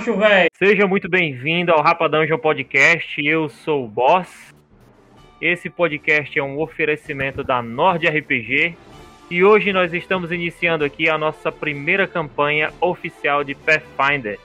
macho 0.00 0.16
velho! 0.16 0.48
Seja 0.56 0.86
muito 0.86 1.10
bem-vindo 1.10 1.72
ao 1.72 1.82
Rapa 1.82 2.08
Dungeon 2.08 2.38
Podcast. 2.38 3.20
Eu 3.22 3.50
sou 3.50 3.84
o 3.84 3.88
Boss. 3.88 4.50
Esse 5.38 5.68
podcast 5.68 6.38
é 6.38 6.42
um 6.42 6.58
oferecimento 6.58 7.44
da 7.44 7.60
Nord 7.60 8.08
RPG 8.08 8.74
e 9.30 9.44
hoje 9.44 9.74
nós 9.74 9.92
estamos 9.92 10.32
iniciando 10.32 10.86
aqui 10.86 11.06
a 11.06 11.18
nossa 11.18 11.52
primeira 11.52 12.06
campanha 12.06 12.72
oficial 12.80 13.44
de 13.44 13.54
Pathfinder, 13.54 14.38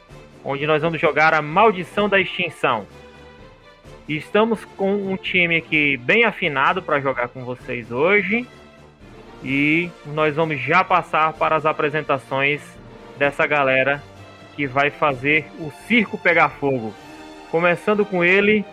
onde 0.43 0.67
nós 0.67 0.81
vamos 0.81 0.99
jogar 0.99 1.33
a 1.33 1.41
Maldição 1.41 2.09
da 2.09 2.19
Extinção. 2.19 2.85
Estamos 4.09 4.65
com 4.65 4.93
um 4.93 5.15
time 5.15 5.55
aqui 5.55 5.95
bem 5.95 6.25
afinado 6.25 6.81
para 6.81 6.99
jogar 6.99 7.29
com 7.29 7.45
vocês 7.45 7.93
hoje. 7.93 8.45
E 9.41 9.89
nós 10.07 10.35
vamos 10.35 10.59
já 10.59 10.83
passar 10.83 11.31
para 11.31 11.55
as 11.55 11.65
apresentações 11.65 12.61
dessa 13.17 13.47
galera 13.47 14.03
que 14.55 14.65
vai 14.65 14.89
fazer 14.89 15.51
o 15.59 15.71
circo 15.87 16.17
pegar 16.17 16.49
fogo. 16.49 16.93
Começando 17.51 18.05
com 18.05 18.23
ele, 18.23 18.65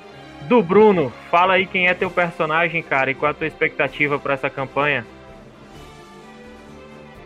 do 0.43 0.63
Bruno. 0.63 1.13
Fala 1.31 1.55
aí 1.55 1.67
quem 1.67 1.89
é 1.89 1.95
teu 1.95 2.11
personagem, 2.11 2.83
cara, 2.83 3.11
e 3.11 3.15
qual 3.15 3.31
a 3.31 3.35
tua 3.35 3.47
expectativa 3.47 4.19
para 4.19 4.35
essa 4.35 4.51
campanha? 4.51 5.07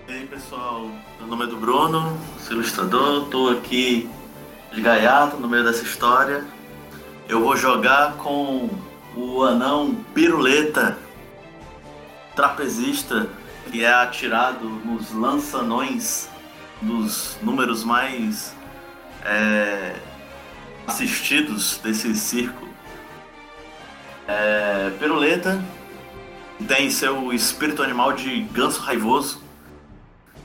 E 0.08 0.12
aí, 0.12 0.26
pessoal, 0.26 0.88
meu 1.18 1.28
nome 1.28 1.44
é 1.44 1.46
do 1.48 1.56
Bruno, 1.56 2.16
sou 2.38 2.56
ilustrador, 2.56 3.26
tô 3.28 3.48
aqui 3.48 4.08
de 4.72 4.80
gaiato 4.80 5.36
no 5.36 5.48
meio 5.48 5.64
dessa 5.64 5.82
história. 5.82 6.44
Eu 7.28 7.40
vou 7.40 7.56
jogar 7.56 8.14
com 8.14 8.70
o 9.16 9.42
anão 9.42 9.94
Piruleta, 10.14 10.96
trapezista, 12.36 13.28
que 13.70 13.84
é 13.84 13.92
atirado 13.92 14.64
nos 14.64 15.12
lançanões 15.12 16.30
dos 16.80 17.38
números 17.42 17.84
mais 17.84 18.54
é, 19.24 19.94
assistidos 20.86 21.78
desse 21.78 22.14
circo. 22.14 22.68
É, 24.28 24.90
Peruleta 24.98 25.62
tem 26.66 26.90
seu 26.90 27.32
espírito 27.32 27.82
animal 27.82 28.12
de 28.12 28.40
ganso 28.44 28.80
raivoso. 28.80 29.42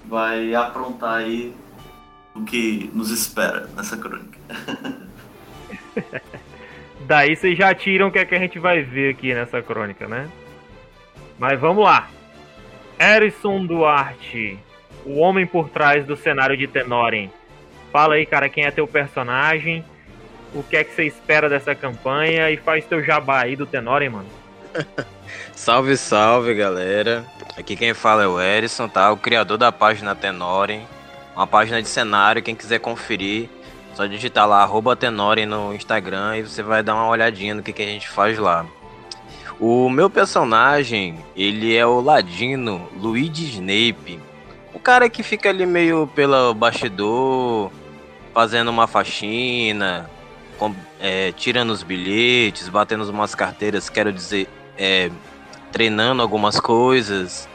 Vai 0.06 0.54
aprontar 0.54 1.20
aí 1.20 1.54
o 2.36 2.44
que 2.44 2.90
nos 2.94 3.12
espera 3.12 3.68
nessa 3.76 3.98
crônica. 3.98 4.38
Daí 7.08 7.36
vocês 7.36 7.58
já 7.58 7.73
tiram 7.73 8.08
o 8.08 8.12
que 8.12 8.20
é 8.20 8.26
que 8.26 8.36
a 8.36 8.40
gente 8.40 8.60
vai 8.60 8.82
ver 8.84 9.14
aqui 9.14 9.34
nessa 9.34 9.62
crônica, 9.62 10.08
né? 10.08 10.30
Mas 11.40 11.60
vamos 11.60 11.84
lá. 11.84 12.10
Erison 13.00 13.66
Duarte, 13.66 14.60
o 15.06 15.20
homem 15.20 15.46
por 15.46 15.70
trás 15.70 16.06
do 16.06 16.16
cenário 16.16 16.58
de 16.58 16.68
Tenoren. 16.68 17.30
Fala 17.92 18.16
aí, 18.16 18.26
cara, 18.26 18.50
quem 18.50 18.66
é 18.66 18.72
teu 18.72 18.88
personagem, 18.88 19.84
o 20.54 20.64
que 20.64 20.78
é 20.78 20.84
que 20.84 20.94
você 20.94 21.06
espera 21.06 21.50
dessa 21.50 21.76
campanha 21.76 22.50
e 22.50 22.58
faz 22.58 22.86
teu 22.86 23.04
jabá 23.04 23.42
aí 23.42 23.56
do 23.56 23.66
Tenoren, 23.66 24.10
mano. 24.10 24.30
salve, 25.54 25.98
salve, 25.98 26.54
galera. 26.54 27.26
Aqui 27.58 27.76
quem 27.76 27.94
fala 27.94 28.24
é 28.24 28.28
o 28.28 28.40
Erison, 28.40 28.88
tá? 28.88 29.12
O 29.12 29.18
criador 29.18 29.58
da 29.58 29.72
página 29.72 30.16
Tenoren. 30.16 30.82
Uma 31.36 31.48
página 31.48 31.82
de 31.82 31.88
cenário, 31.88 32.44
quem 32.44 32.54
quiser 32.54 32.80
conferir, 32.80 33.50
só 33.94 34.06
digitar 34.06 34.48
lá, 34.48 34.61
arroba 34.61 34.98
no 35.48 35.73
Instagram 35.73 36.38
e 36.38 36.44
você 36.44 36.61
vai 36.61 36.84
dar 36.84 36.94
uma 36.94 37.08
olhadinha 37.08 37.56
no 37.56 37.64
que, 37.64 37.72
que 37.72 37.82
a 37.82 37.86
gente 37.86 38.10
faz 38.10 38.38
lá. 38.38 38.66
O 39.58 39.90
meu 39.90 40.10
personagem, 40.10 41.23
ele 41.36 41.76
é 41.76 41.86
o 41.86 42.02
Ladino 42.02 42.90
Luigi 42.98 43.45
Snape 43.45 44.20
cara 44.81 45.09
que 45.09 45.23
fica 45.23 45.49
ali 45.49 45.65
meio 45.65 46.08
pelo 46.08 46.53
bastidor, 46.53 47.71
fazendo 48.33 48.69
uma 48.69 48.87
faxina, 48.87 50.09
com, 50.58 50.75
é, 50.99 51.31
tirando 51.31 51.69
os 51.69 51.83
bilhetes, 51.83 52.67
batendo 52.67 53.09
umas 53.09 53.36
carteiras, 53.36 53.89
quero 53.89 54.11
dizer, 54.11 54.47
é, 54.77 55.09
treinando 55.71 56.21
algumas 56.21 56.59
coisas 56.59 57.47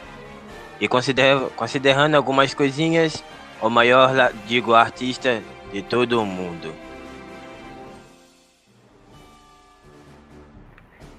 e 0.79 0.87
consider, 0.87 1.39
considerando 1.55 2.15
algumas 2.15 2.53
coisinhas, 2.53 3.23
o 3.61 3.69
maior, 3.69 4.31
digo, 4.45 4.73
artista 4.73 5.41
de 5.71 5.81
todo 5.81 6.21
o 6.21 6.25
mundo. 6.25 6.73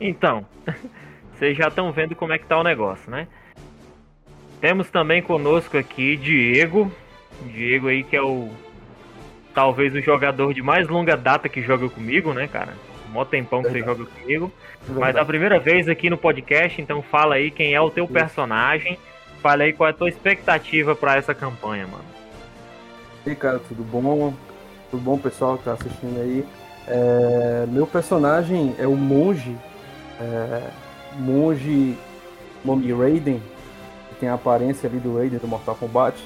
Então, 0.01 0.47
vocês 1.35 1.57
já 1.57 1.69
estão 1.69 1.93
vendo 1.93 2.15
como 2.15 2.33
é 2.33 2.39
que 2.39 2.47
tá 2.47 2.59
o 2.59 2.63
negócio, 2.63 3.11
né? 3.11 3.27
Temos 4.61 4.91
também 4.91 5.23
conosco 5.23 5.77
aqui 5.77 6.17
Diego. 6.17 6.91
Diego 7.47 7.89
aí 7.89 8.03
que 8.03 8.17
é 8.17 8.23
o 8.23 8.51
talvez 9.55 9.95
o 9.95 10.01
jogador 10.01 10.55
de 10.55 10.63
mais 10.63 10.87
longa 10.89 11.17
data 11.17 11.49
que 11.49 11.63
joga 11.63 11.89
comigo, 11.89 12.33
né, 12.33 12.47
cara? 12.47 12.75
Mó 13.13 13.25
tempão 13.25 13.63
que 13.63 13.71
Verdade. 13.71 13.97
você 13.97 14.05
joga 14.05 14.11
comigo. 14.21 14.53
Verdade. 14.83 15.01
Mas 15.01 15.17
a 15.17 15.25
primeira 15.25 15.59
vez 15.59 15.89
aqui 15.89 16.11
no 16.11 16.17
podcast, 16.17 16.81
então 16.81 17.03
fala 17.03 17.37
aí 17.37 17.51
quem 17.51 17.75
é 17.75 17.81
o 17.81 17.91
teu 17.91 18.07
personagem. 18.07 18.99
Fala 19.41 19.65
aí 19.65 19.73
qual 19.73 19.89
é 19.89 19.91
a 19.91 19.95
tua 19.95 20.09
expectativa 20.09 20.95
para 20.95 21.17
essa 21.17 21.35
campanha, 21.35 21.87
mano. 21.87 22.05
E 23.25 23.31
aí, 23.31 23.37
cara, 23.37 23.59
tudo 23.59 23.83
bom? 23.83 24.35
Tudo 24.91 25.03
bom, 25.03 25.19
pessoal 25.19 25.59
que 25.59 25.65
tá 25.65 25.73
assistindo 25.73 26.21
aí? 26.21 26.45
É, 26.87 27.67
meu 27.69 27.87
personagem 27.87 28.75
é 28.79 28.87
o 28.87 28.97
monge, 28.97 29.57
é, 30.21 30.63
monge 31.19 31.97
Mommy 32.65 32.93
Raiden, 32.93 33.43
tem 34.19 34.29
a 34.29 34.35
aparência 34.35 34.89
ali 34.89 34.99
do 34.99 35.17
Raiden 35.17 35.39
do 35.39 35.49
Mortal 35.49 35.75
Kombat. 35.75 36.23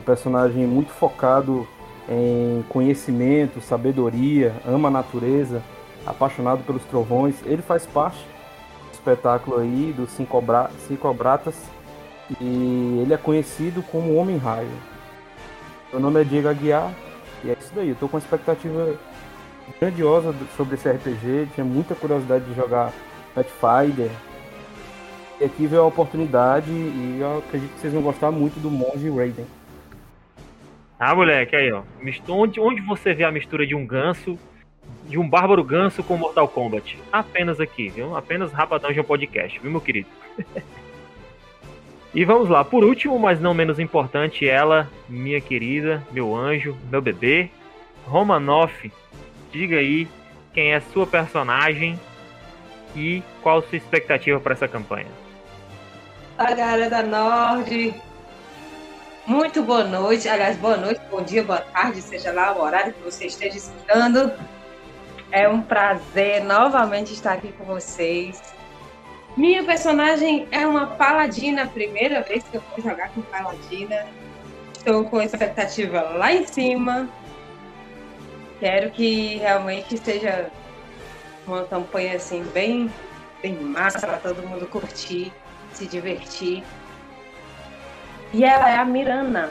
Um 0.00 0.04
personagem 0.04 0.66
muito 0.66 0.90
focado 0.90 1.66
em 2.08 2.64
conhecimento, 2.68 3.60
sabedoria, 3.60 4.54
ama 4.66 4.88
a 4.88 4.90
natureza, 4.90 5.62
apaixonado 6.06 6.62
pelos 6.64 6.84
trovões. 6.84 7.36
Ele 7.44 7.62
faz 7.62 7.86
parte 7.86 8.18
do 8.18 8.92
espetáculo 8.92 9.58
aí 9.58 9.94
dos 9.96 10.10
Cinco, 10.10 10.40
Bra 10.40 10.70
Cinco 10.86 11.12
Bratas 11.14 11.56
e 12.40 13.00
ele 13.02 13.12
é 13.12 13.16
conhecido 13.16 13.82
como 13.82 14.14
Homem 14.16 14.36
Raio. 14.36 14.68
Meu 15.92 16.00
nome 16.00 16.20
é 16.20 16.24
Diego 16.24 16.48
Aguiar 16.48 16.92
e 17.42 17.50
é 17.50 17.56
isso 17.58 17.72
daí. 17.74 17.90
Eu 17.90 17.96
tô 17.96 18.08
com 18.08 18.16
uma 18.16 18.22
expectativa 18.22 18.94
grandiosa 19.80 20.34
sobre 20.56 20.74
esse 20.74 20.88
RPG, 20.88 21.48
tinha 21.54 21.64
muita 21.64 21.94
curiosidade 21.94 22.44
de 22.44 22.54
jogar 22.54 22.92
Pathfinder, 23.34 24.10
e 25.40 25.44
aqui 25.44 25.66
veio 25.66 25.82
a 25.82 25.86
oportunidade 25.86 26.70
e 26.70 27.18
eu 27.20 27.38
acredito 27.38 27.72
que 27.74 27.80
vocês 27.80 27.92
vão 27.92 28.02
gostar 28.02 28.30
muito 28.30 28.60
do 28.60 28.70
Monge 28.70 29.10
Raiden. 29.10 29.46
Ah, 30.98 31.14
moleque, 31.14 31.56
aí, 31.56 31.72
ó. 31.72 31.82
Onde, 32.28 32.60
onde 32.60 32.80
você 32.80 33.12
vê 33.12 33.24
a 33.24 33.32
mistura 33.32 33.66
de 33.66 33.74
um 33.74 33.84
ganso, 33.84 34.38
de 35.08 35.18
um 35.18 35.28
bárbaro 35.28 35.64
ganso 35.64 36.02
com 36.02 36.16
Mortal 36.16 36.46
Kombat? 36.46 36.98
Apenas 37.12 37.60
aqui, 37.60 37.88
viu? 37.88 38.16
Apenas 38.16 38.52
Rapadão 38.52 38.92
de 38.92 39.00
um 39.00 39.04
podcast, 39.04 39.58
viu, 39.58 39.70
meu 39.70 39.80
querido? 39.80 40.08
e 42.14 42.24
vamos 42.24 42.48
lá, 42.48 42.64
por 42.64 42.84
último, 42.84 43.18
mas 43.18 43.40
não 43.40 43.52
menos 43.52 43.80
importante, 43.80 44.48
ela, 44.48 44.88
minha 45.08 45.40
querida, 45.40 46.02
meu 46.12 46.34
anjo, 46.34 46.76
meu 46.90 47.02
bebê, 47.02 47.50
Romanoff. 48.06 48.90
Diga 49.50 49.78
aí 49.78 50.06
quem 50.52 50.72
é 50.72 50.80
sua 50.80 51.06
personagem 51.06 51.98
e 52.94 53.20
qual 53.42 53.60
sua 53.62 53.76
expectativa 53.76 54.38
para 54.38 54.52
essa 54.52 54.68
campanha 54.68 55.23
a 56.36 56.52
galera 56.52 56.90
da 56.90 57.02
Nord. 57.02 57.94
Muito 59.26 59.62
boa 59.62 59.84
noite, 59.84 60.28
aliás, 60.28 60.56
boa 60.58 60.76
noite, 60.76 61.00
bom 61.10 61.22
dia, 61.22 61.42
boa 61.42 61.60
tarde, 61.60 62.02
seja 62.02 62.32
lá 62.32 62.54
o 62.54 62.60
horário 62.60 62.92
que 62.92 63.02
você 63.02 63.26
esteja 63.26 63.56
escutando. 63.56 64.32
É 65.30 65.48
um 65.48 65.62
prazer 65.62 66.44
novamente 66.44 67.12
estar 67.12 67.34
aqui 67.34 67.52
com 67.52 67.64
vocês. 67.64 68.42
Minha 69.36 69.64
personagem 69.64 70.46
é 70.50 70.66
uma 70.66 70.86
paladina, 70.86 71.66
primeira 71.66 72.22
vez 72.22 72.44
que 72.44 72.56
eu 72.56 72.62
vou 72.70 72.84
jogar 72.84 73.10
com 73.10 73.22
paladina. 73.22 74.06
Estou 74.76 75.04
com 75.04 75.22
expectativa 75.22 76.02
lá 76.02 76.32
em 76.32 76.46
cima. 76.46 77.08
Quero 78.60 78.90
que 78.90 79.36
realmente 79.36 79.96
seja 79.98 80.50
uma 81.46 81.64
campanha 81.64 82.16
assim 82.16 82.44
bem, 82.52 82.92
bem 83.42 83.54
massa 83.54 84.06
para 84.06 84.18
todo 84.18 84.46
mundo 84.46 84.66
curtir 84.66 85.32
se 85.74 85.86
divertir. 85.86 86.62
E 88.32 88.44
ela 88.44 88.68
é 88.68 88.76
a 88.76 88.84
Mirana, 88.84 89.50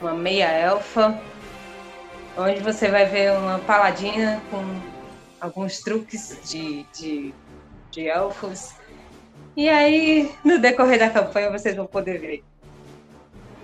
uma 0.00 0.14
meia 0.14 0.46
elfa, 0.46 1.20
onde 2.36 2.60
você 2.60 2.88
vai 2.88 3.06
ver 3.06 3.32
uma 3.32 3.58
paladina 3.58 4.40
com 4.50 4.62
alguns 5.40 5.80
truques 5.80 6.38
de, 6.44 6.84
de, 6.92 7.34
de 7.90 8.08
elfos. 8.08 8.74
E 9.56 9.68
aí, 9.68 10.32
no 10.44 10.58
decorrer 10.58 10.98
da 10.98 11.10
campanha, 11.10 11.50
vocês 11.50 11.74
vão 11.74 11.86
poder 11.86 12.18
ver. 12.18 12.44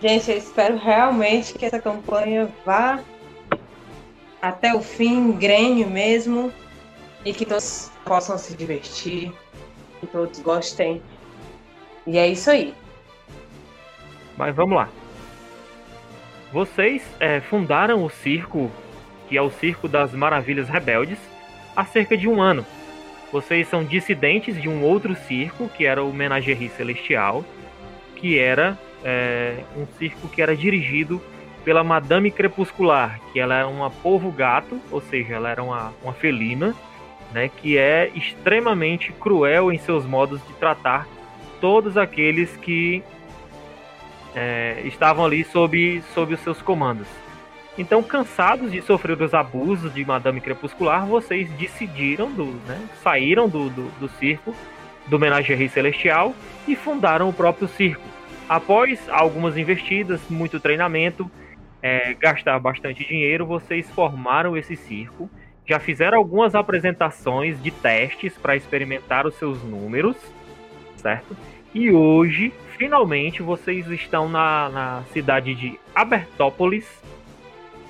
Gente, 0.00 0.31
eu 0.31 0.37
espero 0.37 0.76
realmente 0.76 1.55
que 1.55 1.64
essa 1.64 1.81
campanha 1.81 2.52
vá 2.64 3.00
até 4.43 4.75
o 4.75 4.81
fim, 4.81 5.32
grêmio 5.32 5.88
mesmo, 5.88 6.52
e 7.25 7.32
que 7.32 7.46
todos 7.46 7.90
possam 8.05 8.37
se 8.37 8.55
divertir, 8.55 9.32
que 10.00 10.06
todos 10.06 10.38
gostem 10.40 11.02
e 12.06 12.19
é 12.19 12.29
isso 12.29 12.50
aí. 12.50 12.73
Mas 14.37 14.55
vamos 14.55 14.76
lá. 14.76 14.88
vocês 16.53 17.03
é, 17.19 17.41
fundaram 17.41 18.05
o 18.05 18.11
circo, 18.11 18.70
que 19.29 19.37
é 19.37 19.43
o 19.43 19.50
Circo 19.50 19.88
das 19.88 20.12
Maravilhas 20.12 20.69
Rebeldes, 20.69 21.19
há 21.75 21.85
cerca 21.85 22.17
de 22.17 22.29
um 22.29 22.41
ano. 22.41 22.64
Vocês 23.32 23.67
são 23.69 23.85
dissidentes 23.85 24.61
de 24.61 24.69
um 24.69 24.82
outro 24.82 25.14
circo, 25.14 25.69
que 25.69 25.85
era 25.85 26.03
o 26.03 26.12
Menagerie 26.12 26.69
Celestial, 26.69 27.44
que 28.14 28.38
era 28.38 28.79
é, 29.05 29.56
um 29.76 29.87
circo 29.99 30.29
que 30.29 30.41
era 30.41 30.56
dirigido 30.56 31.20
pela 31.64 31.82
Madame 31.82 32.31
Crepuscular, 32.31 33.20
que 33.32 33.41
ela 33.41 33.56
era 33.56 33.69
uma 33.69 33.91
polvo 33.91 34.31
gato, 34.31 34.81
ou 34.91 35.00
seja, 35.00 35.35
ela 35.35 35.50
era 35.50 35.62
uma, 35.62 35.93
uma 36.03 36.12
felina, 36.12 36.75
né, 37.32 37.49
que 37.49 37.76
é 37.76 38.11
extremamente 38.14 39.12
cruel 39.12 39.73
em 39.73 39.79
seus 39.79 40.06
modos 40.06 40.41
de 40.47 40.53
tratar 40.55 41.08
todos 41.61 41.97
aqueles 41.97 42.56
que 42.56 43.03
é, 44.35 44.82
estavam 44.85 45.25
ali 45.25 45.44
sob, 45.44 46.03
sob 46.14 46.35
os 46.35 46.41
seus 46.41 46.61
comandos. 46.61 47.06
Então, 47.79 48.03
cansados 48.03 48.73
de 48.73 48.81
sofrer 48.81 49.20
os 49.20 49.35
abusos 49.35 49.93
de 49.93 50.05
Madame 50.05 50.41
Crepuscular, 50.41 51.06
vocês 51.06 51.49
decidiram, 51.53 52.31
do, 52.31 52.47
né, 52.67 52.81
saíram 53.03 53.49
do, 53.49 53.69
do, 53.69 53.88
do 54.00 54.08
circo, 54.08 54.55
do 55.06 55.19
Menagerie 55.19 55.69
Celestial 55.69 56.35
e 56.67 56.75
fundaram 56.75 57.29
o 57.29 57.32
próprio 57.32 57.69
circo. 57.69 58.03
Após 58.49 59.08
algumas 59.08 59.56
investidas, 59.56 60.20
muito 60.31 60.58
treinamento, 60.58 61.31
é, 61.82 62.14
gastar 62.14 62.58
bastante 62.58 63.06
dinheiro, 63.06 63.44
vocês 63.44 63.91
formaram 63.91 64.56
esse 64.56 64.75
circo. 64.75 65.29
Já 65.67 65.79
fizeram 65.79 66.17
algumas 66.17 66.55
apresentações 66.55 67.61
de 67.62 67.70
testes 67.70 68.32
para 68.35 68.56
experimentar 68.56 69.26
os 69.26 69.35
seus 69.35 69.62
números, 69.62 70.17
certo? 71.06 71.37
E 71.73 71.93
hoje, 71.93 72.53
finalmente, 72.76 73.43
vocês 73.43 73.87
estão 73.87 74.29
na, 74.29 74.69
na 74.69 75.03
cidade 75.12 75.55
de 75.55 75.79
Abertópolis, 75.94 76.85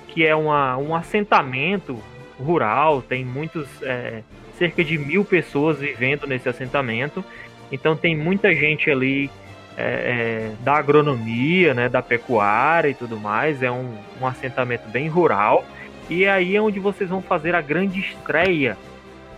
que 0.09 0.23
é 0.23 0.35
uma, 0.35 0.77
um 0.77 0.93
assentamento 0.93 1.97
rural, 2.39 3.01
tem 3.01 3.25
muitos, 3.25 3.67
é, 3.81 4.21
cerca 4.55 4.83
de 4.83 4.99
mil 4.99 5.25
pessoas 5.25 5.79
vivendo 5.79 6.27
nesse 6.27 6.47
assentamento, 6.47 7.25
então 7.71 7.95
tem 7.95 8.15
muita 8.15 8.53
gente 8.53 8.91
ali 8.91 9.31
é, 9.75 10.51
é, 10.51 10.51
da 10.63 10.75
agronomia, 10.75 11.73
né, 11.73 11.89
da 11.89 12.03
pecuária 12.03 12.89
e 12.89 12.93
tudo 12.93 13.19
mais, 13.19 13.63
é 13.63 13.71
um, 13.71 13.97
um 14.21 14.27
assentamento 14.27 14.87
bem 14.89 15.07
rural, 15.07 15.65
e 16.07 16.27
aí 16.27 16.55
é 16.55 16.61
onde 16.61 16.79
vocês 16.79 17.09
vão 17.09 17.21
fazer 17.21 17.55
a 17.55 17.61
grande 17.61 17.99
estreia 17.99 18.77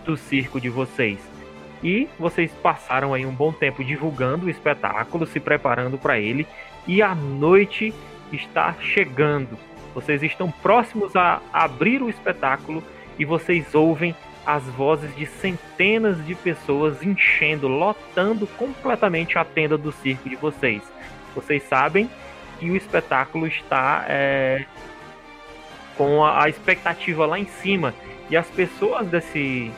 do 0.06 0.18
circo 0.18 0.60
de 0.60 0.70
vocês. 0.70 1.29
E 1.84 2.08
vocês 2.20 2.52
passaram 2.62 3.14
aí 3.14 3.26
um 3.26 3.34
bom 3.34 3.52
tempo 3.52 3.84
divulgando 3.84 4.48
o 4.48 4.50
espetáculo, 4.50 5.26
se 5.26 5.40
preparando 5.40 5.98
para 5.98 6.20
ele, 6.20 6.46
e 6.86 7.02
a 7.02 7.16
noite 7.16 7.94
está 8.32 8.74
chegando. 8.82 9.58
Vocês 9.94 10.22
estão 10.22 10.52
próximos 10.52 11.16
a 11.16 11.42
abrir 11.52 12.02
o 12.02 12.10
espetáculo 12.10 12.84
e 13.18 13.26
vocês 13.26 13.74
ouvem 13.74 14.16
as 14.46 14.64
vozes 14.64 15.16
de 15.16 15.26
centenas 15.26 16.26
de 16.26 16.36
pessoas 16.36 17.04
enchendo, 17.04 17.68
lotando 17.68 18.48
completamente 18.48 19.38
a 19.38 19.46
tenda 19.46 19.78
do 19.78 19.92
circo 19.92 20.30
de 20.30 20.36
vocês. 20.36 20.82
Vocês 21.36 21.64
sabem 21.64 22.10
que 22.60 22.70
o 22.70 22.76
espetáculo 22.76 23.48
está 23.48 24.06
é, 24.08 24.66
com 25.96 26.24
a, 26.24 26.44
a 26.44 26.50
expectativa 26.50 27.26
lá 27.26 27.38
em 27.38 27.46
cima 27.46 27.94
e 28.30 28.38
as 28.38 28.48
pessoas 28.48 29.08
desse 29.08 29.72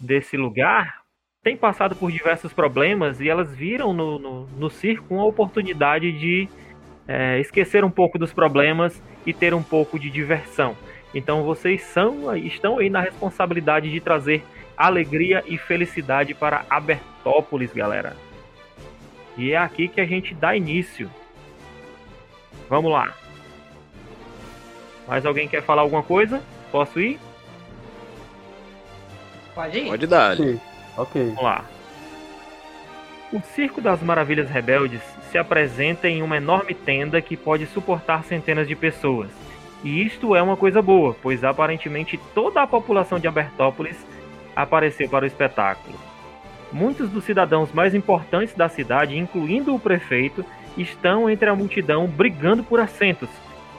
desse 0.00 0.36
lugar 0.36 1.02
têm 1.42 1.56
passado 1.56 1.94
por 1.94 2.10
diversos 2.10 2.52
problemas 2.52 3.20
e 3.20 3.28
elas 3.28 3.54
viram 3.54 3.92
no, 3.92 4.18
no, 4.18 4.46
no 4.46 4.70
circo 4.70 5.14
uma 5.14 5.26
oportunidade 5.26 6.10
de 6.10 6.48
é, 7.06 7.38
esquecer 7.38 7.84
um 7.84 7.90
pouco 7.90 8.18
dos 8.18 8.32
problemas 8.32 9.02
e 9.26 9.32
ter 9.32 9.52
um 9.52 9.62
pouco 9.62 9.98
de 9.98 10.10
diversão. 10.10 10.74
Então 11.14 11.44
vocês 11.44 11.82
são, 11.82 12.34
estão 12.36 12.78
aí 12.78 12.88
na 12.88 13.00
responsabilidade 13.00 13.90
de 13.90 14.00
trazer 14.00 14.42
alegria 14.76 15.44
e 15.46 15.56
felicidade 15.56 16.34
para 16.34 16.64
Abertópolis, 16.68 17.72
galera. 17.72 18.16
E 19.36 19.52
é 19.52 19.56
aqui 19.56 19.86
que 19.86 20.00
a 20.00 20.06
gente 20.06 20.34
dá 20.34 20.56
início. 20.56 21.10
Vamos 22.68 22.90
lá. 22.90 23.12
Mais 25.06 25.26
alguém 25.26 25.46
quer 25.46 25.62
falar 25.62 25.82
alguma 25.82 26.02
coisa? 26.02 26.42
Posso 26.72 26.98
ir? 27.00 27.18
Pode 29.54 29.78
ir? 29.78 29.86
Pode 29.86 30.06
dar. 30.06 30.32
Ok. 30.32 30.60
ok. 30.96 31.24
Vamos 31.26 31.42
lá. 31.42 31.64
O 33.32 33.40
Circo 33.40 33.80
das 33.80 34.02
Maravilhas 34.02 34.48
Rebeldes 34.48 35.02
se 35.30 35.38
apresenta 35.38 36.08
em 36.08 36.22
uma 36.22 36.36
enorme 36.36 36.74
tenda 36.74 37.20
que 37.20 37.36
pode 37.36 37.66
suportar 37.66 38.22
centenas 38.24 38.68
de 38.68 38.76
pessoas. 38.76 39.30
E 39.82 40.02
isto 40.02 40.34
é 40.34 40.42
uma 40.42 40.56
coisa 40.56 40.80
boa, 40.80 41.16
pois 41.20 41.42
aparentemente 41.42 42.18
toda 42.34 42.62
a 42.62 42.66
população 42.66 43.18
de 43.18 43.26
Abertópolis 43.26 43.96
apareceu 44.54 45.08
para 45.08 45.24
o 45.24 45.26
espetáculo. 45.26 45.98
Muitos 46.72 47.10
dos 47.10 47.24
cidadãos 47.24 47.72
mais 47.72 47.94
importantes 47.94 48.54
da 48.54 48.68
cidade, 48.68 49.18
incluindo 49.18 49.74
o 49.74 49.80
prefeito, 49.80 50.44
estão 50.76 51.28
entre 51.28 51.48
a 51.48 51.54
multidão 51.54 52.06
brigando 52.06 52.62
por 52.62 52.80
assentos, 52.80 53.28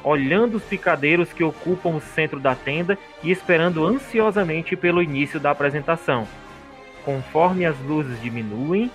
olhando 0.05 0.57
os 0.57 0.63
picadeiros 0.63 1.33
que 1.33 1.43
ocupam 1.43 1.89
o 1.89 1.99
centro 1.99 2.39
da 2.39 2.53
tenda 2.53 2.95
e 3.23 3.31
esperando 3.31 3.83
ansiosamente 3.83 4.75
pelo 4.75 5.01
início 5.01 5.39
da 5.39 5.49
apresentação. 5.49 6.27
Conforme 7.03 7.65
as 7.65 7.77
luzes 7.79 8.21
diminuem, 8.21 8.91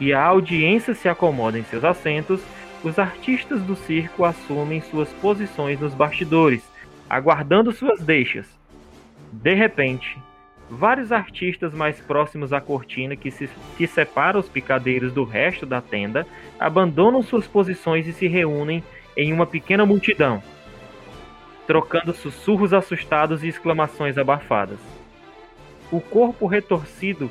e 0.00 0.12
a 0.12 0.22
audiência 0.22 0.94
se 0.94 1.08
acomoda 1.08 1.58
em 1.58 1.64
seus 1.64 1.84
assentos, 1.84 2.42
os 2.82 2.98
artistas 2.98 3.62
do 3.62 3.74
circo 3.74 4.24
assumem 4.24 4.80
suas 4.80 5.10
posições 5.14 5.80
nos 5.80 5.94
bastidores, 5.94 6.62
aguardando 7.08 7.72
suas 7.72 8.00
deixas. 8.00 8.46
De 9.32 9.54
repente, 9.54 10.18
vários 10.70 11.12
artistas 11.12 11.72
mais 11.72 12.00
próximos 12.00 12.52
à 12.52 12.60
cortina 12.60 13.16
que, 13.16 13.30
se, 13.30 13.48
que 13.76 13.86
separa 13.86 14.38
os 14.38 14.48
picadeiros 14.48 15.12
do 15.12 15.24
resto 15.24 15.64
da 15.64 15.80
tenda 15.80 16.26
abandonam 16.58 17.22
suas 17.22 17.46
posições 17.46 18.06
e 18.06 18.12
se 18.12 18.26
reúnem 18.26 18.82
em 19.16 19.32
uma 19.32 19.46
pequena 19.46 19.86
multidão, 19.86 20.42
trocando 21.66 22.12
sussurros 22.14 22.72
assustados 22.72 23.42
e 23.42 23.48
exclamações 23.48 24.18
abafadas. 24.18 24.78
O 25.90 26.00
corpo 26.00 26.46
retorcido 26.46 27.30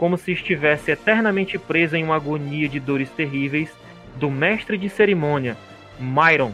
como 0.00 0.16
se 0.16 0.32
estivesse 0.32 0.90
eternamente 0.90 1.58
preso 1.58 1.94
em 1.94 2.02
uma 2.02 2.16
agonia 2.16 2.66
de 2.66 2.80
dores 2.80 3.10
terríveis, 3.10 3.70
do 4.16 4.30
mestre 4.30 4.78
de 4.78 4.88
cerimônia, 4.88 5.58
Myron 5.98 6.52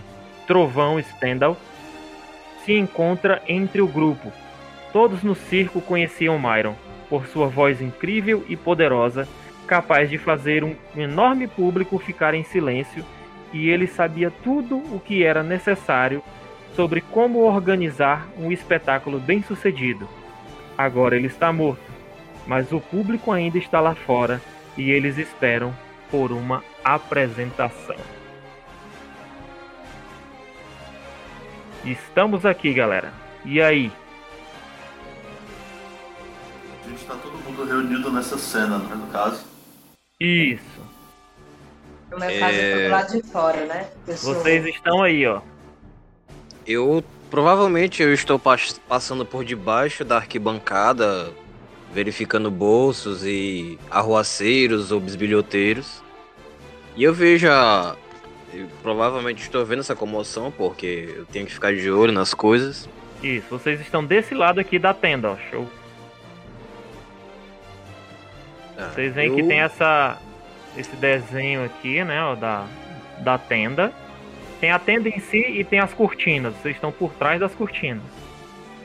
Trovão 0.49 1.01
Stendhal, 1.01 1.57
se 2.65 2.73
encontra 2.73 3.41
entre 3.47 3.81
o 3.81 3.87
grupo. 3.87 4.33
Todos 4.93 5.23
no 5.23 5.37
circo 5.37 5.81
conheciam 5.81 6.37
Myron, 6.41 6.75
por 7.09 7.29
sua 7.29 7.47
voz 7.47 7.81
incrível 7.81 8.45
e 8.49 8.57
poderosa, 8.57 9.29
capaz 9.69 10.11
de 10.11 10.19
fazer 10.19 10.65
um 10.65 10.75
enorme 10.97 11.47
público 11.47 12.01
ficar 12.01 12.35
em 12.35 12.43
silêncio, 12.43 13.05
e 13.53 13.69
ele 13.69 13.87
sabia 13.87 14.31
tudo 14.31 14.77
o 14.77 15.01
que 15.01 15.25
era 15.25 15.43
necessário 15.43 16.23
sobre 16.75 17.01
como 17.01 17.41
organizar 17.41 18.29
um 18.39 18.53
espetáculo 18.53 19.19
bem-sucedido. 19.19 20.09
Agora 20.77 21.17
ele 21.17 21.27
está 21.27 21.53
morto 21.53 21.97
mas 22.47 22.71
o 22.73 22.81
público 22.81 23.33
ainda 23.33 23.59
está 23.59 23.81
lá 23.81 23.95
fora 23.95 24.41
e 24.77 24.91
eles 24.91 25.19
esperam 25.19 25.75
por 26.11 26.31
uma 26.31 26.63
apresentação. 26.85 27.97
Estamos 31.85 32.47
aqui, 32.47 32.73
galera. 32.73 33.13
E 33.45 33.61
aí? 33.61 33.93
A 36.85 36.89
gente 36.89 37.01
está 37.01 37.15
todo 37.17 37.37
mundo 37.39 37.65
reunido 37.65 38.13
nessa 38.13 38.39
cena, 38.39 38.79
não 38.79 38.93
é 38.93 38.95
no 38.95 39.07
caso? 39.09 39.45
Isso. 40.21 40.76
No 42.17 42.25
meu 42.25 42.39
caso, 42.41 42.57
eu 42.57 42.77
tô 42.79 42.83
do 42.85 42.89
lado 42.91 43.13
de 43.23 43.29
fora, 43.31 43.65
né? 43.67 43.89
Vocês 44.07 44.65
estão 44.67 45.03
aí, 45.03 45.27
ó. 45.27 45.41
Eu 46.67 47.05
provavelmente 47.31 48.03
eu 48.03 48.13
estou 48.15 48.39
pas- 48.39 48.81
passando 48.89 49.27
por 49.27 49.45
debaixo 49.45 50.03
da 50.03 50.17
arquibancada, 50.17 51.31
verificando 51.93 52.51
bolsos 52.51 53.23
e 53.25 53.79
arruaceiros 53.91 54.91
ou 54.93 54.99
bisbilhoteiros. 54.99 56.03
E 56.97 57.05
eu 57.05 57.13
vejo 57.13 57.51
a. 57.51 57.95
eu 58.55 58.67
provavelmente 58.83 59.43
estou 59.43 59.65
vendo 59.67 59.81
essa 59.81 59.95
comoção, 59.95 60.51
porque 60.51 61.13
eu 61.19 61.27
tenho 61.27 61.45
que 61.45 61.53
ficar 61.53 61.75
de 61.75 61.91
olho 61.91 62.13
nas 62.13 62.33
coisas. 62.33 62.89
Isso. 63.23 63.47
Vocês 63.51 63.79
estão 63.81 64.03
desse 64.03 64.35
lado 64.35 64.59
aqui 64.59 64.79
da 64.79 64.95
tenda, 64.95 65.33
ó. 65.33 65.37
Show. 65.51 65.69
Ah, 68.79 68.91
Vocês 68.95 69.15
veem 69.15 69.29
eu- 69.29 69.37
que 69.37 69.43
tem 69.43 69.61
essa 69.61 70.19
esse 70.77 70.95
desenho 70.97 71.65
aqui, 71.65 72.03
né, 72.05 72.23
ó, 72.23 72.35
da, 72.35 72.67
da 73.19 73.39
tenda. 73.39 73.93
Tem 74.61 74.71
a 74.71 74.79
tenda 74.79 75.09
em 75.09 75.21
si 75.21 75.39
e 75.39 75.65
tem 75.65 75.79
as 75.81 75.93
cortinas. 75.93 76.55
Vocês 76.55 76.77
estão 76.77 76.91
por 76.91 77.13
trás 77.13 77.41
das 77.41 77.55
cortinas. 77.55 78.03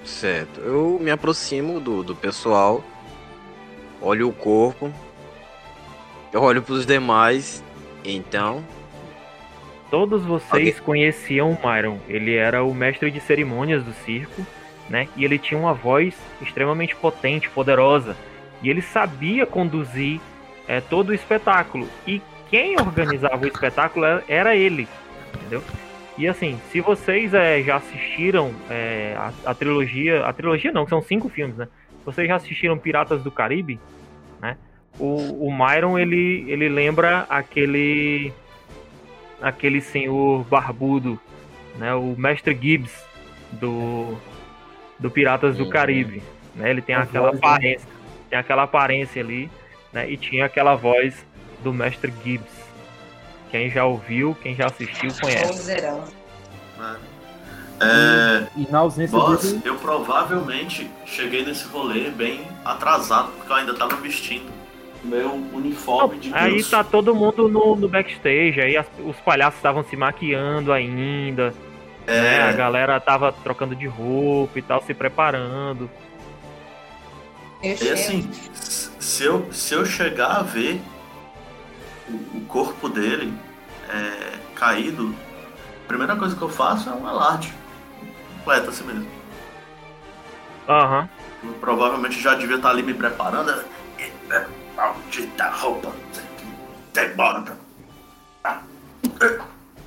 Certo. 0.03 0.59
Eu 0.59 0.97
me 0.99 1.11
aproximo 1.11 1.79
do, 1.79 2.03
do 2.03 2.15
pessoal, 2.15 2.83
olho 4.01 4.27
o 4.27 4.33
corpo, 4.33 4.91
eu 6.33 6.41
olho 6.41 6.61
pros 6.61 6.85
demais, 6.85 7.63
então. 8.03 8.63
todos 9.91 10.25
vocês 10.25 10.79
conheciam 10.79 11.51
o 11.51 11.67
Myron. 11.67 11.99
Ele 12.07 12.35
era 12.35 12.63
o 12.63 12.73
mestre 12.73 13.11
de 13.11 13.19
cerimônias 13.19 13.83
do 13.83 13.93
circo, 13.93 14.45
né? 14.89 15.07
E 15.15 15.25
ele 15.25 15.37
tinha 15.37 15.59
uma 15.59 15.73
voz 15.73 16.15
extremamente 16.41 16.95
potente, 16.95 17.49
poderosa. 17.49 18.15
E 18.63 18.69
ele 18.69 18.81
sabia 18.81 19.45
conduzir 19.45 20.21
é, 20.71 20.79
todo 20.79 21.09
o 21.09 21.13
espetáculo. 21.13 21.85
E 22.07 22.21
quem 22.49 22.79
organizava 22.79 23.43
o 23.43 23.47
espetáculo 23.47 24.05
era- 24.25 24.55
ele, 24.55 24.87
entendeu? 25.35 25.61
E 26.17 26.25
assim, 26.29 26.57
se 26.71 26.79
vocês 26.79 27.33
é, 27.33 27.61
já 27.61 27.75
assistiram 27.75 28.53
é, 28.69 29.13
a, 29.17 29.51
a 29.51 29.53
trilogia, 29.53 30.25
a 30.25 30.31
trilogia 30.31 30.71
não, 30.71 30.85
que 30.85 30.89
são 30.89 31.01
cinco 31.01 31.27
filmes, 31.27 31.57
né? 31.57 31.67
Vocês 32.05 32.25
já 32.25 32.35
assistiram 32.37 32.77
Piratas 32.77 33.21
do 33.21 33.29
Caribe, 33.29 33.81
né? 34.41 34.55
O, 34.97 35.47
o 35.47 35.51
Myron 35.53 35.99
ele, 35.99 36.45
ele 36.47 36.69
lembra 36.69 37.25
aquele 37.29 38.31
aquele 39.41 39.81
senhor 39.81 40.45
barbudo, 40.45 41.19
né? 41.77 41.93
O 41.95 42.15
Mestre 42.17 42.57
Gibbs 42.59 43.05
do 43.51 44.17
do 44.97 45.11
Piratas 45.11 45.57
do. 45.57 45.69
Caribe, 45.69 46.23
né? 46.55 46.69
Ele 46.69 46.81
tem 46.81 46.95
aquela 46.95 47.31
né? 47.31 47.37
aparência, 47.37 47.87
tem 48.29 48.39
aquela 48.39 48.63
aparência 48.63 49.21
ali, 49.21 49.49
né? 49.93 50.09
E 50.09 50.17
tinha 50.17 50.45
aquela 50.45 50.75
voz 50.75 51.25
do 51.63 51.73
Mestre 51.73 52.13
Gibbs. 52.23 52.51
Quem 53.49 53.69
já 53.69 53.85
ouviu, 53.85 54.35
quem 54.41 54.55
já 54.55 54.67
assistiu 54.67 55.13
conhece. 55.19 55.71
É, 57.79 58.47
E 58.55 58.71
na 58.71 58.79
ausência 58.79 59.17
boss, 59.17 59.41
dele, 59.41 59.61
eu 59.65 59.75
provavelmente 59.75 60.89
cheguei 61.05 61.43
nesse 61.43 61.65
rolê 61.67 62.09
bem 62.11 62.47
atrasado, 62.63 63.31
porque 63.37 63.51
eu 63.51 63.55
ainda 63.55 63.73
tava 63.73 63.95
vestindo 63.97 64.49
o 65.03 65.07
meu 65.07 65.33
uniforme 65.53 66.17
de 66.19 66.31
Aí 66.33 66.55
Deus. 66.55 66.69
tá 66.69 66.83
todo 66.83 67.15
mundo 67.15 67.47
no, 67.49 67.75
no 67.75 67.89
backstage, 67.89 68.61
aí 68.61 68.77
as- 68.77 68.87
os 69.03 69.15
palhaços 69.17 69.57
estavam 69.57 69.83
se 69.83 69.95
maquiando 69.97 70.71
ainda, 70.71 71.53
né? 72.07 72.39
A 72.39 72.51
É, 72.51 72.53
galera 72.53 72.99
tava 72.99 73.31
trocando 73.33 73.75
de 73.75 73.87
roupa 73.87 74.59
e 74.59 74.61
tal, 74.61 74.81
se 74.83 74.93
preparando. 74.93 75.89
Eu 77.63 77.75
E 77.81 77.89
assim, 77.89 78.29
se 79.11 79.25
eu, 79.25 79.51
se 79.51 79.73
eu 79.73 79.85
chegar 79.85 80.37
a 80.37 80.41
ver 80.41 80.81
o, 82.09 82.37
o 82.37 82.45
corpo 82.47 82.87
dele 82.87 83.33
é, 83.89 84.37
caído, 84.55 85.13
a 85.83 85.87
primeira 85.87 86.15
coisa 86.15 86.33
que 86.33 86.41
eu 86.41 86.47
faço 86.47 86.89
é 86.89 86.93
um 86.93 87.05
alarde. 87.05 87.53
Completo 88.37 88.69
assim 88.69 88.85
mesmo. 88.85 89.07
Aham. 90.69 91.09
Eu 91.43 91.51
provavelmente 91.53 92.21
já 92.21 92.35
devia 92.35 92.55
estar 92.55 92.69
ali 92.69 92.83
me 92.83 92.93
preparando. 92.93 93.65
Maldita 94.77 95.49
roupa. 95.49 95.91
Demora 96.93 97.41
pra. 97.41 97.55
Ah, 98.45 98.61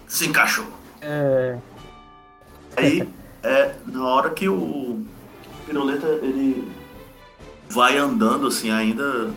Se 0.07 0.27
encaixou. 0.29 0.67
é, 1.01 1.57
Aí, 2.77 3.09
é, 3.43 3.75
na 3.87 4.07
hora 4.07 4.31
que 4.31 4.49
o 4.49 5.05
Piruleta 5.65 6.07
ele 6.23 6.71
vai 7.69 7.97
andando 7.97 8.47
assim, 8.47 8.71
ainda 8.71 9.31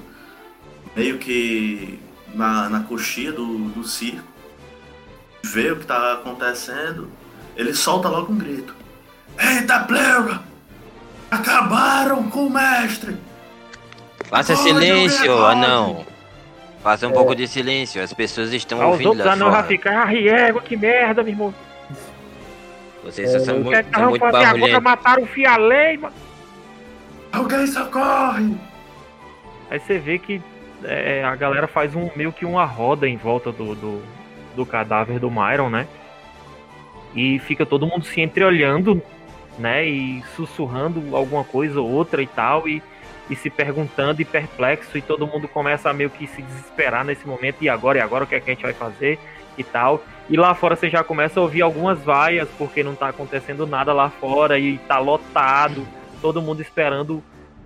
meio 0.95 1.17
que 1.17 1.99
na, 2.33 2.69
na 2.69 2.79
coxia 2.81 3.31
do, 3.31 3.69
do 3.69 3.83
circo, 3.83 4.27
vê 5.43 5.71
o 5.71 5.77
que 5.77 5.85
tá 5.85 6.13
acontecendo, 6.13 7.09
ele 7.55 7.73
solta 7.73 8.09
logo 8.09 8.31
um 8.31 8.37
grito: 8.37 8.75
Eita, 9.39 9.79
pleura! 9.81 10.41
Acabaram 11.29 12.29
com 12.29 12.47
o 12.47 12.49
mestre! 12.49 13.17
Faça 14.29 14.55
silêncio, 14.55 15.45
anão. 15.45 16.05
Faça 16.83 17.07
um 17.07 17.11
pouco 17.11 17.35
de 17.35 17.47
silêncio, 17.47 18.01
as 18.01 18.13
pessoas 18.13 18.53
estão 18.53 18.79
Ah, 18.81 18.85
os 18.85 18.91
ouvindo 18.91 19.07
outros 19.09 19.25
lá 19.25 19.33
anão 19.33 19.51
fora. 19.51 19.63
ficam, 19.63 19.97
ah, 19.97 20.05
riego, 20.05 20.61
que 20.61 20.77
merda, 20.77 21.23
meu 21.23 21.33
irmão. 21.33 21.53
Vocês 23.03 23.31
só 23.31 23.39
são 23.39 23.61
O 23.61 23.63
que 23.65 23.73
é 23.75 23.81
muito, 23.83 23.89
que 23.89 23.99
são 23.99 24.09
muito 24.09 24.31
barulhentos. 24.31 24.83
Mataram 24.83 25.23
o 25.23 25.25
Fialei, 25.25 25.97
mano. 25.97 26.13
Alguém 27.37 27.67
socorre! 27.67 28.57
Aí 29.69 29.79
você 29.79 29.99
vê 29.99 30.17
que 30.17 30.41
é, 30.83 31.23
a 31.23 31.35
galera 31.35 31.67
faz 31.67 31.95
um 31.95 32.09
meio 32.15 32.31
que 32.31 32.45
uma 32.45 32.65
roda 32.65 33.07
em 33.07 33.15
volta 33.15 33.51
do, 33.51 33.75
do, 33.75 34.01
do 34.55 34.65
cadáver 34.65 35.19
do 35.19 35.29
Myron, 35.29 35.69
né? 35.69 35.87
E 37.13 37.37
fica 37.39 37.63
todo 37.63 37.85
mundo 37.85 38.05
se 38.05 38.21
entreolhando, 38.21 39.01
né? 39.59 39.85
E 39.85 40.23
sussurrando 40.35 41.15
alguma 41.15 41.43
coisa 41.43 41.79
ou 41.79 41.87
outra 41.87 42.23
e 42.23 42.27
tal, 42.27 42.67
e, 42.67 42.81
e 43.29 43.35
se 43.35 43.51
perguntando 43.51 44.19
e 44.19 44.25
perplexo, 44.25 44.97
e 44.97 45.01
todo 45.01 45.27
mundo 45.27 45.47
começa 45.47 45.91
a 45.91 45.93
meio 45.93 46.09
que 46.09 46.25
se 46.25 46.41
desesperar 46.41 47.05
nesse 47.05 47.27
momento, 47.27 47.57
e 47.61 47.69
agora, 47.69 47.99
e 47.99 48.01
agora, 48.01 48.23
o 48.23 48.27
que, 48.27 48.33
é 48.33 48.39
que 48.39 48.49
a 48.49 48.53
gente 48.55 48.63
vai 48.63 48.73
fazer 48.73 49.19
e 49.55 49.63
tal. 49.63 50.03
E 50.27 50.35
lá 50.35 50.55
fora 50.55 50.75
você 50.75 50.89
já 50.89 51.03
começa 51.03 51.39
a 51.39 51.43
ouvir 51.43 51.61
algumas 51.61 52.03
vaias, 52.03 52.49
porque 52.57 52.83
não 52.83 52.95
tá 52.95 53.09
acontecendo 53.09 53.67
nada 53.67 53.93
lá 53.93 54.09
fora, 54.09 54.57
e 54.57 54.79
tá 54.79 54.97
lotado, 54.97 55.85
todo 56.21 56.41
mundo 56.41 56.61
esperando 56.61 57.23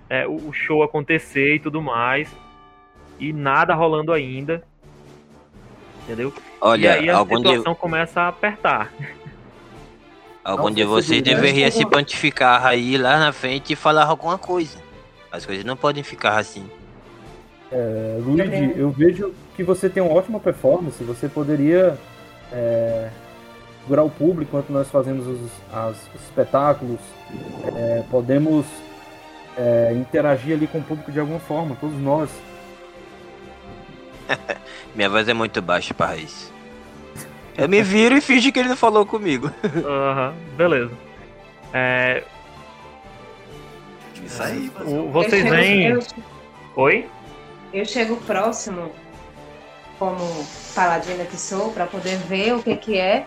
é, 0.08 0.26
o 0.26 0.52
show 0.52 0.82
acontecer 0.82 1.56
e 1.56 1.60
tudo 1.60 1.80
mais. 1.80 2.28
E 3.18 3.32
nada 3.32 3.74
rolando 3.74 4.12
ainda. 4.12 4.62
Entendeu? 6.04 6.32
e 6.36 6.42
Olha, 6.60 6.94
aí 6.94 7.08
a 7.08 7.16
algum 7.16 7.40
de, 7.40 7.48
situação 7.48 7.74
começa 7.74 8.20
a 8.22 8.28
apertar. 8.28 8.92
algum 10.44 10.64
Nossa, 10.64 10.74
de 10.74 10.84
vocês 10.84 11.22
deveria 11.22 11.70
se 11.70 11.86
pontificar 11.86 12.66
aí 12.66 12.98
lá 12.98 13.18
na 13.18 13.32
frente 13.32 13.72
e 13.72 13.76
falar 13.76 14.06
alguma 14.06 14.36
coisa. 14.36 14.78
As 15.30 15.46
coisas 15.46 15.64
não 15.64 15.76
podem 15.76 16.02
ficar 16.02 16.38
assim. 16.38 16.68
é, 17.70 18.18
Luigi, 18.20 18.74
eu 18.76 18.90
vejo 18.90 19.32
que 19.56 19.62
você 19.62 19.88
tem 19.88 20.02
uma 20.02 20.12
ótima 20.12 20.38
performance. 20.38 21.02
Você 21.04 21.28
poderia 21.28 21.98
é, 22.52 23.08
segurar 23.82 24.02
o 24.04 24.10
público 24.10 24.42
enquanto 24.56 24.70
nós 24.70 24.88
fazemos 24.90 25.26
os, 25.26 25.50
as- 25.72 26.08
os 26.14 26.22
espetáculos. 26.22 27.00
É, 27.76 28.02
podemos 28.10 28.66
é, 29.56 29.92
interagir 29.94 30.54
ali 30.56 30.66
com 30.66 30.78
o 30.78 30.82
público 30.82 31.10
de 31.12 31.20
alguma 31.20 31.40
forma, 31.40 31.76
todos 31.80 31.98
nós. 32.00 32.30
Minha 34.94 35.08
voz 35.08 35.28
é 35.28 35.34
muito 35.34 35.60
baixa 35.60 35.92
para 35.94 36.16
isso. 36.16 36.52
Eu 37.56 37.68
me 37.68 37.82
viro 37.82 38.16
e 38.16 38.20
finge 38.20 38.50
que 38.50 38.58
ele 38.58 38.68
não 38.70 38.76
falou 38.76 39.04
comigo. 39.04 39.50
Aham, 39.84 40.34
beleza. 40.56 40.90
É, 41.74 42.22
Isso 44.24 44.42
aí, 44.42 44.70
o- 44.84 44.90
Eu 44.90 45.10
vocês 45.10 45.44
eu- 45.44 46.00
Oi? 46.76 47.06
Eu 47.72 47.84
chego 47.86 48.16
próximo, 48.18 48.90
como 49.98 50.18
paladina 50.74 51.24
que 51.24 51.36
sou, 51.36 51.72
para 51.72 51.86
poder 51.86 52.16
ver 52.18 52.54
o 52.54 52.62
que, 52.62 52.76
que 52.76 52.98
é, 52.98 53.26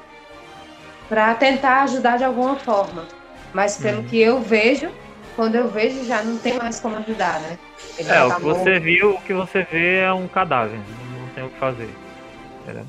para 1.07 1.33
tentar 1.35 1.83
ajudar 1.83 2.17
de 2.17 2.23
alguma 2.23 2.55
forma. 2.55 3.05
Mas 3.53 3.77
pelo 3.77 3.99
Uhum. 3.99 4.07
que 4.07 4.19
eu 4.19 4.41
vejo, 4.41 4.89
quando 5.35 5.55
eu 5.55 5.69
vejo 5.69 6.03
já 6.05 6.23
não 6.23 6.37
tem 6.37 6.53
mais 6.57 6.79
como 6.79 6.97
ajudar, 6.97 7.39
né? 7.41 7.57
Ele 7.97 8.09
É, 8.09 8.21
o 8.23 8.27
tá 8.29 8.35
que 8.35 8.41
você 8.41 8.79
viu, 8.79 9.11
o 9.15 9.21
que 9.21 9.33
você 9.33 9.63
vê 9.63 9.97
é 9.99 10.11
um 10.13 10.27
cadáver. 10.27 10.77
Não 10.77 11.27
tem 11.29 11.43
o 11.45 11.49
que 11.49 11.59
fazer. 11.59 11.89
Entendeu? 12.63 12.85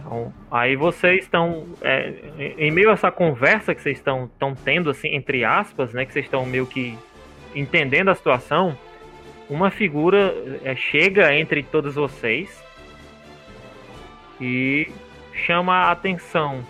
Então, 0.00 0.32
aí 0.50 0.76
vocês 0.76 1.24
estão. 1.24 1.66
é, 1.80 2.10
em 2.38 2.66
em 2.68 2.70
meio 2.70 2.90
a 2.90 2.92
essa 2.92 3.10
conversa 3.10 3.74
que 3.74 3.80
vocês 3.80 3.96
estão 3.98 4.24
estão 4.26 4.54
tendo, 4.54 4.90
assim, 4.90 5.08
entre 5.14 5.44
aspas, 5.44 5.92
né? 5.94 6.04
Que 6.04 6.12
vocês 6.12 6.26
estão 6.26 6.44
meio 6.44 6.66
que 6.66 6.98
entendendo 7.54 8.10
a 8.10 8.14
situação, 8.14 8.76
uma 9.48 9.70
figura 9.70 10.34
é, 10.64 10.74
chega 10.74 11.34
entre 11.34 11.62
todos 11.62 11.94
vocês 11.94 12.62
e 14.40 14.88
chama 15.34 15.74
a 15.74 15.90
atenção 15.90 16.64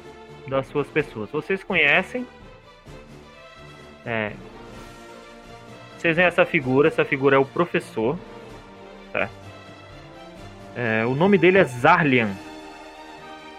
das 0.47 0.66
suas 0.66 0.87
pessoas. 0.88 1.30
Vocês 1.30 1.62
conhecem. 1.62 2.26
É, 4.06 4.33
vocês 6.04 6.16
veem 6.16 6.28
essa 6.28 6.44
figura, 6.44 6.88
essa 6.88 7.04
figura 7.04 7.37
é 7.37 7.38
o 7.38 7.47
professor. 7.47 8.18
Certo? 9.11 9.33
É, 10.76 11.06
o 11.06 11.14
nome 11.14 11.38
dele 11.38 11.59
é 11.59 11.64
Zarlian. 11.64 12.30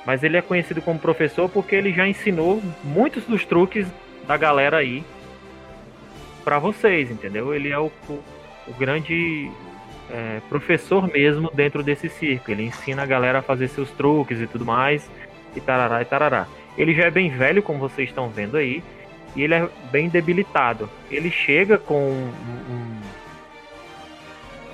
Mas 0.05 0.23
ele 0.23 0.37
é 0.37 0.41
conhecido 0.41 0.81
como 0.81 0.99
professor 0.99 1.49
porque 1.49 1.75
ele 1.75 1.91
já 1.91 2.07
ensinou 2.07 2.61
muitos 2.83 3.23
dos 3.25 3.43
truques 3.45 3.87
da 4.27 4.37
galera 4.37 4.77
aí 4.77 5.03
para 6.43 6.59
vocês, 6.59 7.09
entendeu? 7.09 7.51
Ele 7.51 7.71
é 7.71 7.79
o, 7.79 7.91
o, 8.07 8.23
o 8.67 8.73
grande 8.77 9.49
é, 10.09 10.41
professor 10.49 11.07
mesmo 11.11 11.51
dentro 11.53 11.83
desse 11.83 12.09
circo. 12.09 12.51
Ele 12.51 12.63
ensina 12.63 13.03
a 13.03 13.05
galera 13.05 13.39
a 13.39 13.41
fazer 13.41 13.67
seus 13.67 13.89
truques 13.91 14.39
e 14.39 14.47
tudo 14.47 14.65
mais, 14.65 15.09
e 15.55 15.61
tarará 15.61 16.01
e 16.01 16.05
tarará. 16.05 16.47
Ele 16.77 16.93
já 16.93 17.05
é 17.05 17.11
bem 17.11 17.29
velho, 17.29 17.63
como 17.63 17.79
vocês 17.79 18.09
estão 18.09 18.29
vendo 18.29 18.57
aí, 18.57 18.83
e 19.35 19.43
ele 19.43 19.53
é 19.53 19.69
bem 19.91 20.09
debilitado. 20.09 20.89
Ele 21.09 21.31
chega 21.31 21.77
com 21.77 22.01
um, 22.01 22.31
um, 22.69 23.01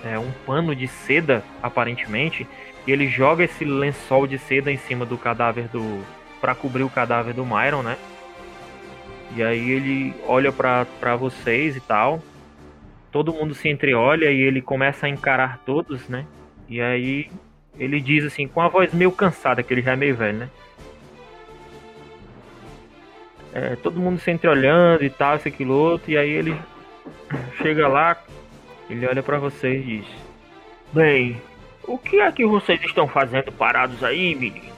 é, 0.04 0.18
um 0.18 0.32
pano 0.46 0.76
de 0.76 0.88
seda, 0.88 1.44
aparentemente, 1.62 2.48
e 2.86 2.92
ele 2.92 3.08
joga 3.08 3.44
esse 3.44 3.64
lençol 3.64 4.26
de 4.26 4.38
seda 4.40 4.72
em 4.72 4.78
cima 4.78 5.06
do 5.06 5.18
cadáver 5.18 5.68
do. 5.68 6.04
para 6.40 6.56
cobrir 6.56 6.84
o 6.84 6.90
cadáver 6.90 7.34
do 7.34 7.46
Myron, 7.46 7.84
né? 7.84 7.98
E 9.36 9.44
aí 9.44 9.72
ele 9.72 10.14
olha 10.28 10.52
pra 10.52 11.16
vocês 11.16 11.76
e 11.76 11.80
tal. 11.80 12.22
Todo 13.12 13.34
mundo 13.34 13.54
se 13.54 13.68
entreolha 13.70 14.32
e 14.32 14.42
ele 14.42 14.62
começa 14.62 15.06
a 15.06 15.10
encarar 15.10 15.60
todos, 15.66 16.08
né? 16.08 16.26
E 16.70 16.80
aí 16.80 17.30
ele 17.78 18.00
diz 18.00 18.24
assim, 18.26 18.48
com 18.48 18.62
a 18.62 18.68
voz 18.68 18.94
meio 18.94 19.12
cansada, 19.12 19.62
que 19.62 19.74
ele 19.74 19.82
já 19.82 19.92
é 19.92 19.96
meio 19.96 20.16
velho, 20.16 20.40
né? 20.40 20.50
É, 23.54 23.76
todo 23.76 24.00
mundo 24.00 24.20
se 24.20 24.32
entreolhando 24.32 25.04
e 25.04 25.10
tal, 25.10 25.36
esse 25.36 25.50
aquilo 25.50 25.74
outro, 25.74 26.10
e 26.10 26.18
aí 26.18 26.30
ele 26.30 26.58
chega 27.58 27.88
lá, 27.88 28.18
ele 28.90 29.06
olha 29.06 29.22
para 29.22 29.38
vocês 29.40 29.84
e 29.84 29.98
diz: 29.98 30.08
Bem, 30.94 31.42
o 31.84 31.98
que 31.98 32.22
é 32.22 32.32
que 32.32 32.46
vocês 32.46 32.82
estão 32.84 33.08
fazendo 33.08 33.52
parados 33.52 34.02
aí, 34.04 34.34
menino? 34.36 34.72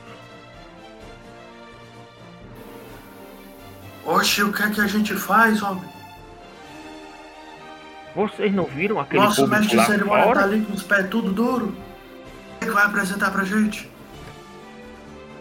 Oxe, 4.06 4.44
o 4.44 4.52
que 4.52 4.64
é 4.64 4.70
que 4.70 4.82
a 4.82 4.88
gente 4.88 5.14
faz, 5.16 5.62
homem? 5.62 5.93
Vocês 8.16 8.54
não 8.54 8.66
viram 8.66 9.00
aquele 9.00 9.24
Nosso 9.24 9.42
público 9.42 9.62
mestre 9.62 9.78
lá 9.78 9.86
cerimônia 9.86 10.24
fora? 10.24 10.40
tá 10.40 10.46
ali 10.46 10.62
com 10.62 10.74
os 10.74 10.84
pés 10.84 11.10
tudo 11.10 11.32
duro. 11.32 11.68
O 11.68 12.60
que 12.60 12.66
é 12.66 12.68
que 12.68 12.72
vai 12.74 12.86
apresentar 12.86 13.32
pra 13.32 13.44
gente? 13.44 13.90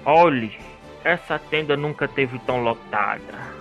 Olhe, 0.05 0.59
essa 1.05 1.39
tenda 1.39 1.77
nunca 1.77 2.09
teve 2.09 2.39
tão 2.41 2.63
lotada. 2.63 3.53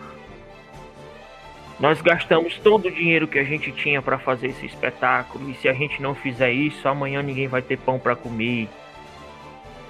Nós 1.80 2.00
gastamos 2.00 2.58
todo 2.60 2.88
o 2.88 2.92
dinheiro 2.92 3.28
que 3.28 3.40
a 3.40 3.44
gente 3.44 3.72
tinha 3.72 4.02
para 4.02 4.18
fazer 4.18 4.48
esse 4.48 4.66
espetáculo 4.66 5.50
e 5.50 5.56
se 5.56 5.68
a 5.68 5.74
gente 5.74 6.02
não 6.02 6.14
fizer 6.14 6.52
isso, 6.52 6.88
amanhã 6.88 7.22
ninguém 7.24 7.48
vai 7.48 7.62
ter 7.62 7.78
pão 7.78 7.98
para 8.00 8.16
comer. 8.16 8.70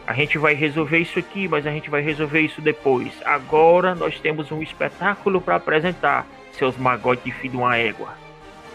A 0.08 0.14
gente 0.14 0.38
vai 0.38 0.54
resolver 0.54 1.00
isso 1.00 1.20
aqui, 1.20 1.48
mas 1.48 1.68
a 1.68 1.72
gente 1.72 1.90
vai 1.90 2.02
resolver 2.02 2.42
isso 2.42 2.62
depois. 2.62 3.12
Agora 3.24 3.94
nós 3.94 4.20
temos 4.20 4.52
um 4.52 4.62
espetáculo 4.62 5.40
para 5.40 5.58
apresentar, 5.58 6.26
seus 6.54 6.76
magotes 6.78 7.24
de 7.26 7.32
filho 7.32 7.52
de 7.52 7.58
uma 7.58 7.78
égua. 7.78 8.10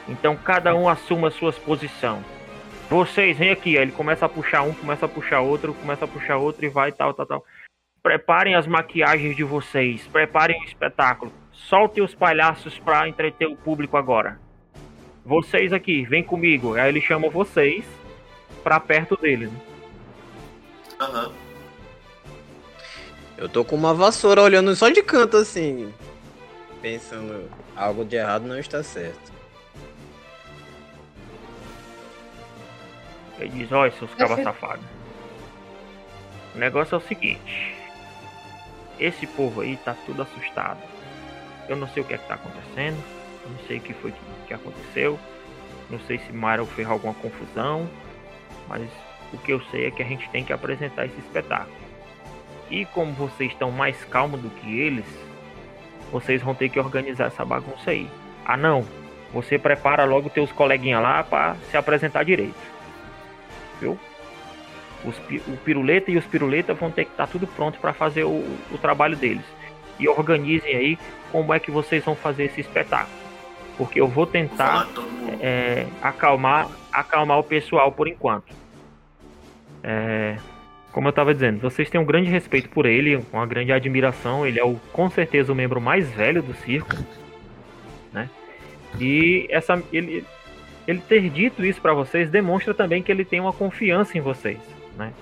Então 0.09 0.37
cada 0.37 0.75
um 0.75 0.89
assuma 0.89 1.31
suas 1.31 1.59
posições. 1.59 2.25
Vocês, 2.89 3.37
vem 3.37 3.51
aqui. 3.51 3.77
Aí 3.77 3.83
ele 3.83 3.93
começa 3.93 4.27
a 4.27 4.29
puxar 4.29 4.63
um, 4.63 4.73
começa 4.73 5.07
a 5.07 5.09
puxar 5.09 5.41
outro, 5.41 5.75
começa 5.75 6.05
a 6.05 6.09
puxar 6.09 6.37
outro 6.37 6.65
e 6.65 6.69
vai 6.69 6.93
tal, 6.93 7.13
tal, 7.13 7.27
tal. 7.27 7.45
Preparem 8.03 8.55
as 8.55 8.67
maquiagens 8.67 9.35
de 9.35 9.43
vocês, 9.43 10.07
preparem 10.07 10.61
o 10.61 10.65
espetáculo. 10.65 11.33
Soltem 11.53 12.05
os 12.05 12.15
palhaços 12.15 12.79
para 12.79 13.09
entreter 13.09 13.49
o 13.49 13.57
público 13.57 13.97
agora. 13.97 14.39
Vocês 15.25 15.73
aqui, 15.73 16.05
vem 16.05 16.23
comigo. 16.23 16.75
Aí 16.75 16.89
ele 16.89 17.01
chama 17.01 17.29
vocês 17.29 17.85
para 18.63 18.79
perto 18.79 19.17
dele. 19.17 19.47
né? 19.47 19.61
Aham. 21.01 21.33
Eu 23.37 23.49
tô 23.49 23.65
com 23.65 23.77
uma 23.77 23.93
vassoura 23.93 24.41
olhando 24.41 24.75
só 24.75 24.89
de 24.89 25.03
canto 25.03 25.37
assim. 25.37 25.93
Pensando, 26.81 27.51
algo 27.75 28.05
de 28.05 28.17
errado 28.17 28.47
não 28.47 28.59
está 28.59 28.83
certo. 28.83 29.36
Ele 33.39 33.51
diz, 33.51 33.73
olha, 33.73 33.93
seus 33.93 34.13
cabas 34.15 34.43
safados. 34.43 34.85
O 36.55 36.59
negócio 36.59 36.95
é 36.95 36.99
o 36.99 37.01
seguinte. 37.01 37.75
Esse 38.99 39.27
povo 39.27 39.61
aí 39.61 39.77
tá 39.77 39.95
tudo 40.07 40.23
assustado. 40.23 40.81
Eu 41.69 41.77
não 41.77 41.87
sei 41.89 42.03
o 42.03 42.07
que 42.07 42.15
é 42.15 42.19
que 42.19 42.27
tá 42.27 42.35
acontecendo. 42.35 42.97
Não 43.47 43.59
sei 43.67 43.79
o 43.79 43.81
que 43.81 43.93
foi 43.93 44.13
que, 44.13 44.19
que 44.49 44.55
aconteceu. 44.55 45.19
Não 45.91 46.01
sei 46.01 46.19
se 46.19 46.33
Myra 46.33 46.65
fez 46.65 46.89
alguma 46.89 47.13
confusão. 47.15 47.89
Mas 48.69 48.89
o 49.33 49.39
que 49.39 49.53
eu 49.53 49.61
sei 49.71 49.87
é 49.87 49.91
que 49.91 50.03
a 50.03 50.07
gente 50.07 50.29
tem 50.31 50.43
que 50.43 50.53
apresentar 50.53 51.05
esse 51.05 51.19
espetáculo. 51.19 51.77
E 52.71 52.87
como 52.87 53.13
vocês 53.13 53.53
estão 53.53 53.71
mais 53.71 54.03
calmos 54.05 54.41
do 54.41 54.49
que 54.49 54.81
eles, 54.81 55.07
vocês 56.11 56.43
vão 56.43 56.55
ter 56.55 56.69
que 56.71 56.81
organizar 56.81 57.27
essa 57.27 57.45
bagunça 57.45 57.91
aí. 57.91 58.11
Ah 58.45 58.57
não, 58.57 58.85
você 59.33 59.59
prepara 59.59 60.05
logo 60.05 60.31
teus 60.31 60.51
coleguinhas 60.51 61.03
lá 61.03 61.23
para 61.23 61.55
se 61.71 61.77
apresentar 61.77 62.25
direito 62.25 62.76
viu? 63.81 63.99
Os, 65.05 65.17
o 65.47 65.57
piruleta 65.59 66.11
e 66.11 66.17
os 66.17 66.25
piruleta 66.25 66.75
vão 66.75 66.91
ter 66.91 67.05
que 67.05 67.13
estar 67.13 67.27
tudo 67.27 67.47
pronto 67.47 67.79
para 67.79 67.93
fazer 67.93 68.25
o, 68.25 68.45
o 68.73 68.79
trabalho 68.81 69.17
deles. 69.17 69.45
E 69.99 70.09
organizem 70.09 70.75
aí 70.75 70.99
como 71.31 71.55
é 71.55 71.61
que 71.61 71.71
vocês 71.71 72.05
vão 72.05 72.15
fazer 72.15 72.45
esse 72.45 72.61
espetáculo. 72.61 73.17
Porque 73.77 74.01
eu 74.01 74.09
vou 74.09 74.27
tentar 74.27 74.89
é, 75.41 75.87
acalmar, 76.03 76.69
acalmar 76.93 77.39
o 77.39 77.45
pessoal 77.45 77.93
por 77.93 78.09
enquanto. 78.09 78.55
É, 79.83 80.37
como 80.97 81.09
eu 81.09 81.11
estava 81.11 81.35
dizendo, 81.35 81.61
vocês 81.61 81.91
têm 81.91 82.01
um 82.01 82.07
grande 82.07 82.31
respeito 82.31 82.71
por 82.71 82.87
ele, 82.87 83.23
uma 83.31 83.45
grande 83.47 83.71
admiração. 83.71 84.47
Ele 84.47 84.59
é 84.59 84.65
o, 84.65 84.77
com 84.93 85.11
certeza 85.11 85.53
o 85.53 85.55
membro 85.55 85.79
mais 85.79 86.11
velho 86.11 86.43
do 86.43 86.55
circo, 86.55 86.97
né? 88.13 88.31
E 88.99 89.47
essa, 89.51 89.83
ele, 89.93 90.25
ele 90.87 91.01
ter 91.01 91.29
dito 91.31 91.65
isso 91.65 91.81
para 91.81 91.93
vocês 91.95 92.31
demonstra 92.31 92.73
também 92.73 93.03
que 93.03 93.11
ele 93.11 93.25
tem 93.25 93.41
uma 93.41 93.53
confiança 93.53 94.17
em 94.17 94.21
vocês, 94.21 94.59
né? 94.97 95.13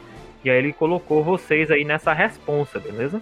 E 0.44 0.50
aí 0.50 0.58
ele 0.58 0.72
colocou 0.72 1.24
vocês 1.24 1.70
aí 1.70 1.84
nessa 1.84 2.12
responsa, 2.12 2.78
beleza? 2.78 3.20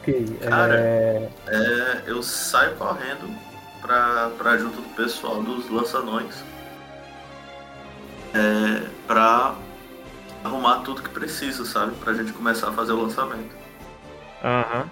Ok. 0.00 0.38
Cara. 0.40 0.74
é, 0.74 1.28
É, 1.46 2.02
eu 2.06 2.22
saio 2.22 2.74
correndo 2.76 3.32
pra, 3.80 4.30
pra 4.36 4.56
junto 4.56 4.80
do 4.80 4.88
pessoal 4.94 5.42
dos 5.42 5.68
lançanões. 5.70 6.44
É, 8.34 8.86
pra 9.06 9.54
arrumar 10.44 10.80
tudo 10.80 11.02
que 11.02 11.08
precisa, 11.08 11.64
sabe? 11.64 11.94
Pra 11.96 12.12
gente 12.12 12.32
começar 12.32 12.68
a 12.68 12.72
fazer 12.72 12.92
o 12.92 13.02
lançamento. 13.02 13.54
Aham. 14.44 14.90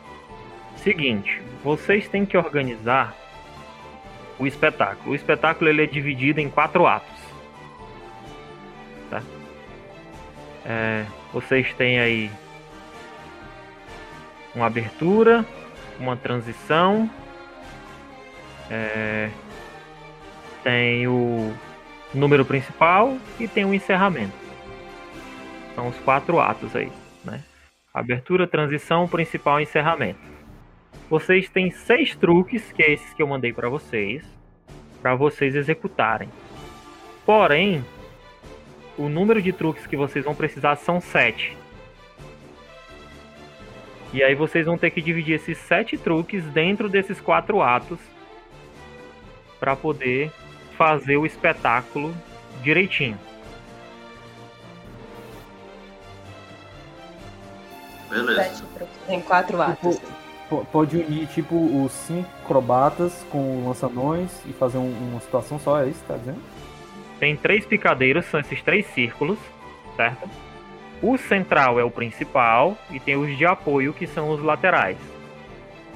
Seguinte, 0.77 1.43
vocês 1.63 2.09
têm 2.09 2.27
que 2.27 2.37
organizar 2.37 3.15
o 4.39 4.47
espetáculo. 4.47 5.13
O 5.13 5.15
espetáculo 5.15 5.69
ele 5.71 5.83
é 5.83 5.87
dividido 5.87 6.41
em 6.41 6.49
quatro 6.49 6.87
atos. 6.87 7.21
Tá? 9.11 9.23
É, 10.65 11.05
vocês 11.33 11.73
têm 11.75 12.01
aí 12.01 12.31
uma 14.55 14.67
abertura, 14.67 15.45
uma 15.99 16.17
transição, 16.17 17.11
é, 18.71 19.31
tem 20.63 21.07
o 21.07 21.55
número 22.13 22.45
principal 22.45 23.17
e 23.39 23.47
tem 23.47 23.65
o 23.65 23.75
encerramento. 23.75 24.33
São 25.75 25.89
os 25.89 25.97
quatro 25.99 26.41
atos 26.41 26.75
aí, 26.75 26.91
né? 27.25 27.43
Abertura, 27.93 28.47
transição, 28.47 29.07
principal 29.09 29.61
e 29.61 29.65
encerramento. 29.65 30.34
Vocês 31.09 31.49
têm 31.49 31.71
seis 31.71 32.17
truques, 32.17 32.73
que 32.73 32.83
é 32.83 32.93
esses 32.93 33.13
que 33.13 33.23
eu 33.23 33.27
mandei 33.27 33.53
para 33.53 33.69
vocês, 33.69 34.25
para 35.03 35.15
vocês 35.15 35.55
executarem. 35.55 36.29
Porém, 37.27 37.85
o 38.97 39.09
número 39.09 39.41
de 39.43 39.53
truques 39.53 39.87
que 39.87 39.97
vocês 39.97 40.25
vão 40.25 40.35
precisar 40.35 40.77
são 40.77 41.01
sete. 41.01 41.57
E 44.13 44.23
aí 44.23 44.35
vocês 44.35 44.65
vão 44.65 44.79
ter 44.79 44.91
que 44.91 45.03
dividir 45.03 45.35
esses 45.35 45.59
sete 45.59 45.99
truques 45.99 46.45
dentro 46.45 46.89
desses 46.89 47.21
quatro 47.21 47.61
atos 47.61 47.99
para 49.59 49.75
poder 49.75 50.31
fazer 50.77 51.17
o 51.17 51.27
espetáculo 51.27 52.15
direitinho. 52.63 53.19
Beleza. 58.09 58.43
Sete 58.45 58.63
truques 58.75 59.09
em 59.09 59.21
quatro 59.21 59.61
atos. 59.61 60.24
Pode 60.71 60.97
unir, 60.97 61.27
tipo, 61.29 61.57
os 61.57 61.93
cinco 61.93 62.29
acrobatas 62.45 63.25
com 63.31 63.67
lançanões 63.67 64.31
e 64.47 64.53
fazer 64.53 64.79
um- 64.79 65.11
uma 65.11 65.21
situação 65.21 65.59
só, 65.59 65.83
é 65.83 65.89
isso 65.89 66.03
tá 66.07 66.17
dizendo? 66.17 66.41
Tem 67.19 67.37
três 67.37 67.65
picadeiros, 67.65 68.27
são 68.27 68.41
esses 68.41 68.63
três 68.63 68.87
círculos, 68.89 69.39
certo? 69.97 70.29
O 71.03 71.17
central 71.17 71.79
é 71.79 71.85
o 71.85 71.91
principal 71.91 72.77
e 72.91 73.01
tem 73.01 73.17
os 73.17 73.37
de 73.37 73.45
apoio 73.47 73.93
que 73.93 74.07
são 74.07 74.31
os 74.31 74.43
laterais, 74.43 74.99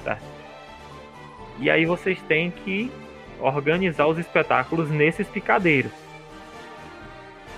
certo? 0.02 0.24
E 1.58 1.70
aí 1.70 1.84
vocês 1.84 2.20
têm 2.22 2.50
que 2.50 2.90
organizar 3.40 4.06
os 4.06 4.18
espetáculos 4.18 4.90
nesses 4.90 5.26
picadeiros. 5.28 5.92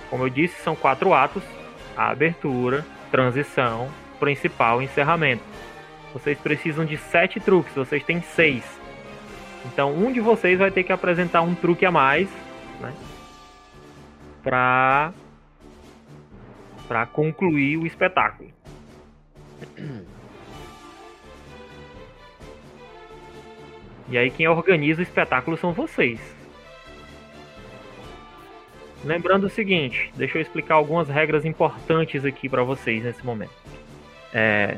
Como 0.09 0.23
eu 0.23 0.29
disse, 0.29 0.61
são 0.61 0.75
quatro 0.75 1.13
atos: 1.13 1.43
a 1.95 2.09
abertura, 2.09 2.85
transição, 3.11 3.89
principal 4.19 4.81
e 4.81 4.85
encerramento. 4.85 5.43
Vocês 6.13 6.37
precisam 6.37 6.85
de 6.85 6.97
sete 6.97 7.39
truques, 7.39 7.73
vocês 7.73 8.03
têm 8.03 8.21
seis. 8.21 8.63
Então 9.65 9.93
um 9.93 10.11
de 10.11 10.19
vocês 10.19 10.59
vai 10.59 10.71
ter 10.71 10.83
que 10.83 10.91
apresentar 10.91 11.41
um 11.41 11.55
truque 11.55 11.85
a 11.85 11.91
mais, 11.91 12.29
né? 12.79 12.93
Pra, 14.43 15.13
pra 16.87 17.05
concluir 17.05 17.77
o 17.77 17.85
espetáculo. 17.85 18.51
E 24.09 24.17
aí 24.17 24.29
quem 24.29 24.47
organiza 24.47 24.99
o 24.99 25.03
espetáculo 25.03 25.55
são 25.55 25.71
vocês. 25.71 26.19
Lembrando 29.03 29.45
o 29.45 29.49
seguinte, 29.49 30.11
deixa 30.15 30.37
eu 30.37 30.41
explicar 30.41 30.75
algumas 30.75 31.07
regras 31.07 31.45
importantes 31.45 32.25
aqui 32.25 32.49
para 32.49 32.63
vocês 32.63 33.03
nesse 33.03 33.25
momento. 33.25 33.53
É, 34.33 34.77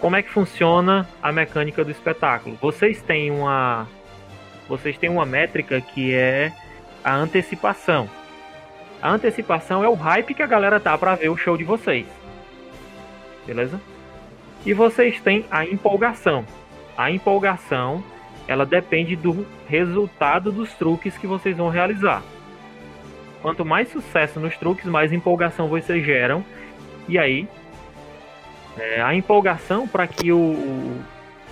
como 0.00 0.16
é 0.16 0.22
que 0.22 0.30
funciona 0.30 1.08
a 1.22 1.32
mecânica 1.32 1.84
do 1.84 1.90
espetáculo? 1.90 2.56
Vocês 2.60 3.02
têm 3.02 3.30
uma 3.30 3.86
vocês 4.68 4.98
têm 4.98 5.08
uma 5.08 5.24
métrica 5.24 5.80
que 5.80 6.14
é 6.14 6.52
a 7.02 7.14
antecipação. 7.14 8.08
A 9.00 9.10
antecipação 9.10 9.82
é 9.82 9.88
o 9.88 9.94
hype 9.94 10.34
que 10.34 10.42
a 10.42 10.46
galera 10.46 10.78
tá 10.78 10.96
para 10.98 11.14
ver 11.14 11.30
o 11.30 11.36
show 11.36 11.56
de 11.56 11.64
vocês. 11.64 12.06
Beleza? 13.46 13.80
E 14.66 14.74
vocês 14.74 15.20
têm 15.20 15.46
a 15.50 15.64
empolgação. 15.64 16.44
A 16.96 17.10
empolgação, 17.10 18.04
ela 18.46 18.66
depende 18.66 19.16
do 19.16 19.46
resultado 19.66 20.52
dos 20.52 20.74
truques 20.74 21.16
que 21.16 21.26
vocês 21.26 21.56
vão 21.56 21.70
realizar. 21.70 22.22
Quanto 23.40 23.64
mais 23.64 23.88
sucesso 23.88 24.38
nos 24.38 24.56
truques, 24.56 24.84
mais 24.84 25.12
empolgação 25.12 25.68
vocês 25.68 26.04
geram. 26.04 26.44
E 27.08 27.18
aí, 27.18 27.48
é, 28.78 29.00
a 29.00 29.14
empolgação 29.14 29.86
para 29.86 30.06
que 30.06 30.32
o, 30.32 30.38
o, 30.38 31.04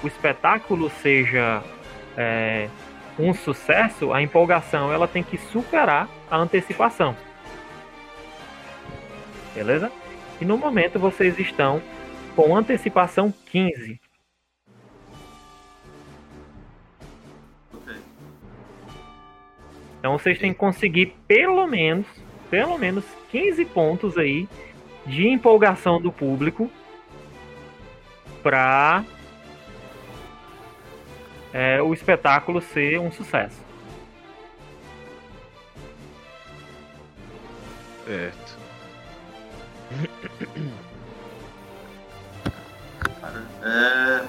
o, 0.03 0.07
espetáculo 0.07 0.89
seja 0.91 1.63
é, 2.17 2.69
um 3.19 3.35
sucesso, 3.35 4.13
a 4.13 4.23
empolgação 4.23 4.93
ela 4.93 5.09
tem 5.09 5.23
que 5.23 5.37
superar 5.37 6.09
a 6.31 6.37
antecipação. 6.37 7.17
Beleza? 9.55 9.91
E 10.41 10.45
no 10.45 10.57
momento 10.57 10.99
vocês 10.99 11.39
estão 11.39 11.83
com 12.35 12.55
antecipação 12.57 13.33
15. 13.47 14.01
Então 19.99 20.17
vocês 20.17 20.39
têm 20.39 20.53
que 20.53 20.59
conseguir 20.59 21.17
pelo 21.27 21.67
menos, 21.67 22.07
pelo 22.49 22.79
menos 22.79 23.05
15 23.33 23.65
pontos 23.65 24.17
aí 24.17 24.47
de 25.05 25.27
empolgação 25.27 26.01
do 26.01 26.13
público 26.13 26.71
para 28.47 29.05
é, 31.53 31.83
o 31.83 31.93
espetáculo 31.93 32.63
ser 32.63 33.01
um 33.01 33.11
sucesso. 33.11 33.61
Certo. 38.05 38.57
É, 43.65 44.25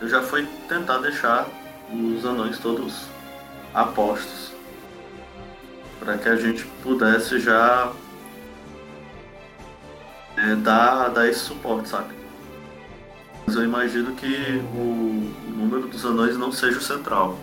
eu 0.00 0.08
já 0.08 0.20
fui 0.20 0.48
tentar 0.68 0.98
deixar 0.98 1.46
os 1.92 2.24
anões 2.24 2.58
todos 2.58 3.06
apostos 3.72 4.52
para 6.00 6.18
que 6.18 6.28
a 6.28 6.34
gente 6.34 6.64
pudesse 6.82 7.38
já 7.38 7.92
é, 10.38 10.56
dar, 10.56 11.10
dar 11.10 11.28
esse 11.28 11.38
suporte, 11.38 11.88
sabe? 11.88 12.23
Mas 13.46 13.56
eu 13.56 13.64
imagino 13.64 14.14
que 14.14 14.62
o, 14.74 15.32
número 15.54 15.88
dos 15.88 16.04
anões 16.04 16.36
não 16.36 16.52
seja 16.52 16.78
o 16.78 16.82
central. 16.82 17.38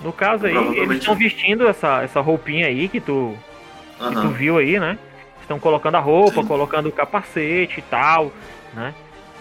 No 0.00 0.12
caso 0.12 0.46
aí, 0.46 0.56
eles 0.78 0.98
estão 0.98 1.14
vestindo 1.14 1.66
essa, 1.66 2.02
essa 2.02 2.20
roupinha 2.20 2.66
aí 2.66 2.88
que 2.88 3.00
tu, 3.00 3.36
uhum. 4.00 4.08
que 4.08 4.14
tu 4.14 4.28
viu 4.28 4.58
aí, 4.58 4.78
né? 4.78 4.98
Estão 5.40 5.58
colocando 5.58 5.94
a 5.94 6.00
roupa, 6.00 6.42
Sim. 6.42 6.46
colocando 6.46 6.88
o 6.88 6.92
capacete 6.92 7.80
e 7.80 7.82
tal, 7.82 8.30
né? 8.74 8.94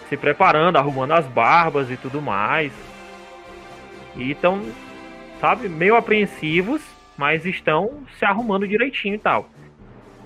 Se 0.07 0.15
preparando, 0.15 0.77
arrumando 0.77 1.11
as 1.11 1.25
barbas 1.25 1.89
e 1.89 1.97
tudo 1.97 2.21
mais. 2.21 2.71
E 4.15 4.31
estão, 4.31 4.61
sabe, 5.41 5.67
meio 5.67 5.95
apreensivos, 5.95 6.81
mas 7.17 7.45
estão 7.45 8.03
se 8.17 8.23
arrumando 8.23 8.67
direitinho 8.67 9.15
e 9.15 9.19
tal. 9.19 9.49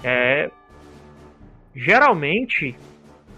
É, 0.04 0.52
geralmente, 1.78 2.76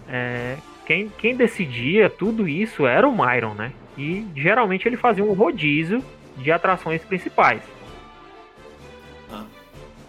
é, 0.08 0.56
quem, 0.86 1.10
quem 1.10 1.36
decidia 1.36 2.10
tudo 2.10 2.48
isso 2.48 2.88
era 2.88 3.08
o 3.08 3.12
Myron, 3.12 3.54
né? 3.54 3.74
E 3.98 4.26
geralmente 4.34 4.88
ele 4.88 4.96
fazia 4.96 5.24
um 5.24 5.34
rodízio 5.34 6.02
de 6.38 6.50
atrações 6.50 7.04
principais. 7.04 7.62
Ah. 9.30 9.44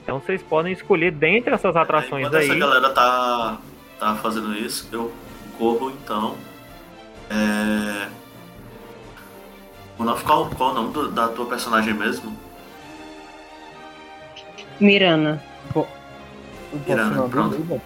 Então 0.02 0.20
vocês 0.20 0.40
podem 0.42 0.72
escolher 0.72 1.10
dentre 1.10 1.52
essas 1.52 1.74
atrações 1.74 2.26
Enquanto 2.26 2.40
aí. 2.40 2.48
essa 2.48 2.58
galera 2.58 2.90
tá, 2.90 3.58
tá 3.98 4.14
fazendo 4.14 4.54
isso, 4.54 4.88
eu 4.92 5.12
corro 5.58 5.90
então. 5.90 6.36
É... 7.28 8.08
Qual, 10.24 10.48
qual 10.50 10.70
o 10.70 10.74
nome 10.74 10.92
do, 10.94 11.10
da 11.10 11.28
tua 11.28 11.46
personagem 11.46 11.92
mesmo? 11.92 12.34
Mirana. 14.78 15.42
Mirana, 16.86 17.28
pronto. 17.28 17.82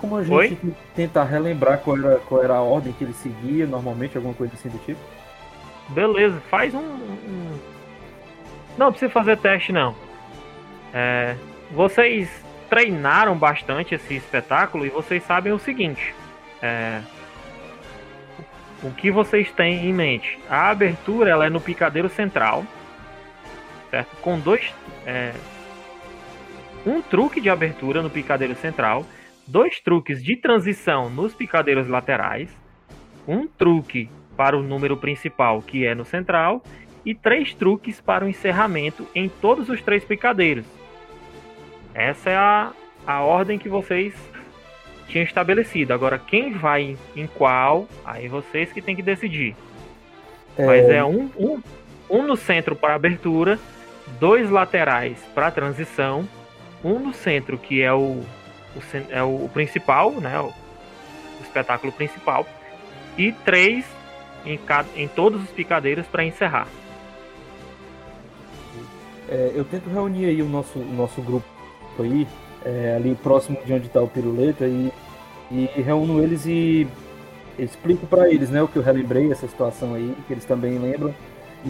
Como 0.00 0.16
a 0.16 0.22
gente 0.22 0.34
Oi? 0.34 0.74
tenta 0.94 1.22
relembrar 1.22 1.78
qual 1.78 1.98
era, 1.98 2.18
qual 2.20 2.42
era 2.42 2.54
a 2.54 2.62
ordem 2.62 2.92
que 2.92 3.04
ele 3.04 3.12
seguia, 3.12 3.66
normalmente, 3.66 4.16
alguma 4.16 4.34
coisa 4.34 4.54
assim 4.54 4.68
do 4.70 4.78
tipo? 4.78 5.00
Beleza, 5.90 6.40
faz 6.48 6.74
um. 6.74 6.78
um... 6.78 7.58
Não 8.78 8.90
precisa 8.90 9.10
fazer 9.12 9.36
teste, 9.36 9.72
não. 9.72 9.94
É, 10.94 11.36
vocês 11.72 12.30
treinaram 12.70 13.36
bastante 13.36 13.94
esse 13.94 14.14
espetáculo 14.14 14.86
e 14.86 14.88
vocês 14.88 15.22
sabem 15.22 15.52
o 15.52 15.58
seguinte: 15.58 16.14
é, 16.62 17.00
o 18.82 18.90
que 18.92 19.10
vocês 19.10 19.50
têm 19.52 19.86
em 19.86 19.92
mente? 19.92 20.38
A 20.48 20.70
abertura 20.70 21.30
ela 21.30 21.46
é 21.46 21.50
no 21.50 21.60
picadeiro 21.60 22.08
central, 22.08 22.64
certo? 23.90 24.16
Com 24.22 24.38
dois, 24.38 24.72
é, 25.04 25.32
um 26.86 27.02
truque 27.02 27.40
de 27.40 27.50
abertura 27.50 28.00
no 28.00 28.08
picadeiro 28.08 28.54
central 28.54 29.04
dois 29.50 29.80
truques 29.80 30.22
de 30.22 30.36
transição 30.36 31.10
nos 31.10 31.34
picadeiros 31.34 31.88
laterais, 31.88 32.48
um 33.26 33.46
truque 33.46 34.08
para 34.36 34.56
o 34.56 34.62
número 34.62 34.96
principal, 34.96 35.60
que 35.60 35.84
é 35.84 35.94
no 35.94 36.04
central, 36.04 36.62
e 37.04 37.14
três 37.14 37.52
truques 37.52 38.00
para 38.00 38.24
o 38.24 38.28
encerramento 38.28 39.06
em 39.14 39.28
todos 39.28 39.68
os 39.68 39.82
três 39.82 40.04
picadeiros. 40.04 40.64
Essa 41.92 42.30
é 42.30 42.36
a, 42.36 42.72
a 43.06 43.20
ordem 43.22 43.58
que 43.58 43.68
vocês 43.68 44.14
tinham 45.08 45.24
estabelecido. 45.24 45.92
Agora, 45.92 46.18
quem 46.18 46.52
vai 46.52 46.96
em 47.16 47.26
qual, 47.26 47.88
aí 48.04 48.28
vocês 48.28 48.72
que 48.72 48.80
tem 48.80 48.94
que 48.94 49.02
decidir. 49.02 49.56
É... 50.56 50.64
Mas 50.64 50.88
é 50.88 51.04
um, 51.04 51.28
um, 51.36 51.62
um 52.08 52.22
no 52.22 52.36
centro 52.36 52.76
para 52.76 52.94
abertura, 52.94 53.58
dois 54.20 54.48
laterais 54.48 55.18
para 55.34 55.50
transição, 55.50 56.28
um 56.84 56.98
no 56.98 57.12
centro 57.12 57.58
que 57.58 57.82
é 57.82 57.92
o 57.92 58.22
o, 58.76 58.80
é 59.10 59.22
o, 59.22 59.48
principal, 59.52 60.12
né? 60.12 60.38
O, 60.40 60.46
o, 60.46 61.42
espetáculo 61.42 61.92
principal. 61.92 62.46
E 63.16 63.32
três 63.32 63.84
em, 64.44 64.56
cada, 64.58 64.88
em 64.96 65.08
todos 65.08 65.42
os 65.42 65.50
picadeiros 65.50 66.06
para 66.06 66.24
encerrar. 66.24 66.68
É, 69.28 69.52
eu 69.54 69.64
tento 69.64 69.88
reunir 69.88 70.26
aí 70.26 70.42
o 70.42 70.48
nosso, 70.48 70.78
o 70.78 70.92
nosso 70.92 71.20
grupo 71.22 71.46
aí, 71.98 72.26
é, 72.64 72.94
ali 72.96 73.14
próximo 73.14 73.58
de 73.64 73.72
onde 73.72 73.86
está 73.86 74.00
o 74.00 74.08
Piruleta, 74.08 74.66
e, 74.66 74.92
e 75.50 75.82
reúno 75.82 76.22
eles 76.22 76.46
e 76.46 76.86
explico 77.58 78.06
para 78.06 78.28
eles 78.28 78.50
né, 78.50 78.62
o 78.62 78.68
que 78.68 78.76
eu 78.76 78.82
relembrei, 78.82 79.30
essa 79.30 79.46
situação 79.46 79.94
aí, 79.94 80.14
que 80.26 80.32
eles 80.32 80.44
também 80.44 80.78
lembram. 80.78 81.14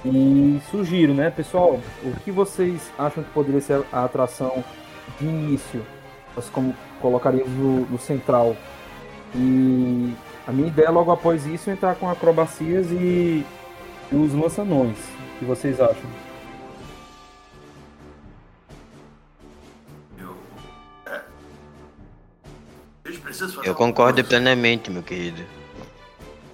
E 0.04 0.60
sugiro, 0.70 1.12
né, 1.12 1.30
pessoal, 1.30 1.80
o 2.04 2.20
que 2.20 2.30
vocês 2.30 2.92
acham 2.96 3.24
que 3.24 3.30
poderia 3.30 3.60
ser 3.60 3.82
a 3.92 4.04
atração 4.04 4.62
de 5.18 5.26
início? 5.26 5.84
Nós 6.36 6.48
como 6.48 6.74
colocaríamos 7.00 7.50
no, 7.52 7.86
no 7.86 7.98
central. 7.98 8.56
E 9.34 10.12
a 10.46 10.52
minha 10.52 10.68
ideia 10.68 10.90
logo 10.90 11.10
após 11.10 11.46
isso 11.46 11.70
é 11.70 11.72
entrar 11.72 11.94
com 11.94 12.08
acrobacias 12.08 12.90
e, 12.90 13.44
e 14.10 14.16
os 14.16 14.32
lançanões. 14.34 14.98
O 14.98 15.38
que 15.38 15.44
vocês 15.44 15.80
acham? 15.80 16.10
Eu 23.64 23.74
concordo 23.74 24.22
plenamente, 24.24 24.90
meu 24.90 25.02
querido. 25.02 25.42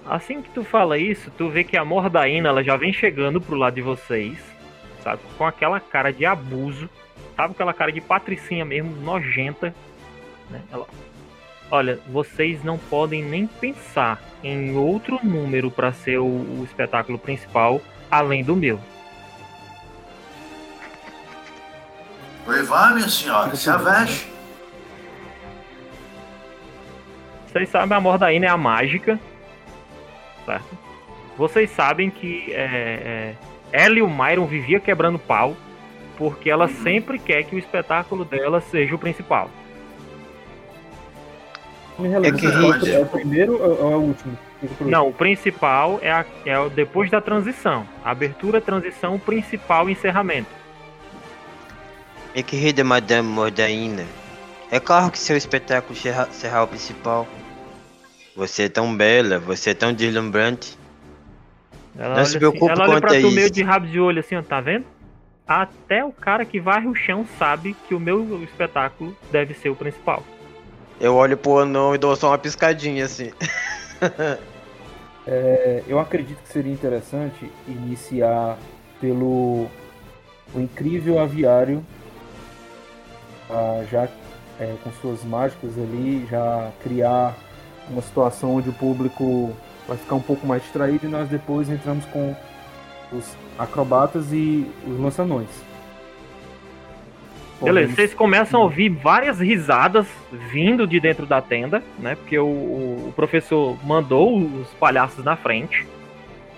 Assim 0.05 0.41
que 0.41 0.49
tu 0.51 0.63
fala 0.63 0.97
isso, 0.97 1.29
tu 1.37 1.49
vê 1.49 1.63
que 1.63 1.75
a 1.75 1.83
Mordaína 1.83 2.47
ela 2.47 2.63
já 2.63 2.77
vem 2.77 2.93
chegando 2.93 3.41
pro 3.41 3.57
lado 3.57 3.75
de 3.75 3.81
vocês, 3.81 4.37
sabe? 5.03 5.21
Com 5.37 5.45
aquela 5.45 5.81
cara 5.81 6.11
de 6.11 6.25
abuso, 6.25 6.89
sabe? 7.35 7.53
Aquela 7.53 7.73
cara 7.73 7.91
de 7.91 7.99
patricinha 7.99 8.63
mesmo, 8.63 8.95
nojenta, 9.01 9.75
né? 10.49 10.61
Ela, 10.71 10.85
olha, 11.69 11.99
vocês 12.07 12.63
não 12.63 12.77
podem 12.77 13.23
nem 13.23 13.47
pensar 13.47 14.21
em 14.43 14.75
outro 14.75 15.19
número 15.23 15.69
para 15.71 15.91
ser 15.91 16.19
o, 16.19 16.25
o, 16.25 16.63
espetáculo 16.63 17.17
principal 17.17 17.81
além 18.09 18.43
do 18.43 18.55
meu. 18.55 18.79
Oi, 22.45 22.63
vá, 22.63 22.91
minha 22.91 23.09
senhora, 23.09 23.55
se 23.55 23.69
aveste. 23.69 24.27
Vocês 27.47 27.69
sabem, 27.69 27.97
a 27.97 28.01
Mordaína 28.01 28.45
é 28.45 28.49
a 28.49 28.57
mágica, 28.57 29.19
certo? 30.45 30.77
Vocês 31.37 31.69
sabem 31.71 32.09
que 32.09 32.53
é, 32.53 32.63
é, 32.63 33.35
ela 33.71 33.99
e 33.99 34.01
o 34.01 34.09
Myron 34.09 34.45
vivia 34.45 34.79
quebrando 34.79 35.19
pau 35.19 35.55
porque 36.17 36.49
ela 36.49 36.67
sempre 36.67 37.19
quer 37.19 37.43
que 37.43 37.55
o 37.55 37.59
espetáculo 37.59 38.25
dela 38.25 38.59
seja 38.59 38.95
o 38.95 38.99
principal. 38.99 39.49
Me 41.99 42.07
relembra, 42.07 42.29
É 42.29 42.31
que 42.31 42.79
que 42.85 42.91
é 42.91 42.99
o 42.99 43.05
primeiro 43.05 43.61
ou 43.61 43.91
é 43.91 43.95
o 43.95 43.99
último? 43.99 44.37
Não, 44.81 45.07
o 45.09 45.13
principal 45.13 45.99
é, 46.01 46.11
a- 46.11 46.25
é 46.45 46.57
o 46.59 46.69
depois 46.69 47.09
da 47.11 47.21
transição. 47.21 47.87
Abertura, 48.03 48.59
transição, 48.61 49.17
principal 49.19 49.87
e 49.89 49.93
encerramento. 49.93 50.49
Minha 52.33 52.43
querida 52.43 52.83
Madame 52.83 53.27
Mordaina, 53.27 54.03
é 54.71 54.79
claro 54.79 55.11
que 55.11 55.17
seu 55.19 55.35
espetáculo 55.35 55.95
será, 55.95 56.25
será 56.27 56.63
o 56.63 56.67
principal. 56.67 57.27
Você 58.35 58.63
é 58.63 58.69
tão 58.69 58.95
bela, 58.95 59.39
você 59.39 59.71
é 59.71 59.73
tão 59.73 59.91
deslumbrante. 59.93 60.77
Ela 61.97 62.09
Não 62.09 62.15
olha, 62.17 62.25
se 62.25 62.37
preocupe 62.37 62.71
assim, 62.71 62.81
ela 62.81 62.91
olha 62.91 63.01
pra 63.01 63.19
tu 63.19 63.31
meio 63.31 63.49
de 63.49 63.63
rabo 63.63 63.87
de 63.87 63.99
olho 63.99 64.19
assim, 64.19 64.35
ó, 64.35 64.43
tá 64.43 64.61
vendo? 64.61 64.85
Até 65.47 66.03
o 66.05 66.11
cara 66.11 66.45
que 66.45 66.59
varre 66.59 66.87
o 66.87 66.93
chão 66.93 67.25
sabe 67.39 67.75
que 67.87 67.95
o 67.95 67.99
meu 67.99 68.43
espetáculo 68.43 69.17
deve 69.31 69.55
ser 69.55 69.69
o 69.69 69.75
principal. 69.75 70.23
Eu 70.99 71.15
olho 71.15 71.37
pro 71.37 71.59
anão 71.59 71.93
e 71.93 71.97
dou 71.97 72.15
só 72.15 72.29
uma 72.29 72.37
piscadinha 72.37 73.05
assim. 73.05 73.31
É, 75.29 75.83
eu 75.89 75.99
acredito 75.99 76.41
que 76.41 76.47
seria 76.47 76.71
interessante 76.71 77.51
iniciar 77.67 78.57
pelo 79.01 79.67
o 80.53 80.59
incrível 80.59 81.19
aviário, 81.19 81.85
ah, 83.49 83.83
já 83.91 84.07
é, 84.57 84.73
com 84.81 84.91
suas 85.01 85.25
mágicas 85.25 85.77
ali, 85.77 86.25
já 86.31 86.71
criar 86.81 87.35
uma 87.89 88.01
situação 88.01 88.55
onde 88.55 88.69
o 88.69 88.73
público 88.73 89.53
vai 89.85 89.97
ficar 89.97 90.15
um 90.15 90.21
pouco 90.21 90.47
mais 90.47 90.61
distraído 90.63 91.05
e 91.05 91.09
nós 91.09 91.27
depois 91.27 91.69
entramos 91.69 92.05
com 92.05 92.33
os 93.11 93.25
acrobatas 93.57 94.31
e 94.31 94.69
os 94.87 94.97
lançanões. 94.97 95.49
Beleza, 97.61 97.95
vocês 97.95 98.13
começam 98.13 98.61
a 98.61 98.63
ouvir 98.63 98.89
várias 98.89 99.39
risadas 99.39 100.07
vindo 100.31 100.85
de 100.85 100.99
dentro 100.99 101.25
da 101.25 101.41
tenda, 101.41 101.83
né? 101.97 102.15
Porque 102.15 102.37
o, 102.37 102.45
o 102.45 103.13
professor 103.15 103.75
mandou 103.83 104.37
os 104.37 104.71
palhaços 104.75 105.23
na 105.25 105.35
frente, 105.35 105.87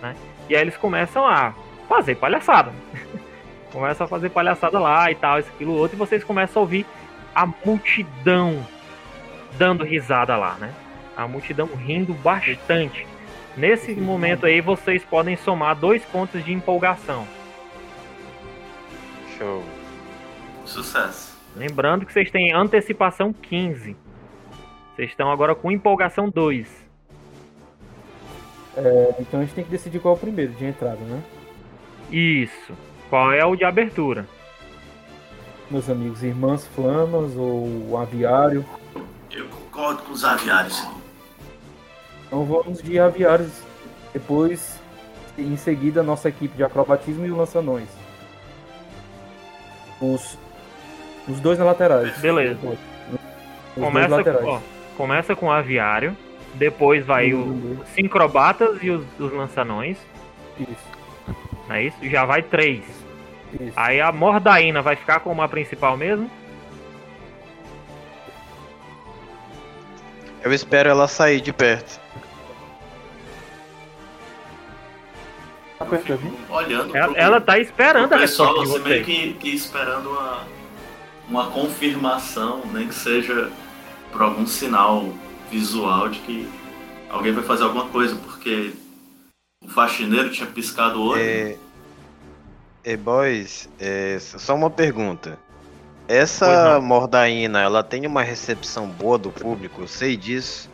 né? 0.02 0.14
E 0.50 0.56
aí 0.56 0.62
eles 0.62 0.76
começam 0.76 1.26
a 1.26 1.54
fazer 1.88 2.16
palhaçada. 2.16 2.74
começam 3.72 4.06
a 4.06 4.10
fazer 4.10 4.30
palhaçada 4.30 4.78
lá 4.78 5.10
e 5.10 5.16
tal, 5.16 5.40
isso, 5.40 5.50
aquilo, 5.50 5.74
outro, 5.74 5.96
e 5.96 6.00
vocês 6.00 6.24
começam 6.24 6.62
a 6.62 6.64
ouvir 6.64 6.86
a 7.34 7.46
multidão 7.66 8.66
dando 9.58 9.86
risada 9.86 10.36
lá, 10.36 10.56
né? 10.60 10.74
A 11.16 11.28
multidão 11.28 11.68
rindo 11.68 12.14
bastante. 12.14 13.08
Nesse 13.56 13.94
momento 13.94 14.46
aí, 14.46 14.60
vocês 14.60 15.04
podem 15.04 15.36
somar 15.38 15.76
dois 15.76 16.04
pontos 16.06 16.44
de 16.44 16.52
empolgação. 16.52 17.26
Show. 19.38 19.79
Sucesso. 20.70 21.38
Lembrando 21.56 22.06
que 22.06 22.14
vocês 22.14 22.30
têm 22.30 22.54
antecipação 22.54 23.34
15. 23.34 23.96
Vocês 24.96 25.10
estão 25.10 25.32
agora 25.32 25.56
com 25.56 25.72
empolgação 25.72 26.30
2. 26.30 26.90
Então 29.20 29.40
a 29.40 29.44
gente 29.44 29.56
tem 29.56 29.64
que 29.64 29.70
decidir 29.72 30.00
qual 30.00 30.14
é 30.14 30.18
o 30.18 30.20
primeiro 30.20 30.54
de 30.54 30.66
entrada, 30.66 31.00
né? 31.02 31.22
Isso. 32.12 32.74
Qual 33.10 33.32
é 33.32 33.44
o 33.46 33.56
de 33.56 33.66
abertura? 33.66 34.28
Meus 35.70 35.90
amigos, 35.90 36.24
Irmãs 36.24 36.66
Flamas 36.68 37.36
ou 37.36 37.90
o 37.90 37.98
Aviário. 37.98 38.66
Eu 39.32 39.48
concordo 39.50 40.04
com 40.04 40.14
os 40.14 40.24
aviários. 40.24 40.88
Então 42.26 42.46
vamos 42.46 42.82
de 42.82 43.00
aviários. 43.00 43.52
Depois, 44.14 44.80
em 45.38 45.56
seguida, 45.58 46.02
a 46.02 46.04
nossa 46.04 46.30
equipe 46.30 46.56
de 46.56 46.64
acrobatismo 46.64 47.26
e 47.26 47.32
o 47.32 47.38
lançanões. 47.38 47.90
Os, 50.02 50.38
os 51.30 51.40
dois 51.40 51.58
na 51.60 51.66
laterais. 51.66 52.18
Beleza. 52.18 52.56
Os 52.56 52.62
dois 52.62 52.80
Começa, 53.76 54.16
laterais. 54.16 54.46
ó, 54.46 54.62
começa 54.98 55.36
com 55.36 55.46
o 55.48 55.52
aviário. 55.52 56.16
Depois 56.56 57.06
vai 57.06 57.32
Uhum. 57.32 57.78
o 57.82 57.86
sincrobatas 57.94 58.80
e 58.82 58.90
os, 58.90 59.06
os 59.20 59.32
lançanões. 59.32 59.98
Isso, 60.60 60.90
Não 61.68 61.76
é 61.76 61.84
isso? 61.84 61.98
Já 62.04 62.26
vai 62.26 62.42
três. 62.42 62.84
isso. 63.54 63.74
Aí 63.76 64.02
a 64.02 64.12
mordaína 64.12 64.82
vai 64.82 64.96
ficar 64.96 65.20
como 65.20 65.42
a 65.42 65.48
principal 65.48 65.96
mesmo. 65.96 66.30
Eu 70.44 70.52
espero 70.54 70.90
ela 70.90 71.08
sair 71.08 71.40
de 71.42 71.54
perto. 71.54 72.00
Tá? 75.78 75.86
Olhando 76.50 76.96
Ela, 76.96 77.08
pro- 77.08 77.18
ela 77.18 77.42
tá 77.42 77.58
esperando 77.60 78.14
a 78.14 78.18
pessoal, 78.18 78.56
você 78.56 78.80
meio 78.80 79.04
que, 79.04 79.34
que 79.34 79.50
esperando 79.56 80.10
uma, 80.10 80.44
uma 81.30 81.52
confirmação, 81.52 82.64
nem 82.74 82.88
que 82.88 82.96
seja 82.96 83.52
por 84.12 84.22
algum 84.22 84.46
sinal 84.48 85.14
visual 85.52 86.10
de 86.10 86.20
que 86.20 86.50
alguém 87.10 87.32
vai 87.32 87.44
fazer 87.44 87.64
alguma 87.64 87.86
coisa, 87.86 88.16
porque 88.16 88.74
o 89.64 89.70
faxineiro 89.70 90.32
tinha 90.32 90.48
piscado 90.48 91.00
o 91.00 91.10
olho. 91.10 91.22
É. 91.22 91.58
E 92.84 92.98
boys, 92.98 93.70
é, 93.80 94.18
só 94.20 94.56
uma 94.56 94.70
pergunta. 94.70 95.38
Essa 96.08 96.82
mordaína, 96.82 97.62
ela 97.62 97.84
tem 97.84 98.08
uma 98.08 98.24
recepção 98.24 98.88
boa 98.88 99.18
do 99.18 99.30
público? 99.30 99.82
Eu 99.82 99.88
sei 99.88 100.18
disso. 100.18 100.68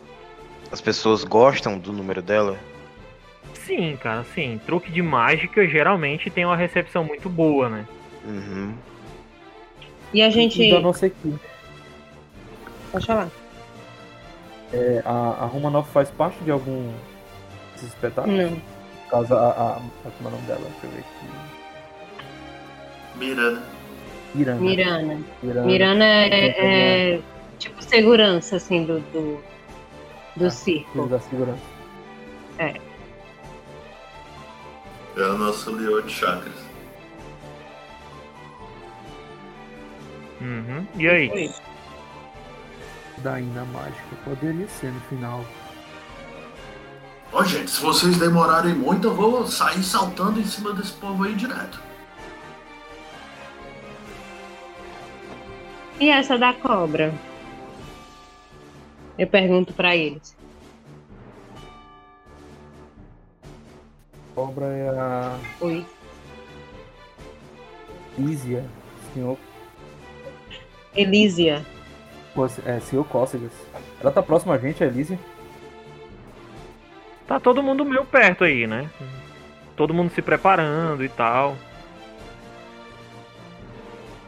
As 0.72 0.80
pessoas 0.80 1.24
gostam 1.24 1.78
do 1.78 1.92
número 1.92 2.22
dela? 2.22 2.58
Sim, 3.52 3.98
cara, 4.00 4.24
sim. 4.34 4.58
Truque 4.64 4.90
de 4.90 5.02
mágica 5.02 5.66
geralmente 5.68 6.30
tem 6.30 6.46
uma 6.46 6.56
recepção 6.56 7.04
muito 7.04 7.28
boa, 7.28 7.68
né? 7.68 7.86
Uhum. 8.24 8.74
E 10.16 10.22
a 10.22 10.30
gente. 10.30 10.62
E 10.62 10.70
da 10.70 10.80
nossa 10.80 11.06
equipe. 11.06 11.38
Pode 12.90 13.06
falar. 13.06 13.28
É, 14.72 15.02
a, 15.04 15.10
a 15.42 15.46
Romanov 15.46 15.86
faz 15.90 16.08
parte 16.10 16.38
de 16.42 16.50
algum 16.50 16.90
desses 17.74 17.90
espetáculos? 17.90 18.38
Não. 18.50 18.56
Caso, 19.10 19.34
a, 19.34 19.38
a, 19.50 19.76
a- 19.76 19.80
como 20.16 20.28
é 20.28 20.30
o 20.30 20.30
nome 20.30 20.46
dela? 20.46 20.60
Deixa 20.80 20.86
eu 20.86 20.90
ver 20.90 21.00
aqui. 21.00 21.26
Miranda. 23.18 23.62
Miranda. 24.34 24.60
Mirana. 24.62 25.20
Miranda. 25.42 25.66
Mirana 25.66 26.04
é, 26.04 27.14
é 27.16 27.20
tipo 27.58 27.82
segurança, 27.82 28.56
assim, 28.56 28.84
do, 28.84 29.00
do, 29.12 29.38
do 30.36 30.46
Ah, 30.46 30.50
circo. 30.50 31.06
Da 31.08 31.18
segurança. 31.20 31.60
É 32.58 32.74
o 35.22 35.38
nosso 35.38 35.70
leão 35.72 36.00
de 36.02 36.12
chakras. 36.12 36.65
Uhum. 40.40 40.86
E 40.96 41.08
aí? 41.08 41.54
Daína 43.18 43.64
mágica. 43.66 44.16
Poderia 44.24 44.68
ser 44.68 44.92
no 44.92 45.00
final. 45.02 45.44
Ó, 47.32 47.42
gente, 47.44 47.70
se 47.70 47.82
vocês 47.82 48.18
demorarem 48.18 48.74
muito, 48.74 49.08
eu 49.08 49.14
vou 49.14 49.46
sair 49.46 49.82
saltando 49.82 50.40
em 50.40 50.44
cima 50.44 50.72
desse 50.72 50.92
povo 50.92 51.24
aí 51.24 51.34
direto. 51.34 51.80
E 55.98 56.10
essa 56.10 56.38
da 56.38 56.52
cobra? 56.52 57.12
Eu 59.18 59.26
pergunto 59.26 59.72
pra 59.72 59.96
eles. 59.96 60.36
Cobra 64.34 64.66
é 64.66 64.88
a 64.90 65.38
Oi. 65.60 65.86
Lísia. 68.18 68.64
Senhor, 69.14 69.38
Elísia. 70.96 71.64
É, 72.66 72.80
senhor 72.80 73.04
Cócegas. 73.04 73.52
Ela 74.00 74.10
tá 74.10 74.22
próxima 74.22 74.54
a 74.54 74.58
gente, 74.58 74.82
a 74.84 74.86
Elísia. 74.86 75.18
Tá 77.26 77.40
todo 77.40 77.62
mundo 77.62 77.84
meio 77.84 78.04
perto 78.04 78.44
aí, 78.44 78.66
né? 78.66 78.88
Todo 79.74 79.94
mundo 79.94 80.10
se 80.10 80.22
preparando 80.22 81.04
e 81.04 81.08
tal. 81.08 81.56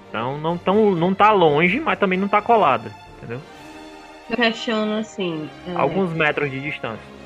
Então 0.08 0.38
não, 0.38 0.56
tão, 0.56 0.90
não 0.92 1.14
tá 1.14 1.30
longe, 1.30 1.78
mas 1.80 1.98
também 1.98 2.18
não 2.18 2.28
tá 2.28 2.40
colada, 2.40 2.90
entendeu? 3.16 3.40
Eu 4.28 4.36
questiono 4.36 4.98
assim. 4.98 5.48
é, 5.66 5.74
Alguns 5.74 6.12
metros 6.12 6.50
de 6.50 6.60
distância. 6.60 7.18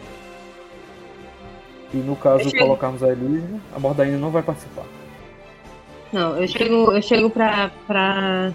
E 1.95 1.99
no 1.99 2.17
caso, 2.17 2.51
colocarmos 2.57 3.03
a 3.03 3.09
Elísia, 3.09 3.61
a 3.75 3.79
Mordaína 3.79 4.17
não 4.17 4.31
vai 4.31 4.43
participar. 4.43 4.85
Não, 6.13 6.37
eu 6.37 6.49
chego, 6.49 6.93
eu 6.93 7.03
chego 7.03 7.31
pra. 7.31 7.71
pra. 7.87 8.53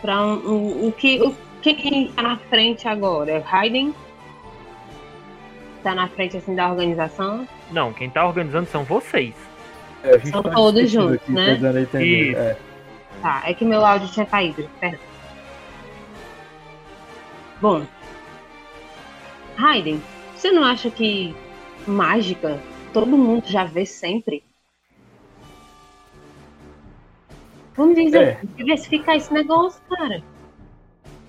Pra 0.00 0.20
um, 0.24 0.34
um- 0.34 0.88
o 0.88 0.92
que. 0.92 1.20
O 1.22 1.34
que 1.62 1.74
quem 1.74 2.08
tá 2.12 2.22
na 2.22 2.36
frente 2.38 2.88
agora? 2.88 3.32
É 3.32 3.44
Hayden? 3.46 3.94
Tá 5.82 5.94
na 5.94 6.08
frente 6.08 6.36
assim 6.38 6.54
da 6.54 6.70
organização? 6.70 7.46
Não, 7.70 7.92
quem 7.92 8.08
tá 8.08 8.26
organizando 8.26 8.66
são 8.68 8.82
vocês. 8.82 9.34
É, 10.02 10.14
a 10.14 10.18
gente 10.18 10.30
São 10.30 10.42
tá 10.42 10.50
todos 10.50 10.90
juntos, 10.90 11.16
aqui, 11.16 11.32
né? 11.32 11.52
entender. 11.82 12.34
É. 12.36 12.56
Tá, 13.20 13.42
é 13.44 13.52
que 13.52 13.64
meu 13.64 13.84
áudio 13.84 14.08
tinha 14.08 14.24
caído, 14.24 14.66
perdão. 14.80 15.00
Bom. 17.60 17.84
Hayden, 19.58 20.02
você 20.34 20.50
não 20.50 20.64
acha 20.64 20.90
que 20.90 21.34
mágica 21.86 22.58
todo 22.94 23.06
mundo 23.18 23.44
já 23.46 23.64
vê 23.64 23.84
sempre? 23.84 24.42
Vamos 27.76 27.94
dizer, 27.94 28.22
É. 28.22 28.38
diversificar 28.56 29.16
esse 29.16 29.32
negócio, 29.32 29.80
cara. 29.88 30.22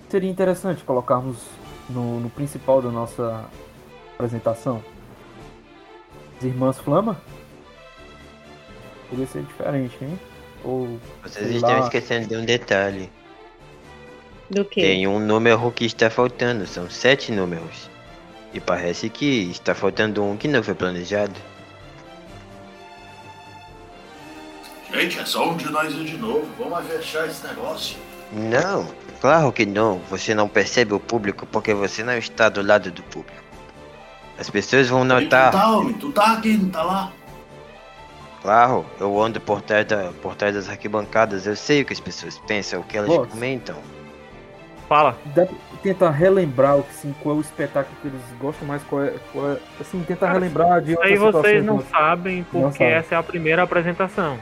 Seria 0.08 0.30
interessante 0.30 0.84
colocarmos 0.84 1.38
no, 1.88 2.20
no 2.20 2.30
principal 2.30 2.82
da 2.82 2.90
nossa 2.90 3.44
apresentação? 4.14 4.82
As 6.38 6.44
irmãs 6.44 6.78
Flama? 6.78 7.20
Poderia 9.08 9.26
ser 9.26 9.42
diferente, 9.42 9.96
hein? 10.02 10.18
Ou. 10.64 10.98
Vocês 11.22 11.50
estão 11.50 11.70
lá. 11.70 11.80
esquecendo 11.80 12.28
de 12.28 12.36
um 12.36 12.44
detalhe. 12.44 13.10
Do 14.50 14.64
que? 14.64 14.80
Tem 14.80 15.06
um 15.06 15.18
número 15.18 15.70
que 15.70 15.84
está 15.86 16.10
faltando, 16.10 16.66
são 16.66 16.90
sete 16.90 17.32
números. 17.32 17.90
E 18.52 18.60
parece 18.60 19.08
que 19.08 19.50
está 19.50 19.74
faltando 19.74 20.22
um 20.22 20.36
que 20.36 20.46
não 20.46 20.62
foi 20.62 20.74
planejado. 20.74 21.32
Gente, 24.92 25.18
é 25.18 25.24
só 25.24 25.48
um 25.50 25.56
de 25.56 25.70
nós 25.70 25.92
ir 25.92 26.04
de 26.04 26.16
novo. 26.18 26.46
Vamos 26.58 26.86
fechar 26.86 27.26
esse 27.26 27.46
negócio. 27.46 27.96
Não, 28.32 28.86
claro 29.20 29.50
que 29.52 29.64
não. 29.66 29.98
Você 30.10 30.34
não 30.34 30.48
percebe 30.48 30.92
o 30.94 31.00
público 31.00 31.46
porque 31.46 31.72
você 31.74 32.02
não 32.02 32.16
está 32.16 32.48
do 32.48 32.62
lado 32.62 32.90
do 32.90 33.02
público. 33.04 33.42
As 34.38 34.48
pessoas 34.50 34.88
vão 34.88 35.04
E 35.04 35.08
tu 35.08 35.14
notar. 35.14 35.52
tá, 35.52 35.70
homem? 35.76 35.94
Tu 35.94 36.10
tá 36.12 36.32
aqui, 36.34 36.56
não 36.56 36.68
tá 36.70 36.82
lá? 36.82 37.12
Claro, 38.42 38.84
eu 38.98 39.22
ando 39.22 39.40
por 39.40 39.62
trás, 39.62 39.86
da, 39.86 40.10
por 40.20 40.34
trás 40.34 40.54
das 40.54 40.68
arquibancadas, 40.68 41.46
eu 41.46 41.54
sei 41.54 41.82
o 41.82 41.84
que 41.84 41.92
as 41.92 42.00
pessoas 42.00 42.38
pensam, 42.40 42.80
o 42.80 42.82
que 42.82 42.96
elas 42.98 43.08
Boss. 43.08 43.28
comentam. 43.28 43.76
Fala. 44.88 45.16
Pra 45.32 45.46
tentar 45.80 46.10
relembrar 46.10 46.76
o 46.78 46.82
que, 46.82 46.90
assim, 46.90 47.14
qual 47.22 47.36
é 47.36 47.38
o 47.38 47.40
espetáculo 47.40 47.96
que 48.02 48.08
eles 48.08 48.20
gostam 48.40 48.66
mais, 48.66 48.82
qual 48.82 49.04
é. 49.04 49.14
Qual 49.32 49.52
é 49.52 49.58
assim, 49.80 50.02
tentar 50.02 50.26
Cara, 50.26 50.38
relembrar 50.40 50.80
de 50.82 50.98
Aí 51.00 51.16
vocês 51.16 51.64
não 51.64 51.80
sabem 51.84 52.42
porque 52.42 52.58
Não 52.58 52.72
sabem. 52.72 52.88
essa 52.88 53.14
é 53.14 53.18
a 53.18 53.22
primeira 53.22 53.62
apresentação. 53.62 54.38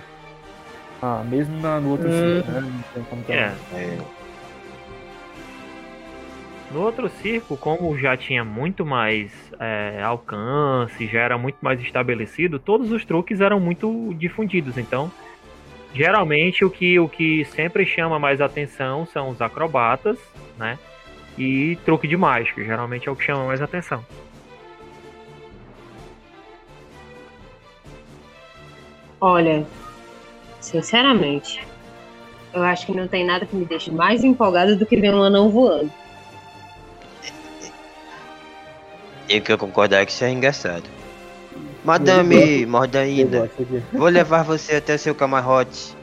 Ah, 1.03 1.23
mesmo 1.25 1.59
na, 1.61 1.81
no 1.81 1.91
outro 1.91 2.09
Hum. 2.09 2.13
circo, 2.13 2.51
né? 2.51 2.61
Não 2.61 2.83
tem 2.95 3.03
como 3.05 3.23
ter- 3.25 3.33
É. 3.33 3.55
É, 3.73 3.99
No 6.73 6.83
outro 6.83 7.09
circo, 7.09 7.57
como 7.57 7.99
já 7.99 8.17
tinha 8.17 8.45
muito 8.45 8.87
mais 8.87 9.33
é, 9.59 10.01
alcance, 10.05 11.05
já 11.09 11.19
era 11.21 11.37
muito 11.37 11.57
mais 11.61 11.81
estabelecido, 11.83 12.61
todos 12.61 12.93
os 12.93 13.05
truques 13.05 13.41
eram 13.41 13.59
muito 13.59 14.15
difundidos. 14.17 14.79
Então, 14.79 15.11
geralmente 15.93 16.65
o 16.65 16.71
que, 16.71 16.97
o 17.01 17.09
que 17.09 17.45
sempre 17.47 17.85
chama 17.85 18.21
mais 18.21 18.41
atenção 18.41 19.05
são 19.07 19.31
os 19.31 19.41
acrobatas, 19.43 20.17
né? 20.57 20.79
E 21.37 21.77
truque 21.85 22.07
de 22.07 22.17
mágica, 22.17 22.63
geralmente 22.63 23.09
é 23.09 23.11
o 23.11 23.17
que 23.17 23.25
chama 23.25 23.47
mais 23.47 23.61
atenção. 23.61 24.05
Olha, 29.21 29.67
sinceramente, 30.61 31.67
eu 32.53 32.63
acho 32.63 32.87
que 32.87 32.93
não 32.93 33.09
tem 33.09 33.25
nada 33.25 33.47
que 33.47 33.55
me 33.57 33.65
deixe 33.65 33.91
mais 33.91 34.23
empolgado 34.25 34.77
do 34.77 34.85
que 34.87 34.97
ver 34.97 35.15
um 35.15 35.23
anão 35.23 35.51
voando. 35.51 35.91
Tenho 39.27 39.43
que 39.43 39.57
concordar 39.57 40.05
que 40.05 40.13
isso 40.13 40.25
é 40.25 40.31
engraçado. 40.31 40.85
Madame 41.85 42.63
Eu 42.63 42.69
Mordaína, 42.69 43.49
vou 43.93 44.09
levar 44.09 44.43
você 44.43 44.77
até 44.77 44.99
seu 44.99 45.15
camarote. 45.15 45.97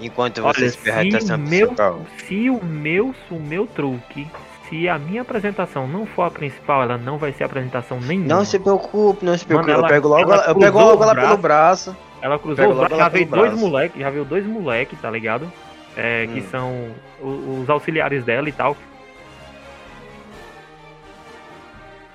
Enquanto 0.00 0.40
você 0.42 0.64
espera 0.66 1.02
a 1.16 1.20
se 1.20 1.36
meu, 1.36 1.66
principal. 1.68 2.00
se 2.26 2.48
o 2.48 2.64
meu, 2.64 3.14
o 3.30 3.34
meu 3.34 3.66
truque, 3.66 4.26
se 4.68 4.88
a 4.88 4.98
minha 4.98 5.20
apresentação 5.20 5.86
não 5.86 6.06
for 6.06 6.22
a 6.22 6.30
principal, 6.30 6.82
ela 6.82 6.96
não 6.96 7.18
vai 7.18 7.32
ser 7.34 7.42
a 7.42 7.46
apresentação 7.46 8.00
nenhuma. 8.00 8.26
Não 8.28 8.44
se 8.44 8.58
preocupe, 8.58 9.24
não 9.24 9.36
se 9.36 9.46
Mano, 9.46 9.62
preocupe. 9.62 9.70
ela- 9.72 9.86
eu 9.86 9.88
pego 9.88 10.08
logo, 10.08 10.20
ela 10.22 10.34
ela, 10.42 10.46
eu 10.52 10.54
pego 10.56 10.80
logo 10.80 11.02
ela 11.02 11.14
pelo 11.14 11.36
braço. 11.36 11.94
Ela 12.22 12.38
cruzou 12.38 12.56
Pega 12.56 12.74
braços, 12.74 12.92
ela 12.92 13.02
já 13.04 13.08
veio 13.08 13.26
dois 13.26 13.50
braço. 13.50 13.56
moleques, 13.66 14.00
já 14.00 14.10
veio 14.10 14.24
dois 14.24 14.46
moleques, 14.46 15.00
tá 15.00 15.10
ligado? 15.10 15.50
É, 15.96 16.26
que 16.26 16.38
Hum. 16.40 16.48
são 16.50 16.88
o- 17.20 17.60
os 17.62 17.70
auxiliares 17.70 18.24
dela 18.24 18.48
e 18.48 18.52
tal. 18.52 18.76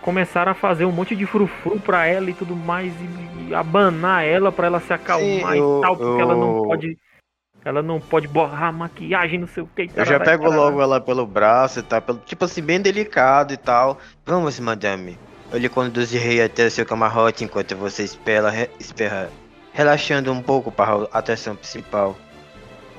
Começaram 0.02 0.52
a 0.52 0.56
fazer 0.56 0.86
um 0.86 0.92
monte 0.92 1.16
de 1.16 1.26
frufru 1.26 1.80
pra 1.80 2.06
ela 2.06 2.30
e 2.30 2.34
tudo 2.34 2.56
mais, 2.56 2.94
e, 3.02 3.50
e 3.50 3.56
abanar 3.56 4.24
ela 4.24 4.52
pra 4.52 4.68
ela 4.68 4.80
se 4.80 4.94
acalmar 4.94 5.54
Sim, 5.54 5.58
eu- 5.60 5.80
e 5.80 5.82
tal, 5.82 5.98
porque 5.98 6.22
ela 6.22 6.36
não 6.36 6.58
eu- 6.58 6.64
pode. 6.64 6.98
Ela 7.64 7.82
não 7.82 8.00
pode 8.00 8.28
borrar 8.28 8.72
maquiagem, 8.72 9.40
não 9.40 9.48
sei 9.48 9.64
o 9.64 9.68
que. 9.76 9.90
Eu 9.96 10.06
já 10.06 10.20
pego 10.20 10.44
tarará. 10.44 10.62
logo 10.62 10.80
ela 10.80 11.02
pelo 11.02 11.26
braço 11.26 11.80
e 11.80 11.82
tal, 11.82 12.00
pelo, 12.00 12.20
tipo 12.20 12.46
assim, 12.46 12.62
bem 12.62 12.80
delicado 12.80 13.52
e 13.54 13.58
tal. 13.58 13.98
Vamos, 14.24 14.60
madame. 14.60 15.18
Eu 15.52 15.58
lhe 15.58 15.68
conduzirei 15.68 16.44
até 16.44 16.68
o 16.68 16.70
seu 16.72 16.86
camarote 16.86 17.44
enquanto 17.44 17.76
você 17.76 18.04
espera, 18.04 18.70
espera 18.80 19.32
relaxando 19.76 20.32
um 20.32 20.42
pouco 20.42 20.72
para 20.72 21.08
a 21.12 21.20
atração 21.20 21.56
principal. 21.56 22.18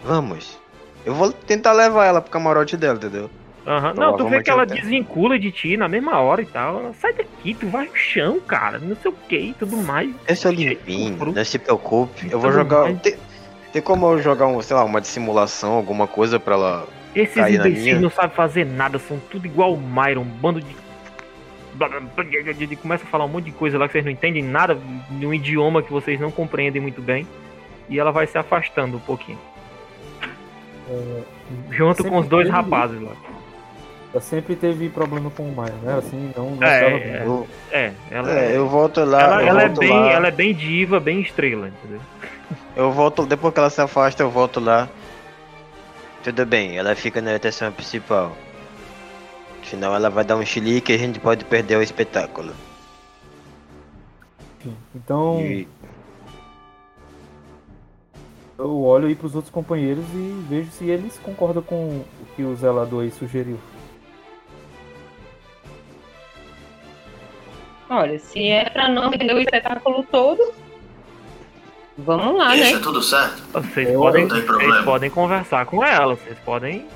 Vamos. 0.05 0.61
Eu 1.05 1.15
vou 1.15 1.33
tentar 1.33 1.73
levar 1.73 2.05
ela 2.05 2.21
pro 2.21 2.31
camarote 2.31 2.77
dela, 2.77 2.97
entendeu? 2.97 3.31
Aham. 3.67 3.95
Não, 3.95 4.17
tu 4.17 4.29
vê 4.29 4.43
que 4.43 4.51
ela 4.51 4.63
eu 4.63 4.67
tenho. 4.67 4.81
desvincula 4.81 5.39
de 5.39 5.51
ti 5.51 5.77
na 5.77 5.89
mesma 5.89 6.21
hora 6.21 6.43
e 6.43 6.47
tal. 6.47 6.79
Ela, 6.81 6.93
Sai 7.01 7.15
daqui, 7.15 7.55
tu 7.55 7.67
vai 7.67 7.87
no 7.87 7.97
chão, 7.97 8.39
cara. 8.41 8.79
Não 8.79 8.95
sei 8.95 9.11
o 9.11 9.15
que 9.29 9.37
e 9.37 9.55
tudo 9.55 9.77
mais. 9.79 10.15
Eu 10.29 10.37
sou 10.37 10.53
limpinho, 10.53 11.33
não 11.35 11.45
se 11.45 11.59
preocupe. 11.59 12.29
Eu 12.31 12.39
vou 12.39 12.53
jogar. 12.53 12.93
Tem, 12.97 13.17
tem 13.73 13.83
como 13.83 14.07
eu 14.13 14.23
jogar 14.23 14.47
um, 14.47 14.61
sei 14.61 14.77
lá, 14.77 14.85
uma 14.85 15.01
dissimulação, 15.01 15.73
alguma 15.73 16.07
coisa 16.07 16.39
pra 16.39 16.55
ela. 16.55 16.87
Esses 17.15 17.37
imbecis 17.37 18.01
não 18.01 18.11
sabem 18.11 18.37
fazer 18.37 18.67
nada, 18.67 18.99
são 18.99 19.19
tudo 19.31 19.47
igual 19.47 19.73
o 19.73 19.81
Myron, 19.81 20.21
um 20.21 20.25
bando 20.25 20.61
de. 20.61 20.77
Blá, 21.77 21.89
blá, 21.89 22.01
blá, 22.01 22.25
blá, 22.25 22.55
blá, 22.55 22.77
Começa 22.83 23.05
a 23.05 23.07
falar 23.07 23.25
um 23.25 23.29
monte 23.29 23.45
de 23.47 23.53
coisa 23.53 23.79
lá 23.79 23.87
que 23.87 23.93
vocês 23.93 24.05
não 24.05 24.13
entendem 24.13 24.43
nada, 24.43 24.79
de 25.11 25.27
um 25.27 25.33
idioma 25.33 25.83
que 25.83 25.93
vocês 25.93 26.19
não 26.21 26.31
compreendem 26.31 26.81
muito 26.81 27.01
bem. 27.01 27.27
E 27.89 27.99
ela 27.99 28.11
vai 28.11 28.27
se 28.27 28.37
afastando 28.37 28.97
um 28.97 29.01
pouquinho. 29.01 29.39
Junto 31.71 32.05
com 32.05 32.19
os 32.19 32.29
dois 32.29 32.47
teve 32.47 32.57
rapazes 32.57 33.01
lá. 33.01 33.13
Ela 34.13 34.21
sempre 34.23 34.57
teve 34.57 34.89
problema 34.89 35.31
com 35.31 35.43
o 35.43 35.55
Maio, 35.55 35.75
né? 35.83 35.99
Assim, 35.99 36.33
não, 36.37 36.53
não 36.53 36.67
É, 36.67 36.81
tava 36.81 36.97
é. 36.97 37.23
Eu, 37.25 37.49
É, 37.71 37.93
ela, 38.11 38.39
é, 38.39 38.57
eu 38.57 38.69
volto 38.69 39.05
lá. 39.05 39.23
ela, 39.23 39.43
eu 39.43 39.49
ela 39.49 39.63
é 39.63 39.67
volto 39.67 39.81
bem, 39.81 39.91
lá. 39.91 40.11
ela 40.11 40.29
é 40.29 40.31
bem 40.31 40.55
diva, 40.55 40.99
bem 41.01 41.21
estrela, 41.21 41.69
entendeu? 41.69 42.01
Eu 42.75 42.93
volto, 42.93 43.27
depois 43.27 43.53
que 43.53 43.61
ela 43.61 43.71
se 43.71 43.81
afasta, 43.81 44.23
eu 44.23 44.31
volto 44.31 44.61
lá. 44.61 44.89
Tudo 46.23 46.47
bem, 46.47 46.79
ela 46.79 46.95
fica 46.95 47.21
na 47.21 47.35
atração 47.35 47.71
principal. 47.73 48.37
Senão 49.69 49.95
ela 49.95 50.09
vai 50.09 50.25
dar 50.25 50.37
um 50.37 50.45
chilique 50.47 50.93
e 50.93 50.95
a 50.95 50.99
gente 50.99 51.19
pode 51.19 51.45
perder 51.45 51.77
o 51.77 51.83
espetáculo. 51.83 52.53
Então, 54.95 55.41
E 55.41 55.69
eu 58.59 58.83
olho 58.83 59.07
aí 59.07 59.15
pros 59.15 59.35
outros 59.35 59.53
companheiros 59.53 60.05
e 60.15 60.45
vejo 60.49 60.71
se 60.73 60.89
eles 60.89 61.19
concordam 61.19 61.63
com 61.63 61.77
o 61.99 62.05
que 62.35 62.43
o 62.43 62.55
zelador 62.57 63.03
aí 63.05 63.11
sugeriu. 63.11 63.59
Olha, 67.89 68.19
se 68.19 68.49
é 68.49 68.69
pra 68.71 68.89
não 68.89 69.11
vender 69.11 69.33
o 69.35 69.39
espetáculo 69.39 70.03
todo, 70.11 70.53
vamos 71.97 72.37
lá, 72.37 72.51
Deixa 72.57 72.77
né? 72.77 72.83
tudo 72.83 73.01
certo. 73.03 73.43
Vocês 73.53 73.89
Eu- 73.89 74.01
podem, 74.01 74.27
não 74.27 74.37
tem 74.37 74.45
vocês 74.47 74.85
podem 74.85 75.11
conversar 75.11 75.67
com 75.67 75.85
ela, 75.85 76.17
vocês 76.17 76.37
podem 76.45 76.87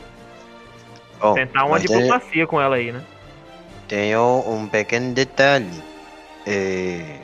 Bom, 1.20 1.35
tentar 1.35 1.64
uma 1.66 1.78
tem- 1.78 1.87
diplomacia 1.87 2.46
com 2.46 2.61
ela 2.61 2.76
aí, 2.76 2.92
né? 2.92 3.02
Tenho 3.88 4.44
um 4.46 4.66
pequeno 4.66 5.12
detalhe. 5.12 5.83
É... 6.46 7.18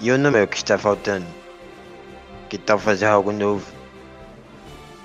E 0.00 0.10
o 0.10 0.16
número 0.18 0.46
que 0.48 0.56
está 0.56 0.78
faltando? 0.78 1.26
Que 2.48 2.56
tal 2.56 2.78
fazer 2.78 3.06
algo 3.06 3.32
novo? 3.32 3.66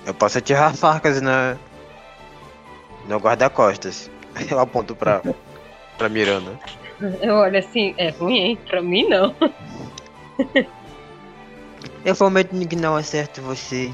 Eu 0.05 0.13
posso 0.13 0.37
atirar 0.37 0.73
facas 0.75 1.19
na. 1.21 1.57
no 3.07 3.17
guarda-costas. 3.17 4.09
Eu 4.49 4.59
aponto 4.59 4.95
pra. 4.95 5.21
pra 5.97 6.07
Miranda. 6.09 6.57
Eu 7.21 7.33
olho 7.35 7.57
assim, 7.59 7.93
é 7.97 8.09
ruim, 8.09 8.37
hein? 8.37 8.59
Pra 8.69 8.81
mim 8.81 9.07
não. 9.09 9.35
Eu 12.05 12.15
prometo 12.15 12.55
que 12.67 12.75
não 12.75 12.95
acerto 12.95 13.41
você. 13.41 13.91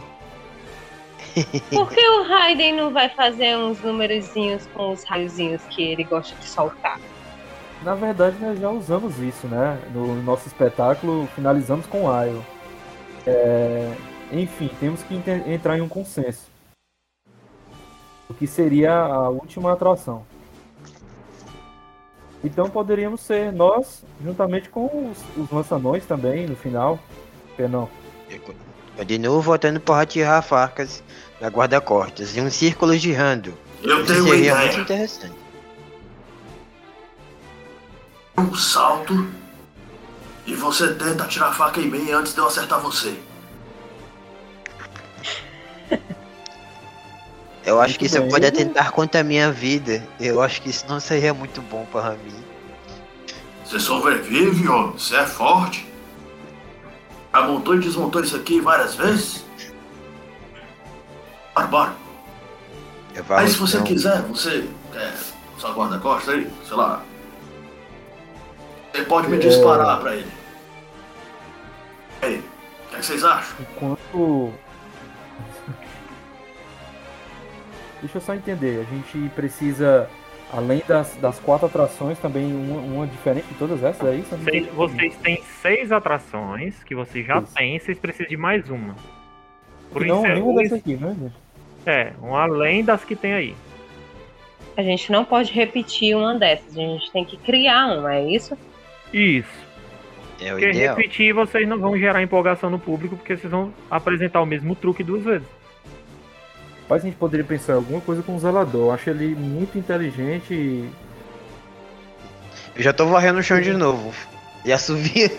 Por 1.69 1.89
que 1.89 2.07
o 2.07 2.23
Raiden 2.23 2.75
não 2.75 2.91
vai 2.91 3.09
fazer 3.09 3.57
uns 3.57 3.82
numerozinhos 3.82 4.65
com 4.73 4.91
os 4.91 5.03
raiozinhos 5.03 5.61
que 5.69 5.82
ele 5.82 6.03
gosta 6.03 6.36
de 6.36 6.45
soltar? 6.45 6.99
Na 7.84 7.95
verdade, 7.95 8.38
nós 8.39 8.59
já 8.59 8.69
usamos 8.69 9.17
isso, 9.19 9.47
né? 9.47 9.79
No 9.93 10.21
nosso 10.21 10.47
espetáculo, 10.47 11.27
finalizamos 11.36 11.86
com 11.88 12.03
o 12.03 12.11
Ayo. 12.11 12.45
É, 13.25 13.91
Enfim, 14.32 14.69
temos 14.79 15.01
que 15.03 15.15
entrar 15.47 15.77
em 15.77 15.82
um 15.82 15.89
consenso. 15.89 16.49
O 18.29 18.34
que 18.34 18.47
seria 18.47 18.93
a 18.93 19.29
última 19.29 19.73
atração. 19.73 20.25
Então 22.43 22.69
poderíamos 22.69 23.21
ser 23.21 23.51
nós, 23.51 24.03
juntamente 24.23 24.69
com 24.69 25.11
os, 25.11 25.23
os 25.38 25.51
lançanões 25.51 26.05
também, 26.05 26.47
no 26.47 26.55
final. 26.55 26.97
Que 27.55 27.63
co- 28.93 28.97
Continuo 28.97 29.41
votando 29.41 29.79
por 29.79 29.93
atirar 29.93 30.41
facas 30.43 31.03
na 31.39 31.47
guarda-costas 31.47 32.35
e 32.35 32.41
um 32.41 32.49
círculo 32.51 32.95
girando. 32.95 33.57
Eu 33.83 33.97
Isso 34.03 34.07
tenho 34.13 34.25
uma 34.25 34.29
seria 34.35 34.55
muito 34.55 34.67
ideia. 34.71 34.81
interessante. 34.83 35.35
Um 38.37 38.53
salto 38.55 39.27
e 40.45 40.53
você 40.55 40.93
tenta 40.93 41.23
atirar 41.23 41.49
a 41.49 41.53
faca 41.53 41.79
em 41.79 41.87
mim 41.89 42.11
antes 42.11 42.33
de 42.33 42.39
eu 42.39 42.47
acertar 42.47 42.79
você. 42.79 43.15
Eu 47.63 47.79
acho 47.79 47.89
Muito 47.89 47.99
que 47.99 48.05
isso 48.07 48.19
bem. 48.19 48.29
pode 48.29 48.45
atentar 48.47 48.91
contra 48.91 49.21
a 49.21 49.23
minha 49.23 49.51
vida. 49.51 50.03
Eu 50.19 50.41
acho 50.41 50.59
que 50.63 50.69
isso 50.71 50.83
não 50.89 50.99
seria 50.99 51.31
muito 51.31 51.61
bom 51.61 51.85
para 51.91 52.11
mim. 52.15 52.43
Você 53.63 53.79
sobrevive, 53.79 54.67
homem. 54.67 54.93
Você 54.93 55.15
é 55.15 55.25
forte. 55.27 55.87
Já 57.34 57.41
montou 57.43 57.75
e 57.75 57.79
desmontou 57.79 58.21
isso 58.23 58.36
aqui 58.36 58.59
várias 58.59 58.95
vezes? 58.95 59.45
Bora, 61.55 61.67
bora. 61.67 61.93
Eu 63.13 63.25
Aí 63.29 63.47
se 63.47 63.57
você 63.57 63.82
quiser, 63.82 64.21
você 64.23 64.69
é, 64.95 65.13
só 65.57 65.73
guarda-costas 65.73 66.34
aí, 66.36 66.51
sei 66.67 66.77
lá. 66.77 67.03
Você 68.91 69.03
pode 69.03 69.27
me 69.29 69.38
É. 69.38 69.39
disparar 69.39 69.99
pra 69.99 70.15
ele. 70.15 70.32
Ei, 72.21 72.38
o 72.38 72.89
que, 72.89 72.95
é 72.95 72.99
que 72.99 73.05
vocês 73.05 73.23
acham? 73.23 73.55
Enquanto. 73.59 74.53
Deixa 78.01 78.17
eu 78.17 78.21
só 78.21 78.34
entender, 78.34 78.86
a 78.88 78.95
gente 78.95 79.29
precisa, 79.36 80.09
além 80.51 80.83
das, 80.87 81.15
das 81.15 81.39
quatro 81.39 81.65
atrações, 81.67 82.19
também 82.19 82.53
uma, 82.53 82.79
uma 82.79 83.07
diferente 83.07 83.47
de 83.47 83.53
todas 83.55 83.83
essas, 83.83 84.07
é 84.07 84.15
isso? 84.15 84.35
Vocês, 84.35 84.67
vocês 84.67 85.17
têm 85.17 85.41
seis 85.61 85.91
atrações 85.91 86.83
que 86.83 86.93
vocês 86.93 87.25
já 87.25 87.39
Isso. 87.39 87.53
têm, 87.53 87.79
vocês 87.79 87.97
precisam 87.97 88.27
de 88.27 88.37
mais 88.37 88.69
uma. 88.69 88.95
Por 89.91 90.05
não, 90.05 90.17
isso 90.17 90.25
é, 90.25 90.33
nenhuma 90.35 90.61
dessas 90.61 90.79
aqui, 90.79 90.95
né, 90.95 91.15
gente? 91.19 91.35
é, 91.85 92.13
um 92.21 92.35
além 92.35 92.83
das 92.83 93.03
que 93.03 93.15
tem 93.15 93.33
aí. 93.33 93.55
A 94.77 94.83
gente 94.83 95.11
não 95.11 95.25
pode 95.25 95.51
repetir 95.51 96.15
uma 96.15 96.35
dessas, 96.35 96.77
a 96.77 96.81
gente 96.81 97.11
tem 97.11 97.25
que 97.25 97.37
criar 97.37 97.97
uma, 97.97 98.15
é 98.15 98.29
isso? 98.29 98.57
Isso. 99.13 99.71
É 100.39 100.53
o 100.53 100.57
Porque 100.57 100.69
ideal. 100.69 100.95
repetir 100.95 101.33
vocês 101.33 101.67
não 101.67 101.77
vão 101.77 101.97
gerar 101.97 102.23
empolgação 102.23 102.69
no 102.69 102.79
público, 102.79 103.15
porque 103.15 103.37
vocês 103.37 103.51
vão 103.51 103.73
apresentar 103.89 104.41
o 104.41 104.45
mesmo 104.45 104.75
truque 104.75 105.03
duas 105.03 105.23
vezes. 105.23 105.47
Mas 106.91 107.03
a 107.03 107.05
gente 107.05 107.15
poderia 107.15 107.45
pensar 107.45 107.71
em 107.71 107.75
alguma 107.77 108.01
coisa 108.01 108.21
com 108.21 108.35
o 108.35 108.39
zelador. 108.39 108.87
Eu 108.87 108.91
acho 108.91 109.09
ele 109.09 109.33
muito 109.33 109.77
inteligente 109.77 110.53
e. 110.53 110.89
Eu 112.75 112.83
já 112.83 112.91
tô 112.91 113.05
varrendo 113.05 113.39
o 113.39 113.43
chão 113.43 113.61
de 113.61 113.71
novo. 113.71 114.13
E 114.65 114.73
assoviando. 114.73 115.31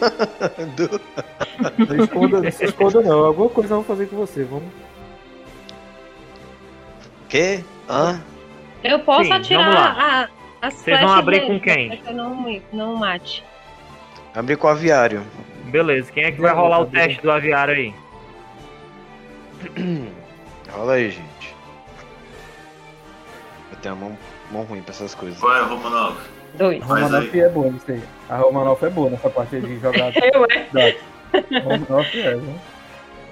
Não 1.76 2.04
esconda, 2.04 2.40
não 2.40 2.50
se 2.50 2.64
esconda 2.64 3.02
não. 3.02 3.24
Alguma 3.26 3.50
coisa 3.50 3.74
eu 3.74 3.82
vou 3.82 3.84
fazer 3.84 4.06
com 4.06 4.16
você. 4.16 4.44
Vamos. 4.44 4.64
Quê? 7.28 7.62
Hã? 7.88 8.22
Eu 8.82 9.00
posso 9.00 9.24
Sim, 9.24 9.28
vamos 9.28 9.44
atirar 9.46 9.74
lá. 9.74 10.28
a, 10.62 10.66
as 10.66 10.74
Vocês 10.74 11.00
vão 11.00 11.12
abrir 11.12 11.40
dele, 11.40 11.52
com 11.52 11.60
quem? 11.60 11.90
que 11.98 12.08
eu 12.08 12.14
não, 12.14 12.60
não 12.72 12.96
mate. 12.96 13.44
Abri 14.34 14.56
com 14.56 14.66
o 14.66 14.70
aviário. 14.70 15.22
Beleza, 15.66 16.10
quem 16.10 16.24
é 16.24 16.32
que 16.32 16.40
vai 16.40 16.54
rolar 16.54 16.80
o 16.80 16.86
teste 16.86 17.20
do 17.20 17.30
aviário 17.30 17.74
aí? 17.74 17.94
Rola 20.70 20.94
aí, 20.94 21.10
gente. 21.10 21.31
Eu 23.82 23.94
tenho 23.94 23.94
a 23.94 23.98
mão, 23.98 24.18
mão 24.50 24.62
ruim 24.62 24.82
pra 24.82 24.92
essas 24.92 25.14
coisas. 25.14 25.40
Vai, 25.40 25.62
Romanov. 25.62 26.16
Dois. 26.54 26.82
A 26.82 26.86
Romanoff 26.86 27.30
aí. 27.32 27.40
é 27.40 27.48
boa 27.48 27.70
nisso 27.70 27.90
aí. 27.90 28.02
A 28.28 28.36
Romanoff 28.36 28.84
é 28.84 28.90
boa 28.90 29.10
nessa 29.10 29.30
parte 29.30 29.60
de 29.60 29.78
jogar 29.80 30.12
Eu, 30.16 30.46
é? 30.78 30.96
Romanoff 31.64 32.20
é, 32.20 32.36
né? 32.36 32.60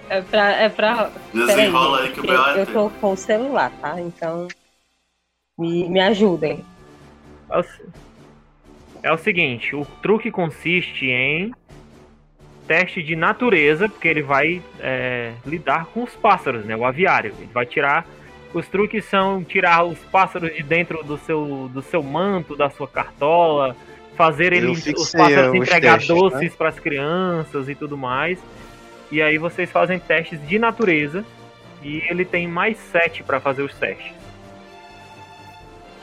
É 0.09 0.23
pra. 0.23 0.51
É 0.51 0.69
pra 0.69 1.11
Desenrola 1.33 2.01
aí 2.01 2.13
que 2.13 2.21
o 2.21 2.27
eu, 2.27 2.57
eu 2.57 2.67
tô 2.67 2.91
com 2.91 3.13
o 3.13 3.17
celular, 3.17 3.71
tá? 3.81 4.01
Então. 4.01 4.49
Me, 5.59 5.89
me 5.89 6.01
ajudem. 6.01 6.65
É 7.51 7.63
é 9.03 9.13
o 9.13 9.19
seguinte, 9.19 9.75
o 9.75 9.85
truque 10.03 10.31
consiste 10.31 11.07
em 11.07 11.53
teste 12.67 13.03
de 13.03 13.17
natureza, 13.17 13.89
porque 13.89 14.07
ele 14.07 14.23
vai 14.23 14.63
é, 14.79 15.33
lidar 15.45 15.87
com 15.87 16.03
os 16.03 16.15
pássaros, 16.15 16.65
né? 16.65 16.77
O 16.77 16.85
aviário. 16.85 17.35
Ele 17.39 17.51
vai 17.53 17.67
tirar. 17.67 18.07
Os 18.53 18.67
truques 18.67 19.05
são 19.05 19.45
tirar 19.45 19.85
os 19.85 19.99
pássaros 20.11 20.53
de 20.53 20.63
dentro 20.63 21.05
do 21.05 21.17
seu, 21.19 21.71
do 21.73 21.83
seu 21.83 22.03
manto, 22.03 22.57
da 22.57 22.69
sua 22.69 22.89
cartola, 22.89 23.77
fazer 24.17 24.53
Eu 24.53 24.59
ele, 24.59 24.67
os 24.73 25.13
pássaros 25.13 25.51
os 25.51 25.55
entregar 25.55 25.99
testes, 25.99 26.09
doces 26.09 26.55
para 26.57 26.69
as 26.69 26.79
crianças 26.79 27.69
e 27.69 27.75
tudo 27.75 27.97
mais. 27.97 28.39
E 29.11 29.23
aí 29.23 29.39
vocês 29.39 29.71
fazem 29.71 29.99
testes 29.99 30.45
de 30.47 30.59
natureza. 30.59 31.25
E 31.83 32.03
ele 32.11 32.25
tem 32.25 32.47
mais 32.47 32.77
sete 32.77 33.23
para 33.23 33.41
fazer 33.41 33.63
os 33.63 33.73
testes. 33.75 34.13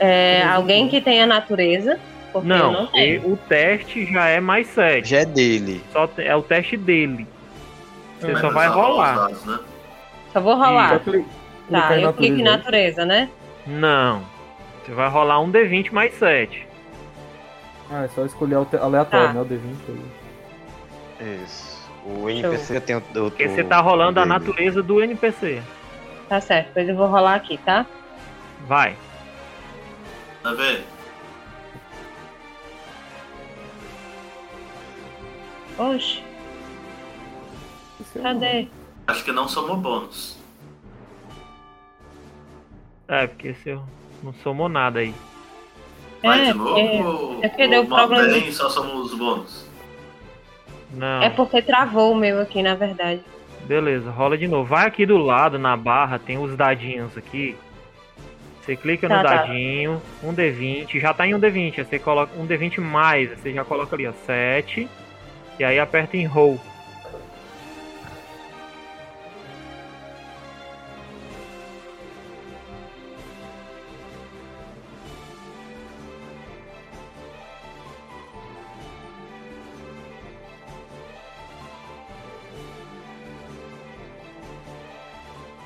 É, 0.00 0.42
alguém 0.44 0.88
que 0.88 1.00
tenha 1.00 1.26
natureza. 1.26 1.98
Não 2.44 2.72
Não, 2.72 2.96
e 2.96 3.18
o 3.18 3.36
teste 3.36 4.04
já 4.12 4.26
é 4.28 4.38
mais 4.38 4.66
7. 4.68 5.08
Já 5.08 5.20
é 5.20 5.24
dele. 5.24 5.82
Só 5.92 6.08
é 6.18 6.36
o 6.36 6.42
teste 6.42 6.76
dele. 6.76 7.26
Você 8.20 8.32
Vai 8.32 8.40
só 8.40 8.50
vai 8.50 8.68
rolar. 8.68 9.12
os 9.12 9.20
dados, 9.20 9.44
né? 9.44 9.58
Só 10.32 10.40
vou 10.40 10.54
rolar. 10.54 11.00
clicar 11.00 11.24
Tá, 11.70 11.98
em 11.98 12.02
eu 12.02 12.12
clico 12.12 12.36
em 12.38 12.42
natureza. 12.42 13.04
natureza, 13.04 13.04
né? 13.04 13.30
Não. 13.66 14.22
Você 14.84 14.92
vai 14.92 15.08
rolar 15.08 15.40
um 15.40 15.50
D20 15.52 15.92
mais 15.92 16.14
7. 16.14 16.66
Ah, 17.90 18.04
é 18.04 18.08
só 18.08 18.24
escolher 18.24 18.56
aleatório, 18.80 19.28
Tá. 19.28 19.32
né? 19.34 19.40
O 19.40 19.44
D20 19.44 19.76
aí. 21.20 21.44
Isso. 21.44 21.78
O 22.06 22.28
NPC 22.30 22.80
tem 22.80 22.96
o. 22.96 22.98
o 22.98 23.02
Porque 23.30 23.48
você 23.48 23.62
tá 23.64 23.80
rolando 23.80 24.20
a 24.20 24.24
natureza 24.26 24.82
do 24.82 25.02
NPC. 25.02 25.62
Tá 26.28 26.40
certo, 26.40 26.70
pois 26.72 26.88
eu 26.88 26.94
vou 26.96 27.06
rolar 27.06 27.34
aqui, 27.34 27.58
tá? 27.58 27.84
Vai. 28.66 28.96
Tá 30.42 30.52
vendo? 30.52 30.84
Oxe, 35.78 36.22
é 38.16 38.18
cadê? 38.22 38.68
Acho 39.06 39.24
que 39.24 39.32
não 39.32 39.46
somou 39.48 39.76
bônus. 39.76 40.37
É, 43.08 43.26
porque 43.26 43.54
você 43.54 43.78
não 44.22 44.32
somou 44.42 44.68
nada 44.68 45.00
aí. 45.00 45.14
Vai 46.22 46.48
É, 46.48 46.52
de 46.52 46.58
novo 46.58 46.78
é, 46.78 47.04
ou, 47.04 47.38
é 47.42 47.48
porque 47.48 47.68
deu 47.68 47.86
problema. 47.86 48.36
e 48.36 48.52
só 48.52 48.68
somos 48.68 49.12
os 49.12 49.18
bônus? 49.18 49.66
Não. 50.92 51.22
É 51.22 51.30
porque 51.30 51.62
travou 51.62 52.12
o 52.12 52.16
meu 52.16 52.40
aqui, 52.40 52.62
na 52.62 52.74
verdade. 52.74 53.20
Beleza, 53.64 54.10
rola 54.10 54.36
de 54.36 54.48
novo. 54.48 54.64
Vai 54.68 54.86
aqui 54.86 55.04
do 55.06 55.18
lado, 55.18 55.58
na 55.58 55.76
barra, 55.76 56.18
tem 56.18 56.38
os 56.38 56.56
dadinhos 56.56 57.16
aqui. 57.16 57.56
Você 58.62 58.76
clica 58.76 59.08
no 59.08 59.14
Tá, 59.16 59.22
tá. 59.22 59.36
dadinho, 59.36 60.02
um 60.22 60.34
D20, 60.34 61.00
já 61.00 61.14
tá 61.14 61.26
em 61.26 61.34
um 61.34 61.40
D20, 61.40 61.78
aí 61.78 61.84
você 61.84 61.98
coloca 61.98 62.38
um 62.38 62.46
D20 62.46 62.80
mais, 62.80 63.30
aí 63.30 63.36
você 63.36 63.52
já 63.52 63.64
coloca 63.64 63.94
ali, 63.96 64.06
ó, 64.06 64.12
7. 64.26 64.88
E 65.58 65.64
aí 65.64 65.78
aperta 65.78 66.16
em 66.16 66.26
roll. 66.26 66.60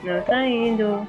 Não 0.02 0.20
tá 0.22 0.46
indo. 0.46 1.06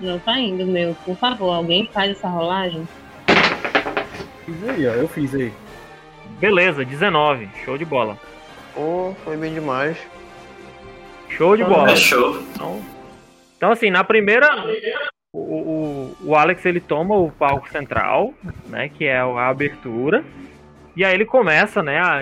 Não 0.00 0.18
tá 0.18 0.38
indo, 0.38 0.66
meu. 0.66 0.94
Por 1.04 1.16
favor, 1.16 1.52
alguém 1.52 1.86
faz 1.92 2.12
essa 2.12 2.28
rolagem? 2.28 2.86
Fiz 4.44 4.68
aí, 4.68 4.86
ó. 4.86 4.92
Eu 4.92 5.08
fiz 5.08 5.34
aí. 5.34 5.52
Beleza, 6.38 6.84
19. 6.84 7.48
Show 7.64 7.76
de 7.76 7.84
bola. 7.84 8.18
Pô, 8.74 9.14
foi 9.24 9.36
bem 9.36 9.52
demais. 9.52 9.96
Show 11.28 11.56
de 11.56 11.64
bola. 11.64 11.92
É 11.92 11.96
show. 11.96 12.40
Então, 12.54 12.80
então 13.56 13.72
assim, 13.72 13.90
na 13.90 14.02
primeira, 14.02 14.48
o, 15.32 15.38
o, 15.38 16.16
o 16.24 16.34
Alex 16.34 16.64
ele 16.64 16.80
toma 16.80 17.14
o 17.16 17.30
palco 17.30 17.68
central, 17.70 18.34
né, 18.66 18.88
que 18.88 19.04
é 19.04 19.18
a 19.18 19.48
abertura, 19.48 20.24
e 20.96 21.04
aí 21.04 21.14
ele 21.14 21.24
começa, 21.24 21.82
né, 21.82 22.00
a, 22.00 22.20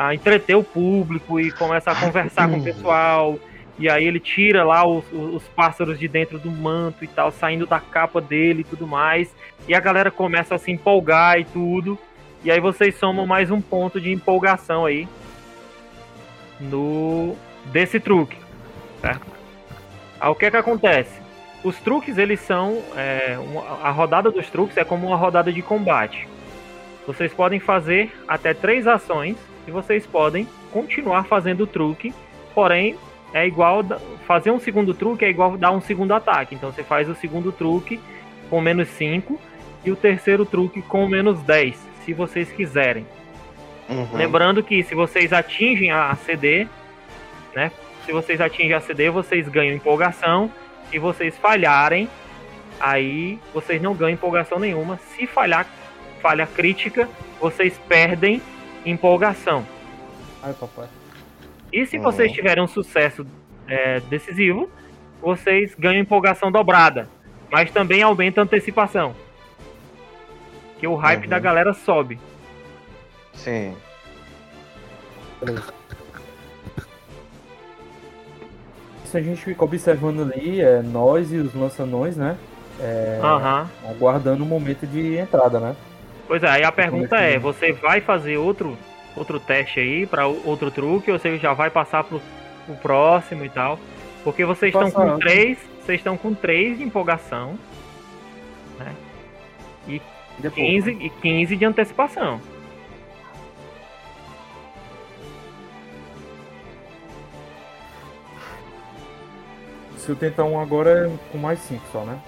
a 0.00 0.14
entreter 0.14 0.54
o 0.56 0.62
público 0.62 1.40
e 1.40 1.50
começa 1.50 1.90
a 1.90 1.94
conversar 1.96 2.48
com 2.48 2.58
o 2.58 2.62
pessoal, 2.62 3.36
e 3.76 3.90
aí 3.90 4.06
ele 4.06 4.20
tira 4.20 4.62
lá 4.62 4.86
os, 4.86 5.04
os 5.12 5.34
os 5.34 5.42
pássaros 5.48 5.98
de 5.98 6.06
dentro 6.06 6.38
do 6.38 6.52
manto 6.52 7.02
e 7.04 7.08
tal, 7.08 7.32
saindo 7.32 7.66
da 7.66 7.80
capa 7.80 8.20
dele 8.20 8.60
e 8.60 8.64
tudo 8.64 8.86
mais, 8.86 9.28
e 9.66 9.74
a 9.74 9.80
galera 9.80 10.08
começa 10.08 10.54
a 10.54 10.58
se 10.58 10.70
empolgar 10.70 11.40
e 11.40 11.44
tudo, 11.44 11.98
e 12.44 12.50
aí 12.52 12.60
vocês 12.60 12.94
somam 12.96 13.26
mais 13.26 13.50
um 13.50 13.60
ponto 13.60 14.00
de 14.00 14.12
empolgação 14.12 14.86
aí 14.86 15.08
no 16.60 17.36
desse 17.66 17.98
truque, 17.98 18.36
certo? 19.00 19.26
Aí 20.20 20.28
o 20.30 20.34
que 20.36 20.46
é 20.46 20.50
que 20.52 20.56
acontece? 20.56 21.20
Os 21.64 21.76
truques 21.80 22.18
eles 22.18 22.38
são 22.38 22.80
é, 22.96 23.36
uma- 23.36 23.80
a 23.82 23.90
rodada 23.90 24.30
dos 24.30 24.48
truques 24.48 24.76
é 24.76 24.84
como 24.84 25.08
uma 25.08 25.16
rodada 25.16 25.52
de 25.52 25.60
combate. 25.60 26.28
Vocês 27.04 27.32
podem 27.34 27.58
fazer 27.58 28.12
até 28.28 28.54
três 28.54 28.86
ações 28.86 29.36
e 29.68 29.70
vocês 29.70 30.06
podem 30.06 30.48
continuar 30.72 31.24
fazendo 31.24 31.64
o 31.64 31.66
truque, 31.66 32.14
porém 32.54 32.96
é 33.34 33.46
igual 33.46 33.84
fazer 34.26 34.50
um 34.50 34.58
segundo 34.58 34.94
truque 34.94 35.26
é 35.26 35.28
igual 35.28 35.58
dar 35.58 35.70
um 35.72 35.80
segundo 35.80 36.14
ataque. 36.14 36.54
Então 36.54 36.72
você 36.72 36.82
faz 36.82 37.08
o 37.08 37.14
segundo 37.14 37.52
truque 37.52 38.00
com 38.48 38.62
menos 38.62 38.88
5 38.88 39.38
e 39.84 39.92
o 39.92 39.96
terceiro 39.96 40.46
truque 40.46 40.80
com 40.80 41.06
menos 41.06 41.42
10, 41.42 41.76
se 42.04 42.14
vocês 42.14 42.50
quiserem. 42.50 43.06
Uhum. 43.90 44.08
Lembrando 44.14 44.62
que 44.62 44.82
se 44.82 44.94
vocês 44.94 45.32
atingem 45.32 45.90
a 45.90 46.14
CD, 46.14 46.66
né? 47.54 47.70
Se 48.06 48.12
vocês 48.12 48.40
atingem 48.40 48.72
a 48.72 48.80
CD, 48.80 49.10
vocês 49.10 49.46
ganham 49.48 49.76
empolgação. 49.76 50.50
Se 50.90 50.98
vocês 50.98 51.36
falharem, 51.36 52.08
aí 52.80 53.38
vocês 53.52 53.82
não 53.82 53.94
ganham 53.94 54.14
empolgação 54.14 54.58
nenhuma. 54.58 54.96
Se 54.96 55.26
falhar 55.26 55.66
falha 56.22 56.46
crítica, 56.46 57.08
vocês 57.38 57.78
perdem 57.86 58.40
empolgação. 58.84 59.66
Ai, 60.42 60.52
papai. 60.54 60.86
E 61.72 61.84
se 61.86 61.96
Uhum. 61.96 62.02
vocês 62.04 62.32
tiverem 62.32 62.62
um 62.62 62.68
sucesso 62.68 63.26
é, 63.66 64.00
decisivo, 64.00 64.70
vocês 65.20 65.74
ganham 65.78 66.00
empolgação 66.00 66.50
dobrada. 66.50 67.08
Mas 67.50 67.70
também 67.70 68.02
aumenta 68.02 68.40
a 68.40 68.44
antecipação. 68.44 69.14
Que 70.78 70.86
o 70.86 70.94
hype 70.94 71.24
Uhum. 71.24 71.28
da 71.30 71.38
galera 71.38 71.72
sobe. 71.74 72.18
Sim. 73.34 73.74
Isso 79.04 79.16
a 79.16 79.20
gente 79.20 79.40
fica 79.42 79.64
observando 79.64 80.20
ali, 80.22 80.60
é, 80.60 80.82
nós 80.82 81.32
e 81.32 81.36
os 81.36 81.54
lançanões, 81.54 82.16
né? 82.16 82.36
É, 82.80 83.18
Aham. 83.22 83.68
aguardando 83.88 84.44
o 84.44 84.46
momento 84.46 84.86
de 84.86 85.16
entrada, 85.16 85.58
né? 85.58 85.74
Pois 86.28 86.42
é, 86.42 86.48
aí 86.48 86.62
a 86.62 86.70
pergunta 86.70 87.16
é 87.16 87.34
é, 87.34 87.38
você 87.38 87.72
vai 87.72 88.02
fazer 88.02 88.36
outro, 88.36 88.76
outro 89.16 89.40
teste 89.40 89.80
aí 89.80 90.06
para 90.06 90.26
outro 90.26 90.70
truque 90.70 91.10
ou 91.10 91.18
você 91.18 91.38
já 91.38 91.54
vai 91.54 91.70
passar 91.70 92.04
pro, 92.04 92.20
pro 92.66 92.76
próximo 92.76 93.46
e 93.46 93.48
tal? 93.48 93.80
Porque 94.22 94.44
vocês 94.44 94.74
estão 94.74 94.90
com 94.90 95.18
três, 95.18 95.58
vocês 95.82 95.98
estão 95.98 96.18
com 96.18 96.34
três 96.34 96.76
de 96.76 96.84
empolgação 96.84 97.58
E 99.88 100.02
depois, 100.38 100.84
15, 100.84 100.90
e 100.90 101.10
15 101.10 101.56
de 101.56 101.64
antecipação. 101.64 102.38
Se 109.96 110.10
eu 110.10 110.16
tentar 110.16 110.44
um 110.44 110.60
agora 110.60 111.06
é 111.06 111.32
com 111.32 111.38
mais 111.38 111.58
5 111.60 111.82
só, 111.90 112.04
né? 112.04 112.18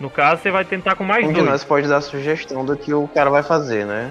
No 0.00 0.08
caso, 0.08 0.40
você 0.40 0.50
vai 0.50 0.64
tentar 0.64 0.96
com 0.96 1.04
mais 1.04 1.24
Um 1.24 1.28
de 1.28 1.34
dois. 1.34 1.46
nós 1.46 1.62
pode 1.62 1.86
dar 1.86 2.00
sugestão 2.00 2.64
do 2.64 2.74
que 2.74 2.92
o 2.94 3.06
cara 3.08 3.28
vai 3.28 3.42
fazer, 3.42 3.84
né? 3.84 4.10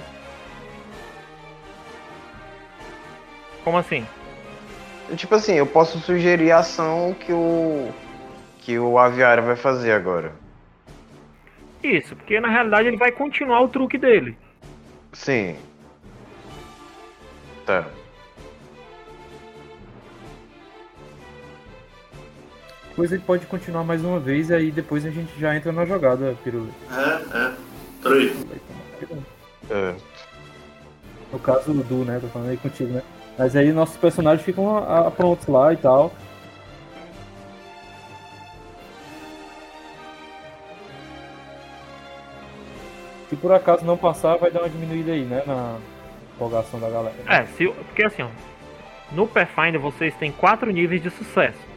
Como 3.63 3.77
assim? 3.77 4.05
Tipo 5.15 5.35
assim, 5.35 5.53
eu 5.55 5.65
posso 5.65 5.97
sugerir 5.99 6.51
a 6.51 6.59
ação 6.59 7.15
que 7.19 7.33
o. 7.33 7.89
que 8.59 8.77
o 8.77 8.99
aviário 8.99 9.43
vai 9.43 9.55
fazer 9.55 9.91
agora. 9.91 10.31
Isso, 11.83 12.15
porque 12.15 12.39
na 12.39 12.49
realidade 12.49 12.87
ele 12.87 12.97
vai 12.97 13.11
continuar 13.11 13.61
o 13.61 13.67
truque 13.69 13.97
dele. 13.97 14.37
Sim. 15.11 15.55
Tá. 17.65 17.85
Depois 22.99 23.13
ele 23.13 23.21
pode 23.25 23.45
continuar 23.45 23.85
mais 23.85 24.03
uma 24.03 24.19
vez 24.19 24.49
e 24.49 24.53
aí 24.53 24.71
depois 24.71 25.05
a 25.05 25.09
gente 25.09 25.31
já 25.39 25.55
entra 25.55 25.71
na 25.71 25.85
jogada, 25.85 26.35
Pirulito. 26.43 26.75
É, 26.91 27.37
é. 27.37 27.53
Três. 28.03 28.45
É. 29.69 29.95
No 31.31 31.39
caso 31.39 31.71
do, 31.73 32.03
né? 32.03 32.19
Tô 32.19 32.27
falando 32.27 32.49
aí 32.49 32.57
contigo, 32.57 32.91
né? 32.91 33.01
Mas 33.37 33.55
aí 33.55 33.71
nossos 33.71 33.95
personagens 33.95 34.43
ficam 34.45 34.77
a- 34.77 35.07
a- 35.07 35.11
prontos 35.11 35.47
lá 35.47 35.71
e 35.71 35.77
tal. 35.77 36.11
Se 43.29 43.35
por 43.35 43.51
acaso 43.51 43.85
não 43.85 43.97
passar, 43.97 44.37
vai 44.37 44.49
dar 44.49 44.61
uma 44.61 44.69
diminuída 44.69 45.11
aí, 45.11 45.23
né? 45.23 45.43
Na 45.45 45.77
empolgação 46.35 46.79
da 46.79 46.89
galera. 46.89 47.15
É, 47.27 47.45
se, 47.45 47.67
porque 47.67 48.03
assim, 48.03 48.23
ó, 48.23 48.27
no 49.11 49.27
Pathfinder 49.27 49.79
vocês 49.79 50.15
têm 50.15 50.31
quatro 50.31 50.71
níveis 50.71 51.01
de 51.01 51.09
sucesso. 51.11 51.68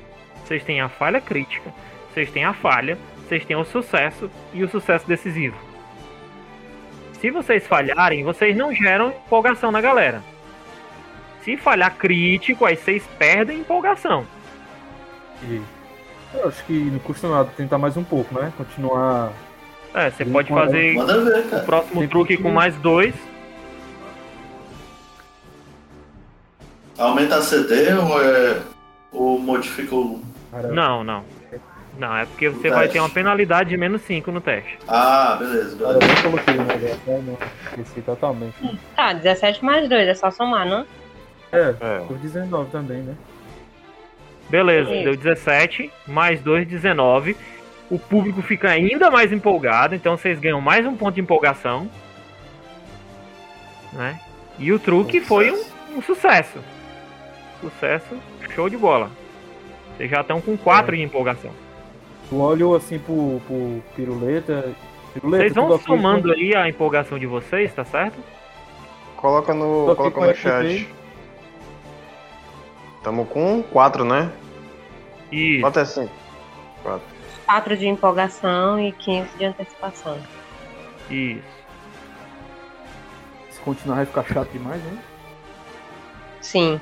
Vocês 0.45 0.62
têm 0.64 0.80
a 0.80 0.88
falha 0.88 1.20
crítica, 1.20 1.72
vocês 2.12 2.30
têm 2.30 2.45
a 2.45 2.53
falha, 2.53 2.99
vocês 3.26 3.45
têm 3.45 3.57
o 3.57 3.64
sucesso 3.64 4.30
e 4.53 4.62
o 4.62 4.68
sucesso 4.68 5.07
decisivo. 5.07 5.57
Se 7.20 7.30
vocês 7.30 7.66
falharem, 7.66 8.24
vocês 8.24 8.57
não 8.57 8.74
geram 8.74 9.09
empolgação 9.11 9.70
na 9.70 9.80
galera. 9.80 10.22
Se 11.45 11.57
falhar 11.57 11.95
crítico, 11.97 12.64
aí 12.64 12.76
vocês 12.76 13.03
perdem 13.18 13.61
empolgação. 13.61 14.26
E 15.45 15.61
eu 16.34 16.49
acho 16.49 16.64
que 16.64 16.72
não 16.72 16.99
custa 16.99 17.28
nada 17.28 17.51
tentar 17.57 17.78
mais 17.78 17.97
um 17.97 18.05
pouco, 18.05 18.34
né? 18.38 18.53
Continuar. 18.57 19.32
É, 19.95 20.11
você 20.11 20.24
pode 20.24 20.49
fazer 20.49 20.95
ver, 20.95 21.55
o 21.57 21.64
próximo 21.64 22.01
Tem 22.01 22.09
truque 22.09 22.36
que- 22.36 22.43
com 22.43 22.51
mais 22.51 22.74
dois. 22.76 23.14
Aumenta 26.99 27.36
a 27.36 27.43
CD 27.43 27.93
ou 27.95 28.22
é. 28.22 28.61
Ou 29.12 29.38
modifica 29.38 29.95
o. 29.95 30.22
Não, 30.70 31.03
não. 31.03 31.24
Não, 31.98 32.16
é 32.16 32.24
porque 32.24 32.48
você 32.48 32.70
vai 32.70 32.80
teste. 32.80 32.94
ter 32.94 33.00
uma 33.00 33.11
penalidade 33.11 33.68
de 33.70 33.76
menos 33.76 34.00
5 34.03 34.32
no 34.32 34.40
teste. 34.40 34.78
Ah, 34.88 35.36
beleza, 35.38 35.76
cara, 35.76 35.92
eu 35.92 35.98
beleza. 35.98 36.14
nem 36.14 36.22
coloquei 36.22 36.55
o 36.55 36.64
negócio, 36.64 37.00
né? 37.07 37.22
Não, 37.26 37.38
Esqueci 37.82 38.00
totalmente. 38.03 38.80
Tá, 38.96 39.12
17 39.12 39.64
mais 39.64 39.88
2, 39.88 40.09
é 40.09 40.14
só 40.14 40.30
somar, 40.30 40.66
não? 40.66 40.86
É, 41.53 41.74
É. 41.80 41.98
por 42.07 42.16
19 42.16 42.70
também, 42.70 43.03
né? 43.03 43.14
Beleza, 44.48 44.90
Isso. 44.94 45.05
deu 45.05 45.16
17, 45.16 45.90
mais 46.07 46.40
2, 46.40 46.66
19. 46.66 47.36
O 47.90 47.98
público 47.98 48.40
fica 48.40 48.70
ainda 48.70 49.11
mais 49.11 49.30
empolgado, 49.32 49.94
então 49.94 50.16
vocês 50.16 50.38
ganham 50.38 50.61
mais 50.62 50.86
um 50.86 50.96
ponto 50.96 51.14
de 51.14 51.20
empolgação. 51.20 51.90
Né? 53.92 54.18
E 54.59 54.72
o 54.72 54.78
truque 54.78 55.20
foi 55.20 55.50
um, 55.50 55.62
um 55.98 56.03
sucesso. 56.03 56.59
Sucesso, 57.61 58.16
show 58.55 58.68
de 58.70 58.76
bola. 58.78 59.11
Vocês 59.97 60.11
já 60.11 60.20
estão 60.20 60.40
com 60.40 60.57
4 60.57 60.97
de 60.97 61.03
empolgação. 61.03 61.51
Tu 62.28 62.36
olhou 62.40 62.74
assim 62.74 62.99
pro, 62.99 63.40
pro 63.47 63.82
piruleta. 63.95 64.72
Piruleta, 65.12 65.45
Vocês 65.45 65.55
vão 65.55 65.78
somando 65.78 66.32
aí 66.32 66.55
a 66.55 66.68
empolgação 66.68 67.18
de 67.18 67.26
vocês, 67.26 67.72
tá 67.74 67.84
certo? 67.84 68.18
Coloca 69.16 69.53
no. 69.53 69.95
Coloca 69.95 70.20
no 70.20 70.34
chat. 70.34 70.66
equipe 70.66 71.03
Tamo 73.03 73.26
com 73.26 73.62
4, 73.62 74.05
né? 74.05 74.30
Isso. 75.30 75.62
Bota 75.62 75.80
assim. 75.80 76.09
4. 76.82 77.03
4 77.47 77.76
de 77.76 77.88
empolgação 77.88 78.78
e 78.78 78.93
15 78.93 79.28
de 79.36 79.45
antecipação. 79.45 80.18
Isso. 81.11 81.43
Se 83.51 83.61
continuar 83.61 83.97
vai 83.97 84.07
ficar 84.07 84.24
chato 84.24 84.51
demais, 84.53 84.82
né? 84.82 84.99
Sim. 86.40 86.80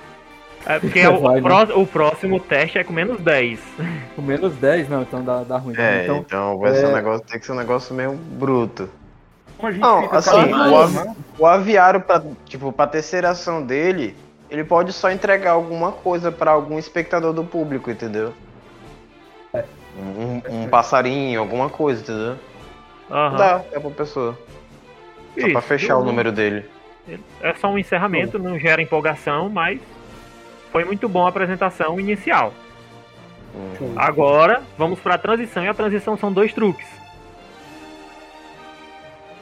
É 0.67 0.79
porque 0.79 1.05
o, 1.09 1.21
Vai, 1.21 1.41
né? 1.41 1.75
o 1.75 1.87
próximo 1.87 2.39
teste 2.41 2.79
é 2.79 2.85
com 2.85 2.93
menos 2.93 3.21
10. 3.21 3.61
Com 4.17 4.23
menos 4.23 4.55
10, 4.57 4.89
não, 4.89 5.03
então 5.03 5.23
dá, 5.25 5.43
dá 5.43 5.57
ruim. 5.57 5.75
É, 5.79 6.05
então, 6.05 6.17
então, 6.19 6.59
vai 6.59 6.75
ser 6.75 6.87
um 6.87 6.91
é- 6.91 6.95
negócio, 6.95 7.27
tem 7.27 7.39
que 7.41 7.47
ser 7.47 7.53
um 7.53 7.57
negócio 7.57 7.95
meio 7.95 8.13
bruto. 8.15 8.89
como 9.57 9.69
a 9.69 9.73
gente 9.73 9.81
Não, 9.81 10.03
fica 10.03 10.19
assim, 10.19 10.37
o 10.53 10.57
mais- 10.57 11.07
O 11.39 11.47
aviário, 11.47 12.01
pra, 12.01 12.23
tipo, 12.45 12.73
pra 12.73 12.87
terceira 12.87 13.31
ação 13.31 13.63
dele, 13.65 14.15
ele 14.51 14.65
pode 14.65 14.93
só 14.93 15.11
entregar 15.11 15.53
alguma 15.53 15.93
coisa 15.93 16.31
pra 16.33 16.51
algum 16.51 16.79
espectador 16.79 17.33
do 17.33 17.45
público, 17.45 17.91
entendeu? 17.91 18.33
É. 19.55 19.65
Um, 19.99 20.63
um 20.65 20.69
passarinho, 20.69 21.41
alguma 21.41 21.69
coisa, 21.71 22.03
entendeu? 22.03 22.37
Aham. 23.11 23.37
Dá, 23.37 23.61
é 23.73 23.79
pra 23.81 23.91
pessoa. 23.91 24.39
Só 25.39 25.41
pra 25.49 25.49
Isso. 25.49 25.61
fechar 25.63 25.97
o 25.97 26.05
número 26.05 26.31
dele. 26.33 26.65
É 27.41 27.55
só 27.55 27.69
um 27.69 27.79
encerramento, 27.79 28.39
não 28.39 28.59
gera 28.59 28.83
empolgação, 28.83 29.49
mas 29.49 29.81
foi 30.71 30.85
muito 30.85 31.09
bom 31.09 31.27
a 31.27 31.29
apresentação 31.29 31.99
inicial. 31.99 32.53
Hum. 33.55 33.95
Agora, 33.97 34.63
vamos 34.79 35.01
para 35.01 35.17
a 35.17 35.19
transição, 35.19 35.65
e 35.65 35.69
a 35.69 35.75
transição 35.75 36.17
são 36.17 36.33
dois 36.33 36.53
truques. 36.53 36.87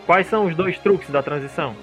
Quais 0.07 0.27
são 0.27 0.47
os 0.47 0.57
dois 0.57 0.79
truques 0.79 1.11
da 1.11 1.23
transição? 1.23 1.77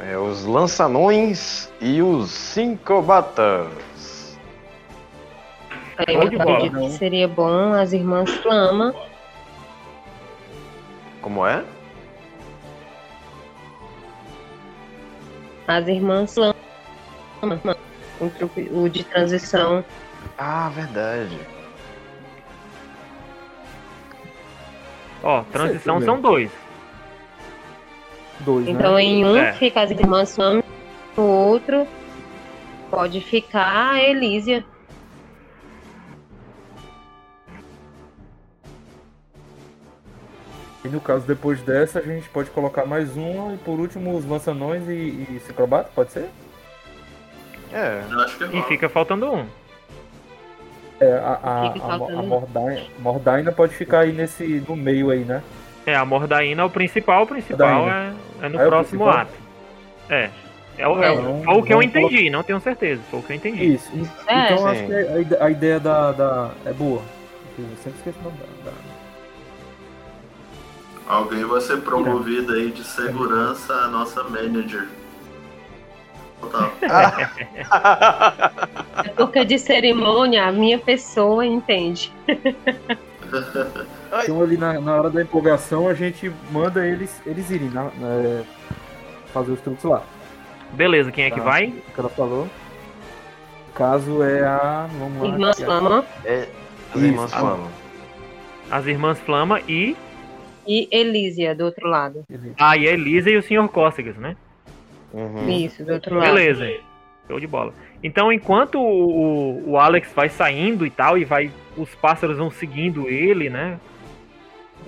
É, 0.00 0.16
os 0.16 0.44
lançanões 0.44 1.72
e 1.80 2.00
os 2.00 2.30
cincobatas. 2.30 4.38
Aí 5.98 6.14
Show 6.14 6.22
eu 6.22 6.70
que 6.70 6.90
seria 6.92 7.28
bom 7.28 7.72
as 7.72 7.92
irmãs 7.92 8.30
Flama. 8.36 8.94
Como 11.20 11.46
é? 11.46 11.64
As 15.66 15.86
irmãs 15.86 16.34
Flama. 16.34 16.54
O, 18.22 18.30
truque- 18.30 18.70
o 18.72 18.88
de 18.88 19.02
transição. 19.04 19.84
Ah, 20.38 20.70
verdade. 20.72 21.36
Ó, 25.24 25.42
transição 25.44 26.00
são 26.00 26.20
dois. 26.20 26.50
Dois, 28.40 28.66
Então 28.68 28.94
né? 28.94 29.02
em 29.02 29.24
um 29.24 29.36
É. 29.36 29.52
fica 29.54 29.82
as 29.82 29.90
irmãs 29.90 30.34
Flama, 30.34 30.62
no 31.16 31.22
outro 31.24 31.86
pode 32.90 33.20
ficar 33.20 33.92
a 33.94 34.02
Elísia. 34.02 34.64
E 40.84 40.88
no 40.88 41.00
caso, 41.00 41.24
depois 41.26 41.60
dessa, 41.62 42.00
a 42.00 42.02
gente 42.02 42.28
pode 42.28 42.50
colocar 42.50 42.84
mais 42.84 43.16
uma 43.16 43.54
e 43.54 43.58
por 43.58 43.78
último 43.78 44.16
os 44.16 44.24
lançanões 44.24 44.88
e, 44.88 44.92
e 44.92 45.40
ciclobata, 45.46 45.90
pode 45.94 46.10
ser? 46.12 46.28
É. 47.72 48.02
Eu 48.10 48.20
acho 48.20 48.36
que 48.38 48.44
E 48.44 48.46
rola. 48.48 48.62
fica 48.64 48.88
faltando 48.88 49.30
um. 49.32 49.46
É, 51.00 51.12
a, 51.18 51.38
a, 51.42 51.62
a, 51.62 51.94
a 51.94 52.22
Mordaina, 52.22 52.82
Mordaina 52.98 53.52
pode 53.52 53.74
ficar 53.74 54.00
aí 54.00 54.12
nesse, 54.12 54.62
no 54.68 54.76
meio 54.76 55.10
aí, 55.10 55.24
né? 55.24 55.42
É, 55.84 55.96
a 55.96 56.04
Mordaína 56.04 56.62
é 56.62 56.64
o 56.64 56.70
principal, 56.70 57.24
o 57.24 57.26
principal 57.26 57.88
é, 57.88 58.12
é 58.42 58.48
no 58.48 58.58
Ah, 58.58 58.62
é 58.62 58.66
próximo 58.66 59.04
principal? 59.04 59.22
ato. 59.22 59.32
É. 60.08 60.30
É 60.78 60.86
o, 60.88 61.02
é 61.02 61.12
Então, 61.12 61.42
foi 61.44 61.54
o 61.54 61.62
que 61.64 61.74
eu 61.74 61.82
entendi, 61.82 62.30
não 62.30 62.42
tenho 62.42 62.60
certeza. 62.60 63.02
Foi 63.10 63.18
o 63.20 63.22
que 63.22 63.32
eu 63.32 63.36
entendi. 63.36 63.74
Isso. 63.74 63.90
e- 63.94 64.08
É. 64.28 64.44
então 64.44 64.58
Sim. 64.58 64.66
acho 64.68 64.86
que 65.26 65.34
a 65.42 65.50
ideia 65.50 65.80
da, 65.80 66.12
da. 66.12 66.50
É 66.64 66.72
boa. 66.72 67.02
Eu 67.58 67.64
sempre 67.82 67.98
esqueço 67.98 68.18
o 68.20 68.22
nome 68.24 68.36
da. 68.64 68.70
da- 68.70 68.76
Alguém 71.14 71.44
vai 71.44 71.60
ser 71.60 71.78
promovido 71.82 72.52
aí 72.52 72.70
de 72.70 72.84
segurança 72.84 73.72
a 73.74 73.88
nossa 73.88 74.22
manager. 74.22 74.86
É 79.04 79.08
porque 79.10 79.44
de 79.46 79.58
cerimônia 79.58 80.46
a 80.46 80.52
minha 80.52 80.78
pessoa 80.78 81.44
entende. 81.46 82.12
Então 84.24 84.42
ali 84.42 84.58
na, 84.58 84.78
na 84.78 84.94
hora 84.94 85.08
da 85.08 85.22
empolgação 85.22 85.88
a 85.88 85.94
gente 85.94 86.30
manda 86.50 86.86
eles, 86.86 87.18
eles 87.24 87.50
irem 87.50 87.70
na, 87.70 87.84
na- 87.84 88.42
fazer 89.32 89.52
os 89.52 89.60
truques 89.62 89.82
lá. 89.84 90.02
Beleza, 90.72 91.10
quem 91.10 91.24
é 91.24 91.30
que 91.30 91.38
Tá. 91.38 91.42
vai? 91.44 91.68
O 91.68 91.92
que 91.94 91.98
ela 92.00 92.10
falou. 92.10 92.46
O 93.70 93.72
caso 93.72 94.22
é 94.22 94.44
a. 94.44 94.86
Vamos 94.98 95.40
lá. 95.40 95.48
É- 95.50 95.54
Flama 95.54 96.04
É, 96.26 96.46
as 96.90 96.96
Isso. 96.96 97.04
irmãs 97.06 97.32
falam. 97.32 97.68
As 98.70 98.86
irmãs 98.86 99.18
Flama 99.20 99.60
e. 99.66 99.96
e 100.66 100.88
Elísia 100.90 101.54
do 101.54 101.64
outro 101.64 101.88
lado. 101.88 102.26
Ah, 102.58 102.76
e 102.76 102.86
a 102.86 102.92
Elisa 102.92 103.30
e 103.30 103.36
o 103.38 103.42
Sr. 103.42 103.66
Cócegas, 103.68 104.16
né? 104.16 104.36
Uhum. 105.12 105.48
Isso, 105.50 105.84
do 105.84 105.92
outro 105.92 106.14
lado. 106.16 106.26
Beleza. 106.34 106.72
Show 107.28 107.38
de 107.38 107.46
bola. 107.46 107.72
Então, 108.02 108.32
enquanto 108.32 108.80
o, 108.80 109.70
o- 109.72 109.78
Alex 109.78 110.12
vai 110.14 110.28
saindo 110.28 110.84
e 110.84 110.90
tal, 110.90 111.16
e 111.16 111.24
vai. 111.24 111.50
Os 111.76 111.94
pássaros 111.94 112.36
vão 112.38 112.50
seguindo 112.50 113.08
ele, 113.08 113.48
né? 113.48 113.78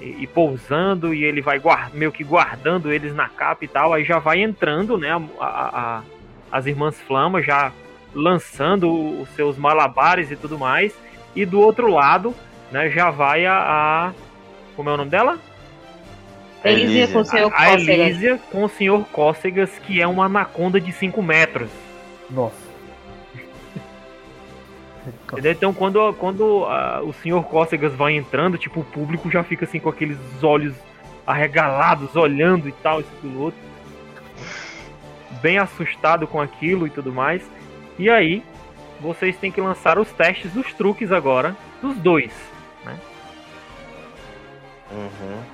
E, 0.00 0.22
e 0.22 0.26
pousando, 0.26 1.14
e 1.14 1.22
ele 1.24 1.40
vai 1.40 1.58
guar- 1.58 1.90
meio 1.94 2.10
que 2.10 2.24
guardando 2.24 2.92
eles 2.92 3.14
na 3.14 3.28
capa 3.28 3.64
e 3.64 3.68
tal. 3.68 3.92
Aí 3.92 4.04
já 4.04 4.18
vai 4.18 4.40
entrando, 4.42 4.98
né? 4.98 5.10
a- 5.10 5.20
a- 5.40 5.70
a- 5.98 6.02
as 6.50 6.66
irmãs 6.66 7.00
Flama 7.02 7.40
já 7.40 7.72
lançando 8.12 8.90
os 9.20 9.28
seus 9.30 9.56
malabares 9.56 10.30
e 10.30 10.36
tudo 10.36 10.58
mais. 10.58 10.92
E 11.36 11.44
do 11.44 11.60
outro 11.60 11.88
lado, 11.88 12.34
né, 12.70 12.88
já 12.90 13.10
vai 13.10 13.44
a. 13.46 13.54
a- 13.56 14.12
como 14.76 14.88
é 14.90 14.94
o 14.94 14.96
nome 14.96 15.10
dela? 15.10 15.38
Elísia 16.64 17.08
com 17.08 17.18
A, 17.18 17.22
a 17.22 17.50
cócegas. 17.50 17.88
Elísia 17.88 18.40
com 18.50 18.64
o 18.64 18.68
Sr. 18.68 19.04
Cócegas, 19.12 19.78
que 19.78 20.00
é 20.00 20.06
uma 20.06 20.24
anaconda 20.24 20.80
de 20.80 20.92
5 20.92 21.22
metros. 21.22 21.68
Nossa. 22.30 22.64
Entendeu? 25.32 25.52
Então, 25.52 25.74
quando, 25.74 26.12
quando 26.14 26.64
ah, 26.64 27.02
o 27.02 27.12
Sr. 27.12 27.42
Cócegas 27.42 27.92
vai 27.94 28.16
entrando, 28.16 28.56
tipo, 28.56 28.80
o 28.80 28.84
público 28.84 29.30
já 29.30 29.42
fica 29.42 29.66
assim 29.66 29.78
com 29.78 29.90
aqueles 29.90 30.18
olhos 30.42 30.74
arregalados, 31.26 32.16
olhando 32.16 32.68
e 32.68 32.72
tal, 32.72 33.00
isso 33.00 33.10
e 33.12 33.18
aquilo 33.18 33.42
outro. 33.42 33.60
Bem 35.42 35.58
assustado 35.58 36.26
com 36.26 36.40
aquilo 36.40 36.86
e 36.86 36.90
tudo 36.90 37.12
mais. 37.12 37.42
E 37.98 38.08
aí, 38.08 38.42
vocês 39.00 39.36
têm 39.36 39.52
que 39.52 39.60
lançar 39.60 39.98
os 39.98 40.10
testes 40.12 40.52
dos 40.52 40.72
truques 40.72 41.12
agora, 41.12 41.54
dos 41.82 41.96
dois. 41.98 42.32
Uhum. 44.90 45.53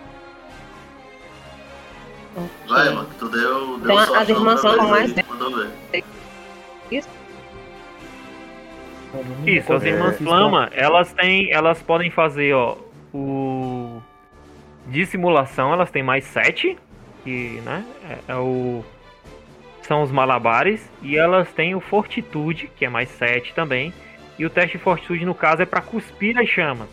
Vai, 2.68 2.90
mano, 2.90 3.08
tu 3.18 3.28
deu, 3.28 3.78
deu 3.78 3.92
Então, 3.92 4.14
as 4.14 4.28
irmãs 4.28 4.60
são 4.60 4.76
mais 4.88 5.16
aí, 5.16 5.24
Mandou 5.28 5.56
ver. 5.56 5.70
Isso, 9.46 9.72
as 9.72 9.82
É, 9.82 9.88
irmãs 9.88 10.14
isso, 10.14 10.24
Flama, 10.24 10.70
elas 10.72 11.12
têm. 11.12 11.52
Elas 11.52 11.82
podem 11.82 12.10
fazer, 12.10 12.54
ó, 12.54 12.76
o. 13.12 14.00
De 14.86 15.04
simulação, 15.06 15.72
elas 15.72 15.90
têm 15.90 16.02
mais 16.02 16.24
7. 16.24 16.76
Que, 17.24 17.60
né? 17.64 17.84
É, 18.08 18.32
é 18.32 18.36
o. 18.36 18.84
São 19.82 20.02
os 20.02 20.10
malabares. 20.10 20.88
E 21.02 21.16
elas 21.16 21.50
têm 21.52 21.74
o 21.74 21.80
Fortitude, 21.80 22.70
que 22.76 22.84
é 22.84 22.88
mais 22.88 23.08
7 23.10 23.52
também. 23.54 23.92
E 24.38 24.46
o 24.46 24.50
teste 24.50 24.78
de 24.78 24.84
Fortitude, 24.84 25.24
no 25.24 25.34
caso, 25.34 25.62
é 25.62 25.66
pra 25.66 25.82
cuspir 25.82 26.38
as 26.38 26.48
chamas. 26.48 26.88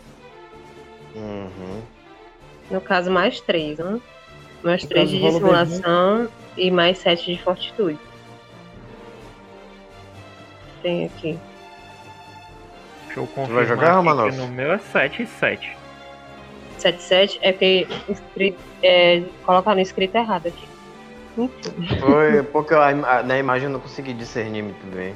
Uhum. 1.14 1.82
No 2.70 2.80
caso, 2.80 3.10
mais 3.10 3.40
três, 3.40 3.78
né? 3.78 3.98
Mais 4.62 4.82
No 4.82 4.88
três 4.88 5.10
caso, 5.10 5.16
de 5.16 5.22
rola 5.22 5.32
dissimulação 5.64 6.28
e 6.56 6.70
mais 6.70 6.98
sete 6.98 7.34
de 7.34 7.42
fortitude. 7.42 7.98
Tem 10.82 11.06
aqui. 11.06 11.38
Deixa 13.06 13.20
eu 13.20 13.24
vai 13.26 13.34
confirmar 13.34 13.66
jogar, 13.66 13.86
aqui, 13.86 13.96
Romanov? 13.96 14.30
que 14.30 14.36
no 14.36 14.48
meu 14.48 14.72
é 14.72 14.78
7 14.78 15.22
e 15.22 15.26
7. 15.26 15.76
7, 16.78 17.02
7 17.02 17.38
é 17.42 17.52
porque 17.52 17.86
escrito, 18.08 18.58
é, 18.82 19.22
colocaram 19.44 19.80
escrito 19.80 20.14
errado 20.14 20.46
aqui. 20.46 20.68
Foi 22.00 22.42
porque 22.44 22.74
eu, 22.74 22.78
na 23.24 23.38
imagem 23.38 23.66
eu 23.66 23.72
não 23.72 23.80
consegui 23.80 24.12
discernir 24.12 24.62
muito 24.62 24.86
bem. 24.94 25.14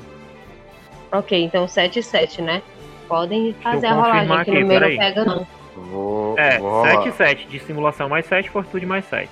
Ok, 1.12 1.40
então 1.45 1.68
7 1.68 1.99
e 1.99 2.03
7, 2.03 2.43
né? 2.43 2.62
Podem 3.07 3.53
fazer 3.62 3.86
a 3.88 3.95
rolagem, 3.95 4.26
que 4.26 4.32
aqui, 4.32 4.51
no 4.51 4.57
meu 4.57 4.62
não 4.62 4.68
peraí. 4.68 4.97
pega, 4.99 5.24
não. 5.24 5.47
Vou, 5.76 6.38
É, 6.38 6.58
vou 6.58 6.70
rolar. 6.70 6.96
7 7.02 7.08
e 7.08 7.12
7. 7.12 7.46
De 7.46 7.58
simulação 7.60 8.08
mais 8.08 8.26
7, 8.26 8.50
Fortitude 8.50 8.86
mais 8.86 9.04
7. 9.06 9.30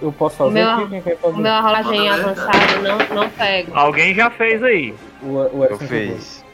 Eu 0.00 0.12
posso 0.12 0.36
fazer 0.36 0.50
O 0.50 0.52
meu- 0.52 0.70
aqui? 0.70 0.88
Quem 0.88 1.02
quer 1.02 1.16
fazer? 1.18 1.34
O 1.34 1.38
meu 1.38 1.52
a 1.52 1.60
rolagem 1.60 1.98
Manda 2.00 2.16
ver, 2.16 2.20
avançada 2.24 2.78
não, 3.08 3.16
não 3.22 3.30
pega. 3.30 3.72
Alguém 3.74 4.14
já 4.14 4.30
fez 4.30 4.62
aí. 4.62 4.94
O, 5.22 5.26
o 5.58 5.64
Eu 5.64 5.78
fiz. 5.78 6.44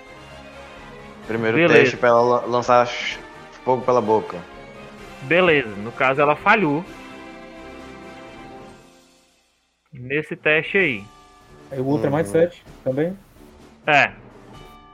Primeiro 1.26 1.56
Beleza. 1.56 1.74
teste 1.80 1.96
pra 1.96 2.08
ela 2.10 2.20
la- 2.22 2.40
lançar 2.46 2.86
fogo 3.64 3.82
pela 3.82 4.00
boca. 4.00 4.38
Beleza, 5.22 5.68
no 5.76 5.90
caso 5.92 6.20
ela 6.20 6.36
falhou. 6.36 6.84
Nesse 9.92 10.36
teste 10.36 10.76
aí. 10.78 11.04
Aí 11.70 11.80
o 11.80 11.86
outro 11.86 12.06
é 12.06 12.10
mais 12.10 12.26
Uhum. 12.28 12.32
7 12.32 12.62
também. 12.84 13.18
É, 13.86 14.08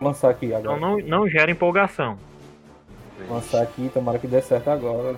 Vou 0.01 0.09
lançar 0.09 0.31
aqui 0.31 0.47
então 0.47 0.75
agora. 0.75 0.81
não, 0.81 0.99
não 0.99 1.29
gera 1.29 1.51
empolgação. 1.51 2.19
Vou 3.27 3.37
lançar 3.37 3.63
aqui, 3.63 3.91
tomara 3.93 4.19
que 4.19 4.27
dê 4.27 4.41
certo 4.43 4.69
agora. 4.71 5.17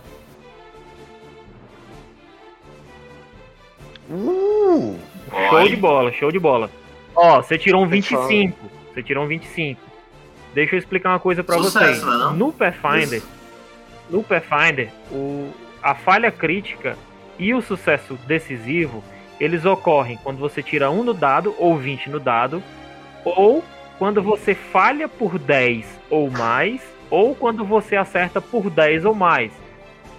Uh! 4.10 4.98
Show 5.50 5.68
de 5.68 5.76
bola, 5.76 6.12
show 6.12 6.30
de 6.32 6.38
bola. 6.38 6.70
Ó, 7.16 7.40
você 7.42 7.56
tirou 7.58 7.84
um 7.84 7.88
Pessoal. 7.88 8.26
25. 8.28 8.58
Você 8.92 9.02
tirou 9.02 9.24
um 9.24 9.26
25. 9.26 9.80
Deixa 10.54 10.74
eu 10.74 10.78
explicar 10.78 11.10
uma 11.10 11.18
coisa 11.20 11.42
pra 11.42 11.56
Sucesso, 11.58 12.00
vocês. 12.04 12.04
né? 12.04 12.32
No 12.36 12.52
Pathfinder, 12.52 13.18
Isso. 13.18 13.28
no 14.08 14.22
Pathfinder, 14.22 14.90
o, 15.10 15.50
a 15.82 15.94
falha 15.94 16.30
crítica 16.30 16.96
e 17.38 17.52
o 17.52 17.60
sucesso 17.60 18.14
decisivo, 18.26 19.02
eles 19.40 19.64
ocorrem 19.64 20.16
quando 20.22 20.38
você 20.38 20.62
tira 20.62 20.90
um 20.90 21.02
no 21.02 21.12
dado 21.12 21.54
ou 21.58 21.76
20 21.76 22.08
no 22.10 22.20
dado, 22.20 22.62
ou 23.24 23.64
quando 23.98 24.22
você 24.22 24.54
falha 24.54 25.08
por 25.08 25.38
10 25.38 25.86
ou 26.08 26.30
mais, 26.30 26.80
ou 27.14 27.32
quando 27.32 27.64
você 27.64 27.94
acerta 27.94 28.40
por 28.40 28.68
10 28.68 29.04
ou 29.04 29.14
mais. 29.14 29.52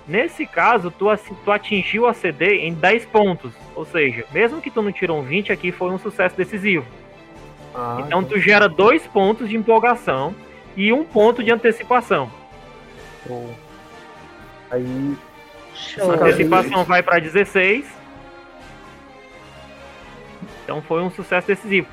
Nesse 0.07 0.45
caso, 0.45 0.89
tu, 0.89 1.07
tu 1.43 1.51
atingiu 1.51 2.07
a 2.07 2.13
CD 2.13 2.59
em 2.59 2.73
10 2.73 3.05
pontos, 3.07 3.51
ou 3.75 3.83
seja, 3.83 4.23
mesmo 4.31 4.61
que 4.61 4.71
tu 4.71 4.81
não 4.81 4.93
tirou 4.93 5.19
um 5.19 5.23
20, 5.23 5.51
aqui 5.51 5.73
foi 5.73 5.91
um 5.91 5.97
sucesso 5.97 6.37
decisivo. 6.37 6.85
Ah, 7.73 7.97
Então 7.99 8.23
tu 8.23 8.39
gera 8.39 8.69
dois 8.69 9.05
pontos 9.07 9.49
de 9.49 9.57
empolgação 9.57 10.33
e 10.77 10.93
um 10.93 11.03
ponto 11.03 11.43
de 11.43 11.51
antecipação. 11.51 12.31
show. 13.27 13.49
Aí. 14.71 15.17
Show. 15.73 16.11
Antecipação 16.11 16.85
vai 16.85 17.03
para 17.03 17.19
16. 17.19 17.85
Então 20.63 20.81
foi 20.81 21.01
um 21.01 21.11
sucesso 21.11 21.47
decisivo. 21.47 21.87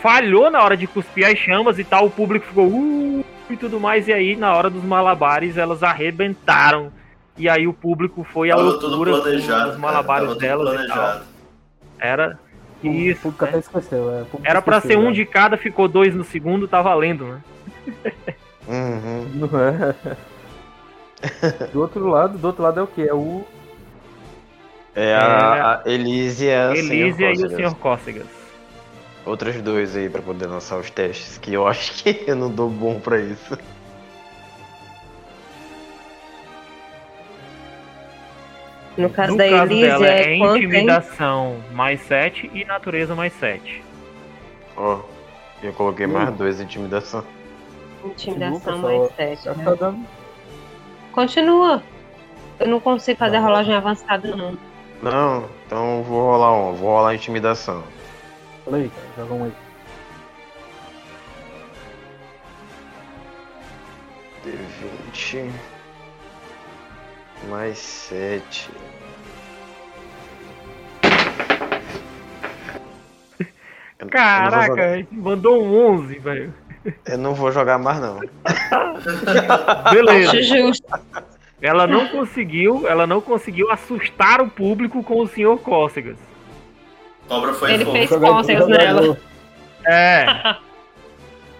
Falhou 0.00 0.52
na 0.52 0.62
hora 0.62 0.76
de 0.76 0.86
cuspir 0.86 1.26
as 1.26 1.36
chamas 1.36 1.80
e 1.80 1.84
tal, 1.84 2.06
o 2.06 2.10
público 2.10 2.46
ficou 2.46 2.68
uh, 2.68 3.24
e 3.52 3.56
tudo 3.56 3.78
mais. 3.80 4.08
E 4.08 4.12
aí, 4.12 4.36
na 4.36 4.54
hora 4.54 4.68
dos 4.70 4.82
malabares, 4.84 5.56
elas 5.56 5.82
arrebentaram. 5.82 6.92
E 7.38 7.48
aí 7.48 7.66
o 7.66 7.72
público 7.72 8.24
foi 8.24 8.50
à 8.50 8.56
loucura 8.56 9.12
com 9.12 9.20
planejado. 9.20 9.70
os 9.70 9.76
malabares 9.78 10.28
cara, 10.28 10.38
delas 10.38 10.80
e 10.80 10.88
tal. 10.88 11.20
Era 11.98 12.38
O 12.82 12.86
isso. 12.88 13.20
público 13.22 13.44
né? 13.44 13.50
até 13.50 13.58
esqueceu. 13.58 14.10
É, 14.10 14.24
Era 14.42 14.62
pra 14.62 14.78
esqueceu, 14.78 14.98
ser 15.00 15.04
um 15.04 15.10
né? 15.10 15.16
de 15.16 15.26
cada, 15.26 15.56
ficou 15.56 15.86
dois 15.88 16.14
no 16.14 16.24
segundo, 16.24 16.66
tá 16.66 16.80
valendo, 16.80 17.26
né? 17.26 17.40
Uhum. 18.66 19.28
Não 19.50 19.60
é? 19.60 19.94
do 21.72 21.80
outro 21.80 22.06
lado, 22.08 22.38
do 22.38 22.46
outro 22.46 22.62
lado 22.62 22.80
é 22.80 22.82
o 22.82 22.86
que? 22.86 23.02
É 23.08 23.14
o. 23.14 23.44
É 24.94 25.14
a, 25.14 25.82
a 25.84 25.90
Elísia, 25.90 26.72
Elísia 26.74 27.32
e 27.32 27.36
Senhor 27.36 27.70
o. 27.70 27.70
Sr. 27.70 27.74
Cócegas. 27.76 28.26
Outras 29.26 29.60
dois 29.60 29.94
aí 29.96 30.08
pra 30.08 30.22
poder 30.22 30.46
lançar 30.46 30.78
os 30.78 30.88
testes, 30.88 31.36
que 31.36 31.52
eu 31.52 31.66
acho 31.68 32.02
que 32.02 32.24
eu 32.26 32.36
não 32.36 32.50
dou 32.50 32.70
bom 32.70 32.98
pra 33.00 33.18
isso. 33.20 33.58
No 38.96 39.10
caso 39.10 39.32
No 39.32 39.38
da 39.38 39.48
caso 39.48 39.72
Elise 39.72 39.86
dela 39.88 40.06
é 40.06 40.22
é 40.22 40.32
hein? 40.34 40.42
intimidação 40.46 41.56
mais 41.72 42.00
7 42.02 42.50
e 42.54 42.64
natureza 42.64 43.14
mais 43.14 43.32
7. 43.34 43.82
Ó, 44.76 45.00
Eu 45.62 45.72
coloquei 45.74 46.06
mais 46.06 46.34
dois 46.34 46.60
intimidação. 46.60 47.22
Intimidação 48.04 48.78
mais 48.78 49.12
pessoal. 49.12 49.12
7. 49.16 49.44
Já 49.44 49.54
tá 49.54 49.74
dando. 49.74 50.06
Continua. 51.12 51.82
Eu 52.58 52.68
não 52.68 52.80
consigo 52.80 53.18
fazer 53.18 53.38
rolagem 53.38 53.74
avançada, 53.74 54.34
não. 54.34 54.56
Não, 55.02 55.44
então 55.66 55.98
eu 55.98 56.02
vou 56.04 56.22
rolar 56.30 56.54
um. 56.54 56.72
Vou 56.74 56.88
rolar 56.90 57.14
intimidação. 57.14 57.82
Fala 58.66 58.78
aí, 58.78 58.90
cara. 58.90 59.06
Joga 59.16 59.34
um 59.34 59.44
aí. 59.44 59.52
D20. 64.44 65.50
Mais 67.48 67.78
7. 67.78 68.70
Caraca, 74.10 74.84
a 74.84 74.96
gente 74.96 75.14
mandou 75.14 75.62
um 75.62 75.94
11, 75.94 76.18
velho. 76.18 76.52
Eu 77.06 77.18
não 77.18 77.34
vou 77.34 77.52
jogar 77.52 77.78
mais, 77.78 78.00
não. 78.00 78.18
Beleza. 79.92 80.32
Ela 81.62 81.86
não 81.86 82.08
conseguiu, 82.08 82.88
ela 82.88 83.06
não 83.06 83.20
conseguiu 83.20 83.70
assustar 83.70 84.40
o 84.40 84.50
público 84.50 85.04
com 85.04 85.20
o 85.20 85.28
Sr. 85.28 85.56
Cócegas. 85.62 86.16
Cobra 87.28 87.52
foi 87.54 87.72
Ele 87.74 87.84
fogo. 87.84 87.96
fez 87.96 88.10
cócegas 88.10 88.68
nela. 88.68 89.18
É, 89.86 90.26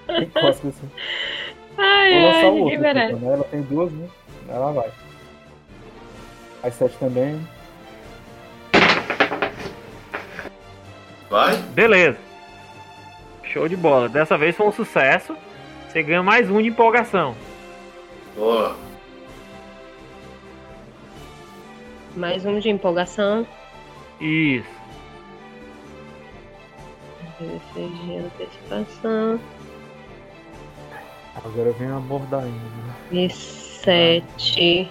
Tem 0.06 0.28
cócegas 0.30 0.74
assim. 0.76 0.90
Ai, 1.78 2.12
Vou 2.14 2.22
lançar 2.22 2.38
ai, 2.38 2.46
o 2.46 2.52
ninguém 2.54 2.64
outro. 2.64 2.80
merece. 2.80 3.12
Então, 3.14 3.28
né? 3.28 3.34
Ela 3.34 3.44
tem 3.44 3.62
duas, 3.62 3.92
né? 3.92 4.08
Ela 4.48 4.72
vai. 4.72 4.90
As 6.62 6.74
sete 6.74 6.96
também. 6.98 7.46
Vai? 11.28 11.56
beleza. 11.74 12.18
Show 13.44 13.68
de 13.68 13.76
bola. 13.76 14.08
Dessa 14.08 14.38
vez 14.38 14.56
foi 14.56 14.66
um 14.66 14.72
sucesso. 14.72 15.36
Você 15.88 16.02
ganha 16.02 16.22
mais 16.22 16.50
um 16.50 16.60
de 16.62 16.68
empolgação. 16.68 17.34
Boa. 18.36 18.76
Mais 22.14 22.44
um 22.46 22.58
de 22.58 22.68
empolgação. 22.70 23.46
Isso. 24.20 24.68
16 27.40 27.98
de 28.04 28.16
antecipação. 28.16 29.40
Agora 31.44 31.72
vem 31.72 31.88
a 31.88 32.00
mordainha. 32.00 32.50
né? 32.52 32.94
E 33.12 33.30
7. 33.30 34.90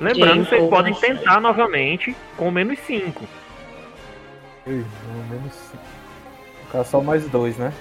Lembrando 0.00 0.44
vocês 0.46 0.68
podem 0.68 0.94
tentar 0.94 1.40
novamente 1.40 2.14
com 2.36 2.50
menos 2.50 2.78
5. 2.80 3.24
Ui, 4.66 4.74
no 5.08 5.24
menos 5.28 5.52
cinco. 5.52 5.82
Ficar 6.66 6.84
só 6.84 7.00
mais 7.00 7.28
dois, 7.28 7.56
né? 7.58 7.72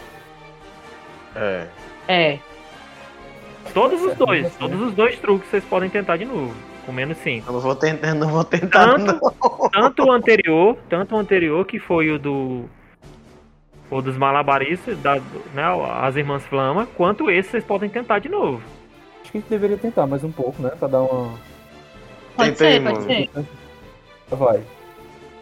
É. 1.35 1.67
É. 2.07 2.39
Todos 3.73 4.01
os 4.01 4.15
dois, 4.15 4.53
todos 4.55 4.81
os 4.81 4.93
dois 4.93 5.17
truques 5.19 5.47
vocês 5.49 5.63
podem 5.63 5.89
tentar 5.89 6.17
de 6.17 6.25
novo, 6.25 6.53
com 6.85 6.91
menos 6.91 7.17
5. 7.19 7.47
Eu 7.47 7.53
não 7.53 7.59
vou 7.61 7.75
tentar, 7.75 8.13
não 8.15 8.27
vou 8.29 8.43
tentar, 8.43 8.95
Tanto- 8.97 9.21
não. 9.23 9.69
Tanto 9.69 10.03
o 10.05 10.11
anterior, 10.11 10.75
tanto 10.89 11.15
o 11.15 11.17
anterior 11.19 11.63
que 11.65 11.79
foi 11.79 12.09
o 12.11 12.17
do 12.19 12.65
o 13.91 14.01
dos 14.01 14.17
malabaristas, 14.17 14.97
da, 14.99 15.15
né, 15.53 15.63
as 16.01 16.15
irmãs 16.15 16.43
Flama, 16.45 16.87
quanto 16.95 17.29
esse 17.29 17.49
vocês 17.49 17.63
podem 17.63 17.89
tentar 17.89 18.19
de 18.19 18.29
novo. 18.29 18.61
Acho 19.21 19.31
que 19.33 19.37
a 19.37 19.41
gente 19.41 19.49
deveria 19.49 19.77
tentar 19.77 20.07
mais 20.07 20.23
um 20.23 20.31
pouco, 20.31 20.61
né? 20.63 20.69
Pra 20.79 20.87
dar 20.87 21.01
uma. 21.01 21.33
Pode 22.35 22.51
Tenta 22.51 22.63
aí, 22.65 22.73
ser, 22.73 22.81
pode 22.83 23.03
ser. 23.03 23.29
Vai. 24.29 24.61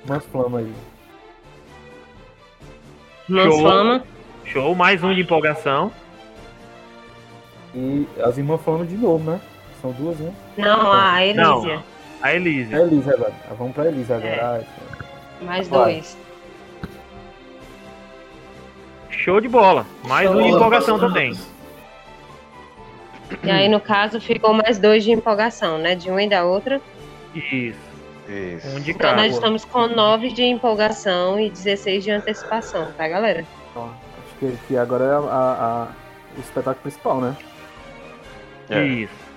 Umas 0.05 0.25
flamas 0.25 0.65
aí. 0.65 0.73
Mãos 3.29 3.53
Show. 3.53 3.59
flama. 3.61 4.03
Show, 4.45 4.75
mais 4.75 5.03
um 5.03 5.13
de 5.13 5.21
empolgação. 5.21 5.91
E 7.75 8.07
as 8.23 8.37
irmãs 8.37 8.59
falando 8.61 8.87
de 8.87 8.95
novo, 8.97 9.29
né? 9.31 9.39
São 9.79 9.91
duas, 9.91 10.17
né? 10.17 10.33
Não, 10.57 10.91
a 10.91 11.23
Elísia. 11.23 11.43
Não. 11.43 11.83
A 12.21 12.33
Elise. 12.33 12.73
É 12.73 12.77
a 12.77 12.81
Elisa 12.81 13.13
agora. 13.13 13.33
Ah, 13.49 13.53
Vamos 13.57 13.73
pra 13.75 13.85
Elisa 13.87 14.15
agora. 14.15 14.29
É. 14.31 14.41
Ah, 14.41 14.61
Mais 15.45 15.67
Vai. 15.67 15.93
dois. 15.93 16.17
Show 19.23 19.39
de 19.41 19.47
bola. 19.47 19.85
Mais 20.07 20.29
um 20.29 20.33
de 20.35 20.43
Boa, 20.43 20.55
empolgação 20.55 20.99
também. 20.99 21.33
E 23.43 23.51
aí, 23.51 23.67
no 23.67 23.79
caso, 23.79 24.19
ficou 24.19 24.53
mais 24.53 24.79
dois 24.79 25.03
de 25.03 25.11
empolgação, 25.11 25.77
né? 25.77 25.95
De 25.95 26.09
uma 26.09 26.23
e 26.23 26.29
da 26.29 26.43
outra. 26.43 26.81
Isso. 27.35 27.77
Isso. 28.27 28.67
Um 28.75 28.79
de 28.79 28.91
Então, 28.91 29.09
nós 29.11 29.21
cada. 29.23 29.27
estamos 29.27 29.65
com 29.65 29.87
9 29.87 30.29
de 30.31 30.43
empolgação 30.43 31.39
e 31.39 31.49
16 31.49 32.03
de 32.03 32.11
antecipação, 32.11 32.91
tá, 32.97 33.07
galera? 33.07 33.43
Ó, 33.75 33.85
acho 33.85 34.35
que, 34.39 34.57
que 34.67 34.77
agora 34.77 35.03
é 35.03 35.11
a, 35.11 35.17
a- 35.17 35.83
a- 35.83 35.87
o 36.37 36.39
espetáculo 36.39 36.81
principal, 36.83 37.19
né? 37.21 37.35
É. 38.69 38.83
Isso. 38.83 39.29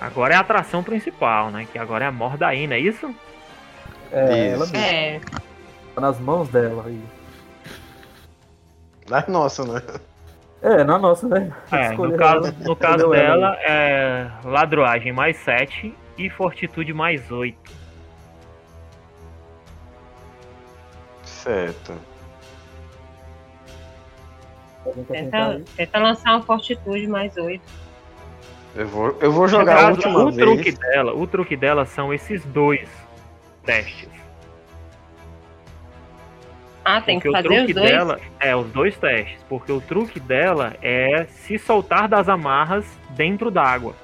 Agora 0.00 0.34
é 0.34 0.36
a 0.36 0.40
atração 0.40 0.82
principal, 0.82 1.50
né? 1.50 1.66
Que 1.72 1.78
agora 1.78 2.04
é 2.04 2.08
a 2.08 2.12
Mordaína, 2.12 2.74
é 2.74 2.80
isso? 2.80 3.12
É, 4.12 4.24
Isso. 4.24 4.54
ela 4.54 4.66
mesma. 4.66 4.78
É. 4.78 5.20
Tá 5.94 6.00
nas 6.00 6.18
mãos 6.20 6.48
dela 6.48 6.84
aí. 6.86 7.00
Mas 9.10 9.26
nossa, 9.28 9.64
né? 9.64 9.82
É, 10.60 10.82
na 10.82 10.98
nossa, 10.98 11.28
né? 11.28 11.52
É, 11.70 11.90
no 11.90 12.16
caso, 12.16 12.54
no 12.60 12.74
caso 12.76 13.14
ela 13.14 13.52
dela 13.52 13.56
é 13.62 14.30
ladroagem 14.44 15.12
mais 15.12 15.36
7 15.38 15.94
e 16.16 16.28
fortitude 16.28 16.92
mais 16.92 17.30
8. 17.30 17.56
Certo. 21.22 21.92
Tenta, 25.08 25.62
tenta 25.76 25.98
lançar 25.98 26.32
uma 26.32 26.42
fortitude 26.42 27.06
mais 27.06 27.36
8. 27.36 27.62
Eu 28.74 28.86
vou, 28.88 29.16
eu 29.20 29.32
vou 29.32 29.46
jogar 29.46 29.72
a 29.72 29.76
caso, 29.76 29.90
última 29.92 30.24
o 30.24 30.32
truque 30.32 30.62
vez. 30.62 30.78
dela, 30.78 31.14
o 31.14 31.26
truque 31.26 31.56
dela 31.56 31.86
são 31.86 32.12
esses 32.12 32.44
dois 32.44 32.88
testes. 33.64 34.17
Ah, 36.90 37.00
tem 37.02 37.18
que 37.20 37.28
porque 37.28 37.28
o 37.28 37.32
fazer 37.42 37.48
truque 37.56 37.72
os 37.72 37.74
dois? 37.74 37.90
dela 37.90 38.20
é 38.40 38.56
os 38.56 38.66
dois 38.70 38.96
testes, 38.96 39.38
porque 39.48 39.70
o 39.72 39.80
truque 39.80 40.18
dela 40.18 40.74
é 40.82 41.26
se 41.30 41.58
soltar 41.58 42.08
das 42.08 42.28
amarras 42.28 42.86
dentro 43.10 43.50
d'água. 43.50 43.94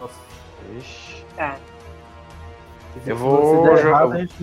Nossa. 0.00 0.14
Ixi. 0.78 1.24
Tá. 1.36 1.56
Eu 3.06 3.16
vou 3.16 3.76
jogar- 3.76 4.18
gente- 4.18 4.34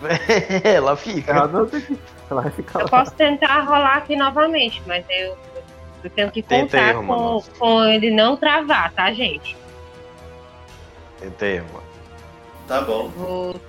Ela 0.64 0.96
fica. 0.96 1.48
tem 1.68 1.80
que. 1.80 1.98
Ela 2.30 2.42
vai 2.42 2.50
ficar 2.50 2.78
Eu 2.80 2.84
lá. 2.84 2.90
posso 2.90 3.12
tentar 3.14 3.60
rolar 3.62 3.96
aqui 3.98 4.16
novamente, 4.16 4.82
mas 4.86 5.04
eu, 5.10 5.36
eu 6.04 6.10
tenho 6.10 6.30
que 6.30 6.42
contar 6.42 6.94
com, 6.94 7.42
com 7.58 7.84
ele 7.84 8.10
não 8.10 8.36
travar, 8.36 8.92
tá, 8.92 9.12
gente? 9.12 9.56
Tentei, 11.18 11.60
mano. 11.60 11.82
Tá 12.66 12.80
bom. 12.80 13.08
Vou 13.08 13.60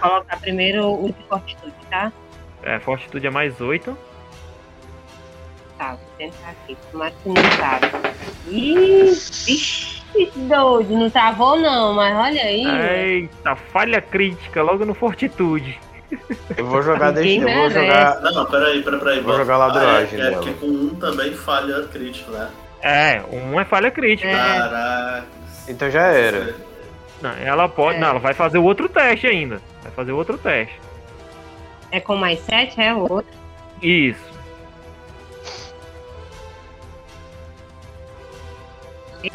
colocar 0.00 0.40
primeiro 0.40 0.92
o 0.92 1.12
de 1.12 1.28
fortitude, 1.28 1.74
tá? 1.90 2.12
É, 2.62 2.78
fortitude 2.78 3.26
é 3.26 3.30
mais 3.30 3.60
8. 3.60 3.96
Tá, 5.78 5.90
vou 5.90 5.98
tentar 6.16 6.50
aqui. 6.50 6.76
Tomara 6.90 7.12
que 7.22 7.28
não 7.28 7.34
trave. 7.34 7.86
Ih, 8.48 9.10
vixe, 9.10 10.02
doido. 10.36 10.96
Não 10.96 11.10
travou 11.10 11.58
não, 11.58 11.94
mas 11.94 12.16
olha 12.16 12.42
aí. 12.42 12.64
Eita, 13.22 13.56
falha 13.56 14.00
crítica 14.00 14.62
logo 14.62 14.84
no 14.84 14.94
fortitude. 14.94 15.78
Eu 16.56 16.66
vou 16.66 16.82
jogar, 16.82 17.10
deixa, 17.10 17.42
eu 17.42 17.54
vou 17.54 17.70
jogar. 17.70 18.20
Não, 18.20 18.46
peraí, 18.46 18.82
peraí, 18.82 19.00
peraí. 19.00 19.20
Vou 19.20 19.36
jogar 19.36 19.56
ladroagem 19.56 20.20
ah, 20.20 20.24
é, 20.24 20.26
é 20.26 20.30
dela. 20.30 20.42
porque 20.42 20.52
com 20.60 20.66
um 20.66 20.94
também 20.94 21.34
falha 21.34 21.82
crítico, 21.88 22.30
né? 22.30 22.50
É, 22.80 23.22
um 23.32 23.58
é 23.58 23.64
falha 23.64 23.90
crítica. 23.90 24.28
É. 24.28 24.34
Caraca. 24.36 25.26
Então 25.66 25.90
já 25.90 26.02
era. 26.02 26.54
Não, 27.20 27.30
ela 27.32 27.68
pode. 27.68 27.96
É. 27.96 28.00
Não, 28.00 28.08
ela 28.08 28.18
vai 28.18 28.34
fazer 28.34 28.58
o 28.58 28.64
outro 28.64 28.88
teste 28.88 29.26
ainda. 29.26 29.60
Vai 29.82 29.92
fazer 29.92 30.12
o 30.12 30.16
outro 30.16 30.36
teste. 30.38 30.78
É 31.90 32.00
com 32.00 32.16
mais 32.16 32.40
sete, 32.40 32.80
é 32.80 32.92
o 32.92 33.00
outro. 33.00 33.32
Isso. 33.80 34.34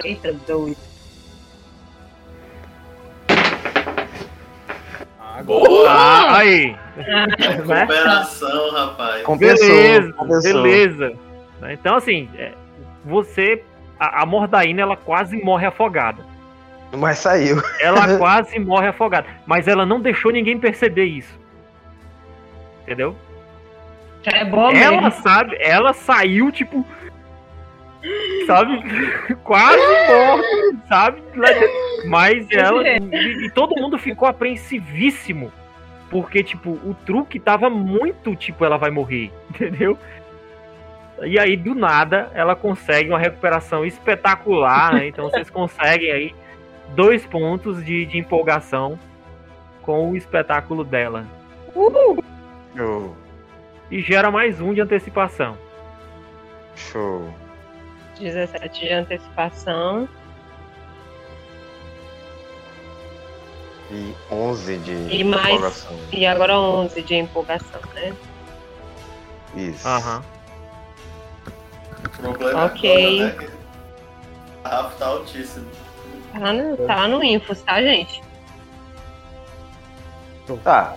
Eita, 0.04 0.34
doido. 0.46 0.90
Boa! 5.44 5.90
Ah, 5.90 6.38
aí. 6.38 6.76
Né? 6.98 7.86
Cooperação, 7.88 8.72
rapaz. 8.72 9.24
Compensou. 9.24 9.68
Beleza, 9.68 10.14
compensou. 10.14 10.64
beleza. 10.64 11.14
Então, 11.70 11.96
assim, 11.96 12.30
é, 12.38 12.52
você. 13.06 13.64
A, 14.00 14.24
a 14.24 14.26
Mordaína, 14.26 14.82
ela 14.82 14.96
quase 14.96 15.42
morre 15.42 15.66
afogada. 15.66 16.26
Mas 16.98 17.20
saiu. 17.20 17.62
Ela 17.80 18.16
quase 18.18 18.60
morre 18.60 18.88
afogada. 18.88 19.28
Mas 19.46 19.68
ela 19.68 19.86
não 19.86 20.00
deixou 20.00 20.32
ninguém 20.32 20.58
perceber 20.58 21.06
isso. 21.06 21.40
Entendeu? 22.84 23.16
É 24.26 24.44
boa 24.44 24.76
Ela 24.76 25.02
mesmo. 25.02 25.22
sabe, 25.22 25.56
ela 25.60 25.94
saiu, 25.94 26.52
tipo. 26.52 26.86
Sabe? 28.48 28.82
Quase 29.44 29.78
morta, 29.78 30.88
sabe? 30.88 31.22
Mas 32.06 32.48
ela. 32.52 32.82
E, 32.88 33.46
e 33.46 33.52
todo 33.52 33.80
mundo 33.80 33.98
ficou 33.98 34.28
apreensivíssimo 34.28 35.52
Porque, 36.10 36.42
tipo, 36.44 36.72
o 36.72 36.96
truque 37.06 37.40
tava 37.40 37.70
muito, 37.70 38.36
tipo, 38.36 38.66
ela 38.66 38.78
vai 38.78 38.90
morrer, 38.90 39.32
entendeu? 39.52 39.98
E 41.24 41.38
aí, 41.38 41.56
do 41.58 41.76
nada, 41.76 42.32
ela 42.34 42.56
consegue 42.56 43.10
uma 43.10 43.20
recuperação 43.20 43.86
espetacular, 43.86 44.94
né? 44.94 45.08
Então 45.08 45.30
vocês 45.30 45.50
conseguem 45.50 46.12
aí 46.12 46.36
dois 46.96 47.26
pontos 47.26 47.84
de, 47.84 48.06
de 48.06 48.18
empolgação 48.18 49.00
com 49.82 50.12
o 50.12 50.16
espetáculo 50.18 50.84
dela. 50.84 51.26
Show. 52.76 53.16
E 53.90 54.02
gera 54.02 54.30
mais 54.30 54.60
um 54.62 54.74
de 54.74 54.82
antecipação. 54.82 55.58
Show. 56.76 57.34
17 58.20 58.80
de 58.82 58.94
antecipação. 58.94 60.08
E 63.92 64.14
11 64.32 64.78
de 64.78 64.92
E 65.16 65.24
mais- 65.24 65.48
empolgação. 65.48 65.98
E 66.12 66.26
agora 66.26 66.60
11 66.60 67.02
de 67.02 67.16
empolgação, 67.16 67.82
né? 67.96 68.14
Isso. 69.56 69.88
Aham. 69.88 70.24
O 72.06 72.10
problema 72.22 72.66
Ok. 72.66 72.90
é 72.90 73.24
agora, 73.26 73.26
né, 73.26 73.48
que 73.48 73.50
a 74.64 74.70
Rafa 74.70 74.96
tá 74.98 75.06
altíssimo. 75.08 75.66
Tá 76.32 76.40
lá 76.40 76.54
no, 76.54 76.78
tá 76.78 77.08
no 77.08 77.24
Infos, 77.24 77.62
tá, 77.62 77.82
gente? 77.82 78.22
Tá. 80.64 80.96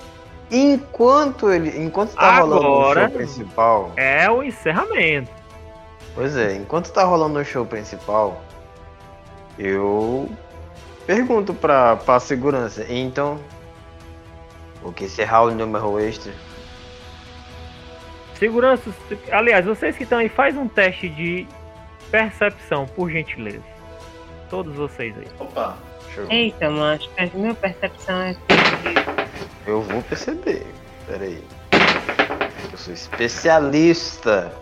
Enquanto 0.50 1.50
ele. 1.50 1.82
Enquanto 1.82 2.14
tá 2.14 2.40
rolando 2.40 2.62
o 2.66 2.80
Agora- 2.80 3.08
show 3.08 3.10
principal. 3.18 3.92
É 3.96 4.30
o 4.30 4.42
encerramento. 4.42 5.30
Pois 6.14 6.36
é, 6.36 6.54
enquanto 6.56 6.92
tá 6.92 7.04
rolando 7.04 7.38
o 7.38 7.44
show 7.44 7.64
principal, 7.64 8.42
eu 9.58 10.28
pergunto 11.06 11.54
pra, 11.54 11.96
pra 11.96 12.20
segurança. 12.20 12.84
Então. 12.88 13.38
O 14.82 14.92
que 14.92 15.08
será 15.08 15.42
o 15.42 15.50
número 15.50 15.98
extra? 16.00 16.32
Segurança, 18.34 18.90
aliás, 19.30 19.64
vocês 19.64 19.96
que 19.96 20.02
estão 20.02 20.18
aí, 20.18 20.28
faz 20.28 20.56
um 20.56 20.66
teste 20.66 21.08
de 21.08 21.46
percepção, 22.10 22.86
por 22.86 23.08
gentileza. 23.08 23.62
Todos 24.52 24.74
vocês 24.76 25.14
aí. 25.16 25.26
Opa, 25.40 25.78
Show. 26.14 26.26
Eita, 26.28 26.68
macho, 26.68 27.08
a 27.16 27.24
minha 27.34 27.54
percepção 27.54 28.20
é. 28.20 28.36
Eu 29.66 29.80
vou 29.80 30.02
perceber. 30.02 30.66
Pera 31.06 31.24
aí. 31.24 31.42
Eu 32.70 32.76
sou 32.76 32.92
especialista 32.92 34.52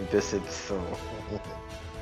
em 0.00 0.04
percepção. 0.06 0.80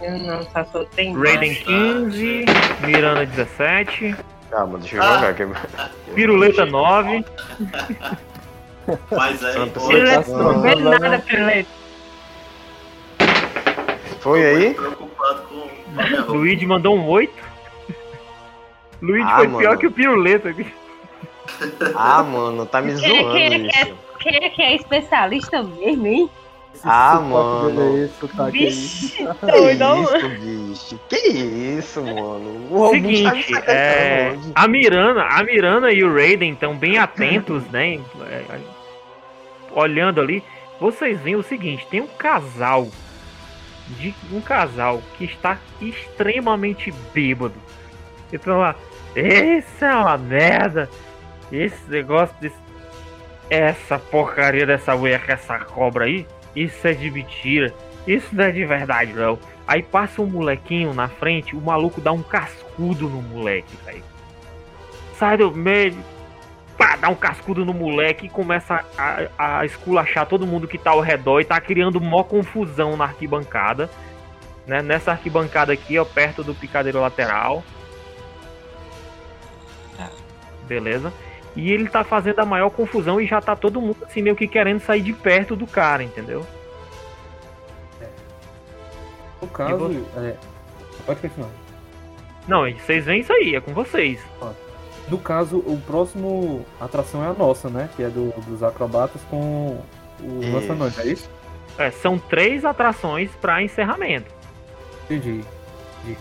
Eu 0.00 0.18
não, 0.20 0.42
só 0.44 0.64
sou 0.72 0.86
tem. 0.86 1.14
Raiden 1.14 1.54
15, 1.54 2.46
Miranda 2.86 3.26
17, 3.26 4.16
Calma, 4.50 4.78
deixa 4.78 4.96
eu 4.96 5.02
Ah. 5.02 5.14
jogar 5.18 5.28
aqui. 5.28 5.44
Piruleta 6.14 6.64
9. 6.64 7.24
mas 9.10 9.44
aí, 9.44 9.70
Piruleta, 9.70 10.30
Não, 10.30 10.38
não 10.54 10.62
vê 10.62 10.74
não, 10.76 10.80
não. 10.92 10.98
nada, 10.98 11.18
Piruleta. 11.18 11.68
Foi 14.20 14.42
aí? 14.46 14.76
Luigi 16.28 16.66
mandou 16.66 16.96
um 16.96 17.06
8. 17.08 17.32
Luigi 19.02 19.26
Ah, 19.28 19.36
foi 19.36 19.46
mano. 19.46 19.58
pior 19.58 19.76
que 19.78 19.86
o 19.86 19.90
Piruleta. 19.92 20.54
Ah, 21.94 22.22
mano, 22.22 22.64
tá 22.66 22.80
me 22.80 22.94
Quem- 22.94 23.02
quem 23.02 23.22
zoando 23.22 23.36
é 23.38 23.48
que 23.48 23.80
isso. 23.80 23.94
Quem 24.18 24.36
é 24.36 24.48
que 24.48 24.62
é 24.62 24.74
especialista 24.74 25.62
mesmo, 25.62 26.06
hein? 26.06 26.30
Ah, 26.82 27.20
mano. 27.20 27.70
dele 27.70 27.82
aí, 27.98 28.04
esse 28.04 28.14
sotaque 28.18 28.58
aí. 28.58 28.64
Vixe, 28.64 29.16
Que 29.46 29.60
isso, 29.70 30.28
bicho? 30.40 31.00
Que 31.08 31.16
isso, 31.78 32.02
mano? 32.02 32.66
O 32.70 32.84
tá 32.86 32.90
Seguinte, 32.90 33.52
sacando 33.54 33.70
é, 33.78 34.36
a 34.54 34.66
Miranda, 34.68 35.22
a 35.22 35.42
Miranda 35.44 35.92
e 35.92 36.02
o 36.02 36.12
Raiden 36.12 36.52
estão 36.52 36.74
bem 36.76 36.98
atentos, 36.98 37.62
né? 37.70 38.00
é, 38.28 38.44
Olhando 39.72 40.20
ali, 40.20 40.42
vocês 40.80 41.20
veem 41.20 41.36
o 41.36 41.42
seguinte: 41.42 41.86
tem 41.90 42.00
um 42.00 42.06
casal 42.06 42.88
de 43.88 44.14
um 44.32 44.40
casal 44.40 45.02
que 45.16 45.24
está 45.24 45.58
extremamente 45.80 46.92
bêbado. 47.12 47.54
Então 48.32 48.58
lá, 48.58 48.74
isso 49.14 49.84
é 49.84 49.94
uma 49.94 50.16
merda. 50.16 50.88
Esse 51.52 51.88
negócio 51.88 52.34
desse, 52.40 52.56
essa 53.48 53.98
porcaria 53.98 54.66
dessa 54.66 54.96
mulher 54.96 55.24
com 55.24 55.32
essa 55.32 55.58
cobra 55.58 56.06
aí, 56.06 56.26
isso 56.56 56.86
é 56.86 56.92
de 56.92 57.10
mentira. 57.10 57.72
Isso 58.06 58.34
não 58.34 58.44
é 58.44 58.52
de 58.52 58.64
verdade, 58.64 59.12
não. 59.12 59.38
Aí 59.66 59.82
passa 59.82 60.20
um 60.20 60.26
molequinho 60.26 60.92
na 60.92 61.08
frente, 61.08 61.56
o 61.56 61.60
maluco 61.60 62.00
dá 62.00 62.12
um 62.12 62.22
cascudo 62.22 63.08
no 63.08 63.22
moleque, 63.22 63.76
velho. 63.84 64.02
Sai 65.18 65.38
do 65.38 65.50
meio, 65.52 65.96
pá, 66.84 66.96
dá 66.96 67.08
um 67.08 67.14
cascudo 67.14 67.64
no 67.64 67.72
moleque 67.72 68.26
e 68.26 68.28
começa 68.28 68.84
a, 68.98 69.28
a 69.38 69.64
esculachar 69.64 70.26
todo 70.26 70.46
mundo 70.46 70.68
que 70.68 70.76
tá 70.76 70.90
ao 70.90 71.00
redor 71.00 71.40
e 71.40 71.44
tá 71.44 71.58
criando 71.58 71.98
mó 71.98 72.22
confusão 72.22 72.94
na 72.94 73.04
arquibancada. 73.04 73.88
Né? 74.66 74.82
Nessa 74.82 75.12
arquibancada 75.12 75.72
aqui, 75.72 75.98
ó, 75.98 76.04
perto 76.04 76.44
do 76.44 76.54
picadeiro 76.54 77.00
lateral. 77.00 77.64
Beleza. 80.68 81.10
E 81.56 81.72
ele 81.72 81.88
tá 81.88 82.04
fazendo 82.04 82.40
a 82.40 82.44
maior 82.44 82.68
confusão 82.68 83.18
e 83.20 83.26
já 83.26 83.40
tá 83.40 83.56
todo 83.56 83.80
mundo 83.80 83.98
assim 84.04 84.20
meio 84.20 84.36
que 84.36 84.46
querendo 84.46 84.80
sair 84.80 85.02
de 85.02 85.12
perto 85.12 85.56
do 85.56 85.66
cara, 85.66 86.02
entendeu? 86.02 86.46
No 89.40 89.48
caso, 89.48 89.76
você? 89.76 90.26
é, 90.26 90.36
pode 91.06 91.20
continuar. 91.20 91.50
Não, 92.48 92.70
vocês 92.70 93.04
veem 93.04 93.20
isso 93.20 93.32
aí, 93.32 93.54
é 93.54 93.60
com 93.60 93.72
vocês. 93.72 94.20
No 95.08 95.18
caso, 95.18 95.58
o 95.58 95.78
próximo 95.86 96.64
atração 96.80 97.22
é 97.22 97.28
a 97.28 97.32
nossa, 97.34 97.68
né? 97.68 97.88
Que 97.94 98.02
é 98.04 98.08
do, 98.08 98.30
dos 98.46 98.62
acrobatas 98.62 99.20
com 99.30 99.78
o 100.22 100.40
Isso. 100.42 100.52
lançamento, 100.52 101.00
é 101.00 101.06
isso? 101.06 101.30
É, 101.78 101.90
são 101.90 102.18
três 102.18 102.64
atrações 102.64 103.30
para 103.40 103.62
encerramento. 103.62 104.32
Entendi. 105.04 105.44
entendi. 106.02 106.18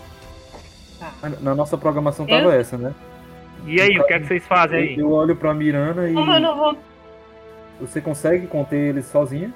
Tá. 0.98 1.12
Na 1.40 1.54
nossa 1.54 1.78
programação 1.78 2.26
tava 2.26 2.42
Eu- 2.42 2.50
essa, 2.52 2.76
né? 2.76 2.94
E 3.66 3.80
aí, 3.80 3.98
o 3.98 4.04
que 4.04 4.12
é 4.12 4.20
que 4.20 4.26
vocês 4.26 4.46
fazem 4.46 4.78
aí? 4.78 4.98
Eu 4.98 5.10
olho 5.10 5.34
pra 5.34 5.54
Mirana 5.54 6.06
e 6.08 6.12
Como 6.12 6.30
eu 6.32 6.40
não 6.40 6.54
vou, 6.56 6.76
você 7.80 7.98
consegue 7.98 8.46
conter 8.46 8.76
eles 8.90 9.06
sozinha? 9.06 9.50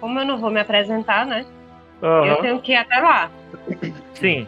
como 0.00 0.18
eu 0.18 0.24
não 0.26 0.38
vou 0.38 0.50
me 0.50 0.58
apresentar, 0.60 1.24
né? 1.24 1.46
Aham, 2.02 2.26
Eu 2.26 2.36
tenho 2.42 2.60
que 2.60 2.72
ir 2.72 2.76
até 2.76 2.96
lá. 2.98 3.30
Sim. 4.14 4.46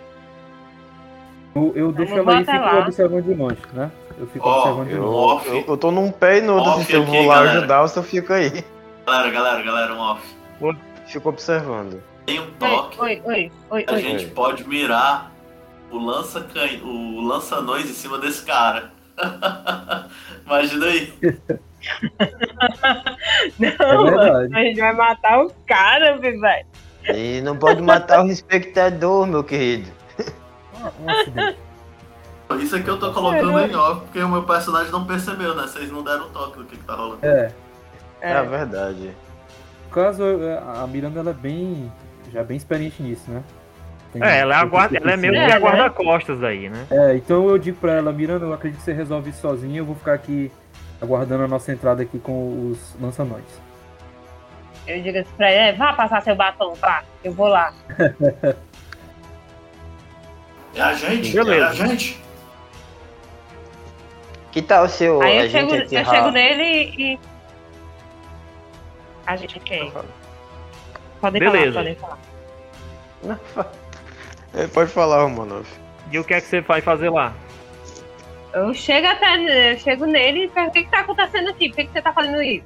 Eu, 1.57 1.72
eu 1.74 1.92
deixo 1.92 2.14
ela 2.14 2.32
aí 2.34 2.42
e 2.42 2.44
fico 2.44 2.59
lá. 2.59 2.78
observando 2.80 3.24
de 3.24 3.34
longe, 3.34 3.59
né? 3.72 3.90
Eu 4.18 4.26
fico 4.28 4.48
Ó, 4.48 4.59
observando 4.59 4.88
de 4.88 4.94
Eu, 4.94 5.02
longe. 5.04 5.34
Off. 5.36 5.48
eu, 5.48 5.64
eu 5.68 5.76
tô 5.76 5.90
num 5.90 6.11
pé 6.11 6.38
e 6.38 6.40
no 6.42 6.54
outro, 6.57 6.70
Off 6.72 6.84
se 6.84 6.92
eu 6.92 7.02
aqui, 7.02 7.11
vou 7.11 7.26
lá 7.26 7.34
galera. 7.36 7.59
ajudar, 7.59 7.82
ou 7.82 7.88
se 7.88 7.98
eu 7.98 8.02
fico 8.02 8.32
aí. 8.32 8.64
Galera, 9.07 9.30
galera, 9.30 9.62
galera, 9.62 9.94
um 9.94 9.98
off. 10.00 10.22
Fico 11.07 11.28
observando. 11.28 12.02
Tem 12.26 12.40
um 12.40 12.50
toque. 12.59 13.00
oi, 13.00 13.22
oi, 13.24 13.52
oi, 13.70 13.84
A 13.88 13.92
oi. 13.92 14.00
gente 14.02 14.26
pode 14.26 14.66
mirar 14.68 15.30
o 15.92 15.98
lança 15.98 16.40
can... 16.40 16.66
o 16.84 17.20
lança-nões 17.26 17.88
em 17.88 17.94
cima 17.94 18.18
desse 18.18 18.44
cara. 18.44 18.90
Imagina 20.44 20.86
aí. 20.86 21.12
Não, 23.59 23.68
É 23.68 24.11
verdade. 24.11 24.54
a 24.57 24.59
gente 24.64 24.80
vai 24.80 24.92
matar 24.92 25.44
o 25.44 25.52
cara, 25.66 26.16
velho. 26.18 26.66
E 27.14 27.40
não 27.42 27.57
pode 27.57 27.80
matar 27.80 28.24
o 28.24 28.28
espectador, 28.28 29.26
meu 29.26 29.44
querido. 29.44 29.88
Um. 32.51 32.57
Isso 32.59 32.77
aqui 32.77 32.89
eu 32.89 32.99
tô 32.99 33.12
colocando 33.12 33.59
em 33.59 33.74
off 33.74 34.01
porque 34.03 34.20
o 34.20 34.29
meu 34.29 34.43
personagem 34.45 34.93
não 34.93 35.05
percebeu, 35.05 35.55
né? 35.55 35.62
Vocês 35.64 35.91
não 35.91 36.03
deram 36.03 36.29
toque 36.31 36.59
do 36.59 36.64
que, 36.64 36.77
que 36.77 36.85
tá 36.85 36.95
rolando. 36.95 37.18
É. 37.22 37.51
É, 38.20 38.33
a 38.33 38.43
verdade. 38.43 39.11
No 39.87 39.91
caso, 39.91 40.22
é, 40.24 40.59
a 40.83 40.87
Miranda 40.87 41.20
ela 41.20 41.31
é 41.31 41.35
bem. 41.35 41.91
já 42.33 42.41
é 42.41 42.45
bem 42.45 42.57
experiente 42.57 43.03
nisso, 43.03 43.31
né? 43.31 43.43
Tem- 44.12 44.22
É, 44.22 44.39
ela 44.39 44.55
é, 44.55 44.59
a 44.59 44.64
guarda, 44.64 44.97
ela 44.97 45.12
é 45.12 45.16
meio 45.16 45.33
que 45.33 45.39
É, 45.39 45.45
a 45.45 45.49
né? 45.49 45.59
guarda-costas 45.59 46.43
aí, 46.43 46.68
né? 46.70 46.87
É, 46.91 47.16
então 47.16 47.49
eu 47.49 47.59
digo 47.59 47.79
pra 47.79 47.93
ela, 47.95 48.12
Miranda, 48.12 48.45
eu 48.47 48.53
acredito 48.53 48.79
que 48.79 48.85
você 48.85 48.93
resolve 48.93 49.31
isso 49.31 49.41
sozinha, 49.41 49.79
eu 49.81 49.85
vou 49.85 49.95
ficar 49.97 50.14
aqui 50.14 50.51
aguardando 51.03 51.45
a 51.45 51.49
nossa 51.49 51.72
entrada 51.72 52.03
aqui 52.03 52.18
com 52.18 52.70
os 52.70 52.97
lançanões. 53.01 53.45
Eu 54.87 55.03
digo 55.03 55.18
assim 55.18 55.31
pra 55.37 55.51
ele, 55.51 55.61
é, 55.61 55.72
vá 55.72 55.93
passar 55.93 56.22
seu 56.22 56.35
batom, 56.37 56.72
vá, 56.74 57.03
eu 57.24 57.33
vou 57.33 57.49
lá. 57.49 57.72
É 60.77 60.83
a 60.83 60.93
gente? 60.95 61.33
Beleza. 61.33 61.64
É 61.64 61.68
a 61.68 61.72
gente? 61.72 62.22
Que 64.53 64.62
tal 64.62 64.89
se 64.89 65.05
eu, 65.05 65.20
Aí 65.22 65.39
a 65.39 65.45
eu 65.45 65.51
chego, 65.51 65.70
gente 65.70 65.95
eu 65.95 66.05
chego 66.05 66.31
nele 66.31 66.95
e. 66.97 67.18
A 69.27 69.37
gente 69.37 69.59
quem? 69.61 69.93
Podem 71.20 71.41
Beleza. 71.41 71.72
falar, 71.72 72.18
podem 73.20 73.39
falar. 73.53 73.72
É, 74.55 74.66
Pode 74.68 74.91
falar, 74.91 75.22
Romanov. 75.22 75.66
E 76.11 76.18
o 76.18 76.24
que 76.24 76.35
é 76.35 76.41
que 76.41 76.47
você 76.47 76.61
vai 76.61 76.81
fazer 76.81 77.11
lá? 77.11 77.35
Eu 78.53 78.72
chego 78.72 79.07
até. 79.07 79.72
Eu 79.72 79.79
chego 79.79 80.07
nele 80.07 80.45
e 80.45 80.49
pergunto 80.49 80.70
o 80.70 80.72
que, 80.74 80.85
que 80.85 80.91
tá 80.91 81.01
acontecendo 81.01 81.51
aqui? 81.51 81.68
Por 81.68 81.77
que, 81.77 81.85
que 81.85 81.93
você 81.93 82.03
tá 82.03 82.12
fazendo 82.12 82.43
isso? 82.43 82.64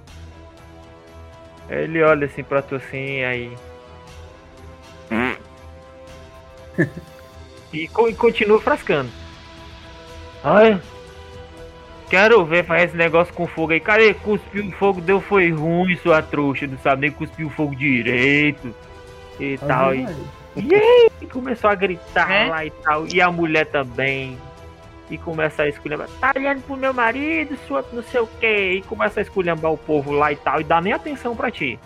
Ele 1.68 2.02
olha 2.02 2.26
assim 2.26 2.42
pra 2.42 2.60
tu 2.62 2.74
assim, 2.76 3.22
aí. 3.24 3.56
e, 7.72 7.88
co- 7.88 8.08
e 8.08 8.14
continua 8.14 8.60
frascando. 8.60 9.10
Olha, 10.44 10.80
Quero 12.08 12.44
ver 12.44 12.64
fazer 12.64 12.86
esse 12.86 12.96
negócio 12.96 13.32
com 13.32 13.46
fogo 13.46 13.72
aí. 13.72 13.78
Cadê? 13.78 14.12
Cuspiu 14.14 14.68
fogo, 14.72 15.00
deu 15.00 15.20
foi 15.20 15.52
ruim, 15.52 15.94
sua 15.98 16.20
trouxa. 16.20 16.66
Não 16.66 16.76
sabe 16.78 17.02
nem 17.02 17.10
cuspir 17.12 17.46
o 17.46 17.50
fogo 17.50 17.72
direito. 17.76 18.74
E 19.38 19.56
tal. 19.58 19.94
E, 19.94 20.04
e 20.56 20.74
aí, 20.74 21.08
começou 21.30 21.70
a 21.70 21.74
gritar 21.76 22.28
É? 22.28 22.48
lá 22.48 22.66
e 22.66 22.70
tal. 22.70 23.06
E 23.06 23.20
a 23.22 23.30
mulher 23.30 23.66
também. 23.66 24.36
E 25.08 25.16
começa 25.16 25.62
a 25.62 25.68
esculhambar. 25.68 26.08
Tá 26.20 26.32
olhando 26.34 26.62
pro 26.62 26.76
meu 26.76 26.92
marido, 26.92 27.56
sua 27.68 27.84
não 27.92 28.02
sei 28.02 28.20
o 28.20 28.26
que. 28.26 28.72
E 28.72 28.82
começa 28.82 29.20
a 29.20 29.22
esculhambar 29.22 29.70
o 29.70 29.78
povo 29.78 30.10
lá 30.10 30.32
e 30.32 30.36
tal. 30.36 30.60
E 30.60 30.64
dá 30.64 30.80
nem 30.80 30.92
atenção 30.92 31.36
pra 31.36 31.48
ti. 31.48 31.78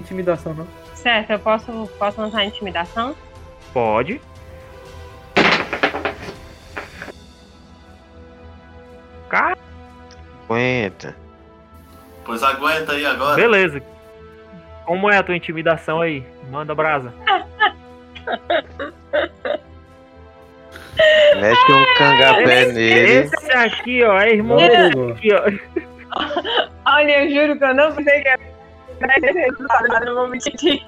Intimidação, 0.00 0.54
não? 0.54 0.66
Certo, 0.94 1.30
eu 1.30 1.38
posso, 1.38 1.90
posso 1.98 2.20
lançar 2.22 2.42
intimidação? 2.46 3.14
Pode. 3.74 4.18
Cara, 9.28 9.56
Aguenta. 10.44 11.14
Pois 12.24 12.42
aguenta 12.42 12.92
aí 12.92 13.04
agora. 13.06 13.36
beleza. 13.36 13.82
Como 14.86 15.10
é 15.10 15.18
a 15.18 15.22
tua 15.22 15.36
intimidação 15.36 16.00
aí? 16.00 16.24
Manda 16.50 16.74
brasa. 16.74 17.12
Mete 21.40 21.72
um 21.72 21.84
cangapé 21.96 22.66
nele. 22.72 23.04
Esse 23.26 23.52
aqui, 23.52 24.02
ó, 24.02 24.18
é 24.18 24.30
irmão 24.32 24.58
É. 24.58 24.68
desse 24.90 25.12
aqui, 25.12 25.28
ó. 25.34 25.42
Olha, 26.96 27.24
eu 27.24 27.30
juro 27.30 27.58
que 27.58 27.64
eu 27.64 27.74
não 27.74 27.92
pensei 27.94 28.20
que 28.22 28.28
era. 28.28 28.40
Não 30.04 30.14
vou 30.14 30.28
mentir. 30.28 30.84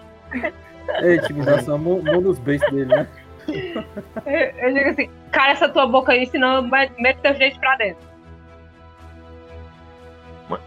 É, 0.89 1.15
intimidação, 1.17 1.79
mão 1.79 2.01
nos 2.03 2.39
beijos 2.41 2.69
dele, 2.73 2.87
né? 2.87 3.07
Eu, 4.27 4.69
eu 4.69 4.75
digo 4.75 4.91
assim, 4.91 5.11
cara 5.31 5.53
essa 5.53 5.69
tua 5.69 5.87
boca 5.87 6.11
aí, 6.13 6.27
senão 6.27 6.57
eu 6.57 6.63
met- 6.63 6.93
meto 7.01 7.21
teus 7.21 7.39
dentes 7.39 7.59
pra 7.59 7.77
dentro. 7.77 8.10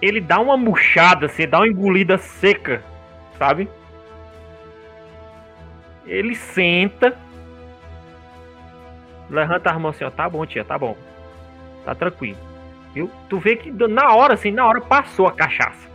Ele 0.02 0.22
dá 0.22 0.40
uma 0.40 0.56
murchada, 0.58 1.26
assim, 1.26 1.48
dá 1.48 1.60
uma 1.60 1.68
engolida 1.68 2.18
seca, 2.18 2.84
sabe? 3.38 3.68
Ele 6.06 6.36
senta. 6.36 7.18
Levanta 9.30 9.72
as 9.72 9.78
mãos 9.80 9.96
assim, 9.96 10.04
ó. 10.06 10.10
Tá 10.12 10.30
bom, 10.30 10.46
tia, 10.46 10.64
tá 10.64 10.78
bom. 10.78 10.96
Tá 11.86 11.96
tranquilo. 11.96 12.38
Viu? 12.94 13.10
Tu 13.30 13.40
vê 13.40 13.56
que 13.56 13.72
na 13.72 14.14
hora, 14.14 14.34
assim, 14.36 14.52
na 14.52 14.66
hora 14.66 14.80
passou 14.82 15.28
a 15.28 15.32
cachaça. 15.32 15.88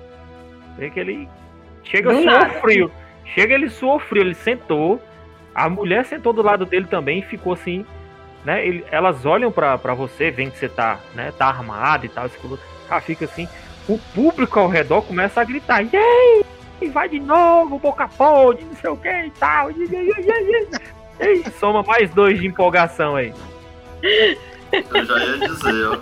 Vê 0.77 0.91
que 0.91 0.99
ele 0.99 1.29
chega 1.85 2.11
suou 2.13 2.25
nada. 2.25 2.51
frio. 2.61 2.91
Chega 3.25 3.55
ele 3.55 3.69
suou 3.69 3.99
frio, 3.99 4.23
ele 4.23 4.35
sentou. 4.35 5.01
A 5.55 5.69
mulher 5.69 6.05
sentou 6.05 6.33
do 6.33 6.43
lado 6.43 6.65
dele 6.65 6.87
também 6.87 7.19
e 7.19 7.23
ficou 7.23 7.53
assim, 7.53 7.85
né? 8.45 8.67
Ele- 8.67 8.85
elas 8.91 9.25
olham 9.27 9.53
pra, 9.53 9.77
pra 9.77 9.93
você, 9.95 10.31
veem 10.31 10.51
que 10.51 10.59
você 10.59 10.69
tá, 10.69 10.99
né? 11.15 11.33
Tá 11.37 11.47
armado 11.47 12.07
e 12.07 12.09
tal. 12.09 12.29
color. 12.31 12.59
Ela 12.91 13.01
fica 13.01 13.25
assim. 13.27 13.49
O 13.89 13.99
público 14.15 14.61
ao 14.61 14.69
redor 14.69 15.03
começa 15.03 15.41
a 15.41 15.45
gritar. 15.45 15.83
E 15.83 15.97
aí? 15.97 16.45
Vai 16.93 17.09
de 17.09 17.19
novo, 17.19 17.79
boca 17.79 18.07
podre, 18.07 18.65
não 18.65 18.77
sei 18.77 18.91
o 18.91 18.97
que 18.97 19.09
e 19.09 19.31
tal. 19.33 19.71
E, 19.71 19.75
e, 19.75 19.87
e, 19.87 20.13
e, 20.21 20.69
e. 21.21 21.49
E 21.49 21.51
soma 21.59 21.83
mais 21.83 22.11
dois 22.11 22.39
de 22.39 22.47
empolgação 22.47 23.17
aí. 23.17 23.35
Eu 24.73 25.05
já 25.05 25.19
ia 25.19 25.49
dizer, 25.49 25.89
ó. 25.89 26.01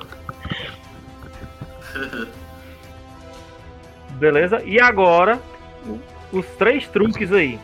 Beleza? 4.11 4.63
E 4.65 4.81
agora, 4.81 5.41
os 6.33 6.47
três 6.59 6.87
truques 6.89 7.33
aí. 7.33 7.59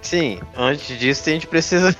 Sim, 0.00 0.40
antes 0.56 0.98
disso 0.98 1.28
a 1.28 1.32
gente 1.32 1.46
precisa. 1.46 1.96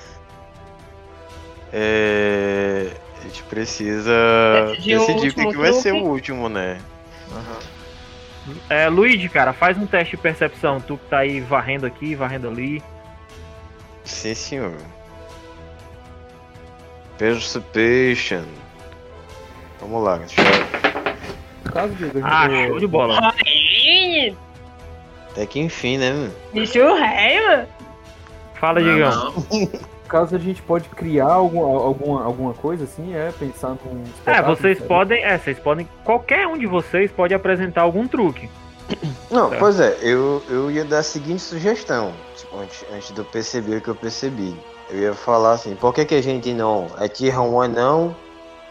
É. 1.72 2.90
A 3.22 3.24
gente 3.28 3.42
precisa 3.44 4.12
Decidir 4.70 4.96
o 4.96 5.06
decidir 5.06 5.28
o 5.28 5.34
que, 5.34 5.46
que 5.46 5.56
vai 5.56 5.72
ser 5.72 5.92
o 5.92 6.04
último, 6.04 6.48
né? 6.48 6.80
É, 8.68 8.88
Luigi, 8.88 9.28
cara, 9.28 9.52
faz 9.52 9.78
um 9.78 9.86
teste 9.86 10.16
de 10.16 10.22
percepção. 10.22 10.80
Tu 10.80 10.96
que 10.98 11.08
tá 11.08 11.18
aí 11.18 11.40
varrendo 11.40 11.86
aqui, 11.86 12.16
varrendo 12.16 12.48
ali. 12.48 12.82
Sim, 14.04 14.34
senhor. 14.34 14.74
Perception. 17.16 18.42
Vamos 19.80 20.02
lá, 20.02 20.16
deixa 20.16 20.40
eu... 20.40 21.72
Caso, 21.72 21.94
a 22.22 22.44
Ah, 22.44 22.66
show 22.66 22.78
de 22.80 22.86
bola. 22.88 23.32
Até 25.30 25.46
que 25.46 25.60
enfim, 25.60 25.96
né? 25.98 26.12
mano? 26.12 26.34
Bicho 26.52 26.94
rei, 26.94 27.40
mano. 27.46 27.68
Fala, 28.54 28.82
Digão. 28.82 29.32
Caso 30.12 30.36
a 30.36 30.38
gente 30.38 30.60
pode 30.60 30.88
criar 30.90 31.32
algum, 31.32 31.64
alguma, 31.64 32.22
alguma 32.22 32.52
coisa 32.52 32.84
assim, 32.84 33.14
é 33.14 33.32
pensar 33.32 33.70
num 33.70 34.04
É, 34.26 34.42
vocês 34.42 34.76
sabe? 34.76 34.88
podem. 34.88 35.24
É, 35.24 35.38
vocês 35.38 35.58
podem. 35.58 35.88
Qualquer 36.04 36.46
um 36.46 36.58
de 36.58 36.66
vocês 36.66 37.10
pode 37.10 37.32
apresentar 37.32 37.80
algum 37.80 38.06
truque. 38.06 38.50
Não, 39.30 39.48
Certo. 39.48 39.58
pois 39.60 39.80
é, 39.80 39.96
eu, 40.02 40.42
eu 40.50 40.70
ia 40.70 40.84
dar 40.84 40.98
a 40.98 41.02
seguinte 41.02 41.40
sugestão, 41.40 42.12
tipo, 42.36 42.58
antes, 42.58 42.84
antes 42.94 43.10
de 43.10 43.18
eu 43.18 43.24
perceber 43.24 43.76
o 43.76 43.80
que 43.80 43.88
eu 43.88 43.94
percebi. 43.94 44.54
Eu 44.90 44.98
ia 44.98 45.14
falar 45.14 45.52
assim, 45.52 45.74
por 45.74 45.94
que, 45.94 46.04
que 46.04 46.14
a 46.14 46.22
gente 46.22 46.52
não 46.52 46.88
atira 46.98 47.40
um 47.40 47.58
anão 47.58 48.14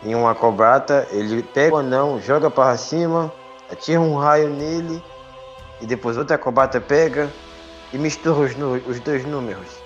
em 0.03 0.13
uma 0.13 0.35
cobrata, 0.35 1.07
ele 1.11 1.41
pega 1.41 1.73
o 1.73 1.79
anão, 1.79 2.21
joga 2.21 2.51
para 2.51 2.77
cima, 2.77 3.33
atira 3.71 3.99
um 3.99 4.15
raio 4.15 4.49
nele, 4.49 5.01
e 5.81 5.87
depois 5.87 6.17
outra 6.17 6.37
cobrata 6.37 6.79
pega 6.79 7.27
e 7.91 7.97
mistura 7.97 8.41
os, 8.41 8.51
os 8.87 8.99
dois 8.99 9.25
números. 9.25 9.80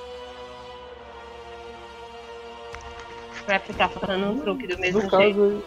Vai 3.47 3.59
ficar 3.59 3.89
falando 3.89 4.31
um 4.31 4.39
truque 4.39 4.67
do 4.67 4.77
mesmo 4.79 5.01
No 5.03 5.09
jeito. 5.09 5.17
caso, 5.35 5.63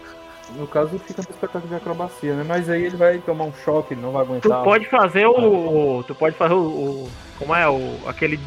no 0.57 0.67
caso 0.67 0.99
fica 1.01 1.23
no 1.23 1.31
espetáculo 1.31 1.69
de 1.69 1.75
acrobacia, 1.75 2.35
né? 2.35 2.45
Mas 2.47 2.69
aí 2.69 2.85
ele 2.85 2.97
vai 2.97 3.19
tomar 3.19 3.45
um 3.45 3.53
choque, 3.65 3.95
não 3.95 4.13
vai 4.13 4.25
Tu 4.25 4.29
aguentar. 4.31 4.65
pode 4.65 4.87
fazer 4.87 5.27
o. 5.27 5.99
o- 5.99 6.03
Tu 6.05 6.15
pode 6.15 6.37
fazer 6.37 6.55
o. 6.55 6.59
o- 6.59 7.11
como 7.39 7.55
é? 7.55 7.69
O, 7.69 7.99
aquele. 8.07 8.39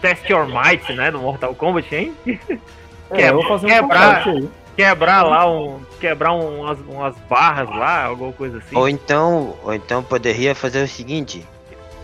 Test 0.00 0.28
Your 0.28 0.46
Might, 0.46 0.92
né? 0.92 1.10
Do 1.10 1.18
Mortal 1.18 1.54
Kombat, 1.54 1.94
hein? 1.94 2.14
É, 3.10 3.28
eu 3.28 3.34
vou 3.34 3.46
fazer 3.46 3.66
um 3.66 3.68
quebrar-. 3.68 4.24
Quebrar 4.74 5.22
lá 5.22 5.48
um. 5.50 5.78
Quebrar 6.00 6.32
um- 6.32 6.60
umas, 6.62 6.78
umas 6.80 7.14
barras 7.28 7.68
lá, 7.68 8.04
alguma 8.06 8.32
coisa 8.32 8.58
assim. 8.58 8.74
Ou 8.74 8.88
então, 8.88 9.54
ou 9.62 9.72
então 9.74 10.02
poderia 10.02 10.54
fazer 10.54 10.82
o 10.82 10.88
seguinte: 10.88 11.46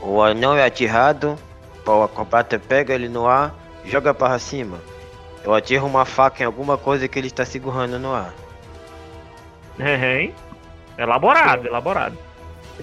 o 0.03 0.23
anão 0.23 0.57
é 0.57 0.65
atirado, 0.65 1.37
pô, 1.85 2.03
a 2.05 2.09
combata 2.09 2.59
pega 2.61 2.95
ele 2.95 3.09
no 3.09 3.27
ar, 3.27 3.55
joga 3.87 4.13
para 4.15 4.39
cima. 4.39 4.79
Eu 5.45 5.55
atiro 5.55 5.87
uma 5.87 6.05
faca 6.05 6.43
em 6.43 6.47
alguma 6.47 6.77
coisa 6.77 7.09
que 7.09 7.19
ele 7.19 7.29
está 7.29 7.45
segurando 7.45 7.99
no 7.99 8.13
ar. 8.15 8.33
É, 9.79 10.21
hein? 10.21 10.35
Elaborado, 10.99 11.67
elaborado. 11.67 12.19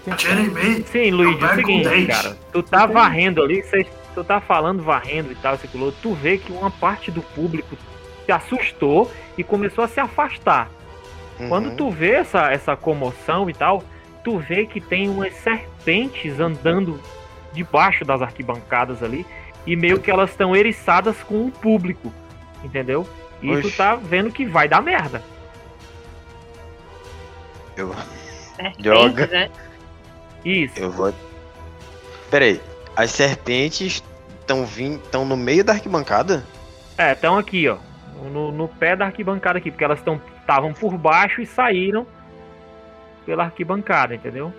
Atira 0.09 0.41
em 0.41 0.47
mim. 0.49 0.83
Sim, 0.85 1.11
Luigi, 1.11 1.43
é 1.43 1.51
o 1.51 1.55
seguinte, 1.55 2.07
cara. 2.07 2.37
Tu 2.51 2.63
tá 2.63 2.85
varrendo 2.85 3.41
ali, 3.43 3.63
cê- 3.63 3.85
tu 4.15 4.23
tá 4.23 4.39
falando 4.39 4.81
varrendo 4.83 5.31
e 5.31 5.35
tal, 5.35 5.55
esse 5.55 5.67
color. 5.67 5.93
Tu 6.01 6.13
vê 6.13 6.37
que 6.37 6.51
uma 6.51 6.71
parte 6.71 7.11
do 7.11 7.21
público 7.21 7.75
se 8.25 8.31
assustou 8.31 9.11
e 9.37 9.43
começou 9.43 9.83
a 9.83 9.87
se 9.87 9.99
afastar. 9.99 10.69
Quando 11.49 11.69
Uhum. 11.69 11.75
tu 11.75 11.91
vê 11.91 12.11
essa, 12.13 12.51
essa 12.51 12.75
comoção 12.75 13.47
e 13.49 13.53
tal, 13.53 13.83
tu 14.23 14.39
vê 14.39 14.65
que 14.65 14.81
tem 14.81 15.07
umas 15.07 15.33
serpentes 15.35 16.39
andando 16.39 16.99
debaixo 17.53 18.03
das 18.03 18.21
arquibancadas 18.21 19.03
ali 19.03 19.25
e 19.65 19.75
meio 19.75 19.99
que 19.99 20.09
elas 20.09 20.31
estão 20.31 20.55
eriçadas 20.55 21.21
com 21.23 21.45
o 21.45 21.51
público, 21.51 22.11
entendeu? 22.63 23.07
E 23.41 23.51
tu 23.61 23.67
Oxi. 23.67 23.77
tá 23.77 23.95
vendo 23.95 24.31
que 24.31 24.45
vai 24.45 24.67
dar 24.67 24.81
merda. 24.81 25.21
Eu, 27.75 27.93
Serpentes, 28.55 28.83
Droga. 28.83 29.27
né? 29.27 29.51
Isso. 30.43 30.79
eu 30.79 30.91
vou. 30.91 31.13
Peraí, 32.31 32.61
as 32.95 33.11
serpentes 33.11 34.03
estão 34.39 34.65
vindo, 34.65 35.03
estão 35.03 35.23
no 35.23 35.37
meio 35.37 35.63
da 35.63 35.73
arquibancada? 35.73 36.43
É, 36.97 37.13
estão 37.13 37.37
aqui, 37.37 37.67
ó. 37.67 37.77
No, 38.31 38.51
no 38.51 38.67
pé 38.67 38.95
da 38.95 39.05
arquibancada 39.05 39.59
aqui, 39.59 39.69
porque 39.69 39.83
elas 39.83 39.99
estavam 39.99 40.73
por 40.73 40.97
baixo 40.97 41.41
e 41.41 41.45
saíram 41.45 42.07
pela 43.25 43.43
arquibancada, 43.43 44.15
entendeu? 44.15 44.51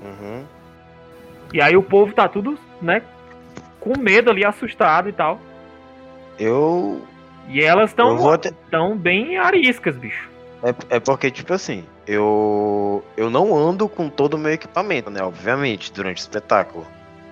Uhum. 0.00 0.44
E 1.52 1.60
aí 1.60 1.76
o 1.76 1.82
povo 1.82 2.12
tá 2.12 2.28
tudo, 2.28 2.58
né, 2.80 3.02
com 3.80 3.98
medo 3.98 4.30
ali, 4.30 4.44
assustado 4.44 5.08
e 5.08 5.12
tal. 5.12 5.40
Eu, 6.38 7.02
E 7.48 7.62
elas 7.62 7.90
estão 7.90 8.28
até. 8.30 8.50
tão 8.70 8.96
bem 8.96 9.38
ariscas, 9.38 9.96
bicho. 9.96 10.28
É, 10.62 10.96
é 10.96 11.00
porque, 11.00 11.30
tipo 11.30 11.52
assim, 11.52 11.84
eu. 12.06 13.04
Eu 13.16 13.30
não 13.30 13.56
ando 13.56 13.88
com 13.88 14.08
todo 14.08 14.34
o 14.34 14.38
meu 14.38 14.52
equipamento, 14.52 15.10
né? 15.10 15.22
Obviamente, 15.22 15.92
durante 15.92 16.18
o 16.18 16.22
espetáculo. 16.22 16.86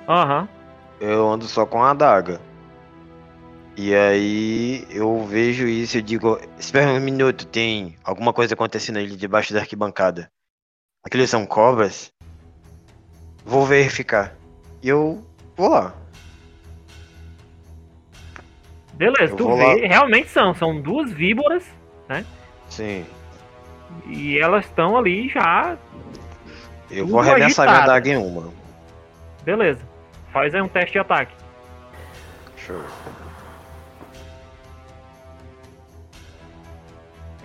Aham. 0.08 0.48
Eu 1.00 1.28
ando 1.28 1.46
só 1.46 1.66
com 1.66 1.82
a 1.82 1.90
adaga. 1.90 2.40
E 3.76 3.92
aí 3.92 4.86
eu 4.88 5.24
vejo 5.24 5.66
isso 5.66 5.98
e 5.98 6.02
digo, 6.02 6.38
espera 6.56 6.92
um 6.92 7.00
minuto, 7.00 7.44
tem 7.44 7.96
alguma 8.04 8.32
coisa 8.32 8.54
acontecendo 8.54 8.98
ali 8.98 9.16
debaixo 9.16 9.52
da 9.52 9.60
arquibancada. 9.60 10.30
Aqueles 11.04 11.28
são 11.28 11.44
cobras? 11.44 12.12
Vou 13.44 13.66
verificar. 13.66 14.36
E 14.80 14.88
eu 14.88 15.24
vou 15.56 15.68
lá. 15.68 15.92
Beleza, 18.96 19.32
Eu 19.32 19.36
tu 19.36 19.56
vê, 19.56 19.64
lá. 19.64 19.88
realmente 19.88 20.28
são, 20.28 20.54
são 20.54 20.80
duas 20.80 21.12
víboras, 21.12 21.64
Sim. 22.68 23.06
E 24.06 24.38
elas 24.38 24.64
estão 24.64 24.96
ali 24.96 25.28
já. 25.28 25.76
Eu 26.90 27.06
vou 27.06 27.20
arremessar 27.20 27.68
minha 27.68 27.86
daga 27.86 28.10
em 28.10 28.16
uma. 28.16 28.52
Beleza. 29.44 29.80
Faz 30.32 30.54
aí 30.54 30.60
um 30.60 30.68
teste 30.68 30.92
de 30.92 30.98
ataque. 30.98 31.32
Show. 32.56 32.80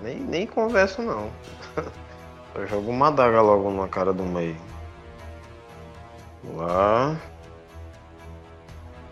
Nem, 0.01 0.15
nem 0.15 0.47
converso 0.47 1.01
não. 1.01 1.29
Eu 2.55 2.67
jogo 2.67 2.89
uma 2.89 3.11
daga 3.11 3.41
logo 3.41 3.69
na 3.71 3.87
cara 3.87 4.11
do 4.11 4.23
meio. 4.23 4.55
Vamos 6.43 6.61
lá. 6.61 7.15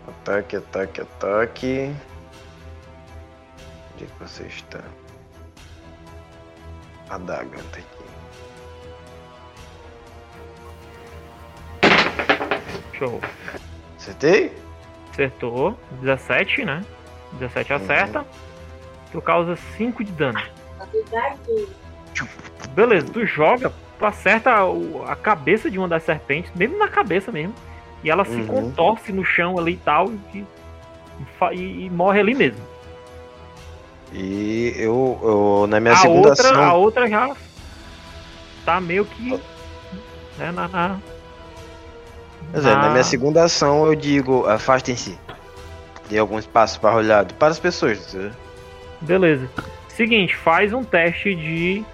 Ataque, 0.08 0.56
ataque, 0.56 1.00
ataque. 1.00 1.94
Onde 3.98 4.04
é 4.04 4.06
que 4.06 4.20
você 4.20 4.44
está? 4.44 4.78
A 7.10 7.18
daga 7.18 7.58
tá 7.72 7.78
aqui. 7.78 7.98
Show. 12.96 13.20
Acertei? 13.96 14.52
Acertou. 15.10 15.76
17, 16.00 16.64
né? 16.64 16.84
17 17.32 17.72
acerta. 17.72 18.24
Tu 19.10 19.20
causa 19.20 19.56
5 19.76 20.04
de 20.04 20.12
dano. 20.12 20.40
Beleza, 22.70 23.08
tu 23.12 23.26
joga, 23.26 23.72
tu 23.98 24.06
acerta 24.06 24.52
a 25.08 25.16
cabeça 25.16 25.68
de 25.68 25.76
uma 25.76 25.88
das 25.88 26.04
serpentes, 26.04 26.52
mesmo 26.54 26.78
na 26.78 26.86
cabeça 26.86 27.32
mesmo. 27.32 27.52
E 28.04 28.10
ela 28.10 28.24
se 28.24 28.36
Uhum. 28.36 28.46
contorce 28.46 29.10
no 29.12 29.24
chão 29.24 29.58
ali 29.58 29.72
e 29.72 29.76
tal. 29.78 30.06
E, 30.32 30.44
e- 31.52 31.84
e 31.86 31.90
morre 31.90 32.20
ali 32.20 32.32
mesmo. 32.36 32.64
E 34.12 34.72
eu, 34.76 35.18
eu 35.22 35.66
na 35.68 35.80
minha 35.80 35.92
a 35.94 35.96
segunda 35.98 36.28
outra, 36.30 36.50
ação. 36.50 36.64
a 36.64 36.74
outra 36.74 37.08
já 37.08 37.36
tá 38.64 38.80
meio 38.80 39.04
que. 39.04 39.30
Né, 40.38 40.50
na, 40.52 40.68
na, 40.68 40.98
é, 42.54 42.60
na 42.60 42.76
na- 42.76 42.90
minha 42.90 43.04
segunda 43.04 43.44
ação 43.44 43.86
eu 43.86 43.94
digo, 43.94 44.46
afastem-se. 44.46 45.18
Dê 46.08 46.18
algum 46.18 46.38
espaço 46.38 46.80
para 46.80 46.94
olhado 46.96 47.34
para 47.34 47.48
as 47.48 47.58
pessoas. 47.58 47.98
entendeu? 48.14 48.32
Beleza. 49.02 49.48
Seguinte, 49.88 50.34
faz 50.36 50.72
um 50.72 50.82
teste 50.82 51.34
de 51.34 51.84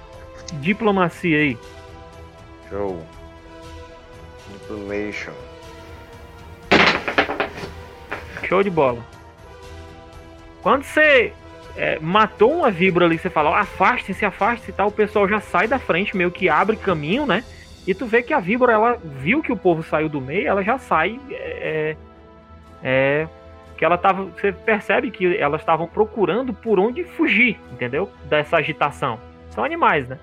diplomacia 0.61 1.39
aí. 1.39 1.59
Show. 2.71 3.03
Diplomation. 4.53 5.33
Show 8.49 8.63
de 8.63 8.71
bola. 8.71 8.99
Quando 10.63 10.85
você 10.85 11.33
é, 11.77 11.99
matou 12.01 12.53
uma 12.53 12.71
vibra 12.71 13.05
ali, 13.05 13.19
você 13.19 13.29
fala, 13.31 13.59
afaste-se, 13.59 14.25
afaste-se 14.25 14.71
e 14.71 14.75
tal, 14.75 14.89
o 14.89 14.93
pessoal 14.93 15.29
já 15.29 15.41
sai 15.41 15.67
da 15.67 15.79
frente, 15.79 16.17
meio 16.17 16.31
que 16.31 16.49
abre 16.49 16.77
caminho, 16.77 17.27
né? 17.27 17.43
E 17.87 17.93
tu 17.95 18.07
vê 18.07 18.23
que 18.23 18.33
a 18.33 18.41
víbora, 18.41 18.73
ela 18.73 18.99
viu 19.03 19.43
que 19.43 19.53
o 19.53 19.57
povo 19.57 19.83
saiu 19.83 20.09
do 20.09 20.21
meio, 20.21 20.49
ela 20.49 20.63
já 20.63 20.79
sai. 20.79 21.21
É, 21.31 21.97
é, 22.83 23.29
que 23.77 23.85
ela 23.85 23.99
tava. 23.99 24.25
Você 24.25 24.53
percebe 24.53 25.11
que 25.11 25.37
elas 25.37 25.61
estavam 25.61 25.87
procurando 25.89 26.53
por 26.55 26.79
onde 26.79 27.03
fugir, 27.05 27.59
entendeu? 27.73 28.09
Dessa 28.27 28.57
agitação. 28.59 29.19
São 29.51 29.65
animais, 29.65 30.09
né? 30.09 30.19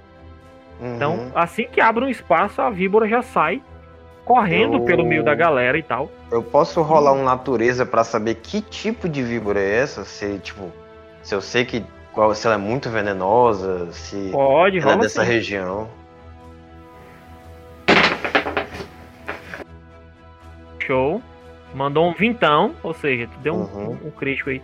Então, 0.81 1.15
Uhum. 1.15 1.31
assim 1.35 1.67
que 1.71 1.81
abre 1.81 2.03
um 2.05 2.09
espaço, 2.09 2.61
a 2.61 2.69
víbora 2.69 3.07
já 3.07 3.21
sai 3.21 3.61
correndo 4.25 4.77
Eu- 4.77 4.85
pelo 4.85 5.05
meio 5.05 5.23
da 5.23 5.35
galera 5.35 5.77
e 5.77 5.83
tal. 5.83 6.09
Eu 6.31 6.41
posso 6.41 6.81
rolar 6.81 7.11
um 7.13 7.23
natureza 7.23 7.85
para 7.85 8.03
saber 8.03 8.35
que 8.35 8.61
tipo 8.61 9.09
de 9.09 9.21
víbora 9.21 9.59
é 9.59 9.75
essa? 9.79 10.03
Se 10.05 10.39
tipo, 10.39 10.71
se 11.23 11.33
eu 11.35 11.41
sei 11.41 11.65
que 11.65 11.83
qual, 12.13 12.33
se 12.35 12.45
ela 12.45 12.55
é 12.55 12.59
muito 12.59 12.89
venenosa, 12.89 13.91
se 13.91 14.29
Pode, 14.31 14.79
ela 14.79 14.93
é 14.93 14.97
dessa 14.97 15.23
sim. 15.23 15.31
região. 15.31 15.89
Show. 20.79 21.21
Mandou 21.73 22.05
um 22.09 22.13
vintão, 22.13 22.75
ou 22.83 22.93
seja, 22.93 23.27
tu 23.27 23.39
deu 23.39 23.53
um, 23.53 23.61
Uhum. 23.63 23.97
um 24.05 24.11
crítico 24.11 24.49
aí. 24.49 24.61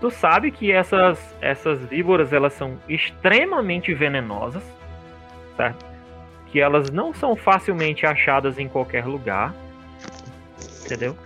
Tu 0.00 0.10
sabe 0.10 0.50
que 0.50 0.70
essas, 0.70 1.34
essas 1.40 1.78
víboras 1.86 2.32
elas 2.32 2.52
são 2.52 2.76
extremamente 2.88 3.94
venenosas, 3.94 4.62
certo? 5.56 5.86
Que 6.46 6.60
elas 6.60 6.90
não 6.90 7.14
são 7.14 7.34
facilmente 7.36 8.04
achadas 8.04 8.58
em 8.58 8.68
qualquer 8.68 9.06
lugar, 9.06 9.54
entendeu? 10.84 11.16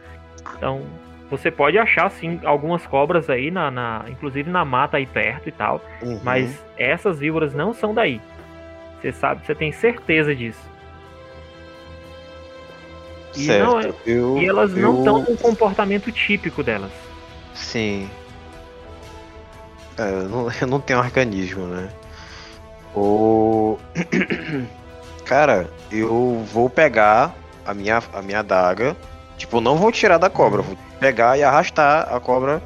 Então 0.56 0.82
você 1.30 1.50
pode 1.50 1.78
achar 1.78 2.10
sim 2.10 2.40
algumas 2.44 2.86
cobras 2.86 3.28
aí 3.30 3.50
na, 3.50 3.70
na- 3.70 4.04
inclusive 4.08 4.48
na 4.50 4.64
mata 4.64 4.96
aí 4.98 5.06
perto 5.06 5.48
e 5.48 5.52
tal, 5.52 5.80
Uhum. 6.02 6.20
mas 6.22 6.62
essas 6.76 7.18
víboras 7.18 7.54
não 7.54 7.72
são 7.74 7.92
daí. 7.94 8.20
Você 9.00 9.12
sabe, 9.12 9.44
você 9.44 9.54
tem 9.54 9.72
certeza 9.72 10.34
disso. 10.34 10.72
e 13.36 13.46
certo. 13.46 13.64
não 13.72 13.80
é- 13.80 13.92
eu, 14.06 14.38
E 14.38 14.46
elas 14.48 14.72
não 14.74 14.80
eu- 14.92 14.98
estão 14.98 15.18
no 15.22 15.36
comportamento 15.36 16.12
típico 16.12 16.62
delas. 16.62 16.92
Sim. 17.52 18.08
É, 19.98 20.02
eu, 20.08 20.28
não, 20.28 20.48
eu 20.60 20.66
não 20.68 20.80
tenho 20.80 21.00
arcanismo, 21.00 21.66
né? 21.66 21.88
O. 22.94 23.76
Cara, 25.26 25.68
eu 25.90 26.44
vou 26.52 26.70
pegar 26.70 27.34
a 27.66 27.74
minha, 27.74 28.00
a 28.12 28.22
minha 28.22 28.38
adaga. 28.40 28.96
Tipo, 29.36 29.60
não 29.60 29.76
vou 29.76 29.90
tirar 29.90 30.18
da 30.18 30.30
cobra, 30.30 30.62
vou 30.62 30.76
pegar 31.00 31.36
e 31.38 31.42
arrastar 31.42 32.12
a 32.14 32.20
cobra 32.20 32.62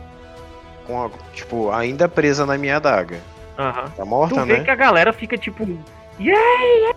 com 0.87 1.05
a, 1.05 1.11
tipo, 1.33 1.71
ainda 1.71 2.09
presa 2.09 2.45
na 2.47 2.57
minha 2.59 2.77
adaga. 2.77 3.21
Aham. 3.59 3.91
Tá 3.97 4.05
morta, 4.05 4.35
tu 4.35 4.45
vê 4.47 4.59
né? 4.59 4.65
que 4.65 4.71
a 4.71 4.75
galera 4.77 5.13
fica 5.13 5.37
tipo. 5.37 5.67
Yay! 6.21 6.95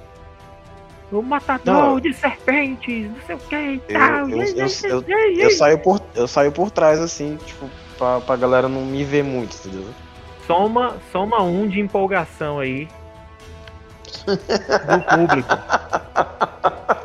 O 1.11 1.21
matador 1.21 1.73
Não. 1.73 1.99
de 1.99 2.13
serpentes, 2.13 3.09
não 3.09 3.17
sei 3.27 3.35
o 3.35 3.39
que 3.39 3.55
e 3.55 3.79
tal. 3.79 4.29
eu- 5.39 5.51
saio 5.51 5.77
por, 5.79 5.99
eu 6.15 6.27
saio 6.27 6.51
por 6.53 6.71
trás, 6.71 6.99
assim, 6.99 7.37
tipo, 7.45 7.69
pra, 7.97 8.21
pra 8.21 8.35
galera 8.37 8.69
não 8.69 8.81
me 8.85 9.03
ver 9.03 9.23
muito, 9.23 9.55
entendeu? 9.57 9.89
Soma, 10.47 10.95
soma 11.11 11.41
um 11.43 11.67
de 11.67 11.81
empolgação 11.81 12.59
aí. 12.59 12.87
Do 14.25 15.17
público. 15.17 15.49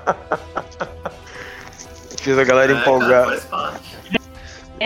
Fiz 2.26 2.36
a 2.36 2.42
galera 2.42 2.72
É, 2.72 2.76
empolgar. 2.80 3.24
cara. 3.48 3.74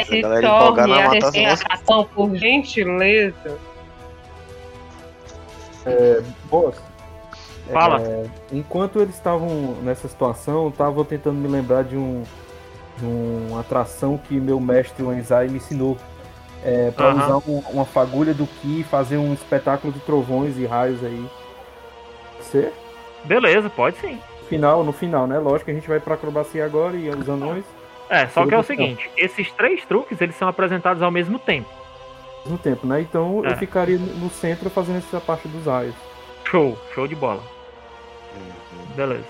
Se 0.05 0.21
galera 0.21 0.47
empolgar 0.47 0.87
na 0.87 0.97
a 1.07 1.09
matação 1.09 2.05
por 2.15 2.37
gentileza. 2.37 3.59
Boss, 6.51 6.77
Fala. 7.73 8.03
é, 8.03 8.27
enquanto 8.53 9.01
eles 9.01 9.15
estavam 9.15 9.49
nessa 9.83 10.07
situação, 10.07 10.67
eu 10.67 10.71
tava 10.71 11.03
tentando 11.03 11.37
me 11.37 11.49
lembrar 11.49 11.83
de 11.85 11.97
um 11.97 12.23
de 12.99 13.07
uma 13.07 13.61
atração 13.61 14.19
que 14.19 14.35
meu 14.35 14.61
mestre 14.61 15.03
Wenzai 15.03 15.49
me 15.49 15.57
ensinou. 15.57 15.97
É, 16.63 16.91
para 16.91 17.07
Aham. 17.07 17.25
usar 17.39 17.51
um- 17.51 17.63
uma 17.71 17.87
fagulha 17.87 18.35
do 18.35 18.47
Ki 18.47 18.81
e 18.81 18.85
fazer 18.85 19.17
um 19.17 19.33
espetáculo 19.33 19.91
de 19.91 20.01
trovões 20.01 20.59
e 20.59 20.67
raios 20.67 21.03
aí. 21.03 21.27
Você? 22.39 22.71
Beleza, 23.25 23.71
pode 23.71 23.97
sim. 23.97 24.21
Final, 24.51 24.85
no 24.85 24.93
final, 24.93 25.27
né? 25.27 25.39
Lógico 25.39 25.65
que 25.67 25.71
a 25.71 25.75
gente 25.75 25.89
vai 25.89 25.99
pra 26.01 26.15
acrobacia 26.15 26.65
agora 26.67 26.95
e 26.97 27.09
os 27.09 27.27
anões 27.29 27.65
É, 28.11 28.27
só 28.27 28.45
que 28.47 28.55
é 28.55 28.59
o 28.59 28.63
seguinte, 28.63 29.09
esses 29.17 29.51
três 29.53 29.83
truques 29.87 30.21
eles 30.21 30.35
são 30.35 30.47
apresentados 30.49 31.03
ao 31.03 31.11
mesmo 31.11 31.39
tempo. 31.39 31.69
no 32.45 32.59
tempo, 32.59 32.87
né? 32.87 33.01
Então 33.01 33.43
É. 33.47 33.53
eu 33.53 33.57
ficaria 33.57 33.97
no 33.99 34.29
centro 34.31 34.69
fazendo 34.69 34.99
essa 34.99 35.21
parte 35.21 35.47
dos 35.49 35.67
raios. 35.67 35.95
Show, 36.51 36.77
show 36.95 37.07
de 37.07 37.15
bola. 37.15 37.43
Uhum. 38.35 38.95
Beleza. 38.97 39.25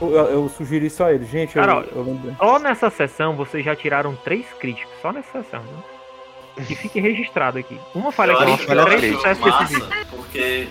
Eu, 0.00 0.10
eu 0.14 0.48
sugiro 0.48 0.84
isso 0.86 1.02
a 1.02 1.12
ele, 1.12 1.24
gente. 1.24 1.56
Eu, 1.56 1.64
Cara, 1.64 1.84
eu 1.92 2.02
lembro. 2.02 2.36
Só 2.38 2.58
nessa 2.60 2.88
sessão 2.90 3.34
vocês 3.34 3.64
já 3.64 3.74
tiraram 3.74 4.14
três 4.22 4.46
críticos. 4.60 4.92
Só 5.02 5.12
nessa 5.12 5.42
sessão, 5.42 5.60
viu? 5.62 6.64
Que 6.66 6.74
fique 6.76 7.00
registrado 7.00 7.58
aqui. 7.58 7.78
Uma 7.94 8.12
falha 8.12 8.32
Eu 8.32 8.38
crítica, 8.38 8.74
eu 8.74 8.84
três 8.86 9.04
acho 9.24 9.36
sucessos 9.40 9.44
massa, 9.80 10.06
porque 10.10 10.68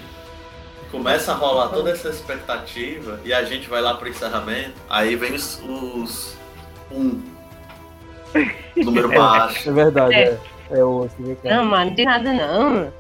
começa 0.92 1.32
a 1.32 1.36
rolar 1.36 1.70
toda 1.70 1.90
essa 1.92 2.10
expectativa 2.10 3.20
e 3.24 3.34
a 3.34 3.44
gente 3.44 3.70
vai 3.70 3.82
lá 3.82 3.94
pro 3.96 4.08
encerramento, 4.10 4.74
aí 4.90 5.16
vem 5.16 5.34
os, 5.34 5.62
os 5.68 6.36
um 6.92 7.22
número 8.76 9.10
baixo. 9.10 9.70
É 9.70 9.74
verdade, 9.74 10.14
É. 10.16 10.24
é. 10.24 10.38
É 10.70 10.84
o. 10.84 11.04
você 11.04 11.16
vê 11.20 11.36
que 11.36 11.48
é- 11.48 11.56
Não, 11.56 11.64
mano, 11.66 11.86
não 11.86 11.96
tem 11.96 12.06
nada 12.06 12.34
não. 12.34 12.92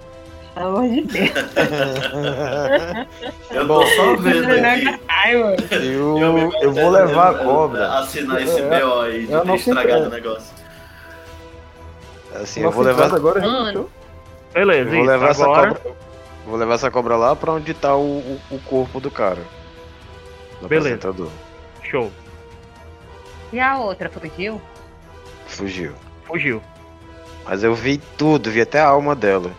Pelo 0.56 0.78
amor 0.78 0.90
de 0.90 1.02
Deus. 1.02 1.30
Eu 3.52 3.68
tô 3.68 3.86
só 3.86 4.16
vendo 4.16 4.50
aqui. 4.50 5.00
Ai, 5.08 5.36
mano. 5.38 5.58
Eu, 5.72 6.34
me 6.34 6.64
eu 6.64 6.72
vou 6.74 6.90
levar 6.90 7.30
a 7.30 7.34
eu- 7.34 7.38
eu- 7.40 7.44
cobra. 7.46 8.00
Assinar 8.00 8.42
esse 8.42 8.60
É, 8.62 8.80
BO 8.80 9.00
aí 9.02 9.28
de 9.28 9.34
eu 9.34 9.42
ter 9.42 9.56
estragado 9.56 10.06
o 10.06 10.10
negócio. 10.10 10.56
Assim, 12.42 12.62
eu 12.62 12.72
vou 12.72 12.84
levar, 12.84 13.14
agora, 13.14 13.46
eu- 13.74 13.90
Beleza, 14.54 14.90
eu 14.90 14.96
vou 14.96 15.06
levar 15.06 15.30
essa 15.30 15.44
Agora, 15.44 15.76
cobra. 15.76 15.94
Vou 16.48 16.56
levar 16.56 16.76
essa 16.76 16.90
cobra 16.90 17.18
lá 17.18 17.36
pra 17.36 17.52
onde 17.52 17.74
tá 17.74 17.94
o, 17.94 18.20
o, 18.20 18.42
o 18.52 18.60
corpo 18.62 19.02
do 19.02 19.12
cara. 19.12 19.44
Do 20.62 20.68
Beleza. 20.70 20.96
apresentador. 20.96 21.30
show. 21.84 22.10
E 23.52 23.60
a 23.60 23.78
outra 23.78 24.10
fugiu? 24.10 24.62
Fugiu. 25.46 25.94
Fugiu. 26.24 26.62
Mas 27.46 27.64
eu 27.66 27.76
vi 27.76 27.98
tudo, 27.98 28.50
vi 28.50 28.62
até 28.62 28.80
a 28.80 28.88
alma 28.88 29.14
dela. 29.14 29.52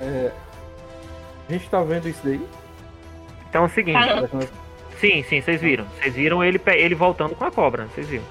É, 0.00 0.30
a 1.48 1.52
gente 1.52 1.70
tá 1.70 1.82
vendo 1.82 2.06
isso 2.06 2.20
daí? 2.22 2.46
Então 3.48 3.62
é 3.62 3.66
o 3.66 3.70
seguinte. 3.70 3.96
Ah, 3.96 4.28
Sim, 5.00 5.22
sim, 5.22 5.40
vocês 5.40 5.60
viram. 5.60 5.86
Vocês 5.98 6.14
viram 6.14 6.44
ele, 6.44 6.60
ele 6.66 6.94
voltando 6.94 7.34
com 7.34 7.44
a 7.44 7.50
cobra, 7.50 7.86
vocês 7.86 8.06
viram. 8.08 8.24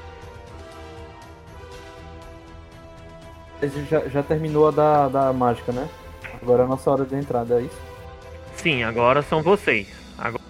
Já, 3.89 4.07
já 4.09 4.23
terminou 4.23 4.67
a 4.67 4.71
da, 4.71 5.07
da 5.07 5.33
mágica, 5.33 5.71
né? 5.71 5.87
Agora 6.43 6.63
é 6.63 6.65
a 6.65 6.67
nossa 6.67 6.91
hora 6.91 7.05
de 7.05 7.15
entrada, 7.15 7.55
é 7.59 7.61
isso? 7.63 7.81
Sim, 8.57 8.83
agora 8.83 9.21
são 9.21 9.41
vocês. 9.41 9.87
Agora, 10.17 10.43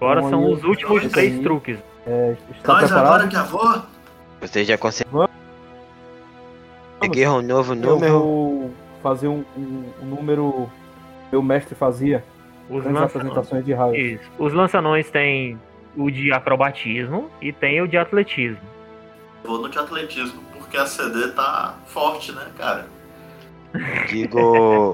agora 0.00 0.22
são 0.28 0.50
os 0.52 0.64
últimos 0.64 1.06
três 1.06 1.34
aí. 1.34 1.42
truques. 1.42 1.78
É, 2.06 2.36
está 2.56 2.72
Nós 2.72 2.84
preparado? 2.84 3.06
agora 3.06 3.28
que 3.28 3.36
avô? 3.36 3.82
Você 4.40 4.64
já 4.64 4.76
consegue. 4.76 5.08
Vamos. 5.10 5.30
Peguei 6.98 7.26
um 7.28 7.40
novo 7.42 7.72
Eu 7.74 7.76
número. 7.76 8.12
vou 8.18 8.70
fazer 9.02 9.28
um, 9.28 9.44
um- 9.56 9.84
um 10.02 10.06
número 10.06 10.68
que 11.28 11.36
meu 11.36 11.42
mestre 11.42 11.74
fazia 11.74 12.24
Os, 12.68 12.84
apresentações 12.86 13.64
de 13.64 13.72
raio. 13.72 13.94
Isso. 13.94 14.24
Os 14.38 14.52
lançanões 14.52 15.08
têm 15.10 15.58
o 15.96 16.10
de 16.10 16.32
acrobatismo 16.32 17.30
e 17.40 17.52
tem 17.52 17.80
o 17.80 17.86
de 17.88 17.96
atletismo. 17.96 18.60
Vou 19.44 19.58
no 19.62 19.68
de 19.68 19.78
atletismo, 19.78 20.42
porque 20.70 20.76
a 20.76 20.86
CD 20.86 21.32
tá 21.32 21.74
forte, 21.86 22.30
né, 22.30 22.46
cara? 22.56 22.86
Digo. 24.08 24.92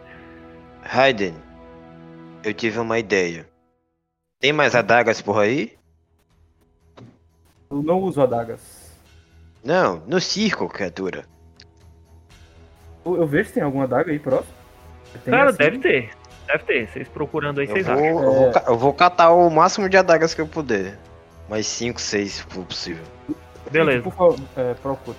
Raiden, 0.82 1.34
eu 2.42 2.54
tive 2.54 2.78
uma 2.78 2.98
ideia. 2.98 3.46
Tem 4.40 4.50
mais 4.52 4.74
adagas 4.74 5.20
por 5.20 5.38
aí? 5.38 5.76
Eu 7.70 7.82
não 7.82 8.00
uso 8.00 8.22
adagas. 8.22 8.94
Não, 9.62 10.02
no 10.06 10.20
circo, 10.20 10.68
criatura. 10.68 11.26
Eu, 13.04 13.16
eu 13.16 13.26
vejo 13.26 13.48
se 13.48 13.54
tem 13.54 13.62
alguma 13.62 13.84
adaga 13.84 14.10
aí 14.10 14.18
próximo. 14.18 14.54
Cara, 15.26 15.50
assim? 15.50 15.58
deve 15.58 15.78
ter. 15.80 16.10
Deve 16.46 16.64
ter. 16.64 16.88
Vocês 16.88 17.08
procurando 17.08 17.60
aí, 17.60 17.66
Eu 17.66 17.72
vocês 17.72 17.86
vou, 17.86 17.94
acham. 17.94 18.06
eu, 18.08 18.32
vou, 18.32 18.48
É. 18.48 18.52
ca- 18.52 18.64
eu 18.68 18.78
vou 18.78 18.94
catar 18.94 19.30
o 19.32 19.50
máximo 19.50 19.88
de 19.88 19.96
adagas 19.98 20.32
que 20.34 20.40
eu 20.40 20.46
puder. 20.48 20.98
Mais 21.48 21.66
5, 21.66 22.00
6, 22.00 22.32
se 22.32 22.42
for 22.44 22.64
possível. 22.64 23.04
Beleza. 23.74 24.02
Por 24.04 24.12
favor, 24.12 24.38
é, 24.56 24.74
procura. 24.74 25.16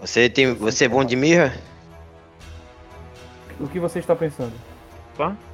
Você, 0.00 0.30
tem, 0.30 0.54
você 0.54 0.86
é 0.86 0.88
bom 0.88 1.04
de 1.04 1.14
mirra? 1.14 1.54
O 3.60 3.68
que 3.68 3.78
você 3.78 3.98
está 3.98 4.16
pensando? 4.16 4.52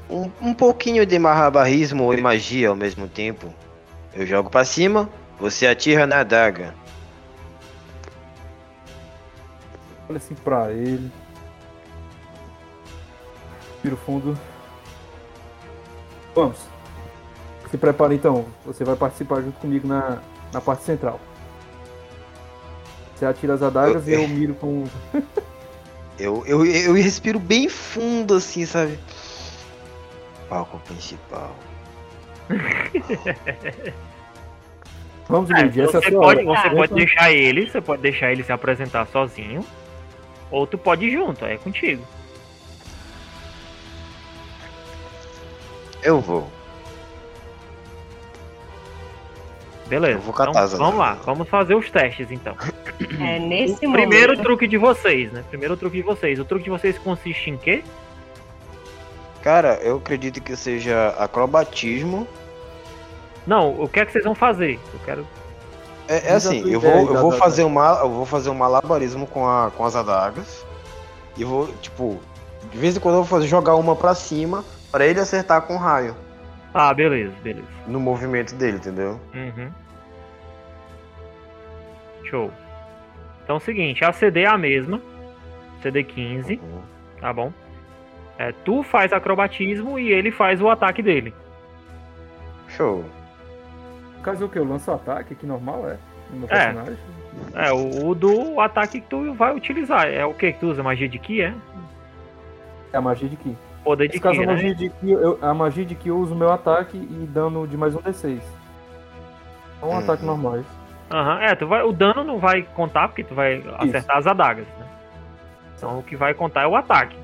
Um, 0.09 0.31
um 0.40 0.55
pouquinho 0.55 1.05
de 1.05 1.19
malabarismo 1.19 2.15
e 2.15 2.20
magia 2.20 2.69
ao 2.69 2.77
mesmo 2.77 3.09
tempo. 3.09 3.52
Eu 4.15 4.24
jogo 4.24 4.48
pra 4.48 4.65
cima, 4.65 5.11
você 5.39 5.66
atira 5.66 6.07
na 6.07 6.20
adaga. 6.20 6.74
Olha 10.09 10.16
assim 10.16 10.35
pra 10.36 10.70
ele. 10.70 11.11
Tira 13.82 13.94
o 13.94 13.98
fundo. 13.98 14.39
Vamos. 16.35 16.69
Se 17.70 17.78
prepara 17.78 18.12
então. 18.14 18.47
Você 18.66 18.84
vai 18.84 18.97
participar 18.97 19.40
junto 19.42 19.59
comigo 19.60 19.86
na, 19.86 20.18
na 20.52 20.60
parte 20.60 20.82
central. 20.84 21.20
Você 23.14 23.24
atira 23.26 23.55
as 23.55 23.62
adagas 23.62 24.06
e 24.09 24.12
eu 24.12 24.26
miro 24.28 24.55
com. 24.55 24.84
Eu, 26.18 26.44
eu, 26.47 26.66
eu 26.66 26.92
respiro 26.92 27.38
bem 27.38 27.66
fundo 27.66 28.34
assim, 28.34 28.66
sabe? 28.66 28.98
Palco 30.51 30.78
principal. 30.80 31.56
Vamos, 35.26 35.51
É, 35.51 35.64
essa 35.64 35.80
é 35.80 35.84
a 35.84 35.86
você 35.86 36.10
sua 36.10 36.20
pode, 36.20 36.44
você 36.44 36.59
Entra- 36.66 36.76
pode 36.76 36.92
deixar 36.94 37.32
ele, 37.32 37.70
você 37.70 37.80
pode 37.80 38.02
deixar 38.02 38.32
ele 38.32 38.44
se 38.44 38.52
apresentar 38.52 39.06
sozinho. 39.06 39.64
Ou 40.51 40.66
tu 40.66 40.76
pode 40.76 41.06
ir 41.06 41.12
junto, 41.12 41.47
é 41.47 41.56
contigo. 41.56 42.05
Eu 46.02 46.20
vou. 46.20 46.51
Beleza. 49.90 50.18
Eu 50.18 50.22
vou 50.22 50.32
catar 50.32 50.50
então, 50.66 50.78
vamos 50.78 50.98
lá, 50.98 51.18
vamos 51.24 51.48
fazer 51.48 51.74
os 51.74 51.90
testes 51.90 52.30
então. 52.30 52.54
É 53.20 53.38
nesse 53.38 53.86
O 53.86 53.92
primeiro 53.92 54.28
momento. 54.32 54.42
truque 54.42 54.66
de 54.68 54.78
vocês, 54.78 55.30
né? 55.32 55.44
Primeiro 55.50 55.76
truque 55.76 55.96
de 55.96 56.02
vocês. 56.02 56.38
O 56.38 56.44
truque 56.44 56.64
de 56.64 56.70
vocês 56.70 56.96
consiste 56.96 57.50
em 57.50 57.56
quê? 57.56 57.82
Cara, 59.42 59.74
eu 59.82 59.96
acredito 59.96 60.40
que 60.40 60.54
seja 60.54 61.08
acrobatismo. 61.18 62.26
Não, 63.46 63.70
o 63.82 63.88
que 63.88 64.00
é 64.00 64.06
que 64.06 64.12
vocês 64.12 64.24
vão 64.24 64.34
fazer? 64.34 64.78
Eu 64.94 65.00
quero. 65.04 65.26
É, 66.06 66.28
é 66.28 66.32
assim, 66.34 66.70
eu 66.70 66.78
vou, 66.80 66.90
eu 66.92 67.20
vou 67.20 67.32
fazer 67.32 67.64
uma, 67.64 67.98
eu 68.00 68.10
vou 68.10 68.26
fazer 68.26 68.50
um 68.50 68.54
malabarismo 68.54 69.26
com, 69.26 69.46
a, 69.48 69.70
com 69.76 69.84
as 69.84 69.96
adagas. 69.96 70.64
E 71.36 71.44
vou, 71.44 71.68
tipo, 71.80 72.20
de 72.70 72.78
vez 72.78 72.96
em 72.96 73.00
quando 73.00 73.14
eu 73.16 73.22
vou 73.24 73.28
fazer, 73.38 73.46
jogar 73.48 73.74
uma 73.76 73.96
pra 73.96 74.14
cima 74.14 74.64
pra 74.92 75.06
ele 75.06 75.20
acertar 75.20 75.62
com 75.62 75.74
o 75.74 75.78
raio 75.78 76.14
Ah, 76.74 76.92
beleza, 76.92 77.32
beleza. 77.42 77.66
no 77.86 77.98
movimento 78.00 78.54
dele, 78.56 78.76
entendeu? 78.76 79.18
Uhum. 79.32 79.70
Show. 82.31 82.51
Então 83.44 83.57
é 83.57 83.59
o 83.59 83.61
seguinte, 83.61 84.05
a 84.05 84.12
CD 84.12 84.43
é 84.43 84.47
a 84.47 84.57
mesma. 84.57 85.01
CD 85.82 86.05
15, 86.05 86.61
tá 87.20 87.32
bom? 87.32 87.52
É, 88.39 88.52
tu 88.65 88.82
faz 88.82 89.12
acrobatismo 89.12 89.98
e 89.98 90.11
ele 90.12 90.31
faz 90.31 90.61
o 90.61 90.69
ataque 90.69 91.02
dele. 91.02 91.35
Show. 92.69 93.05
No 94.16 94.23
caso, 94.23 94.44
o 94.44 94.48
que? 94.48 94.59
Eu 94.59 94.65
lanço 94.65 94.90
o 94.90 94.94
ataque, 94.94 95.35
que 95.35 95.47
normal 95.47 95.89
é? 95.89 95.97
No 96.31 96.39
meu 96.40 96.48
É. 96.51 96.66
personagem? 96.66 96.98
É, 97.55 97.73
o, 97.73 98.09
o 98.09 98.15
do 98.15 98.61
ataque 98.61 99.01
que 99.01 99.07
tu 99.09 99.32
vai 99.35 99.55
utilizar. 99.55 100.07
É 100.07 100.24
o 100.24 100.35
que 100.35 100.52
que 100.52 100.61
tu 100.61 100.66
usa? 100.69 100.82
Magia 100.82 101.09
de 101.09 101.19
Ki, 101.19 101.43
é? 101.43 101.55
É 102.93 102.97
a 102.97 103.01
magia 103.01 103.28
de 103.28 103.36
Ki. 103.36 103.57
Poder 103.82 104.05
de 104.09 104.15
Nesse 104.15 104.20
caso, 104.23 104.36
Ki, 104.36 104.43
a 104.44 104.47
né? 104.47 104.52
magia 104.55 104.74
de 104.74 104.89
Ki, 104.90 105.11
eu, 105.11 105.39
a 105.40 105.55
magia 105.55 105.85
de 105.85 105.94
Ki 105.94 106.09
eu 106.09 106.19
uso 106.19 106.35
meu 106.35 106.52
ataque 106.52 106.97
e 106.97 107.27
dano 107.27 107.66
de 107.66 107.77
mais 107.77 107.94
um 107.94 108.01
D6. 108.01 108.40
É 109.82 109.85
um 109.85 109.89
Uhum. 109.89 109.98
ataque 109.98 110.24
normal. 110.24 110.61
isso. 110.61 110.80
Aham, 111.10 111.40
é, 111.42 111.54
tu 111.56 111.66
vai, 111.66 111.82
o 111.82 111.92
dano 111.92 112.22
não 112.22 112.38
vai 112.38 112.62
contar 112.62 113.08
porque 113.08 113.24
tu 113.24 113.34
vai 113.34 113.62
acertar 113.78 114.18
as 114.18 114.26
adagas, 114.26 114.66
né? 114.78 114.86
Então 115.76 115.98
o 115.98 116.02
que 116.02 116.14
vai 116.16 116.34
contar 116.34 116.62
é 116.62 116.66
o 116.66 116.76
ataque. 116.76 117.16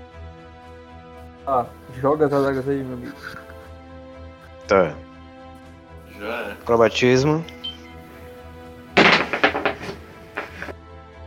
Ah, 1.46 1.66
joga 2.00 2.26
as 2.26 2.32
adagas 2.32 2.68
aí, 2.68 2.82
meu 2.82 2.94
amigo. 2.94 3.12
Tá. 4.66 4.92
Já 6.18 6.26
é. 6.26 6.52
Acrobatismo. 6.60 7.44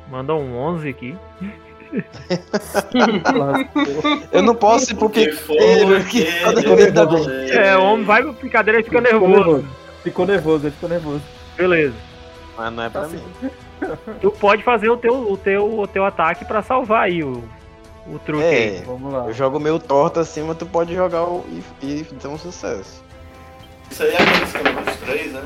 Manda 0.09 0.33
um 0.33 0.57
11 0.57 0.89
aqui. 0.89 1.15
Eu 4.31 4.43
não 4.43 4.55
posso 4.55 4.95
porque. 4.95 5.27
Que 5.27 5.31
foi, 5.35 6.03
que- 6.09 6.25
falei. 6.25 7.51
É, 7.51 7.77
o 7.77 7.83
homem 7.83 8.05
vai 8.05 8.21
pra 8.21 8.31
brincadeira 8.33 8.79
e 8.79 8.83
fica 8.83 9.01
nervoso. 9.01 9.65
Ficou 10.03 10.25
nervoso, 10.25 10.65
ele 10.67 10.73
ficou 10.73 10.89
nervoso. 10.89 11.21
Beleza. 11.57 11.93
Mas 12.59 12.73
não 12.73 12.83
é 12.83 12.89
pra 12.89 13.01
Tá 13.03 13.07
mim. 13.07 13.23
Tu 14.19 14.29
pode 14.31 14.63
fazer 14.63 14.89
o 14.89 14.97
teu, 14.97 15.13
o 15.31 15.37
teu, 15.37 15.79
o 15.79 15.87
teu 15.87 16.03
ataque 16.05 16.43
pra 16.43 16.61
salvar 16.61 17.03
aí 17.03 17.23
o, 17.23 17.41
o 18.05 18.19
truque 18.19 18.43
aí. 18.43 18.77
É, 18.79 18.81
Vamos 18.81 19.13
lá. 19.13 19.25
eu 19.27 19.33
jogo 19.33 19.59
meio 19.61 19.79
torto 19.79 20.19
assim, 20.19 20.43
mas 20.43 20.57
tu 20.57 20.65
pode 20.65 20.93
jogar 20.93 21.23
o, 21.23 21.45
e, 21.81 21.87
e 22.01 22.03
ter 22.03 22.27
um 22.27 22.37
sucesso. 22.37 23.01
Isso 23.89 24.03
aí 24.03 24.09
é 24.09 24.15
aquele 24.21 24.43
esquema 24.43 24.81
dos 24.81 24.95
três, 24.97 25.31
né? 25.33 25.43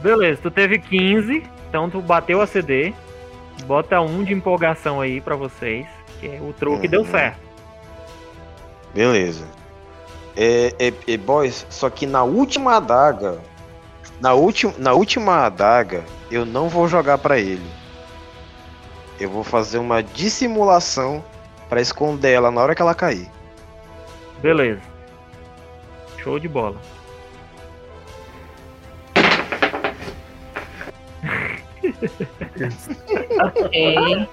Beleza, 0.00 0.40
tu 0.42 0.50
teve 0.50 0.78
15, 0.78 1.42
então 1.68 1.90
tu 1.90 2.00
bateu 2.00 2.40
a 2.40 2.46
CD. 2.46 2.94
Bota 3.66 4.00
um 4.00 4.24
de 4.24 4.32
empolgação 4.32 5.00
aí 5.02 5.20
pra 5.20 5.36
vocês. 5.36 5.86
Que 6.18 6.28
o 6.40 6.52
truque 6.54 6.86
Uhum. 6.86 6.90
deu 6.90 7.04
certo. 7.04 7.38
Beleza. 8.94 9.44
É, 10.34 10.72
é, 10.78 10.92
é, 11.06 11.16
boys, 11.18 11.66
só 11.68 11.90
que 11.90 12.06
na 12.06 12.24
última 12.24 12.76
adaga. 12.76 13.38
Na, 14.22 14.34
ulti, 14.34 14.72
na 14.78 14.92
última 14.92 15.44
adaga, 15.46 16.04
eu 16.30 16.46
não 16.46 16.68
vou 16.68 16.86
jogar 16.86 17.18
pra 17.18 17.38
ele. 17.40 17.68
Eu 19.18 19.28
vou 19.28 19.42
fazer 19.42 19.78
uma 19.78 20.00
dissimulação 20.02 21.24
pra 21.68 21.80
esconder 21.80 22.30
ela 22.32 22.50
na 22.50 22.60
hora 22.60 22.74
que 22.74 22.80
ela 22.82 22.94
cair. 22.94 23.28
Beleza. 24.40 24.80
Show 26.22 26.38
de 26.38 26.48
bola. 26.48 26.76
Ok. 33.40 34.28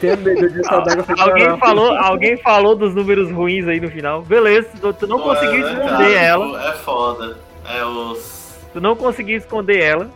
Tenho 0.00 0.16
medo 0.18 0.48
disso, 0.50 0.68
a 0.74 0.78
adaga 0.78 1.02
foi 1.04 1.14
Alguém 1.20 1.44
parar. 1.46 1.58
falou, 1.58 1.94
alguém 1.96 2.36
falou 2.38 2.74
dos 2.74 2.94
números 2.94 3.30
ruins 3.30 3.66
aí 3.68 3.78
no 3.80 3.88
final. 3.90 4.22
Beleza, 4.22 4.68
tu- 4.92 5.06
não 5.06 5.20
conseguiu 5.20 5.66
é, 5.66 5.72
esconder 5.72 5.88
cara, 6.14 6.20
ela. 6.20 6.68
É 6.68 6.72
foda. 6.72 7.36
É 7.68 7.84
os. 7.84 8.43
Tu 8.74 8.80
não 8.80 8.94
conseguiu 8.94 9.38
esconder 9.38 9.80
ela. 9.80 10.10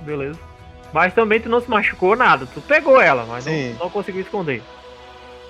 Beleza. 0.00 0.40
Mas 0.92 1.12
também 1.14 1.38
tu 1.38 1.48
não 1.48 1.60
se 1.60 1.68
machucou 1.70 2.16
nada. 2.16 2.46
Tu 2.52 2.60
pegou 2.62 3.00
ela, 3.00 3.24
mas 3.26 3.44
Sim. 3.44 3.72
não, 3.74 3.84
não 3.84 3.90
conseguiu 3.90 4.22
esconder. 4.22 4.62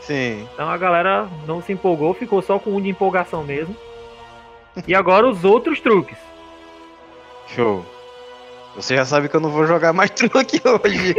Sim. 0.02 0.46
Então 0.52 0.68
a 0.68 0.76
galera 0.76 1.28
não 1.46 1.62
se 1.62 1.72
empolgou, 1.72 2.12
ficou 2.12 2.42
só 2.42 2.58
com 2.58 2.74
um 2.74 2.80
de 2.80 2.88
empolgação 2.88 3.44
mesmo. 3.44 3.74
E 4.86 4.94
agora 4.94 5.28
os 5.28 5.44
outros 5.44 5.80
truques. 5.80 6.18
Show. 7.46 7.86
Você 8.74 8.96
já 8.96 9.04
sabe 9.04 9.28
que 9.28 9.36
eu 9.36 9.40
não 9.40 9.50
vou 9.50 9.66
jogar 9.66 9.92
mais 9.92 10.10
truque 10.12 10.60
hoje. 10.64 11.14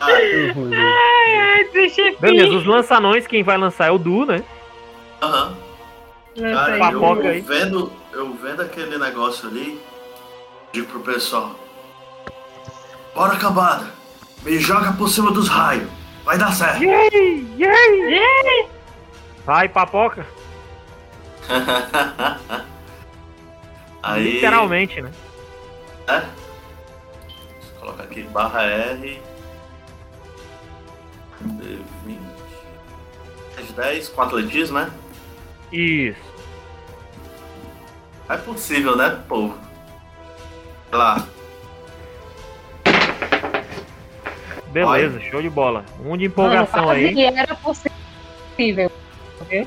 Ai, 0.00 1.64
deixa 1.72 2.00
eu 2.02 2.18
Beleza, 2.18 2.54
os 2.54 2.66
lançanões, 2.66 3.26
quem 3.26 3.42
vai 3.42 3.56
lançar 3.56 3.88
é 3.88 3.90
o 3.90 3.98
Du, 3.98 4.24
né? 4.26 4.42
Aham. 5.22 5.56
Lança 6.36 6.54
Cara. 6.66 6.78
Papoca 6.78 7.22
eu 7.24 7.30
aí. 7.30 7.40
vendo, 7.40 7.92
eu 8.12 8.32
vendo 8.34 8.62
aquele 8.62 8.98
negócio 8.98 9.48
ali, 9.48 9.80
digo 10.72 10.86
pro 10.86 11.00
pessoal. 11.00 11.58
Bora, 13.14 13.36
cambada. 13.36 13.90
Me 14.42 14.58
joga 14.58 14.92
por 14.92 15.08
cima 15.08 15.30
dos 15.30 15.48
raios. 15.48 15.88
Vai 16.24 16.38
dar 16.38 16.52
certo. 16.52 16.82
Yay! 16.82 17.46
Yay! 17.58 18.68
Vai, 19.44 19.68
papoca. 19.68 20.26
Aí. 24.02 24.32
Literalmente, 24.34 25.00
né? 25.00 25.12
É? 26.08 26.20
Deixa 26.20 26.30
eu 27.74 27.80
colocar 27.80 28.02
aqui 28.04 28.22
barra 28.22 28.62
R. 28.62 29.22
D20. 31.44 32.18
Mais 33.54 33.72
10 33.72 34.08
com 34.08 34.22
atletismo, 34.22 34.78
né? 34.78 34.90
Isso. 35.72 36.31
É 38.28 38.36
possível, 38.36 38.96
né, 38.96 39.20
povo? 39.28 39.56
Lá. 40.92 41.26
Beleza, 44.68 45.20
show 45.20 45.42
de 45.42 45.50
bola. 45.50 45.84
Um 46.04 46.16
de 46.16 46.24
empolgação 46.26 46.84
Mano, 46.86 46.92
quase 46.92 47.04
aí. 47.06 47.14
que 47.14 47.24
era 47.24 47.54
possível. 47.56 48.92
viu? 49.50 49.66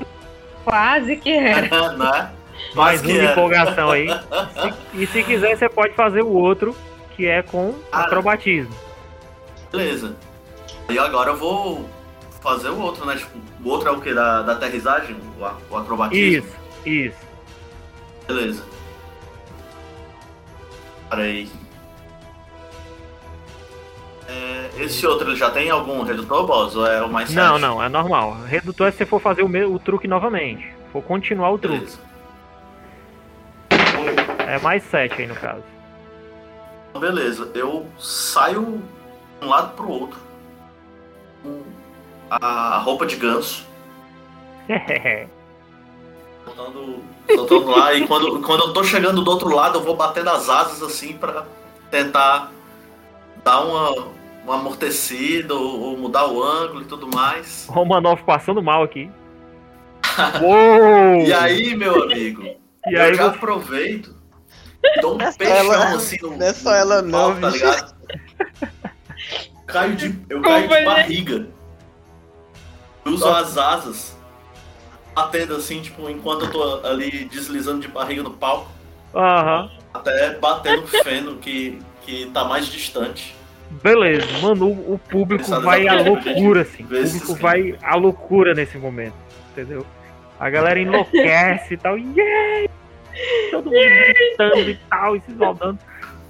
Quase 0.64 1.16
que 1.16 1.32
era. 1.32 1.68
não 1.92 2.12
é? 2.14 2.30
Mais 2.74 3.00
um 3.02 3.06
de 3.06 3.24
empolgação 3.24 3.90
aí. 3.90 4.08
Se- 4.08 4.74
e 5.02 5.06
se 5.06 5.22
quiser, 5.22 5.56
você 5.56 5.68
pode 5.68 5.94
fazer 5.94 6.22
o 6.22 6.32
outro, 6.32 6.74
que 7.14 7.26
é 7.26 7.42
com 7.42 7.72
Cara. 7.92 8.06
acrobatismo. 8.06 8.74
Beleza. 9.70 10.16
E 10.88 10.98
agora 10.98 11.30
eu 11.30 11.36
vou 11.36 11.88
fazer 12.40 12.70
o 12.70 12.80
outro, 12.80 13.04
né? 13.06 13.16
Tipo, 13.16 13.38
o 13.64 13.68
outro 13.68 13.88
é 13.88 13.92
o 13.92 14.00
que? 14.00 14.12
Da, 14.12 14.42
da 14.42 14.52
aterrissagem? 14.54 15.16
O, 15.38 15.74
o 15.74 15.76
acrobatismo? 15.76 16.46
Isso, 16.48 16.56
isso. 16.84 17.25
Beleza. 18.26 18.64
Peraí. 21.10 21.48
É, 24.28 24.70
esse 24.78 25.06
outro 25.06 25.28
ele 25.28 25.36
já 25.36 25.50
tem 25.50 25.70
algum 25.70 26.02
redutor, 26.02 26.46
boss? 26.46 26.74
Ou 26.74 26.86
é 26.86 27.00
o 27.02 27.08
mais 27.08 27.32
Não, 27.32 27.52
sete? 27.54 27.62
não, 27.62 27.82
é 27.82 27.88
normal. 27.88 28.34
Redutor 28.44 28.88
é 28.88 28.90
se 28.90 28.98
você 28.98 29.06
for 29.06 29.20
fazer 29.20 29.42
o, 29.42 29.48
me- 29.48 29.64
o 29.64 29.78
truque 29.78 30.08
novamente. 30.08 30.74
For 30.92 31.02
continuar 31.02 31.50
o 31.50 31.58
truque. 31.58 31.78
Beleza. 31.78 31.98
É 34.48 34.58
mais 34.60 34.82
7 34.84 35.22
aí 35.22 35.26
no 35.26 35.34
caso. 35.34 35.62
Então, 36.90 37.00
beleza. 37.00 37.50
Eu 37.54 37.86
saio 37.98 38.80
de 39.40 39.46
um 39.46 39.48
lado 39.48 39.74
pro 39.74 39.88
outro. 39.88 40.18
Com 41.42 41.62
a 42.30 42.78
roupa 42.78 43.06
de 43.06 43.16
ganso. 43.16 43.66
Soltando, 46.56 47.02
soltando 47.34 47.66
lá. 47.70 47.92
E 47.94 48.06
quando, 48.06 48.40
quando 48.40 48.64
eu 48.64 48.72
tô 48.72 48.82
chegando 48.82 49.22
do 49.22 49.30
outro 49.30 49.54
lado, 49.54 49.78
eu 49.78 49.82
vou 49.84 49.94
batendo 49.94 50.30
as 50.30 50.48
asas 50.48 50.82
assim 50.82 51.12
pra 51.12 51.44
tentar 51.90 52.50
dar 53.44 53.60
uma, 53.60 53.90
uma 54.44 54.54
amortecida 54.54 55.54
ou, 55.54 55.80
ou 55.80 55.96
mudar 55.98 56.26
o 56.26 56.42
ângulo 56.42 56.80
e 56.82 56.86
tudo 56.86 57.06
mais. 57.14 57.66
Romanov 57.70 58.22
passando 58.24 58.62
mal 58.62 58.82
aqui. 58.82 59.10
Uou! 60.42 61.26
E 61.26 61.32
aí, 61.32 61.74
meu 61.76 62.04
amigo, 62.04 62.42
E 62.86 62.94
eu 62.94 63.02
aí 63.02 63.14
já 63.14 63.24
você- 63.24 63.36
aproveito, 63.36 64.16
dou 65.02 65.14
um 65.14 65.18
Não 65.18 65.26
é 65.26 65.32
só 65.32 65.38
peixão 65.38 65.56
ela- 65.74 65.94
assim 65.94 66.16
no, 66.22 66.30
não 66.36 66.46
é 66.46 66.52
só 66.54 66.72
ela 66.74 67.02
no 67.02 67.08
não, 67.10 67.32
pau, 67.32 67.40
tá 67.42 67.50
ligado? 67.50 67.96
Caio 69.66 69.96
de, 69.96 70.18
eu 70.30 70.40
caio 70.40 70.68
de 70.68 70.74
é? 70.74 70.84
barriga. 70.84 71.46
Uso 73.04 73.28
as 73.28 73.58
asas, 73.58 74.15
batendo 75.16 75.56
assim, 75.56 75.80
tipo, 75.80 76.10
enquanto 76.10 76.44
eu 76.44 76.50
tô 76.50 76.86
ali 76.86 77.24
deslizando 77.24 77.80
de 77.80 77.88
barriga 77.88 78.22
no 78.22 78.32
palco, 78.32 78.70
Aham. 79.14 79.70
até 79.94 80.34
bater 80.38 80.76
no 80.78 80.86
feno 80.86 81.36
que, 81.36 81.78
que 82.02 82.26
tá 82.34 82.44
mais 82.44 82.66
distante. 82.66 83.34
Beleza, 83.82 84.26
mano, 84.42 84.66
o, 84.66 84.94
o 84.94 84.98
público 84.98 85.48
vai 85.62 85.88
à 85.88 86.02
loucura, 86.02 86.60
assim. 86.60 86.84
O 86.84 86.86
público 86.88 87.34
vai 87.34 87.78
à 87.82 87.96
loucura 87.96 88.52
nesse 88.54 88.76
momento, 88.76 89.14
entendeu? 89.52 89.86
A 90.38 90.50
galera 90.50 90.78
enlouquece 90.78 91.74
e 91.74 91.76
tal, 91.78 91.96
yay! 91.98 92.68
Todo 93.50 93.64
mundo 93.64 93.74
gritando 93.74 94.70
e 94.70 94.78
tal, 94.90 95.16
e 95.16 95.20
se 95.22 95.30
esbaldando. 95.30 95.78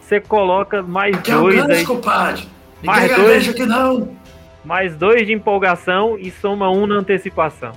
Você 0.00 0.20
coloca 0.20 0.80
mais 0.84 1.20
Que 1.20 1.32
é 1.32 1.36
o 1.36 1.40
dois 1.40 1.56
Gans, 1.56 1.70
aí, 1.78 1.84
compadre! 1.84 2.48
Mais 2.84 3.16
dois. 3.16 3.48
aqui 3.48 3.66
não! 3.66 4.16
mais 4.64 4.96
dois 4.96 5.26
de 5.26 5.32
empolgação 5.32 6.18
e 6.18 6.30
soma 6.30 6.68
um 6.70 6.86
na 6.86 6.96
antecipação. 6.96 7.72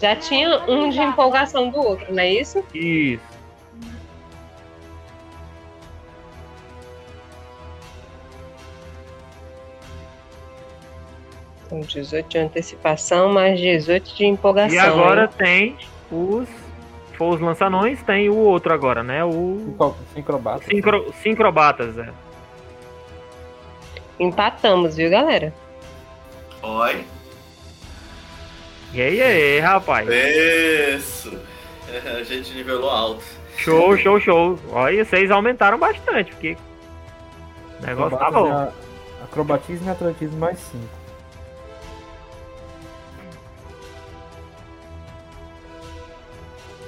Já 0.00 0.14
tinha 0.16 0.58
um 0.68 0.90
de 0.90 1.00
empolgação 1.00 1.70
do 1.70 1.78
outro, 1.78 2.12
não 2.12 2.22
é 2.22 2.32
isso? 2.32 2.62
Isso. 2.74 3.22
Então, 11.66 11.80
18 11.80 12.28
de 12.28 12.38
antecipação, 12.38 13.32
mais 13.32 13.58
18 13.58 14.14
de 14.14 14.26
empolgação. 14.26 14.74
E 14.74 14.78
agora 14.78 15.22
hein? 15.24 15.28
tem 15.36 15.76
os. 16.10 16.48
For 17.16 17.34
os 17.34 17.40
lançanões, 17.40 18.02
tem 18.02 18.28
o 18.28 18.36
outro 18.36 18.72
agora, 18.74 19.02
né? 19.02 19.24
O. 19.24 19.60
Cinco- 19.64 19.96
Sincrobata. 20.14 20.64
Sincro, 20.64 21.14
sincrobatas, 21.22 21.96
é. 21.96 22.08
Empatamos, 24.18 24.96
viu, 24.96 25.08
galera? 25.10 25.52
Oi. 26.62 27.04
E 28.94 29.02
aí, 29.02 29.20
aí, 29.22 29.58
rapaz. 29.60 30.08
Isso! 30.08 31.36
A 32.18 32.22
gente 32.22 32.52
nivelou 32.54 32.88
alto. 32.90 33.24
Show, 33.56 33.96
show, 33.96 34.20
show. 34.20 34.58
Olha, 34.70 35.04
vocês 35.04 35.30
aumentaram 35.30 35.78
bastante, 35.78 36.30
porque. 36.32 36.56
O 37.80 37.86
negócio 37.86 38.16
tá 38.18 38.30
bom. 38.30 38.46
Acrobatismo 38.52 38.70
e- 39.20 39.24
Acrobatismo 39.24 39.88
e 39.88 39.90
atletismo 39.90 40.38
mais 40.38 40.58
5. 40.58 40.84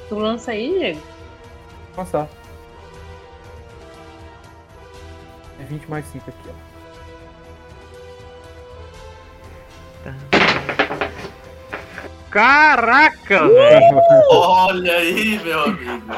Tu 0.08 0.14
lança 0.18 0.52
aí, 0.52 0.78
Diego? 0.78 1.02
Passar. 1.96 2.28
É 5.60 5.64
20 5.64 5.86
mais 5.90 6.04
5 6.06 6.30
aqui, 6.30 6.50
ó. 6.50 6.52
Caraca, 12.30 13.48
velho. 13.48 14.02
Olha 14.30 14.92
aí, 14.92 15.40
meu 15.42 15.62
amigo. 15.64 16.12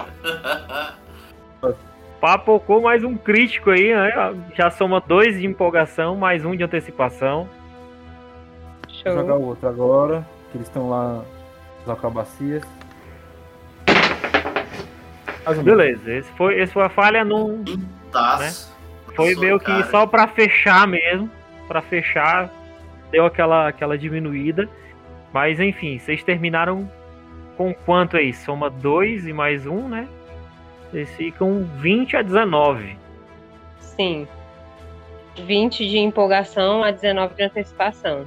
Papocou 2.21 2.83
mais 2.83 3.05
um 3.05 3.17
crítico 3.17 3.71
aí, 3.71 3.95
né? 3.95 4.35
Já 4.55 4.71
soma 4.71 5.01
dois 5.01 5.39
de 5.39 5.47
empolgação, 5.47 6.17
mais 6.17 6.45
um 6.45 6.57
de 6.57 6.65
antecipação. 6.65 7.49
Vou 9.05 9.15
jogar 9.15 9.35
Show. 9.35 9.41
o 9.41 9.47
outro 9.47 9.69
agora, 9.69 10.27
que 10.51 10.59
eles 10.59 10.67
estão 10.67 10.91
lá 10.91 11.23
nas 11.87 11.99
um. 15.59 15.63
Beleza, 15.63 16.13
esse 16.13 16.31
foi, 16.33 16.61
esse 16.61 16.73
foi 16.73 16.83
a 16.83 16.89
falha 16.89 17.25
num. 17.25 17.65
Tá. 18.13 18.39
Foi 19.15 19.35
meio 19.37 19.59
que 19.59 19.67
cara. 19.67 19.91
só 19.91 20.07
pra 20.07 20.27
fechar 20.27 20.87
mesmo. 20.87 21.31
Pra 21.67 21.81
fechar, 21.81 22.51
deu 23.11 23.27
aquela, 23.27 23.69
aquela 23.69 23.97
diminuída. 23.97 24.69
Mas 25.33 25.61
enfim, 25.61 25.99
vocês 25.99 26.23
terminaram 26.23 26.91
com 27.57 27.75
quanto 27.75 28.17
aí? 28.17 28.33
Soma 28.33 28.71
2 28.71 29.27
e 29.27 29.33
mais 29.33 29.67
um, 29.67 29.89
né? 29.89 30.09
Vocês 30.91 31.11
ficam 31.17 31.65
20 31.81 32.17
a 32.17 32.23
19. 32.23 32.97
Sim. 33.81 34.27
20 35.45 35.89
de 35.89 35.99
empolgação 35.99 36.83
a 36.83 36.91
19 36.91 37.35
de 37.35 37.43
antecipação. 37.43 38.27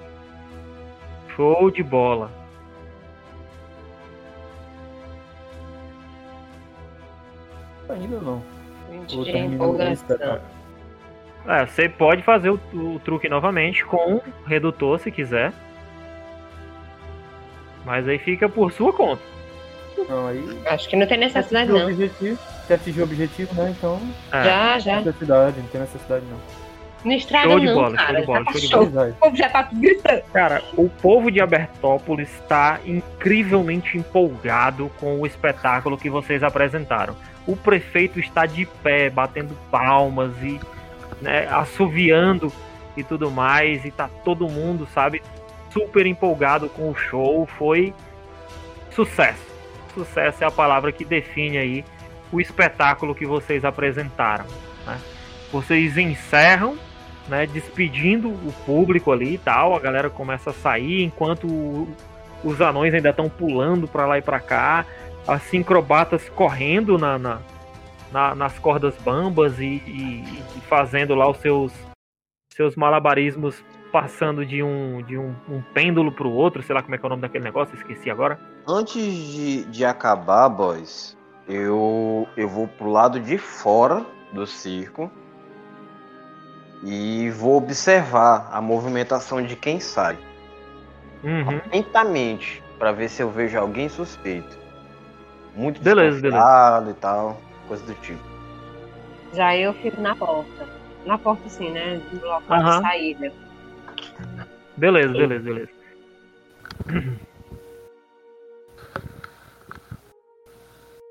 Show 1.35 1.71
de 1.71 1.81
bola. 1.81 2.31
Ainda 7.89 8.19
não. 8.19 8.43
20 8.89 9.15
Vou 9.15 9.25
de 9.25 9.37
empolgação. 9.37 10.17
tá? 10.17 10.41
É, 11.47 11.65
você 11.65 11.89
pode 11.89 12.21
fazer 12.21 12.51
o, 12.51 12.59
o 12.73 12.99
truque 12.99 13.27
novamente 13.27 13.83
com 13.83 14.21
redutor 14.45 14.99
se 14.99 15.11
quiser. 15.11 15.51
Mas 17.85 18.07
aí 18.07 18.17
fica 18.19 18.47
por 18.47 18.71
sua 18.71 18.93
conta. 18.93 19.21
Não, 20.09 20.27
aí. 20.27 20.61
Acho 20.65 20.89
que 20.89 20.95
não 20.95 21.05
tem 21.07 21.17
necessidade, 21.17 21.69
atingiu 21.71 21.79
não. 21.87 21.93
objetivo. 21.93 22.39
Se 22.67 22.73
atingir 22.73 23.01
o 23.01 23.03
objetivo, 23.03 23.53
né? 23.55 23.73
Então, 23.77 23.99
É. 24.31 24.43
Já, 24.43 24.79
já. 24.79 24.95
necessidade, 25.01 25.59
não 25.59 25.67
tem 25.67 25.81
necessidade 25.81 26.25
não. 26.29 26.37
Não 27.03 27.11
estraga 27.13 27.49
Show 27.49 27.59
de 27.59 27.65
não, 27.65 27.73
bola, 27.73 27.89
show 27.89 27.97
cara. 27.97 28.19
de 28.19 28.25
bola, 28.27 28.45
tá 28.45 28.51
show 28.51 28.61
de 28.61 28.67
show. 28.67 28.81
Verdade. 28.85 29.11
O 29.11 29.15
povo 29.15 29.35
já 29.35 29.49
tá 29.49 29.69
gritando. 29.73 30.21
Cara, 30.31 30.63
o 30.77 30.87
povo 30.89 31.31
de 31.31 31.41
Abertópolis 31.41 32.29
está 32.35 32.79
incrivelmente 32.85 33.97
empolgado 33.97 34.91
com 34.99 35.19
o 35.19 35.25
espetáculo 35.25 35.97
que 35.97 36.09
vocês 36.11 36.43
apresentaram. 36.43 37.15
O 37.47 37.55
prefeito 37.55 38.19
está 38.19 38.45
de 38.45 38.65
pé, 38.83 39.09
batendo 39.09 39.57
palmas 39.71 40.31
e 40.43 40.59
né, 41.21 41.47
assoviando 41.49 42.51
e 42.95 43.03
tudo 43.03 43.31
mais, 43.31 43.83
e 43.83 43.89
tá 43.91 44.07
todo 44.23 44.47
mundo, 44.47 44.87
sabe, 44.93 45.23
super 45.71 46.05
empolgado 46.05 46.69
com 46.69 46.89
o 46.91 46.95
show. 46.95 47.45
Foi 47.57 47.93
sucesso. 48.91 49.51
Sucesso 49.93 50.43
é 50.43 50.47
a 50.47 50.51
palavra 50.51 50.91
que 50.91 51.03
define 51.03 51.57
aí 51.57 51.85
o 52.31 52.39
espetáculo 52.39 53.13
que 53.15 53.25
vocês 53.25 53.65
apresentaram. 53.65 54.45
né? 54.85 54.99
Vocês 55.51 55.97
encerram 55.97 56.77
né, 57.27 57.45
despedindo 57.45 58.29
o 58.29 58.53
público 58.65 59.11
ali 59.11 59.33
e 59.35 59.37
tal. 59.37 59.75
A 59.75 59.79
galera 59.79 60.09
começa 60.09 60.49
a 60.51 60.53
sair 60.53 61.03
enquanto 61.03 61.87
os 62.43 62.61
anões 62.61 62.93
ainda 62.93 63.09
estão 63.09 63.29
pulando 63.29 63.87
pra 63.87 64.05
lá 64.05 64.17
e 64.17 64.21
pra 64.21 64.39
cá. 64.39 64.85
As 65.27 65.43
sincrobatas 65.43 66.27
correndo 66.29 66.97
na, 66.97 67.19
na- 67.19 67.39
na- 68.11 68.33
nas 68.35 68.57
cordas 68.59 68.95
bambas 68.97 69.59
e, 69.59 69.65
e- 69.65 70.43
e 70.57 70.61
fazendo 70.67 71.13
lá 71.15 71.29
os 71.29 71.37
seus, 71.37 71.71
seus 72.53 72.75
malabarismos, 72.75 73.63
passando 73.91 74.45
de 74.45 74.63
um, 74.63 75.01
de 75.03 75.17
um, 75.17 75.35
um 75.49 75.61
pêndulo 75.73 76.11
pro 76.11 76.29
outro. 76.29 76.63
Sei 76.63 76.73
lá 76.73 76.81
como 76.81 76.95
é 76.95 76.97
que 76.97 77.05
é 77.05 77.07
o 77.07 77.09
nome 77.09 77.21
daquele 77.21 77.43
negócio, 77.43 77.75
esqueci 77.75 78.09
agora. 78.09 78.39
Antes 78.67 79.03
de, 79.03 79.65
de 79.65 79.85
acabar, 79.85 80.49
boys, 80.49 81.17
eu, 81.47 82.27
eu 82.37 82.47
vou 82.47 82.67
pro 82.67 82.89
lado 82.89 83.19
de 83.19 83.37
fora 83.37 84.05
do 84.31 84.47
circo 84.47 85.11
e 86.83 87.29
vou 87.31 87.57
observar 87.57 88.49
a 88.51 88.61
movimentação 88.61 89.41
de 89.41 89.55
quem 89.55 89.79
sai. 89.79 90.17
Uhum. 91.23 91.57
Atentamente, 91.57 92.63
pra 92.79 92.91
ver 92.91 93.09
se 93.09 93.21
eu 93.21 93.29
vejo 93.29 93.59
alguém 93.59 93.89
suspeito. 93.89 94.59
Muito 95.55 95.81
Beleza, 95.81 96.21
desconfiado 96.21 96.89
e 96.89 96.93
tal, 96.93 97.37
coisa 97.67 97.85
do 97.85 97.93
tipo. 97.95 98.23
Já 99.33 99.55
eu 99.55 99.73
fico 99.75 99.99
na 100.01 100.15
porta. 100.15 100.67
Na 101.05 101.17
porta, 101.17 101.45
assim, 101.45 101.69
né? 101.69 102.01
No 102.11 102.27
local 102.27 102.57
Aham. 102.57 102.81
de 102.81 102.87
saída. 102.87 103.33
Beleza, 104.81 105.13
beleza, 105.13 105.43
beleza. 105.43 105.71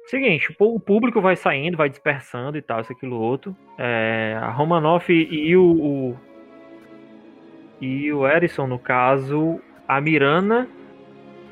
Seguinte, 0.07 0.53
o 0.59 0.81
público 0.81 1.21
vai 1.21 1.37
saindo, 1.37 1.77
vai 1.77 1.89
dispersando 1.89 2.59
e 2.59 2.63
tal, 2.63 2.81
isso, 2.81 2.91
aquilo, 2.93 3.17
outro. 3.17 3.57
É, 3.79 4.37
a 4.41 4.51
Romanoff 4.51 5.13
e 5.13 5.57
o, 5.57 5.63
o- 5.63 6.17
e 7.81 8.13
o 8.13 8.27
Erison, 8.27 8.67
no 8.67 8.79
caso, 8.79 9.61
a 9.87 10.01
Mirana 10.01 10.69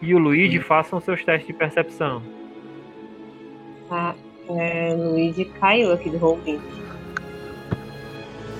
e 0.03 0.13
o 0.13 0.19
Luigi 0.19 0.59
façam 0.59 1.01
seus 1.01 1.25
testes 1.25 1.47
de 1.47 1.53
percepção. 1.53 2.21
A, 3.91 4.15
é, 4.51 4.93
Luigi 4.95 5.45
caiu 5.45 5.93
aqui 5.93 6.11
do 6.11 6.19
roubinho. 6.19 6.61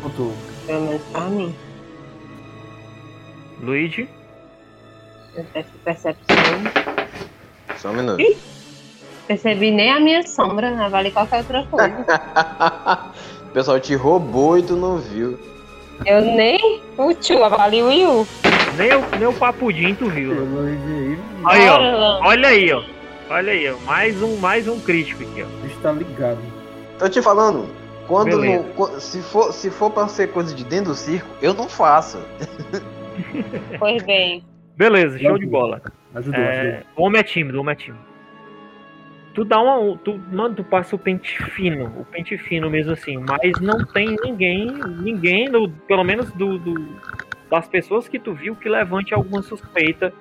Pronto. 0.01 0.33
Pelo 0.65 0.81
menos 0.83 1.03
pra 1.09 1.23
mim. 1.23 1.53
Luigi, 3.61 4.09
Eu 5.35 5.45
percepção. 5.85 6.37
Só 7.77 7.91
um 7.91 7.95
minuto. 7.95 8.23
Percebi 9.27 9.71
nem 9.71 9.93
a 9.93 10.01
minha 10.01 10.27
sombra, 10.27 10.71
né? 10.71 10.89
vale 10.89 11.11
qualquer 11.11 11.39
outra 11.39 11.65
coisa. 11.65 12.05
o 13.45 13.51
pessoal 13.53 13.79
te 13.79 13.95
roubou 13.95 14.59
e 14.59 14.63
tu 14.63 14.75
não 14.75 14.99
viu. 14.99 15.39
Eu 16.07 16.23
nem 16.23 16.81
o 16.97 17.13
tio 17.13 17.45
avali 17.45 17.83
o 17.83 17.91
Yu. 17.91 18.27
nem 18.77 18.95
o, 18.95 19.05
nem 19.19 19.27
o 19.27 19.33
Papudim 19.33 19.95
tu 19.95 20.09
viu. 20.09 20.35
né? 20.35 20.41
Eu 20.41 20.75
enviei. 20.75 21.19
Aí, 21.45 21.69
ó. 21.69 22.21
Olha 22.25 22.49
aí, 22.49 22.73
ó. 22.73 22.83
Olha 23.31 23.53
aí, 23.53 23.71
ó. 23.71 23.77
Mais 23.85 24.23
um, 24.23 24.37
mais 24.37 24.67
um 24.67 24.81
crítico 24.81 25.23
aqui, 25.23 25.43
ó. 25.43 25.47
O 25.47 25.61
bicho 25.63 25.79
tá 25.83 25.93
ligado. 25.93 26.39
Tô 26.99 27.09
te 27.09 27.21
falando, 27.21 27.69
quando 28.07 28.39
não- 28.43 29.01
se, 29.01 29.21
for, 29.21 29.53
se 29.53 29.71
for 29.71 29.91
pra 29.91 30.09
ser 30.09 30.29
coisa 30.33 30.55
de 30.55 30.65
dentro 30.65 30.93
do 30.93 30.97
circo, 30.97 31.29
eu 31.43 31.53
não 31.53 31.69
faço. 31.69 32.19
Pois 33.79 34.03
bem. 34.05 34.45
Beleza, 34.77 35.19
show 35.19 35.39
de 35.39 35.47
bola. 35.47 35.83
Ajudou, 36.15 36.41
É, 36.41 36.61
ajudou. 36.61 36.81
o 36.97 37.03
homem 37.07 37.21
é 37.21 37.25
tímido, 37.25 37.59
o 37.59 37.61
homem 37.61 37.73
é 37.73 37.77
tímido. 37.77 38.05
Tu 39.35 39.45
dá 39.45 39.61
uma. 39.61 39.97
Tu, 39.99 40.19
mano, 40.33 40.55
tu 40.55 40.65
passa 40.65 40.97
o 40.97 40.99
pente 40.99 41.41
fino, 41.51 41.87
o 42.01 42.05
pente 42.05 42.37
fino 42.39 42.69
mesmo 42.71 42.93
assim, 42.93 43.17
mas 43.19 43.61
não 43.61 43.85
tem 43.85 44.17
ninguém, 44.25 44.67
ninguém, 45.01 45.49
no- 45.49 45.69
pelo 45.71 46.03
menos 46.03 46.33
do, 46.33 46.59
do- 46.59 46.89
das 47.51 47.69
pessoas 47.69 48.09
que 48.09 48.19
tu 48.19 48.33
viu 48.35 48.57
que 48.57 48.69
levante 48.69 49.15
alguma 49.15 49.43
suspeita, 49.43 50.13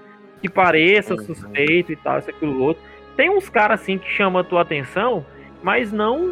que 0.42 0.50
pareça 0.50 1.14
Uhum. 1.16 1.20
suspeito 1.24 1.92
e 1.92 1.96
tal, 1.96 2.20
isso, 2.20 2.30
aquilo, 2.30 2.62
outro. 2.62 2.84
Tem 3.16 3.30
uns 3.30 3.50
caras 3.50 3.82
assim 3.82 3.98
que 3.98 4.08
chamam 4.10 4.42
a 4.42 4.44
tua 4.44 4.62
atenção, 4.62 5.26
mas 5.64 5.92
não. 5.92 6.32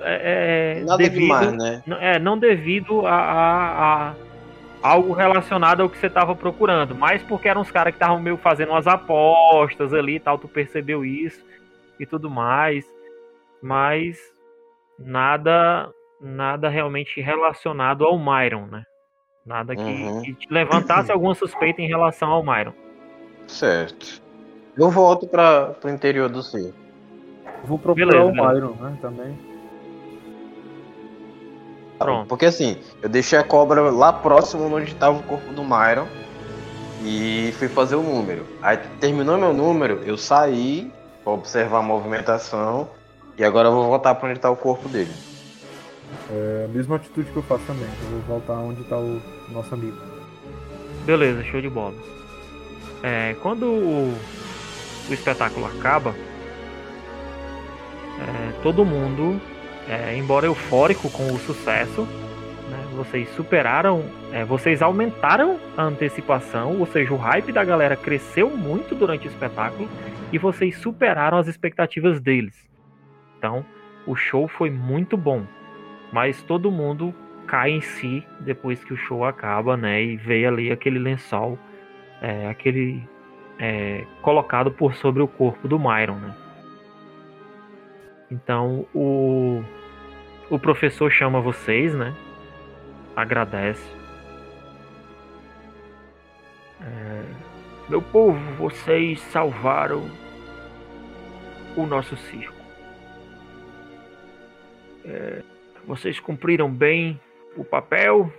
É, 0.00 0.78
é, 0.80 0.84
Nada 0.84 0.98
devido, 0.98 1.20
demais, 1.22 1.52
né? 1.52 1.82
não- 1.86 1.96
É, 1.96 2.18
não 2.18 2.38
devido 2.38 3.06
a, 3.06 3.12
a- 3.14 4.10
a 4.10 4.14
algo 4.84 5.14
relacionado 5.14 5.80
ao 5.80 5.88
que 5.88 5.96
você 5.96 6.10
tava 6.10 6.36
procurando, 6.36 6.94
mas 6.94 7.22
porque 7.22 7.48
eram 7.48 7.62
uns 7.62 7.70
caras 7.70 7.92
que 7.92 7.96
estavam 7.96 8.20
meio 8.20 8.36
fazendo 8.36 8.68
umas 8.72 8.86
apostas 8.86 9.94
ali 9.94 10.16
e 10.16 10.20
tal, 10.20 10.36
tu 10.36 10.46
percebeu 10.46 11.02
isso 11.02 11.42
e 11.98 12.04
tudo 12.04 12.28
mais, 12.28 12.84
mas 13.62 14.18
nada 14.98 15.88
nada 16.20 16.68
realmente 16.68 17.18
relacionado 17.20 18.04
ao 18.04 18.18
Myron, 18.18 18.66
né? 18.66 18.84
Nada 19.44 19.74
que, 19.74 19.82
Uhum. 19.82 20.22
que 20.22 20.34
te 20.34 20.52
levantasse 20.52 21.10
alguma 21.10 21.34
suspeita 21.34 21.80
em 21.80 21.86
relação 21.88 22.30
ao 22.30 22.42
Myron. 22.42 22.72
Certo. 23.46 24.22
Eu 24.76 24.90
volto 24.90 25.26
para 25.26 25.68
pro 25.80 25.90
interior 25.90 26.28
do 26.28 26.42
circo. 26.42 26.76
Vou 27.64 27.78
procurar 27.78 28.06
Beleza, 28.06 28.30
o 28.30 28.32
beleza. 28.32 28.52
Myron, 28.52 28.72
né? 28.82 28.98
Também. 29.00 29.38
Pronto. 31.98 32.28
Porque 32.28 32.46
assim, 32.46 32.76
eu 33.02 33.08
deixei 33.08 33.38
a 33.38 33.44
cobra 33.44 33.80
lá 33.90 34.12
próximo 34.12 34.64
onde 34.74 34.92
estava 34.92 35.18
o 35.18 35.22
corpo 35.22 35.52
do 35.52 35.62
Myron 35.62 36.06
e 37.02 37.52
fui 37.58 37.68
fazer 37.68 37.96
o 37.96 38.02
número. 38.02 38.46
Aí 38.62 38.78
terminou 39.00 39.38
meu 39.38 39.52
número, 39.52 40.00
eu 40.04 40.16
saí 40.16 40.92
para 41.22 41.32
observar 41.32 41.78
a 41.78 41.82
movimentação 41.82 42.88
e 43.38 43.44
agora 43.44 43.68
eu 43.68 43.72
vou 43.72 43.86
voltar 43.86 44.14
para 44.14 44.28
onde 44.28 44.38
está 44.38 44.50
o 44.50 44.56
corpo 44.56 44.88
dele. 44.88 45.12
É 46.30 46.66
a 46.66 46.68
mesma 46.68 46.96
atitude 46.96 47.30
que 47.30 47.36
eu 47.36 47.42
faço 47.42 47.64
também. 47.66 47.88
Eu 48.04 48.10
vou 48.10 48.20
voltar 48.20 48.54
onde 48.54 48.82
tá 48.84 48.96
o 48.96 49.20
nosso 49.50 49.74
amigo. 49.74 49.96
Beleza, 51.04 51.42
show 51.44 51.60
de 51.60 51.68
bola. 51.68 51.94
É, 53.02 53.36
quando 53.42 53.66
o, 53.66 54.14
o 55.10 55.12
espetáculo 55.12 55.66
acaba, 55.66 56.14
é, 58.20 58.62
todo 58.62 58.84
mundo, 58.84 59.40
é, 59.88 60.16
embora 60.16 60.46
eufórico 60.46 61.10
com 61.10 61.32
o 61.32 61.38
sucesso, 61.38 62.02
né, 62.70 62.86
vocês 62.96 63.28
superaram, 63.30 64.04
é, 64.32 64.44
vocês 64.44 64.80
aumentaram 64.82 65.58
a 65.76 65.82
antecipação, 65.82 66.78
ou 66.78 66.86
seja, 66.86 67.12
o 67.12 67.16
hype 67.16 67.52
da 67.52 67.64
galera 67.64 67.96
cresceu 67.96 68.50
muito 68.50 68.94
durante 68.94 69.26
o 69.26 69.30
espetáculo 69.30 69.88
e 70.32 70.38
vocês 70.38 70.76
superaram 70.78 71.38
as 71.38 71.46
expectativas 71.46 72.20
deles. 72.20 72.68
Então, 73.38 73.64
o 74.06 74.16
show 74.16 74.48
foi 74.48 74.70
muito 74.70 75.16
bom, 75.16 75.44
mas 76.12 76.42
todo 76.42 76.70
mundo 76.70 77.14
cai 77.46 77.70
em 77.70 77.80
si 77.80 78.26
depois 78.40 78.82
que 78.82 78.92
o 78.92 78.96
show 78.96 79.24
acaba, 79.24 79.76
né? 79.76 80.02
E 80.02 80.16
vê 80.16 80.46
ali 80.46 80.72
aquele 80.72 80.98
lençol, 80.98 81.58
é, 82.20 82.48
aquele 82.48 83.06
é, 83.58 84.04
colocado 84.22 84.70
por 84.70 84.94
sobre 84.94 85.22
o 85.22 85.28
corpo 85.28 85.68
do 85.68 85.78
Myron, 85.78 86.16
né? 86.16 86.34
Então 88.34 88.86
o 88.92 89.62
o 90.50 90.58
professor 90.58 91.10
chama 91.10 91.40
vocês, 91.40 91.94
né? 91.94 92.14
Agradece. 93.14 93.88
É, 96.80 97.24
Meu 97.88 98.02
povo, 98.02 98.38
vocês 98.56 99.20
salvaram 99.20 100.02
o 101.76 101.86
nosso 101.86 102.16
circo. 102.16 102.54
É, 105.04 105.42
vocês 105.86 106.18
cumpriram 106.18 106.70
bem 106.70 107.20
o 107.56 107.64
papel 107.64 108.32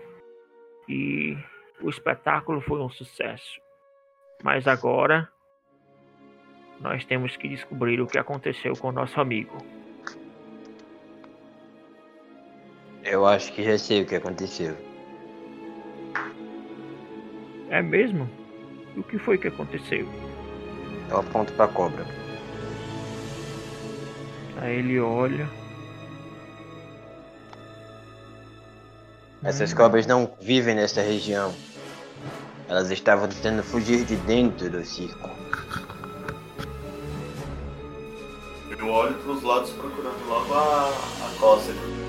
e 0.89 1.37
o 1.81 1.89
espetáculo 1.89 2.59
foi 2.61 2.79
um 2.81 2.89
sucesso. 2.89 3.59
Mas 4.43 4.67
agora 4.67 5.29
nós 6.79 7.05
temos 7.05 7.35
que 7.37 7.47
descobrir 7.47 8.01
o 8.01 8.07
que 8.07 8.17
aconteceu 8.17 8.73
com 8.73 8.89
o 8.89 8.91
nosso 8.91 9.19
amigo. 9.19 9.57
Eu 13.05 13.23
acho 13.27 13.53
que 13.53 13.63
já 13.63 13.77
sei 13.77 14.01
o 14.01 14.05
que 14.05 14.15
aconteceu. 14.15 14.75
É 17.69 17.79
mesmo? 17.79 18.27
O 18.97 19.03
que 19.03 19.19
foi 19.19 19.37
que 19.37 19.47
aconteceu? 19.47 20.07
Eu 21.11 21.19
aponto 21.19 21.53
pra 21.53 21.67
cobra. 21.67 22.03
Aí 24.57 24.79
ele 24.79 24.99
olha. 24.99 25.47
Essas 29.43 29.71
cobras 29.71 30.07
não 30.07 30.33
vivem 30.41 30.73
nesta 30.73 31.01
região. 31.01 31.53
Elas 32.67 32.89
estavam 32.89 33.27
tentando 33.27 33.61
fugir 33.61 34.03
de 34.03 34.15
dentro 34.15 34.67
do 34.71 34.83
circo. 34.83 35.29
Eu 38.71 38.89
olho 38.89 39.13
pros 39.19 39.43
lados 39.43 39.69
procurando 39.71 40.27
logo 40.27 40.53
a, 40.55 40.89
a 40.89 41.39
cócega. 41.39 42.04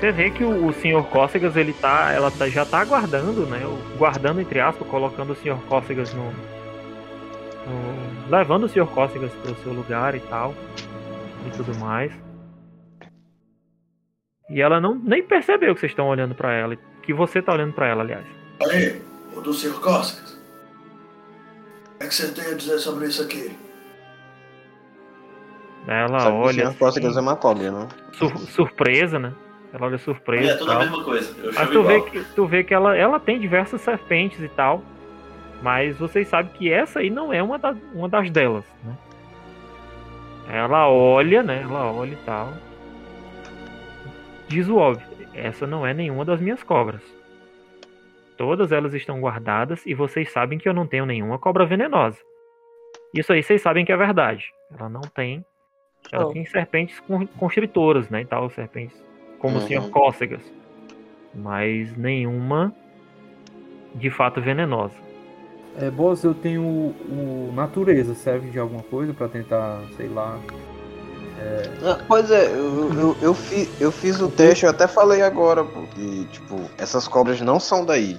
Você 0.00 0.10
vê 0.12 0.30
que 0.30 0.42
o, 0.42 0.66
o 0.66 0.72
Sr. 0.72 1.02
Cócegas, 1.10 1.56
ele 1.56 1.74
tá, 1.74 2.10
ela 2.12 2.30
tá- 2.30 2.48
já 2.48 2.64
tá 2.64 2.80
aguardando, 2.80 3.44
né? 3.46 3.60
Guardando, 3.98 4.40
entre 4.40 4.58
aspas, 4.58 4.88
colocando 4.88 5.32
o 5.32 5.36
Sr. 5.36 5.58
Cócegas 5.68 6.14
no, 6.14 6.24
no- 6.24 8.30
Levando 8.30 8.64
o 8.64 8.68
Sr. 8.68 8.86
Cócegas 8.86 9.30
pro 9.42 9.54
seu 9.56 9.72
lugar 9.74 10.14
e 10.14 10.20
tal. 10.20 10.54
E 11.46 11.50
tudo 11.56 11.76
mais. 11.78 12.10
E 14.48 14.60
ela 14.62 14.80
não 14.80 14.94
nem 14.94 15.22
percebeu 15.22 15.74
que 15.74 15.80
vocês 15.80 15.92
estão 15.92 16.08
olhando 16.08 16.34
pra 16.34 16.52
ela. 16.54 16.76
Que 17.02 17.12
você 17.12 17.42
tá 17.42 17.52
olhando 17.52 17.74
pra 17.74 17.88
ela, 17.88 18.02
aliás. 18.02 18.24
Aí, 18.70 19.02
o 19.36 19.40
do 19.42 19.52
Sr. 19.52 19.78
Cócegas. 19.80 20.30
O 21.94 21.98
que, 21.98 22.04
é 22.04 22.08
que 22.08 22.14
você 22.14 22.32
tem 22.32 22.52
a 22.52 22.56
dizer 22.56 22.78
sobre 22.78 23.06
isso 23.06 23.22
aqui? 23.22 23.54
Ela 25.86 26.20
Sabe 26.20 26.30
que 26.30 26.36
o 26.42 26.46
olha. 26.46 26.52
senhor 26.54 26.74
Cócegas 26.76 27.10
assim, 27.10 27.18
é 27.18 27.22
uma 27.22 27.36
cobra, 27.36 27.70
não? 27.70 27.88
sur- 28.12 28.38
surpresa, 28.48 29.18
né? 29.18 29.32
Ela 29.72 29.86
olha 29.86 29.98
surpresa. 29.98 30.52
É 30.52 30.56
tudo 30.56 30.72
a 30.72 30.78
mesma 30.80 31.04
coisa. 31.04 31.36
Eu 31.42 31.52
Mas 31.52 31.70
tu 31.70 31.82
vê, 31.84 31.94
igual. 31.96 32.10
que, 32.10 32.24
tu 32.34 32.46
vê 32.46 32.64
que 32.64 32.74
ela, 32.74 32.96
ela 32.96 33.20
tem 33.20 33.38
diversas 33.38 33.80
serpentes 33.80 34.40
e 34.42 34.48
tal. 34.48 34.82
Mas 35.62 35.96
vocês 35.98 36.26
sabem 36.28 36.50
que 36.52 36.72
essa 36.72 37.00
aí 37.00 37.10
não 37.10 37.32
é 37.32 37.42
uma, 37.42 37.58
da- 37.58 37.76
uma 37.94 38.08
das 38.08 38.30
delas, 38.30 38.64
né? 38.82 38.96
Ela 40.48 40.88
olha, 40.88 41.42
né? 41.42 41.60
Ela 41.62 41.92
olha 41.92 42.12
e 42.12 42.16
tal. 42.24 42.52
Diz 44.48 44.68
o 44.68 44.76
óbvio. 44.76 45.06
Essa 45.34 45.66
não 45.66 45.86
é 45.86 45.94
nenhuma 45.94 46.24
das 46.24 46.40
minhas 46.40 46.62
cobras. 46.62 47.02
Todas 48.36 48.72
elas 48.72 48.94
estão 48.94 49.20
guardadas 49.20 49.84
e 49.86 49.94
vocês 49.94 50.32
sabem 50.32 50.58
que 50.58 50.68
eu 50.68 50.74
não 50.74 50.86
tenho 50.86 51.06
nenhuma 51.06 51.38
cobra 51.38 51.64
venenosa. 51.66 52.18
Isso 53.14 53.32
aí 53.32 53.42
vocês 53.42 53.60
sabem 53.62 53.84
que 53.84 53.92
é 53.92 53.96
verdade. 53.96 54.46
Ela 54.76 54.88
não 54.88 55.02
tem. 55.02 55.44
Ela 56.10 56.26
Oh. 56.26 56.32
tem 56.32 56.44
serpentes 56.46 56.98
con- 57.00 57.26
constritoras, 57.38 58.08
né? 58.08 58.22
E 58.22 58.24
tal, 58.24 58.48
serpentes 58.50 59.00
como 59.40 59.56
o 59.58 59.60
Uhum. 59.60 59.66
Sr. 59.66 59.90
Cócegas. 59.90 60.42
Mas 61.34 61.96
nenhuma 61.96 62.72
de 63.94 64.10
fato 64.10 64.40
venenosa. 64.40 64.94
É, 65.78 65.90
boss, 65.90 66.22
eu 66.24 66.34
tenho 66.34 66.62
o, 66.62 67.48
o 67.48 67.52
natureza, 67.54 68.14
serve 68.14 68.50
de 68.50 68.58
alguma 68.58 68.82
coisa 68.82 69.12
pra 69.14 69.28
tentar, 69.28 69.80
sei 69.96 70.08
lá. 70.08 70.38
Ah, 71.82 71.98
Pois 72.06 72.30
é, 72.30 72.46
eu, 72.52 72.92
eu, 72.92 73.16
eu, 73.22 73.34
fi- 73.34 73.68
eu 73.80 73.90
fiz 73.90 74.20
o 74.20 74.28
teste, 74.28 74.64
eu 74.64 74.70
até 74.70 74.86
falei 74.86 75.22
agora, 75.22 75.64
porque, 75.64 76.26
tipo, 76.30 76.60
essas 76.76 77.08
cobras 77.08 77.40
não 77.40 77.58
são 77.58 77.84
daí. 77.84 78.18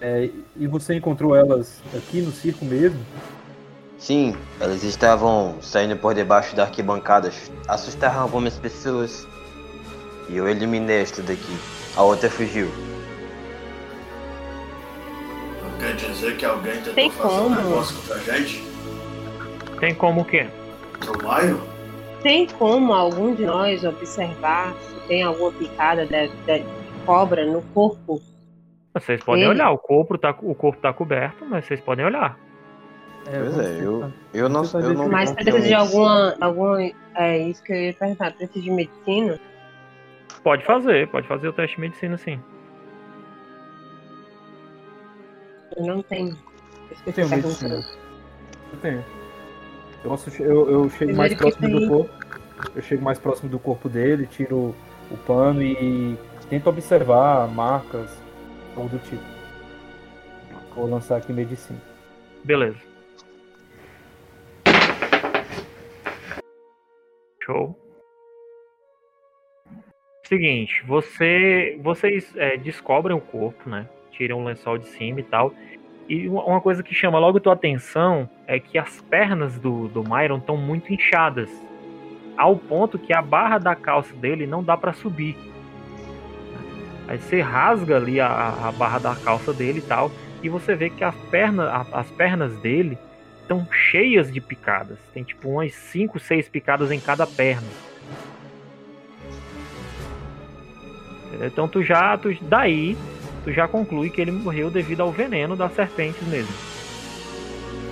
É, 0.00 0.30
e 0.56 0.66
você 0.66 0.94
encontrou 0.94 1.36
elas 1.36 1.82
aqui 1.94 2.22
no 2.22 2.32
circo 2.32 2.64
mesmo? 2.64 2.98
Sim, 3.98 4.34
elas 4.58 4.82
estavam 4.82 5.56
saindo 5.60 5.94
por 5.96 6.14
debaixo 6.14 6.56
da 6.56 6.62
arquibancadas, 6.62 7.50
assustaram 7.68 8.20
algumas 8.22 8.56
pessoas. 8.58 9.28
E 10.30 10.36
eu 10.36 10.48
eliminei 10.48 11.02
esta 11.02 11.20
daqui. 11.22 11.56
A 11.96 12.02
outra 12.02 12.30
fugiu. 12.30 12.68
Não 15.62 15.78
quer 15.78 15.94
dizer 15.96 16.36
que 16.36 16.44
alguém 16.44 16.74
tentou 16.76 16.94
Tem 16.94 17.10
fazer 17.10 17.34
um 17.34 17.38
como. 17.42 17.54
negócio 17.56 17.96
contra 17.96 18.14
a 18.14 18.18
gente? 18.38 18.64
Tem 19.80 19.94
como 19.94 20.20
o 20.20 20.24
quê? 20.24 20.46
Pro 21.00 21.26
Maio? 21.26 21.60
Tem 22.22 22.46
como 22.46 22.92
algum 22.92 23.34
de 23.34 23.44
nós 23.46 23.82
observar 23.82 24.74
se 24.74 25.08
tem 25.08 25.22
alguma 25.22 25.50
picada 25.52 26.04
de, 26.06 26.28
de 26.28 26.64
cobra 27.06 27.44
no 27.46 27.62
corpo? 27.74 28.20
Vocês 28.94 29.22
podem 29.22 29.42
Ele- 29.44 29.52
olhar, 29.52 29.70
o 29.70 29.78
corpo 29.78 30.18
tá, 30.18 30.30
o 30.42 30.54
corpo 30.54 30.80
tá 30.80 30.92
coberto, 30.92 31.44
mas 31.46 31.64
vocês 31.64 31.80
podem 31.80 32.04
olhar. 32.04 32.38
Pois 33.24 33.36
vamos 33.54 33.58
é, 33.58 33.78
eu, 33.80 34.12
eu 34.34 34.48
não, 34.48 34.62
não 34.62 35.04
que- 35.04 35.10
Mas 35.10 35.32
precisa 35.32 35.56
de 35.60 35.68
tenho- 35.68 35.80
alguma, 35.80 36.36
alguma. 36.40 36.90
É 37.14 37.38
isso 37.38 37.62
que 37.62 37.72
eu 37.72 37.76
ia 37.76 37.94
perguntar. 37.94 38.32
Precisa 38.32 38.60
de 38.64 38.70
medicina? 38.70 39.40
Pode 40.42 40.64
fazer, 40.64 41.08
pode 41.08 41.28
fazer 41.28 41.48
o 41.48 41.52
teste 41.52 41.76
de 41.76 41.82
medicina 41.82 42.16
sim. 42.16 42.40
Eu 45.76 45.86
não 45.86 46.02
tenho. 46.02 46.36
Eu 47.06 47.12
tenho 47.12 47.28
medicina. 47.28 47.84
Eu 48.72 48.78
tenho. 48.80 49.04
Eu, 50.02 50.10
eu, 50.40 50.70
eu 50.70 50.90
chego 50.90 51.14
mais 51.14 51.34
Primeiro 51.34 51.56
próximo 51.58 51.80
do 51.80 51.88
corpo. 51.88 52.10
Eu 52.74 52.82
chego 52.82 53.04
mais 53.04 53.18
próximo 53.18 53.50
do 53.50 53.58
corpo 53.58 53.88
dele, 53.88 54.26
tiro 54.26 54.74
o 55.10 55.16
pano 55.26 55.62
e 55.62 56.16
tento 56.48 56.68
observar 56.68 57.48
marcas 57.48 58.10
ou 58.76 58.88
do 58.88 58.98
tipo. 58.98 59.22
Vou 60.74 60.88
lançar 60.88 61.18
aqui 61.18 61.32
medicina. 61.32 61.80
Beleza. 62.44 62.78
Show. 67.42 67.76
Seguinte, 70.30 70.84
você, 70.86 71.76
vocês 71.82 72.32
é, 72.36 72.56
descobrem 72.56 73.16
o 73.16 73.20
corpo, 73.20 73.68
né? 73.68 73.84
Tiram 74.12 74.38
o 74.40 74.44
lençol 74.44 74.78
de 74.78 74.86
cima 74.86 75.18
e 75.18 75.24
tal. 75.24 75.52
E 76.08 76.28
uma 76.28 76.60
coisa 76.60 76.84
que 76.84 76.94
chama 76.94 77.18
logo 77.18 77.40
tua 77.40 77.54
atenção 77.54 78.30
é 78.46 78.60
que 78.60 78.78
as 78.78 79.00
pernas 79.02 79.58
do, 79.58 79.88
do 79.88 80.04
Myron 80.08 80.38
estão 80.38 80.56
muito 80.56 80.92
inchadas. 80.94 81.50
Ao 82.36 82.56
ponto 82.56 82.96
que 82.96 83.12
a 83.12 83.20
barra 83.20 83.58
da 83.58 83.74
calça 83.74 84.14
dele 84.14 84.46
não 84.46 84.62
dá 84.62 84.76
pra 84.76 84.92
subir. 84.92 85.36
Aí 87.08 87.18
você 87.18 87.40
rasga 87.40 87.96
ali 87.96 88.20
a, 88.20 88.28
a 88.68 88.72
barra 88.72 89.00
da 89.00 89.16
calça 89.16 89.52
dele 89.52 89.80
e 89.80 89.82
tal 89.82 90.12
e 90.44 90.48
você 90.48 90.76
vê 90.76 90.90
que 90.90 91.02
as 91.02 91.14
pernas, 91.28 91.66
a- 91.66 91.86
as 91.92 92.10
pernas 92.12 92.56
dele 92.58 92.96
estão 93.42 93.66
cheias 93.72 94.32
de 94.32 94.40
picadas. 94.40 94.96
Tem 95.12 95.24
tipo 95.24 95.48
umas 95.48 95.74
5, 95.74 96.20
6 96.20 96.48
picadas 96.48 96.92
em 96.92 97.00
cada 97.00 97.26
perna. 97.26 97.66
Então 101.40 101.68
tu 101.68 101.82
já, 101.82 102.16
tu, 102.18 102.34
daí, 102.42 102.96
tu 103.44 103.52
já 103.52 103.68
conclui 103.68 104.10
que 104.10 104.20
ele 104.20 104.30
morreu 104.30 104.70
devido 104.70 105.00
ao 105.00 105.12
veneno 105.12 105.56
das 105.56 105.72
serpentes 105.74 106.26
mesmo. 106.26 106.52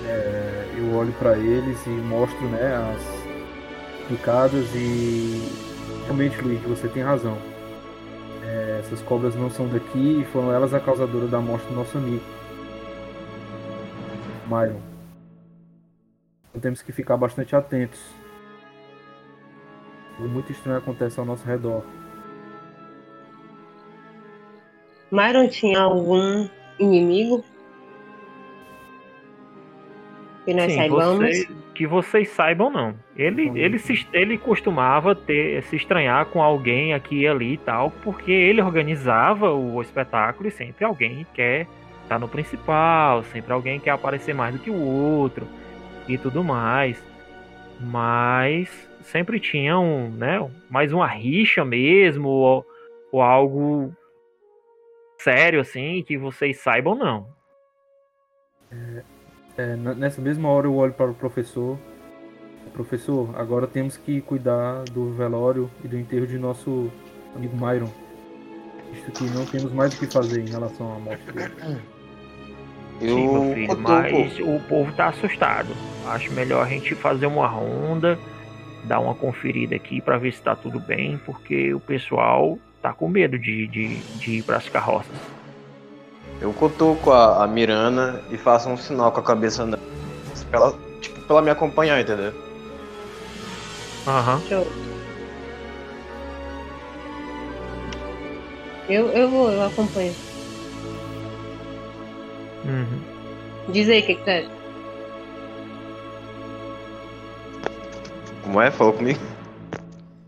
É, 0.07 0.75
eu 0.79 0.95
olho 0.95 1.13
pra 1.19 1.37
eles 1.37 1.85
e 1.87 1.91
mostro 1.91 2.47
né, 2.49 2.95
as 2.95 4.09
picadas 4.09 4.67
e 4.75 5.53
realmente, 6.05 6.41
Luigi, 6.41 6.67
você 6.67 6.89
tem 6.89 7.03
razão. 7.03 7.37
É, 8.43 8.81
essas 8.81 9.03
cobras 9.03 9.35
não 9.35 9.51
são 9.51 9.69
daqui 9.69 10.23
e 10.23 10.25
foram 10.33 10.53
elas 10.53 10.73
a 10.73 10.81
causadora 10.81 11.27
da 11.27 11.41
morte 11.41 11.67
do 11.67 11.75
nosso 11.75 11.99
amigo. 11.99 12.25
Myron. 14.47 14.81
Então 16.49 16.61
temos 16.63 16.81
que 16.81 16.91
ficar 16.91 17.17
bastante 17.17 17.55
atentos. 17.55 18.01
Algo 20.17 20.29
muito 20.29 20.51
estranho 20.51 20.79
acontece 20.79 21.21
ao 21.21 21.27
nosso 21.27 21.47
redor. 21.47 21.85
Myron 25.11 25.49
tinha 25.49 25.81
algum 25.81 26.49
inimigo? 26.79 27.45
Que 30.45 30.55
nós 30.55 30.71
Sim, 30.73 30.77
saibamos. 30.79 31.19
você- 31.19 31.49
que 31.75 31.87
vocês 31.87 32.29
saibam 32.31 32.71
não. 32.71 32.95
Ele, 33.17 33.53
ele, 33.55 33.79
se, 33.79 34.05
ele 34.13 34.37
costumava 34.37 35.15
ter 35.15 35.63
se 35.65 35.77
estranhar 35.77 36.27
com 36.27 36.43
alguém 36.43 36.93
aqui 36.93 37.21
e 37.21 37.29
ali 37.29 37.53
e 37.55 37.59
tal, 37.59 37.93
porque 38.03 38.33
ele 38.33 38.61
organizava 38.61 39.53
o 39.53 39.81
espetáculo 39.81 40.49
e 40.49 40.51
sempre 40.51 40.85
alguém 40.85 41.25
quer 41.33 41.69
estar 42.03 42.19
no 42.19 42.27
principal, 42.27 43.23
sempre 43.25 43.53
alguém 43.53 43.79
quer 43.79 43.91
aparecer 43.91 44.35
mais 44.35 44.55
do 44.55 44.61
que 44.61 44.71
o 44.71 44.83
outro 44.83 45.47
e 46.09 46.19
tudo 46.19 46.43
mais. 46.43 47.01
Mas 47.81 48.69
sempre 49.03 49.39
tinha 49.39 49.79
um, 49.79 50.11
né, 50.11 50.45
mais 50.69 50.93
uma 50.93 51.07
rixa 51.07 51.65
mesmo 51.65 52.29
ou, 52.29 52.67
ou 53.13 53.23
algo 53.23 53.95
sério 55.19 55.61
assim 55.61 56.03
que 56.03 56.17
vocês 56.17 56.61
saibam 56.61 56.95
não. 56.95 57.27
É, 59.57 59.75
n- 59.75 59.95
nessa 59.95 60.21
mesma 60.21 60.49
hora 60.49 60.67
eu 60.67 60.75
olho 60.77 60.93
para 60.93 61.11
o 61.11 61.15
professor. 61.15 61.79
Professor, 62.73 63.31
agora 63.37 63.67
temos 63.67 63.97
que 63.97 64.21
cuidar 64.21 64.85
do 64.93 65.13
velório 65.15 65.71
e 65.83 65.89
do 65.89 65.99
enterro 65.99 66.27
de 66.27 66.39
nosso 66.39 66.91
amigo 67.35 67.57
Myron. 67.57 67.91
Visto 68.93 69.11
que 69.13 69.25
não 69.31 69.45
temos 69.47 69.73
mais 69.73 69.95
o 69.95 69.99
que 69.99 70.07
fazer 70.07 70.43
em 70.43 70.49
relação 70.49 70.95
à 70.95 70.99
morte 70.99 71.33
dele. 71.33 71.53
Eu 73.01 73.09
Sim, 73.17 73.29
meu 73.29 73.55
filho, 73.55 73.79
mas 73.79 74.39
o 74.41 74.61
povo 74.69 74.93
tá 74.93 75.09
assustado. 75.09 75.69
Acho 76.07 76.33
melhor 76.33 76.65
a 76.65 76.69
gente 76.69 76.95
fazer 76.95 77.27
uma 77.27 77.47
ronda, 77.49 78.19
dar 78.85 79.01
uma 79.01 79.15
conferida 79.15 79.75
aqui 79.75 80.01
pra 80.01 80.19
ver 80.19 80.33
se 80.33 80.43
tá 80.43 80.55
tudo 80.55 80.79
bem, 80.79 81.19
porque 81.19 81.75
o 81.75 81.81
pessoal 81.81 82.59
tá 82.83 82.93
com 82.93 83.09
medo 83.09 83.39
de, 83.39 83.67
de, 83.69 83.97
de 84.19 84.31
ir 84.33 84.43
pras 84.43 84.69
carroças. 84.69 85.17
Eu 86.41 86.53
cutuco 86.53 87.11
a, 87.11 87.45
a 87.45 87.47
Mirana 87.47 88.21
e 88.31 88.39
faço 88.39 88.69
um 88.69 88.77
sinal 88.77 89.11
com 89.11 89.21
a 89.21 89.23
cabeça 89.23 89.65
dela. 89.65 89.83
Pra 90.51 90.61
ela, 90.61 90.79
tipo, 91.01 91.21
pra 91.23 91.37
ela 91.37 91.43
me 91.43 91.51
acompanhar, 91.51 92.01
entendeu? 92.01 92.33
Aham. 94.07 94.41
Show. 94.49 94.67
Eu, 98.89 99.09
eu 99.09 99.31
vou, 99.31 99.51
eu 99.51 99.63
acompanho. 99.65 100.15
Uhum. 102.65 103.73
Diz 103.73 103.89
aí 103.89 104.01
o 104.01 104.07
que, 104.07 104.15
que 104.15 104.25
tu 104.25 104.31
é. 104.31 104.49
Como 108.43 108.63
é? 108.63 108.71
Falou 108.71 108.95
comigo? 108.95 109.21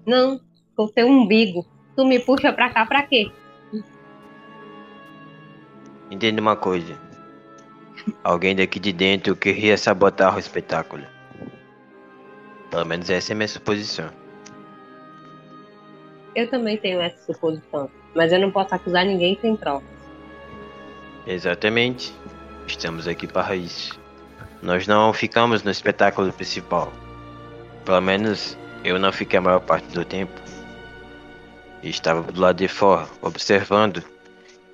Não, 0.05 0.41
com 0.77 0.89
teu 0.89 1.07
umbigo. 1.07 1.65
Tu 1.97 2.05
me 2.05 2.19
puxa 2.19 2.53
pra 2.53 2.71
cá 2.71 2.87
pra 2.87 3.03
quê? 3.03 3.31
Entenda 6.11 6.41
uma 6.41 6.57
coisa. 6.57 6.99
Alguém 8.25 8.57
daqui 8.57 8.81
de 8.81 8.93
dentro 8.93 9.37
queria 9.37 9.77
sabotar 9.77 10.35
o 10.35 10.39
espetáculo. 10.39 11.05
Pelo 12.71 12.85
menos 12.85 13.11
essa 13.11 13.33
é 13.33 13.35
a 13.35 13.37
minha 13.37 13.49
suposição. 13.49 14.11
Eu 16.35 16.49
também 16.49 16.77
tenho 16.79 17.01
essa 17.01 17.33
suposição. 17.33 17.91
Mas 18.15 18.33
eu 18.33 18.41
não 18.41 18.51
posso 18.51 18.75
acusar 18.75 19.05
ninguém 19.05 19.39
sem 19.41 19.57
prova. 19.57 19.85
Exatamente. 21.27 22.13
Estamos 22.67 23.07
aqui 23.07 23.27
para 23.27 23.55
isso. 23.55 23.99
Nós 24.63 24.87
não 24.87 25.13
ficamos 25.13 25.63
no 25.63 25.71
espetáculo 25.71 26.33
principal. 26.33 26.93
Pelo 27.85 28.01
menos 28.01 28.57
eu 28.85 28.99
não 28.99 29.13
fiquei 29.13 29.39
a 29.39 29.43
maior 29.43 29.61
parte 29.61 29.87
do 29.89 30.05
tempo. 30.05 30.50
Estava 31.83 32.23
do 32.23 32.41
lado 32.41 32.57
de 32.57 32.69
fora, 32.69 33.09
observando, 33.23 34.05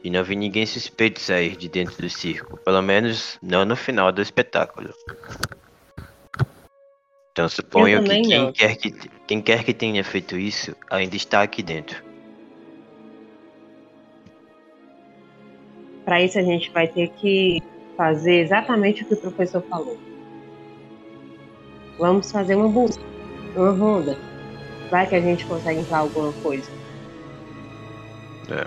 e 0.03 0.11
não 0.11 0.25
vi 0.25 0.37
ninguém 0.37 0.67
suspeito 0.67 1.21
sair 1.21 1.57
de 1.57 1.69
dentro 1.69 2.01
do 2.01 2.11
circo. 2.11 2.57
Pelo 2.59 2.83
menos 2.83 3.39
não 3.43 3.65
no 3.65 3.77
final 3.77 4.11
do 4.11 4.21
espetáculo. 4.21 4.93
Então 7.33 7.49
suponho 7.49 8.03
que 8.03 8.23
quem, 8.23 8.53
quer 8.53 8.77
que 8.77 8.93
quem 9.27 9.43
quer 9.43 9.63
que 9.63 9.75
tenha 9.75 10.03
feito 10.03 10.37
isso 10.37 10.75
ainda 10.91 11.17
está 11.17 11.43
aqui 11.43 11.63
dentro. 11.63 12.03
Pra 16.05 16.23
isso 16.23 16.39
a 16.39 16.43
gente 16.43 16.71
vai 16.71 16.89
ter 16.89 17.09
que 17.11 17.61
fazer 17.97 18.41
exatamente 18.41 19.03
o 19.03 19.07
que 19.07 19.15
o 19.15 19.17
professor 19.17 19.63
falou. 19.69 19.99
Vamos 21.99 22.31
fazer 22.31 22.55
uma 22.55 22.69
busca, 22.69 23.03
uma 23.55 23.71
ronda. 23.71 24.17
Vai 24.91 25.07
que 25.07 25.17
a 25.17 25.21
gente 25.21 25.45
consegue 25.47 25.81
entrar 25.81 25.99
alguma 25.99 26.33
coisa. 26.35 26.71
É. 28.51 28.67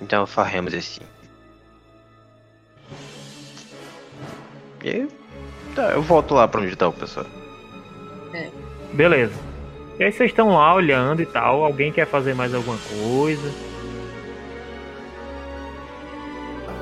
Então 0.00 0.26
faremos 0.26 0.72
assim. 0.74 1.00
E 4.82 5.06
tá, 5.74 5.92
eu 5.92 6.02
volto 6.02 6.34
lá 6.34 6.48
pra 6.48 6.60
onde 6.60 6.74
tá 6.74 6.88
o 6.88 6.92
pessoal. 6.92 7.26
Beleza. 8.92 9.34
E 9.98 10.04
aí 10.04 10.12
vocês 10.12 10.30
estão 10.30 10.54
lá 10.54 10.74
olhando 10.74 11.20
e 11.20 11.26
tal. 11.26 11.62
Alguém 11.62 11.92
quer 11.92 12.06
fazer 12.06 12.34
mais 12.34 12.54
alguma 12.54 12.78
coisa? 12.78 13.52
Eu 16.68 16.74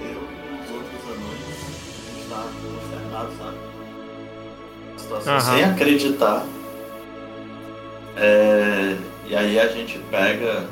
e 0.00 0.16
os 0.64 0.70
outros 0.70 1.02
anões, 1.04 1.40
a 1.48 2.14
gente 2.14 2.28
tá 2.28 2.48
consternado, 2.62 3.32
sabe? 3.36 3.56
A 4.94 4.98
situação 4.98 5.34
Aham. 5.34 5.56
sem 5.56 5.64
acreditar. 5.64 6.46
É, 8.16 8.96
E 9.32 9.34
aí 9.34 9.58
a 9.58 9.66
gente 9.66 9.98
pega 10.10 10.68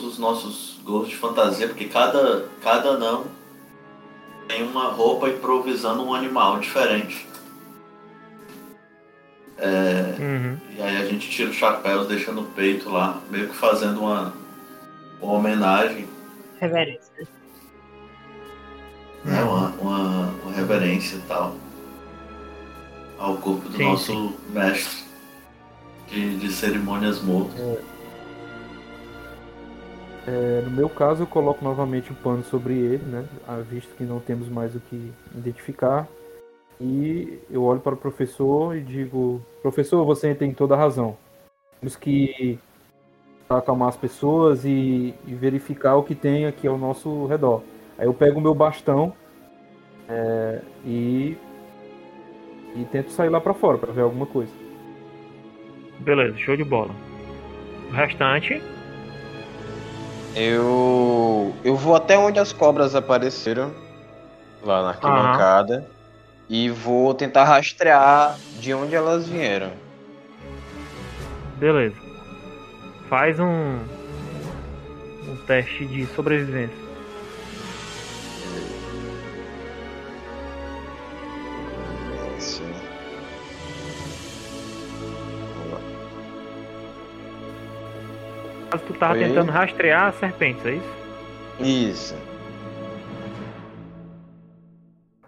os 0.00 0.16
nossos 0.16 0.78
gorros 0.84 1.08
de 1.08 1.16
fantasia, 1.16 1.66
porque 1.66 1.86
cada, 1.86 2.48
cada 2.62 2.90
anão 2.90 3.24
tem 4.46 4.62
uma 4.62 4.92
roupa 4.92 5.28
improvisando 5.28 6.04
um 6.04 6.14
animal 6.14 6.60
diferente. 6.60 7.26
É, 9.58 10.14
Uhum. 10.20 10.56
e 10.78 10.80
aí 10.82 10.96
a 10.98 11.04
gente 11.06 11.28
tira 11.28 11.50
os 11.50 11.56
chapéus, 11.56 12.06
deixa 12.06 12.30
no 12.30 12.44
peito 12.44 12.90
lá, 12.90 13.20
meio 13.28 13.48
que 13.48 13.56
fazendo 13.56 13.98
uma, 14.02 14.32
uma 15.20 15.32
homenagem 15.32 16.06
Reverência. 16.60 17.26
né, 19.24 19.42
uma, 19.42 19.70
uma, 19.80 20.28
uma 20.44 20.52
reverência 20.52 21.16
e 21.16 21.20
tal 21.22 21.56
ao 23.18 23.36
corpo 23.38 23.68
do 23.68 23.76
Sim, 23.76 23.82
nosso 23.84 24.12
sim. 24.12 24.36
mestre 24.50 25.05
de, 26.08 26.36
de 26.38 26.52
cerimônias 26.52 27.22
mortas. 27.22 27.60
É, 30.26 30.60
no 30.64 30.70
meu 30.70 30.88
caso, 30.88 31.22
eu 31.22 31.26
coloco 31.26 31.64
novamente 31.64 32.10
o 32.10 32.14
pano 32.16 32.42
sobre 32.42 32.74
ele, 32.74 33.04
né? 33.04 33.24
Visto 33.70 33.94
que 33.94 34.02
não 34.02 34.18
temos 34.18 34.48
mais 34.48 34.74
o 34.74 34.80
que 34.80 35.12
identificar. 35.36 36.08
E 36.80 37.38
eu 37.48 37.62
olho 37.62 37.80
para 37.80 37.94
o 37.94 37.96
professor 37.96 38.76
e 38.76 38.82
digo: 38.82 39.40
Professor, 39.62 40.04
você 40.04 40.34
tem 40.34 40.52
toda 40.52 40.74
a 40.74 40.78
razão. 40.78 41.16
Temos 41.80 41.94
que 41.94 42.58
acalmar 43.48 43.88
as 43.88 43.96
pessoas 43.96 44.64
e, 44.64 45.14
e 45.26 45.34
verificar 45.34 45.94
o 45.94 46.02
que 46.02 46.14
tem 46.14 46.46
aqui 46.46 46.66
ao 46.66 46.76
nosso 46.76 47.26
redor. 47.26 47.62
Aí 47.96 48.06
eu 48.06 48.12
pego 48.12 48.40
o 48.40 48.42
meu 48.42 48.54
bastão 48.54 49.12
é, 50.08 50.60
e, 50.84 51.36
e 52.74 52.84
tento 52.90 53.10
sair 53.10 53.28
lá 53.28 53.40
para 53.40 53.54
fora 53.54 53.78
para 53.78 53.92
ver 53.92 54.02
alguma 54.02 54.26
coisa. 54.26 54.65
Beleza, 56.00 56.36
show 56.38 56.56
de 56.56 56.64
bola. 56.64 56.94
O 57.90 57.92
restante. 57.92 58.62
Eu. 60.34 61.54
Eu 61.64 61.76
vou 61.76 61.96
até 61.96 62.18
onde 62.18 62.38
as 62.38 62.52
cobras 62.52 62.94
apareceram. 62.94 63.72
Lá 64.62 64.82
na 64.82 64.88
arquibancada. 64.90 65.88
E 66.48 66.68
vou 66.68 67.14
tentar 67.14 67.44
rastrear 67.44 68.36
de 68.60 68.72
onde 68.74 68.94
elas 68.94 69.28
vieram. 69.28 69.72
Beleza. 71.56 71.96
Faz 73.08 73.40
um. 73.40 73.78
Um 75.28 75.36
teste 75.46 75.86
de 75.86 76.06
sobrevivência. 76.06 76.85
Caso 88.76 88.84
tu 88.84 88.94
tava 88.94 89.14
Oi? 89.14 89.20
tentando 89.20 89.50
rastrear 89.50 90.08
as 90.08 90.16
serpentes, 90.16 90.66
é 90.66 90.74
isso? 90.74 90.96
Isso. 91.60 92.16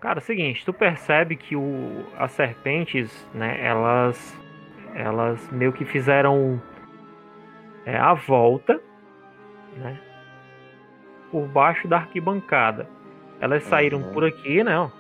Cara, 0.01 0.19
é 0.19 0.23
o 0.23 0.25
seguinte, 0.25 0.65
tu 0.65 0.73
percebe 0.73 1.35
que 1.35 1.57
o, 1.57 2.05
as 2.19 2.31
serpentes, 2.33 3.27
né, 3.35 3.59
elas, 3.65 4.39
elas 4.95 5.51
meio 5.51 5.73
que 5.73 5.85
fizeram 5.87 6.61
é, 7.87 7.97
a 7.97 8.13
volta, 8.13 8.79
né, 9.77 9.99
por 11.31 11.47
baixo 11.49 11.89
da 11.89 11.97
arquibancada. 11.97 12.87
Elas 13.41 13.63
saíram 13.65 14.01
Uhum. 14.01 14.13
por 14.13 14.25
aqui, 14.25 14.63
né, 14.63 14.79
ó, 14.79 14.91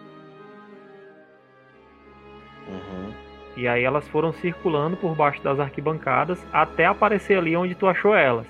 Uhum. 2.68 3.12
E 3.58 3.66
aí 3.66 3.82
elas 3.82 4.06
foram 4.08 4.32
circulando 4.32 4.96
por 4.96 5.14
baixo 5.14 5.42
das 5.42 5.58
arquibancadas 5.58 6.44
até 6.52 6.86
aparecer 6.86 7.36
ali 7.38 7.56
onde 7.56 7.74
tu 7.74 7.86
achou 7.88 8.14
elas. 8.14 8.46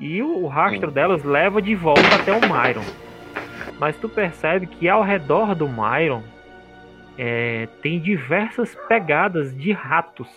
E 0.00 0.20
o, 0.22 0.44
o 0.44 0.46
rastro 0.48 0.88
Sim. 0.88 0.94
delas 0.94 1.22
leva 1.24 1.62
de 1.62 1.74
volta 1.74 2.02
até 2.20 2.32
o 2.32 2.40
Myron. 2.40 2.82
Mas 3.78 3.96
tu 3.96 4.08
percebe 4.08 4.66
que 4.66 4.88
ao 4.88 5.02
redor 5.02 5.54
do 5.54 5.68
Myron 5.68 6.22
é, 7.16 7.66
tem 7.80 8.00
diversas 8.00 8.74
pegadas 8.88 9.56
de 9.56 9.72
ratos. 9.72 10.28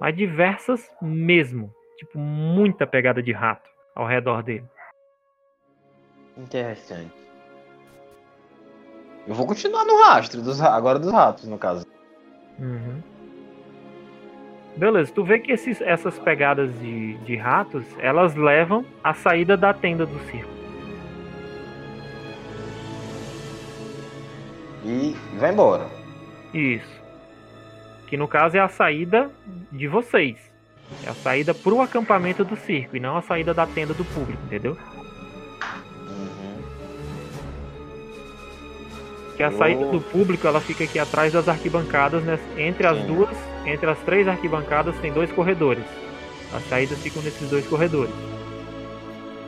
Mas 0.00 0.16
diversas 0.16 0.90
mesmo. 1.00 1.72
Tipo, 1.98 2.18
muita 2.18 2.86
pegada 2.86 3.22
de 3.22 3.32
rato 3.32 3.68
ao 3.94 4.06
redor 4.06 4.42
dele. 4.42 4.64
Interessante. 6.36 7.14
Eu 9.26 9.34
vou 9.34 9.46
continuar 9.46 9.84
no 9.84 10.02
rastro, 10.02 10.42
dos, 10.42 10.60
ra- 10.60 10.74
agora 10.76 10.98
dos 10.98 11.10
ratos, 11.10 11.48
no 11.48 11.58
caso. 11.58 11.86
Uhum. 12.58 13.02
Beleza, 14.76 15.10
tu 15.12 15.24
vê 15.24 15.38
que 15.38 15.52
esses- 15.52 15.80
essas 15.80 16.18
pegadas 16.18 16.78
de, 16.80 17.14
de 17.18 17.34
ratos, 17.36 17.84
elas 17.98 18.34
levam 18.34 18.84
à 19.02 19.14
saída 19.14 19.56
da 19.56 19.72
tenda 19.72 20.04
do 20.04 20.18
circo. 20.30 20.50
E 24.84 25.16
vai 25.38 25.52
embora. 25.52 25.88
Isso. 26.54 26.96
Que 28.06 28.16
no 28.16 28.28
caso 28.28 28.56
é 28.56 28.60
a 28.60 28.68
saída 28.68 29.30
de 29.72 29.88
vocês. 29.88 30.38
É 31.04 31.08
a 31.08 31.14
saída 31.14 31.52
pro 31.52 31.80
acampamento 31.80 32.44
do 32.44 32.54
circo 32.56 32.96
e 32.96 33.00
não 33.00 33.16
a 33.16 33.22
saída 33.22 33.52
da 33.52 33.66
tenda 33.66 33.92
do 33.92 34.04
público, 34.04 34.40
entendeu? 34.44 34.76
Que 39.36 39.42
a 39.42 39.50
saída 39.50 39.84
do 39.86 40.00
público 40.00 40.46
ela 40.46 40.60
fica 40.60 40.84
aqui 40.84 40.98
atrás 40.98 41.32
das 41.32 41.46
arquibancadas, 41.48 42.22
né? 42.24 42.38
Entre 42.56 42.86
as 42.86 42.96
Sim. 42.98 43.06
duas, 43.06 43.36
entre 43.66 43.90
as 43.90 43.98
três 44.00 44.26
arquibancadas 44.26 44.96
tem 44.98 45.12
dois 45.12 45.30
corredores. 45.30 45.84
As 46.54 46.62
saídas 46.68 46.98
ficam 47.02 47.22
nesses 47.22 47.50
dois 47.50 47.66
corredores. 47.66 48.14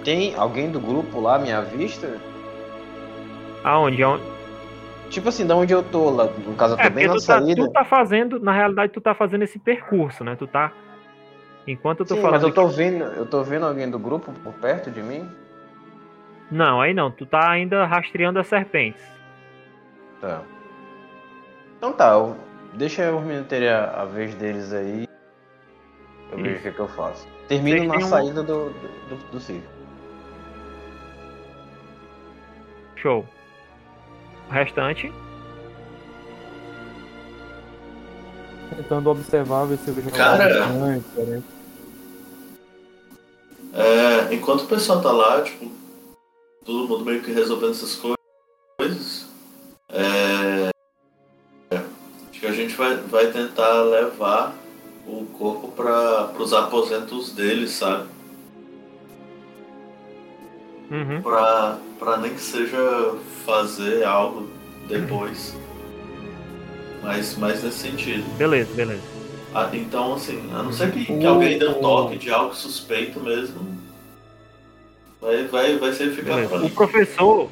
Tem 0.05 0.35
alguém 0.35 0.70
do 0.70 0.78
grupo 0.81 1.20
lá 1.20 1.36
à 1.36 1.39
minha 1.39 1.62
vista? 1.62 2.19
Aonde? 3.65 4.02
Aonde? 4.02 4.23
Tipo 5.09 5.31
assim, 5.31 5.47
da 5.47 5.56
onde 5.56 5.73
eu 5.73 5.82
tô 5.82 6.10
lá. 6.10 6.24
No 6.27 6.55
caso, 6.55 6.74
eu 6.74 6.77
tô 6.78 6.82
É, 6.82 6.90
bem 6.90 7.06
na 7.06 7.15
tu 7.15 7.19
tá, 7.27 7.40
saída. 7.40 7.65
tu 7.66 7.73
tá 7.73 7.85
fazendo, 7.85 8.39
na 8.39 8.52
realidade, 8.52 8.93
tu 8.93 9.01
tá 9.01 9.15
fazendo 9.15 9.43
esse 9.43 9.59
percurso, 9.59 10.23
né? 10.23 10.36
Tu 10.36 10.47
tá 10.47 10.70
Enquanto 11.66 12.01
eu 12.01 12.06
tô 12.06 12.15
Sim, 12.15 12.23
falando. 12.23 12.35
mas 12.40 12.43
eu 12.44 12.52
tô 12.55 12.62
aqui- 12.66 12.77
vendo, 12.77 13.05
eu 13.05 13.27
tô 13.27 13.43
vendo 13.43 13.66
alguém 13.66 13.90
do 13.90 13.98
grupo 13.98 14.32
por 14.43 14.55
perto 14.55 14.90
de 14.90 15.02
mim. 15.02 15.28
Não, 16.51 16.81
aí 16.81 16.94
não. 16.94 17.10
Tu 17.10 17.27
tá 17.27 17.51
ainda 17.51 17.85
rastreando 17.85 18.39
as 18.39 18.47
serpentes. 18.47 19.02
Tá. 20.20 20.42
Então 21.76 21.92
tá, 21.92 22.10
eu... 22.12 22.36
deixa 22.74 23.12
os 23.14 23.22
meninos 23.24 23.46
terem 23.48 23.68
a, 23.68 24.02
a 24.02 24.04
vez 24.04 24.34
deles 24.34 24.72
aí. 24.72 25.06
Eu 26.32 26.38
vejo 26.38 26.58
o 26.58 26.62
que, 26.62 26.72
que 26.72 26.78
eu 26.80 26.88
faço. 26.88 27.26
Termino 27.46 27.78
Vocês 27.86 27.88
na 28.00 28.06
um- 28.06 28.08
saída 28.10 28.42
do, 28.42 28.70
do, 28.70 28.88
do, 29.08 29.30
do 29.32 29.40
circo. 29.40 29.66
Show. 32.96 33.24
O 34.48 34.52
restante. 34.52 35.12
Tentando 38.76 39.10
observar, 39.10 39.64
ver 39.66 39.78
se 39.78 39.88
eu 39.88 39.94
vejo 39.94 40.10
Cara. 40.10 40.64
alguma 40.64 40.86
coisa 40.86 41.00
diferente. 41.00 41.46
É, 43.72 44.34
enquanto 44.34 44.62
o 44.62 44.66
pessoal 44.66 45.00
tá 45.00 45.10
lá, 45.12 45.42
tipo, 45.42 45.70
todo 46.64 46.88
mundo 46.88 47.04
meio 47.04 47.22
que 47.22 47.32
resolvendo 47.32 47.70
essas 47.70 47.94
co- 47.94 48.02
coisas, 48.08 48.17
a 52.48 52.52
gente 52.52 52.74
vai, 52.74 52.96
vai 52.96 53.26
tentar 53.30 53.82
levar 53.82 54.54
o 55.06 55.24
corpo 55.38 55.68
para 55.68 56.32
os 56.38 56.52
aposentos 56.52 57.32
deles, 57.32 57.70
sabe? 57.72 58.08
Uhum. 60.90 61.20
Pra, 61.22 61.78
pra 61.98 62.16
nem 62.16 62.32
que 62.34 62.40
seja 62.40 63.14
fazer 63.44 64.04
algo 64.04 64.48
depois. 64.88 65.56
Mas, 67.02 67.36
mas 67.38 67.62
nesse 67.62 67.78
sentido. 67.78 68.24
Beleza, 68.36 68.72
beleza. 68.74 69.02
Ah, 69.54 69.68
então, 69.72 70.14
assim, 70.14 70.50
a 70.52 70.62
não 70.62 70.72
ser 70.72 70.92
que, 70.92 71.04
que 71.04 71.12
O- 71.12 71.28
alguém 71.28 71.58
dê 71.58 71.66
um 71.68 71.74
toque 71.80 72.16
de 72.18 72.30
algo 72.30 72.54
suspeito 72.54 73.20
mesmo, 73.20 73.60
vai, 75.20 75.44
vai, 75.46 75.78
vai 75.78 75.92
ser 75.92 76.10
ficar 76.12 76.36
O 76.62 76.70
professor, 76.70 77.48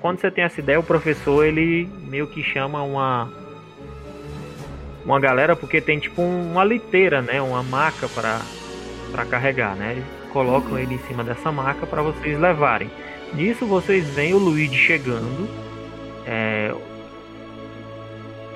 quando 0.00 0.20
você 0.20 0.30
tem 0.30 0.44
essa 0.44 0.60
ideia, 0.60 0.80
o 0.80 0.82
professor 0.82 1.44
ele 1.44 1.88
meio 2.08 2.26
que 2.26 2.42
chama 2.42 2.82
uma 2.82 3.30
uma 5.08 5.18
galera 5.18 5.56
porque 5.56 5.80
tem 5.80 5.98
tipo 5.98 6.20
um- 6.20 6.52
uma 6.52 6.62
liteira, 6.64 7.22
né, 7.22 7.40
uma 7.40 7.62
maca 7.62 8.08
para 8.08 8.40
para 9.10 9.24
carregar, 9.24 9.74
né? 9.74 9.92
Eles 9.92 10.04
colocam 10.34 10.78
ele 10.78 10.96
em 10.96 10.98
cima 10.98 11.24
dessa 11.24 11.50
maca 11.50 11.86
para 11.86 12.02
vocês 12.02 12.38
levarem. 12.38 12.90
Nisso 13.32 13.66
vocês 13.66 14.06
veem 14.10 14.34
o 14.34 14.38
Luigi 14.38 14.76
chegando, 14.76 15.48
é, 16.26 16.74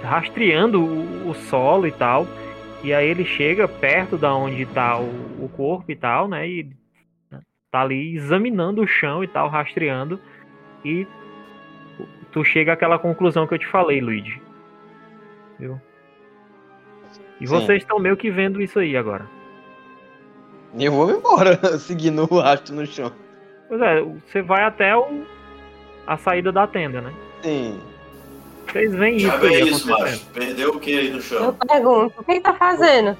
rastreando 0.02 0.84
o, 0.84 1.30
o 1.30 1.34
solo 1.34 1.86
e 1.86 1.92
tal. 1.92 2.26
E 2.84 2.92
aí 2.92 3.08
ele 3.08 3.24
chega 3.24 3.66
perto 3.66 4.18
da 4.18 4.34
onde 4.34 4.66
tá 4.66 4.98
o, 4.98 5.06
o 5.42 5.48
corpo 5.56 5.90
e 5.90 5.96
tal, 5.96 6.28
né? 6.28 6.46
E 6.46 6.70
tá 7.70 7.80
ali 7.80 8.14
examinando 8.14 8.82
o 8.82 8.86
chão 8.86 9.24
e 9.24 9.26
tal, 9.26 9.48
rastreando. 9.48 10.20
E 10.84 11.06
tu 12.30 12.44
chega 12.44 12.74
àquela 12.74 12.98
conclusão 12.98 13.46
que 13.46 13.54
eu 13.54 13.58
te 13.58 13.66
falei, 13.66 14.02
Luigi. 14.02 14.42
Viu? 15.58 15.80
E 17.43 17.47
Sim. 17.47 17.55
vocês 17.55 17.82
estão 17.82 17.98
meio 17.98 18.16
que 18.16 18.31
vendo 18.31 18.62
isso 18.62 18.78
aí 18.78 18.97
agora. 18.97 19.27
E 20.74 20.85
eu 20.85 20.93
vou 20.93 21.10
embora, 21.10 21.59
seguindo 21.78 22.27
o 22.31 22.39
rastro 22.39 22.74
no 22.74 22.86
chão. 22.86 23.12
Pois 23.69 23.81
é, 23.81 24.01
você 24.01 24.43
vai 24.43 24.62
até 24.62 24.97
o, 24.97 25.24
a 26.06 26.16
saída 26.16 26.52
da 26.52 26.66
tenda, 26.66 27.01
né? 27.01 27.12
Sim. 27.43 27.81
Vocês 28.70 28.94
veem 28.94 29.16
isso 29.16 29.27
Já 29.27 29.35
aí 29.35 29.40
vê 29.40 29.60
isso, 29.64 29.90
macho. 29.90 30.24
Perdeu 30.27 30.70
o 30.70 30.78
que 30.78 30.97
aí 30.98 31.10
no 31.10 31.16
Eu 31.16 31.23
chão? 31.23 31.55
pergunto, 31.66 32.14
o 32.20 32.24
que 32.24 32.40
tá 32.40 32.55
fazendo? 32.55 33.19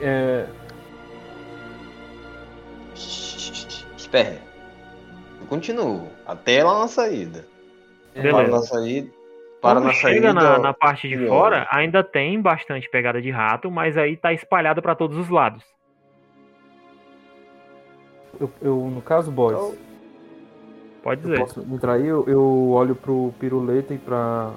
É, 0.00 0.46
Espera. 3.96 4.42
Eu 5.40 5.46
continuo. 5.46 6.08
Até 6.26 6.62
lá 6.62 6.80
na 6.80 6.88
saída. 6.88 7.46
Beleza. 8.14 8.36
Para 8.36 8.48
na 8.48 8.62
saída. 8.62 9.10
Para 9.62 9.80
Quando 9.80 9.86
na 9.86 9.92
chega 9.92 10.32
saída. 10.32 10.32
na, 10.32 10.58
na 10.58 10.74
parte 10.74 11.08
de 11.08 11.26
fora, 11.28 11.68
ainda 11.70 12.02
tem 12.02 12.40
bastante 12.42 12.90
pegada 12.90 13.22
de 13.22 13.30
rato, 13.30 13.70
mas 13.70 13.96
aí 13.96 14.16
tá 14.16 14.32
espalhada 14.32 14.82
pra 14.82 14.94
todos 14.96 15.16
os 15.16 15.28
lados. 15.30 15.62
eu, 18.40 18.50
eu, 18.60 18.76
no 18.92 19.00
caso, 19.00 19.30
boss, 19.30 19.52
Então, 19.52 19.74
Pode 21.02 21.20
eu 21.22 21.30
dizer. 21.30 21.38
posso 21.40 21.60
entrar 21.60 21.94
aí, 21.94 22.06
eu, 22.06 22.24
eu 22.28 22.70
olho 22.70 22.94
pro 22.96 23.32
Piruleta 23.38 23.94
e 23.94 23.98
pra 23.98 24.50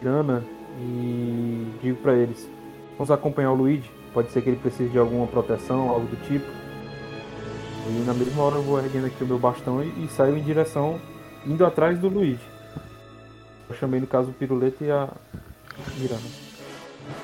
Grana 0.00 0.44
e 0.80 1.66
digo 1.82 1.96
pra 2.00 2.14
eles: 2.14 2.48
vamos 2.96 3.10
acompanhar 3.10 3.50
o 3.50 3.54
Luigi. 3.56 3.90
Pode 4.14 4.30
ser 4.30 4.42
que 4.42 4.48
ele 4.50 4.56
precise 4.58 4.90
de 4.90 4.98
alguma 4.98 5.26
proteção, 5.26 5.88
algo 5.88 6.06
do 6.06 6.16
tipo. 6.26 6.46
E 7.88 8.04
na 8.06 8.12
mesma 8.14 8.42
hora 8.44 8.56
eu 8.56 8.62
vou 8.62 8.78
erguendo 8.78 9.06
aqui 9.06 9.22
o 9.24 9.26
meu 9.26 9.38
bastão 9.38 9.82
e, 9.82 10.04
e 10.04 10.08
saio 10.08 10.36
em 10.36 10.42
direção, 10.42 11.00
indo 11.46 11.64
atrás 11.66 11.98
do 11.98 12.08
Luigi. 12.08 12.40
Eu 13.70 13.76
chamei 13.76 14.00
no 14.00 14.06
caso 14.06 14.30
o 14.30 14.34
Piruleta 14.34 14.84
e 14.84 14.90
a 14.90 15.08
Mirana. 15.96 16.20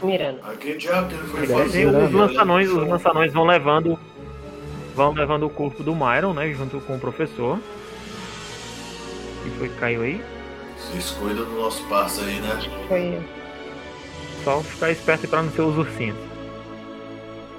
Foi 0.00 1.46
fazer? 1.46 1.86
Miranda. 1.86 2.04
os 2.06 2.12
lançanões, 2.12 2.70
os 2.70 2.88
lançanões 2.88 3.32
vão 3.32 3.44
levando 3.44 3.98
vão 4.94 5.12
levando 5.12 5.44
o 5.44 5.50
corpo 5.50 5.82
do 5.82 5.94
Myron, 5.94 6.32
né, 6.32 6.50
junto 6.54 6.80
com 6.80 6.96
o 6.96 7.00
professor. 7.00 7.58
Que 9.42 9.50
foi 9.58 9.68
que 9.68 9.74
caiu 9.76 10.02
aí? 10.02 10.22
Vocês 10.78 11.10
cuidam 11.10 11.44
do 11.44 11.60
nosso 11.60 11.84
passo 11.88 12.22
aí, 12.22 12.40
né? 12.40 12.58
Foi. 12.88 13.20
Só 14.44 14.60
ficar 14.62 14.90
esperto 14.90 15.28
pra 15.28 15.42
não 15.42 15.50
ser 15.50 15.62
os 15.62 15.76
ursinhos. 15.76 16.16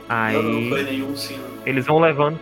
Não, 0.10 0.42
não 0.42 0.70
foi 0.70 0.80
Aí 0.80 0.86
nenhum 0.86 1.16
sim. 1.18 1.38
eles 1.66 1.86
vão 1.86 2.00
levando 2.00 2.40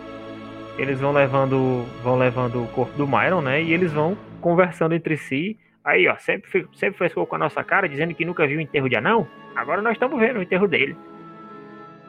eles 0.78 1.00
vão 1.00 1.10
levando 1.12 1.84
vão 2.04 2.16
levando 2.16 2.62
o 2.62 2.68
corpo 2.68 2.96
do 2.96 3.08
Myron, 3.08 3.40
né, 3.40 3.60
e 3.60 3.72
eles 3.72 3.92
vão 3.92 4.16
conversando 4.40 4.94
entre 4.94 5.16
si. 5.16 5.58
Aí, 5.86 6.08
ó, 6.08 6.16
sempre 6.16 6.68
sempre 6.74 6.98
frescou 6.98 7.24
com 7.26 7.36
a 7.36 7.38
nossa 7.38 7.62
cara 7.62 7.88
dizendo 7.88 8.12
que 8.12 8.24
nunca 8.24 8.44
viu 8.46 8.58
o 8.58 8.60
enterro 8.60 8.88
de 8.88 8.96
anão. 8.96 9.26
Agora 9.54 9.80
nós 9.80 9.92
estamos 9.92 10.18
vendo 10.18 10.40
o 10.40 10.42
enterro 10.42 10.66
dele. 10.66 10.96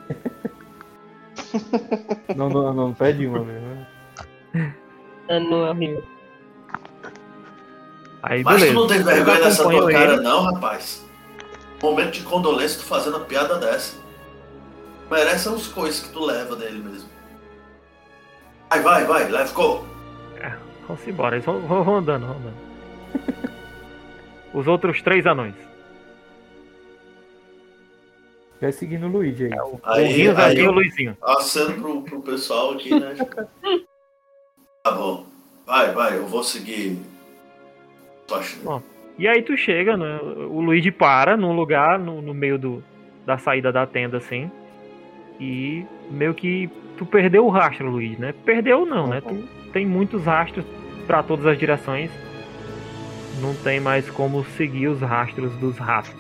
Não, 2.36 2.50
não, 2.50 2.74
não, 2.74 2.94
pede 2.94 3.26
uma 3.26 3.40
mesmo. 3.40 3.88
né? 4.54 4.76
Ano 5.30 5.70
horrível. 5.70 6.04
Aí 8.22 8.44
Mas 8.44 8.56
beleza. 8.56 8.74
tu 8.74 8.80
não 8.82 8.88
tem 8.88 9.04
vergonha 9.04 9.40
nessa 9.40 9.64
tua 9.64 9.92
cara, 9.92 10.14
ele. 10.14 10.22
não, 10.24 10.44
rapaz. 10.44 11.08
Momento 11.82 12.12
de 12.12 12.24
condolência, 12.24 12.80
tu 12.80 12.86
fazendo 12.86 13.16
uma 13.18 13.26
piada 13.26 13.58
dessa. 13.58 13.98
Merece 15.10 15.48
uns 15.50 15.68
coisas 15.68 16.02
que 16.02 16.12
tu 16.12 16.26
leva 16.26 16.56
dele 16.56 16.80
mesmo. 16.80 17.10
Vai, 18.70 18.82
vai, 18.82 19.06
vai, 19.06 19.30
let's 19.30 19.54
go. 19.54 19.86
Vamos 20.88 21.08
embora, 21.08 21.36
eles 21.36 21.46
vão, 21.46 21.60
vão 21.62 21.96
andando, 21.96 22.28
vão 22.28 22.36
andando. 22.36 23.47
Os 24.54 24.68
outros 24.68 25.02
três 25.02 25.26
anões. 25.26 25.56
Vai 28.60 28.72
seguindo 28.72 29.06
o 29.06 29.10
Luigi 29.10 29.46
aí. 29.46 29.60
o 29.60 29.80
Aí, 29.84 30.06
Rinho, 30.06 30.38
aí 30.38 30.58
e 30.58 30.68
o 30.68 30.72
Luizinho. 30.72 31.16
aceno 31.22 31.80
pro, 31.80 32.02
pro 32.02 32.22
pessoal 32.22 32.72
aqui, 32.72 32.90
né? 33.00 33.14
tá 34.84 34.92
bom. 34.92 35.26
Vai, 35.66 35.92
vai, 35.94 36.18
eu 36.18 36.26
vou 36.26 36.44
seguir. 36.44 36.98
Bom. 38.64 38.82
E 39.18 39.28
aí 39.28 39.42
tu 39.42 39.56
chega, 39.56 39.96
né? 39.96 40.20
O 40.50 40.60
Luigi 40.62 40.92
para 40.92 41.38
num 41.38 41.56
lugar 41.56 42.00
no, 42.00 42.22
no 42.22 42.34
meio 42.34 42.58
do, 42.58 42.84
da 43.26 43.38
saída 43.38 43.72
da 43.72 43.86
tenda, 43.86 44.18
assim. 44.18 44.50
E 45.40 45.86
meio 46.10 46.34
que 46.34 46.70
tu 46.98 47.06
perdeu 47.06 47.46
o 47.46 47.50
rastro, 47.50 47.90
Luigi, 47.90 48.20
né? 48.20 48.34
Perdeu 48.44 48.86
não, 48.86 49.08
né? 49.08 49.22
Tu 49.22 49.44
tem 49.72 49.86
muitos 49.86 50.24
rastros 50.24 50.66
pra 51.06 51.22
todas 51.22 51.46
as 51.46 51.58
direções. 51.58 52.10
Não 53.42 53.54
tem 53.56 53.80
mais 53.80 54.10
como 54.10 54.46
seguir 54.58 54.88
os 54.88 55.02
rastros 55.02 55.52
dos 55.58 55.78
ratos. 55.78 56.14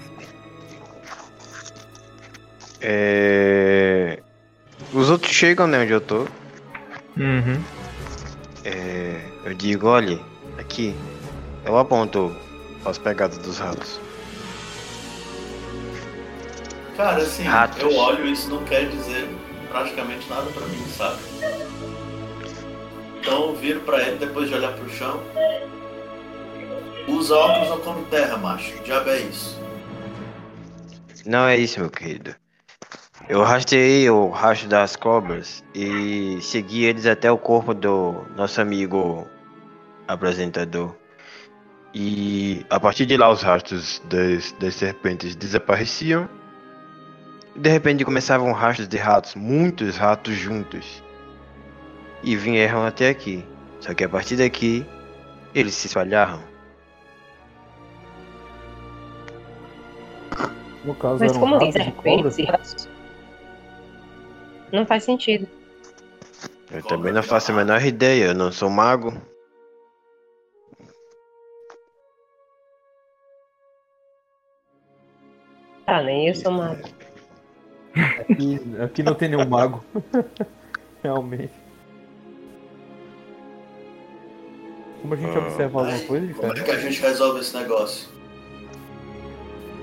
É... 2.82 4.20
Os 4.94 5.10
outros 5.10 5.32
chegam, 5.32 5.68
né, 5.68 5.82
onde 5.82 5.92
eu 5.92 6.02
tô. 6.02 6.28
Uhum. 7.18 7.62
É... 8.64 9.22
Eu 9.44 9.54
digo, 9.54 9.88
olha, 9.88 10.20
aqui. 10.58 10.96
Eu 11.66 11.78
aponto 11.78 12.36
as 12.86 12.98
pegadas 12.98 13.38
dos 13.40 13.58
ratos. 13.60 14.00
Cara, 16.96 17.22
assim, 17.22 17.44
Ratos. 17.44 17.80
eu 17.80 17.96
olho 17.96 18.26
e 18.26 18.32
isso 18.32 18.50
não 18.50 18.64
quer 18.64 18.90
dizer 18.90 19.30
praticamente 19.70 20.28
nada 20.28 20.50
pra 20.52 20.66
mim, 20.66 20.84
sabe? 20.88 21.22
Então 23.20 23.50
eu 23.50 23.56
viro 23.56 23.82
pra 23.82 24.02
ele 24.02 24.18
depois 24.18 24.50
de 24.50 24.56
olhar 24.56 24.74
pro 24.74 24.90
chão. 24.90 25.22
Usa 27.08 27.36
óculos 27.36 27.70
ou 27.72 27.80
come 27.80 28.06
terra, 28.06 28.38
macho. 28.38 28.74
Que 28.74 28.84
diabo 28.84 29.10
é 29.10 29.20
isso? 29.20 29.60
Não 31.26 31.46
é 31.46 31.58
isso, 31.58 31.80
meu 31.80 31.90
querido. 31.90 32.36
Eu 33.30 33.44
rastreei 33.44 34.10
o 34.10 34.30
rastro 34.30 34.70
das 34.70 34.96
cobras 34.96 35.64
e 35.74 36.38
segui 36.42 36.86
eles 36.86 37.06
até 37.06 37.32
o 37.32 37.38
corpo 37.38 37.74
do 37.74 38.26
nosso 38.36 38.62
amigo 38.62 39.28
apresentador. 40.08 40.96
E 41.94 42.66
a 42.70 42.80
partir 42.80 43.06
de 43.06 43.18
lá 43.18 43.30
os 43.30 43.42
rastros 43.42 44.02
das, 44.06 44.52
das 44.54 44.76
serpentes 44.76 45.36
desapareciam. 45.36 46.30
De 47.56 47.70
repente 47.70 48.06
começavam 48.06 48.52
rastros 48.52 48.88
de 48.88 48.98
ratos, 48.98 49.34
muitos 49.36 49.98
ratos 49.98 50.36
juntos. 50.36 51.04
E 52.22 52.36
vieram 52.36 52.86
até 52.86 53.10
aqui. 53.10 53.46
Só 53.80 53.94
que 53.94 54.04
a 54.04 54.10
partir 54.10 54.36
daqui, 54.36 54.86
eles 55.54 55.74
se 55.74 55.88
espalharam. 55.88 56.57
No 60.84 60.96
caso, 60.96 61.20
Mas 61.20 61.38
como 61.38 61.58
diz, 61.60 61.76
ratos. 62.48 62.90
Não 64.72 64.86
faz 64.86 65.04
sentido. 65.04 65.48
Eu 66.72 66.84
também 66.84 67.14
não 67.14 67.24
faço 67.24 67.52
a 67.52 67.56
menor 67.56 67.84
ideia, 67.84 68.26
eu 68.26 68.34
não 68.34 68.52
sou 68.52 68.70
mago. 68.70 69.14
Ah, 75.86 76.04
nem 76.04 76.28
eu 76.28 76.36
sou 76.36 76.52
mago. 76.52 76.88
Aqui, 78.20 78.60
aqui 78.84 79.04
não 79.04 79.16
tem 79.16 79.30
nenhum 79.30 79.48
mago. 79.48 79.84
Realmente. 81.02 81.54
Como 85.02 85.14
a 85.14 85.18
gente 85.18 85.38
Ah, 85.38 85.40
observa 85.40 85.80
alguma 85.80 86.00
coisa 86.06 86.34
Como 86.34 86.54
é 86.54 86.64
que 86.64 86.72
a 86.72 86.80
gente 86.80 87.02
resolve 87.02 87.40
esse 87.40 87.56
negócio? 87.56 88.17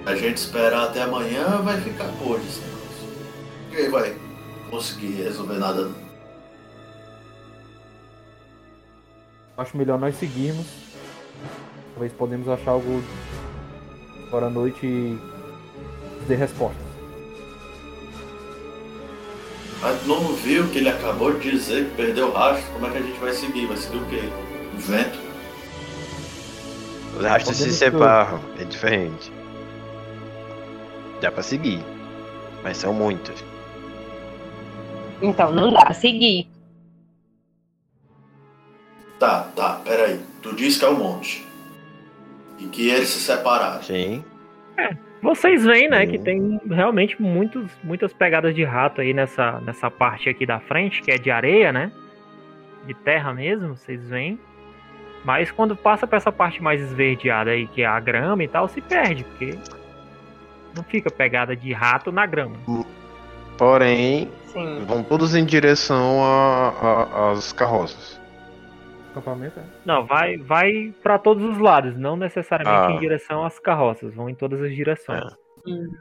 A 0.07 0.15
gente 0.15 0.37
esperar 0.37 0.85
até 0.85 1.03
amanhã 1.03 1.63
vai 1.63 1.81
ficar 1.81 2.09
podre 2.19 2.47
esse 2.47 2.61
negócio. 2.61 3.09
Ninguém 3.71 3.91
vai 3.91 4.17
conseguir 4.71 5.23
resolver 5.23 5.59
nada. 5.59 5.91
Acho 9.57 9.77
melhor 9.77 9.99
nós 9.99 10.17
seguirmos. 10.17 10.67
Talvez 11.95 12.13
podemos 12.13 12.49
achar 12.49 12.73
algo 12.73 13.03
agora 14.27 14.47
à 14.47 14.51
noite 14.51 14.85
e 14.85 15.19
dê 16.29 16.35
respostas. 16.35 16.85
Mas 19.81 20.07
não 20.07 20.35
viu 20.35 20.69
que 20.69 20.79
ele 20.79 20.89
acabou 20.89 21.39
de 21.39 21.51
dizer 21.51 21.89
que 21.89 21.97
perdeu 21.97 22.29
o 22.29 22.33
rastro? 22.33 22.71
Como 22.73 22.87
é 22.87 22.91
que 22.91 22.99
a 22.99 23.03
gente 23.03 23.19
vai 23.21 23.33
seguir? 23.33 23.67
Vai 23.67 23.77
seguir 23.77 23.99
o 23.99 24.07
quê? 24.07 24.23
O 24.75 24.81
vento? 24.81 25.19
Os 27.17 27.25
rastros 27.25 27.57
se 27.57 27.73
separam, 27.73 28.41
é 28.59 28.65
diferente. 28.65 29.33
Dá 31.21 31.31
pra 31.31 31.43
seguir. 31.43 31.81
Mas 32.63 32.77
são 32.77 32.93
muitos. 32.93 33.45
Então, 35.23 35.53
não 35.53 35.73
dá 35.73 35.85
pra 35.85 35.95
seguir. 35.95 36.49
Tá, 39.19 39.49
tá, 39.55 39.81
peraí. 39.85 40.21
Tu 40.43 40.55
disse 40.55 40.79
que 40.79 40.85
é 40.85 40.89
um 40.89 40.99
monte. 40.99 41.47
E 42.59 42.67
que 42.67 42.89
eles 42.89 43.09
se 43.09 43.21
separaram. 43.21 43.83
Sim. 43.83 44.25
Vocês 45.23 45.65
veem, 45.65 45.89
né, 45.89 46.05
Sim. 46.05 46.13
que 46.13 46.19
tem 46.19 46.61
realmente 46.69 47.21
muitos, 47.21 47.71
muitas 47.83 48.13
pegadas 48.13 48.55
de 48.55 48.63
rato 48.63 49.01
aí 49.01 49.15
nessa, 49.15 49.59
nessa 49.61 49.91
parte 49.91 50.29
aqui 50.29 50.45
da 50.45 50.61
frente, 50.61 51.01
que 51.01 51.11
é 51.11 51.17
de 51.17 51.31
areia, 51.31 51.73
né? 51.73 51.91
De 52.87 52.93
terra 52.93 53.33
mesmo, 53.33 53.75
vocês 53.75 54.07
veem. 54.07 54.39
Mas 55.25 55.51
quando 55.51 55.75
passa 55.75 56.07
pra 56.07 56.19
essa 56.19 56.31
parte 56.31 56.63
mais 56.63 56.83
esverdeada 56.83 57.53
aí, 57.53 57.67
que 57.67 57.81
é 57.81 57.87
a 57.87 57.99
grama 57.99 58.45
e 58.45 58.49
tal, 58.49 58.69
se 58.69 58.83
perde, 58.83 59.25
porque 59.25 59.59
não 60.75 60.83
fica 60.85 61.11
pegada 61.11 61.55
de 61.57 61.73
rato 61.73 62.11
na 62.13 62.27
grama. 62.27 62.57
Porém, 63.57 64.31
Sim. 64.47 64.85
vão 64.87 65.03
todos 65.03 65.35
em 65.35 65.45
direção 65.45 66.21
às 67.33 67.53
carroças. 67.53 68.21
Acampamento 69.13 69.61
é. 69.61 69.63
Não, 69.85 70.05
vai, 70.05 70.37
vai 70.39 70.93
para 71.03 71.19
todos 71.19 71.45
os 71.45 71.59
lados, 71.59 71.97
não 71.97 72.17
necessariamente 72.17 72.93
Ah. 72.93 72.97
em 72.97 72.99
direção 72.99 73.45
às 73.45 73.59
carroças, 73.61 74.13
vão 74.13 74.29
em 74.29 74.35
todas 74.35 74.61
as 74.61 74.75
direções. 74.75 75.23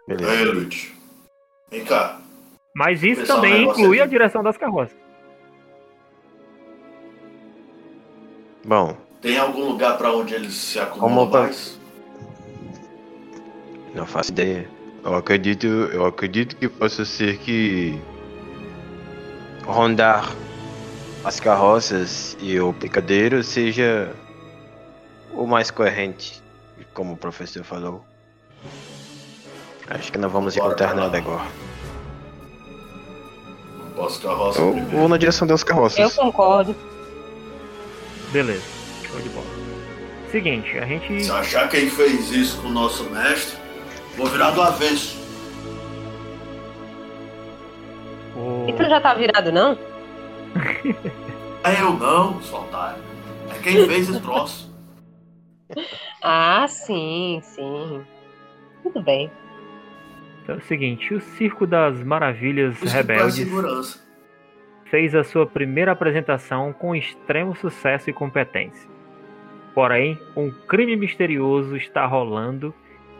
Beleza. 0.07 0.31
Ei, 0.33 0.45
Lute. 0.45 0.93
Vem 1.69 1.85
cá. 1.85 2.17
Mas 2.75 3.03
isso 3.03 3.25
também 3.27 3.53
um 3.53 3.57
negócio 3.59 3.81
inclui 3.81 3.97
aqui. 3.99 4.07
a 4.07 4.09
direção 4.09 4.41
das 4.43 4.57
carroças. 4.57 4.97
Bom, 8.65 8.97
Tem 9.21 9.37
algum 9.37 9.65
lugar 9.69 9.97
pra 9.97 10.11
onde 10.11 10.33
eles 10.33 10.53
se 10.53 10.79
acumulam 10.79 11.29
mais? 11.29 11.79
Não 13.93 14.05
faço 14.05 14.31
ideia. 14.31 14.67
Eu 15.03 15.15
acredito, 15.15 15.67
eu 15.67 16.05
acredito 16.05 16.55
que 16.55 16.67
possa 16.69 17.03
ser 17.03 17.37
que 17.37 17.99
rondar 19.65 20.29
as 21.23 21.39
carroças 21.39 22.37
e 22.39 22.59
o 22.59 22.73
picadeiro 22.73 23.43
seja 23.43 24.11
o 25.33 25.45
mais 25.45 25.71
coerente, 25.71 26.41
como 26.93 27.13
o 27.13 27.17
professor 27.17 27.63
falou. 27.63 28.03
Acho 29.89 30.11
que 30.11 30.17
não 30.17 30.29
vamos 30.29 30.55
Bora 30.55 30.67
encontrar 30.67 30.95
nada 30.95 31.17
agora. 31.17 31.45
Eu 33.95 34.71
primeiro. 34.71 34.85
vou 34.97 35.07
na 35.09 35.17
direção 35.17 35.47
das 35.47 35.61
Eu 35.61 35.67
carroças. 35.67 36.15
concordo. 36.15 36.75
Beleza, 38.31 38.63
show 39.05 39.19
de 39.19 39.29
bola. 39.29 39.45
Seguinte, 40.31 40.77
a 40.77 40.85
gente. 40.85 41.25
Se 41.25 41.31
achar 41.31 41.69
quem 41.69 41.89
fez 41.89 42.31
isso 42.31 42.57
com 42.61 42.69
o 42.69 42.71
nosso 42.71 43.03
mestre, 43.11 43.55
vou 44.17 44.27
virar 44.27 44.51
do 44.51 44.61
avesso. 44.61 45.17
o- 48.35 48.65
E 48.69 48.73
tu 48.73 48.83
já 48.85 48.99
tá 49.01 49.13
virado, 49.13 49.51
não? 49.51 49.77
É 51.65 51.81
eu 51.81 51.93
não, 51.93 52.41
seu 52.41 52.57
otário. 52.59 53.01
É 53.49 53.57
quem 53.59 53.87
fez 53.87 54.09
esse 54.09 54.19
troço. 54.21 54.71
Ah, 56.25 56.65
sim, 56.69 57.41
sim. 57.43 58.01
Tudo 58.81 59.01
bem. 59.01 59.29
Então 60.41 60.55
é 60.55 60.57
o 60.57 60.61
seguinte, 60.61 61.13
o 61.13 61.19
Circo 61.19 61.67
das 61.67 62.01
Maravilhas 62.01 62.81
isso 62.81 62.95
Rebeldes 62.95 64.01
fez 64.85 65.13
a 65.15 65.23
sua 65.25 65.45
primeira 65.45 65.91
apresentação 65.91 66.71
com 66.71 66.95
extremo 66.95 67.53
sucesso 67.57 68.09
e 68.09 68.13
competência. 68.13 68.89
Porém, 69.73 70.17
um 70.33 70.49
crime 70.49 70.95
misterioso 70.95 71.75
está 71.75 72.05
rolando 72.05 72.73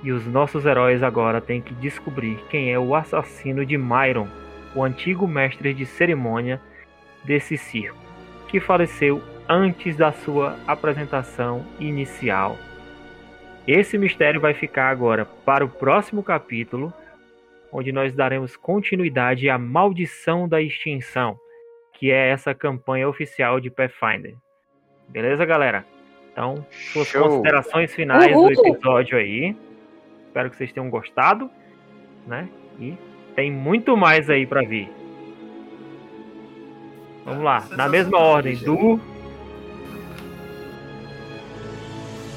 e 0.03 0.11
os 0.11 0.27
nossos 0.27 0.65
heróis 0.65 1.01
agora 1.01 1.39
têm 1.39 1.61
que 1.61 1.73
descobrir 1.73 2.37
quem 2.49 2.71
é 2.71 2.77
o 2.77 2.93
assassino 2.93 3.65
de 3.65 3.77
Myron, 3.77 4.27
o 4.75 4.83
antigo 4.83 5.25
mestre 5.27 5.73
de 5.73 5.85
cerimônia 5.85 6.61
desse 7.23 7.57
circo, 7.57 7.97
que 8.49 8.59
faleceu 8.59 9.23
antes 9.47 9.95
da 9.95 10.11
sua 10.11 10.57
apresentação 10.67 11.65
inicial. 11.79 12.57
Esse 13.65 13.97
mistério 13.97 14.41
vai 14.41 14.53
ficar 14.53 14.89
agora 14.89 15.25
para 15.25 15.63
o 15.63 15.69
próximo 15.69 16.21
capítulo, 16.21 16.93
onde 17.71 17.93
nós 17.93 18.13
daremos 18.13 18.57
continuidade 18.57 19.49
à 19.49 19.57
Maldição 19.57 20.49
da 20.49 20.61
Extinção, 20.61 21.39
que 21.93 22.11
é 22.11 22.29
essa 22.29 22.53
campanha 22.53 23.07
oficial 23.07 23.61
de 23.61 23.69
Pathfinder. 23.69 24.35
Beleza, 25.07 25.45
galera? 25.45 25.85
Então, 26.31 26.65
suas 26.71 27.07
Show. 27.07 27.23
considerações 27.23 27.93
finais 27.93 28.35
Uhul. 28.35 28.53
do 28.53 28.67
episódio 28.67 29.17
aí. 29.17 29.55
Espero 30.33 30.49
que 30.49 30.57
vocês 30.57 30.71
tenham 30.71 30.89
gostado, 30.89 31.47
né? 32.25 32.49
E 32.79 32.97
tem 33.35 33.51
muito 33.51 33.95
mais 33.95 34.27
aí 34.31 34.47
pra 34.47 34.63
vir. 34.63 34.89
Vamos 37.23 37.43
lá, 37.43 37.67
na 37.77 37.87
mesma 37.87 38.17
ordem, 38.17 38.57
do 38.57 38.99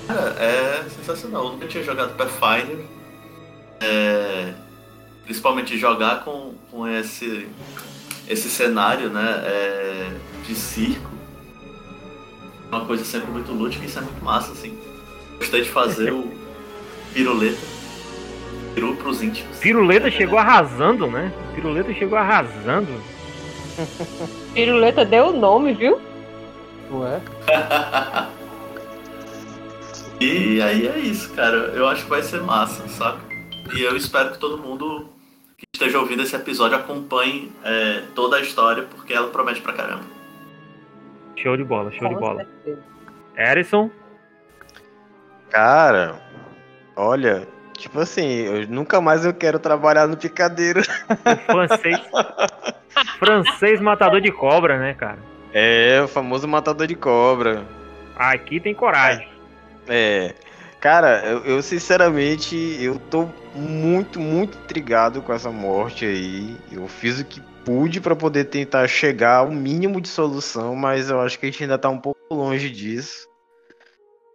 Cara, 0.07 0.37
é 0.39 0.85
sensacional. 0.91 1.47
Eu 1.47 1.53
nunca 1.53 1.67
tinha 1.67 1.83
jogado 1.83 2.15
Pathfinder. 2.19 2.85
É, 3.81 4.53
principalmente 5.25 5.79
jogar 5.79 6.23
com, 6.23 6.53
com 6.71 6.87
esse, 6.87 7.49
esse 8.29 8.51
cenário 8.51 9.09
né, 9.09 9.43
é, 9.43 10.11
de 10.47 10.55
circo. 10.55 11.11
É 12.71 12.77
uma 12.77 12.85
coisa 12.85 13.07
sempre 13.07 13.31
muito 13.31 13.51
lúdica 13.53 13.85
e 13.85 13.87
isso 13.87 13.99
é 13.99 14.03
muito 14.03 14.23
massa, 14.23 14.53
assim. 14.53 14.79
Gostei 15.39 15.63
de 15.63 15.71
fazer 15.71 16.13
o 16.13 16.31
piruleta. 17.15 17.76
Peru 18.77 18.95
pros 18.95 19.23
íntimos. 19.23 19.59
Piruleta 19.59 20.11
chegou 20.11 20.39
arrasando, 20.39 21.07
né? 21.07 21.33
Piruleta 21.55 21.93
chegou 21.95 22.19
arrasando. 22.19 22.93
Piruleta 24.53 25.03
deu 25.05 25.29
o 25.29 25.33
nome, 25.33 25.73
viu? 25.73 25.99
Ué? 26.93 27.21
E 30.19 30.63
aí 30.63 30.89
é 30.89 30.99
isso, 30.99 31.35
cara. 31.35 31.57
Eu 31.75 31.87
acho 31.89 32.05
que 32.05 32.09
vai 32.09 32.23
ser 32.23 32.41
massa, 32.41 32.89
saca? 32.89 33.21
E 33.75 33.83
eu 33.83 33.95
espero 33.97 34.31
que 34.33 34.39
todo 34.39 34.57
mundo 34.57 35.11
que 35.59 35.67
esteja 35.75 35.99
ouvindo 35.99 36.23
esse 36.23 36.35
episódio 36.35 36.75
acompanhe 36.77 37.53
é, 37.63 38.03
toda 38.15 38.37
a 38.37 38.41
história, 38.41 38.85
porque 38.85 39.13
ela 39.13 39.29
promete 39.29 39.61
pra 39.61 39.75
caramba. 39.75 40.05
Show 41.37 41.55
de 41.59 41.65
bola, 41.65 41.93
show 41.93 42.09
de 42.09 42.15
Com 42.15 42.21
bola. 42.21 42.45
certeza. 42.45 42.83
Erison, 43.37 43.91
Cara, 45.51 46.19
olha, 46.97 47.47
tipo 47.77 47.99
assim, 48.01 48.27
eu 48.27 48.69
nunca 48.69 49.01
mais 49.01 49.25
eu 49.25 49.35
quero 49.35 49.59
trabalhar 49.59 50.07
no 50.07 50.17
picadeiro. 50.17 50.81
o 50.81 51.53
francês. 51.53 52.01
francês 53.19 53.81
matador 53.81 54.21
de 54.21 54.33
cobra, 54.33 54.79
né, 54.79 54.95
cara? 54.95 55.19
É, 55.53 56.01
o 56.03 56.09
famoso 56.09 56.47
matador 56.47 56.87
de 56.87 56.95
cobra. 56.95 57.65
Aqui 58.17 58.61
tem 58.61 58.75
coragem. 58.75 59.29
É. 59.89 60.35
Cara, 60.81 61.23
eu, 61.25 61.45
eu, 61.45 61.63
sinceramente, 61.63 62.57
eu 62.81 62.99
tô 63.11 63.29
muito, 63.55 64.21
muito 64.21 64.59
intrigado 64.59 65.23
com 65.23 65.33
essa 65.33 65.51
morte 65.51 66.05
aí. 66.05 66.57
Eu 66.71 66.87
fiz 66.87 67.19
o 67.21 67.25
que 67.25 67.41
pude 67.65 68.01
para 68.01 68.15
poder 68.15 68.45
tentar 68.45 68.87
chegar 68.87 69.39
ao 69.39 69.51
mínimo 69.51 70.01
de 70.01 70.09
solução, 70.09 70.77
mas 70.77 71.11
eu 71.11 71.21
acho 71.21 71.39
que 71.39 71.47
a 71.47 71.51
gente 71.51 71.65
ainda 71.65 71.77
tá 71.77 71.89
um 71.89 71.99
pouco 71.99 72.21
longe 72.33 72.71
disso. 72.71 73.27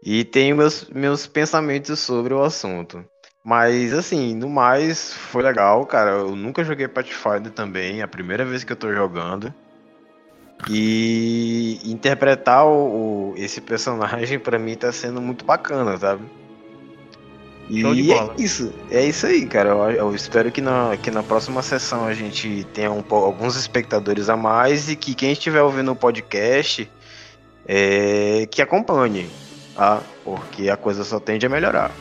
E 0.04 0.26
tenho 0.26 0.58
meus, 0.58 0.90
meus 0.90 1.28
pensamentos 1.28 2.00
sobre 2.00 2.34
o 2.34 2.44
assunto. 2.44 3.06
Mas 3.44 3.94
assim, 3.94 4.36
no 4.36 4.50
mais, 4.50 5.14
foi 5.14 5.42
legal, 5.42 5.86
cara. 5.86 6.12
Eu 6.12 6.36
nunca 6.36 6.64
joguei 6.64 6.88
Pathfinder 6.88 7.52
também, 7.52 8.02
é 8.02 8.04
a 8.04 8.08
primeira 8.08 8.46
vez 8.46 8.64
que 8.64 8.72
eu 8.72 8.78
tô 8.78 8.94
jogando. 8.94 9.54
E 10.70 11.80
interpretar 11.84 12.66
o, 12.68 13.32
o 13.32 13.34
esse 13.36 13.60
personagem 13.60 14.38
para 14.38 14.60
mim 14.60 14.76
tá 14.76 14.92
sendo 14.92 15.20
muito 15.20 15.44
bacana, 15.44 15.98
sabe? 15.98 16.24
E 17.68 18.12
é 18.12 18.30
isso, 18.38 18.74
é 18.92 19.06
isso 19.06 19.26
aí, 19.26 19.46
cara. 19.48 19.70
Eu, 19.70 19.92
eu, 19.92 20.16
espero 20.16 20.52
que 20.52 20.60
na, 20.60 20.98
que 21.02 21.10
na 21.10 21.24
próxima 21.24 21.62
sessão 21.62 22.06
a 22.06 22.14
gente 22.14 22.66
tenha 22.74 22.92
um, 22.92 23.02
alguns 23.10 23.56
espectadores 23.56 24.28
a 24.30 24.36
mais 24.36 24.90
e 24.90 24.96
que 24.96 25.16
quem 25.16 25.32
estiver 25.32 25.62
ouvindo 25.62 25.92
o 25.92 25.96
podcast 25.96 26.92
é, 27.66 28.46
que 28.52 28.62
acompanhe, 28.62 29.30
tá? 29.74 30.02
Porque 30.24 30.70
a 30.70 30.76
coisa 30.76 31.06
só 31.06 31.20
tende 31.20 31.46
a 31.46 31.50
melhorar. 31.50 31.92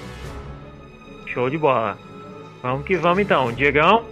Show 1.32 1.48
de 1.48 1.58
bola. 1.58 1.98
Vamos 2.62 2.84
que 2.84 2.96
vamos 2.96 3.20
então. 3.20 3.52
Diegão? 3.52 4.04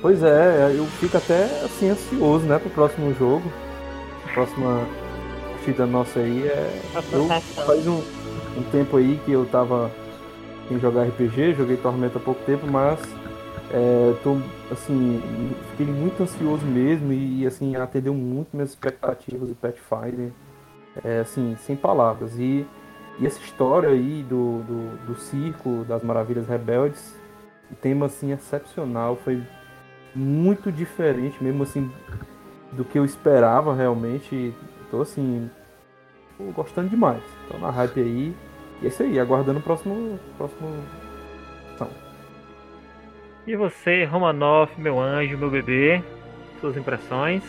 Pois 0.00 0.22
é, 0.22 0.74
eu 0.76 0.86
fico 0.86 1.16
até 1.16 1.44
assim 1.64 1.90
ansioso, 1.90 2.46
né, 2.46 2.58
pro 2.58 2.70
próximo 2.70 3.14
jogo. 3.14 3.52
A 4.26 4.32
próxima 4.32 4.86
partida 5.60 5.86
nossa 5.86 6.20
aí 6.20 6.46
é. 6.46 6.82
Eu, 7.12 7.28
faz 7.66 7.86
um, 7.86 7.98
um 8.56 8.62
tempo 8.70 8.96
aí 8.96 9.20
que 9.24 9.32
eu 9.32 9.44
tava 9.46 9.90
em 10.70 10.78
jogar 10.78 11.04
RPG, 11.04 11.54
joguei 11.54 11.76
Tormenta 11.76 12.18
há 12.18 12.20
pouco 12.20 12.40
tempo, 12.44 12.66
mas 12.66 12.98
é, 13.72 14.14
tô 14.22 14.38
assim, 14.70 15.20
fiquei 15.70 15.86
muito 15.86 16.22
ansioso 16.22 16.64
mesmo 16.64 17.12
e 17.12 17.46
assim, 17.46 17.76
atendeu 17.76 18.14
muito 18.14 18.48
minhas 18.52 18.70
expectativas 18.70 19.48
do 19.48 19.54
Pathfinder. 19.54 20.30
É, 21.04 21.20
assim, 21.20 21.56
sem 21.64 21.76
palavras. 21.76 22.36
E, 22.38 22.66
e 23.20 23.26
essa 23.26 23.38
história 23.38 23.90
aí 23.90 24.24
do, 24.28 24.62
do, 24.62 25.06
do 25.06 25.14
circo 25.14 25.84
das 25.86 26.02
maravilhas 26.02 26.48
rebeldes, 26.48 27.14
tema 27.82 28.06
assim 28.06 28.32
excepcional, 28.32 29.16
foi 29.16 29.42
muito 30.14 30.72
diferente 30.72 31.42
mesmo 31.42 31.62
assim 31.62 31.90
do 32.72 32.84
que 32.84 32.98
eu 32.98 33.04
esperava 33.04 33.74
realmente. 33.74 34.54
Tô 34.90 35.02
assim, 35.02 35.50
gostando 36.54 36.88
demais. 36.88 37.22
Tô 37.48 37.58
na 37.58 37.70
hype 37.70 38.00
aí. 38.00 38.34
E 38.80 38.86
é 38.86 38.88
isso 38.88 39.02
aí, 39.02 39.20
aguardando 39.20 39.58
o 39.58 39.62
próximo. 39.62 40.18
próximo. 40.36 40.68
Então. 41.74 41.88
E 43.46 43.54
você, 43.54 44.04
Romanoff, 44.04 44.80
meu 44.80 44.98
anjo, 44.98 45.36
meu 45.36 45.50
bebê, 45.50 46.02
suas 46.60 46.76
impressões? 46.76 47.44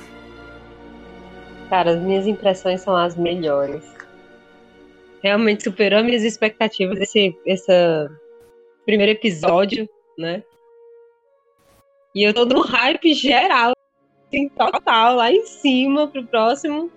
Cara, 1.69 1.91
as 1.91 2.01
minhas 2.01 2.27
impressões 2.27 2.81
são 2.81 2.95
as 2.95 3.15
melhores. 3.15 4.00
Realmente 5.21 5.63
superou 5.63 6.03
minhas 6.03 6.23
expectativas 6.23 6.99
esse, 6.99 7.35
esse 7.45 7.71
primeiro 8.85 9.11
episódio, 9.11 9.87
né? 10.17 10.43
E 12.13 12.23
eu 12.23 12.33
tô 12.33 12.45
num 12.45 12.61
hype 12.61 13.13
geral, 13.13 13.73
assim, 14.27 14.49
total, 14.49 15.15
lá 15.15 15.31
em 15.31 15.45
cima 15.45 16.07
pro 16.07 16.25
próximo. 16.25 16.91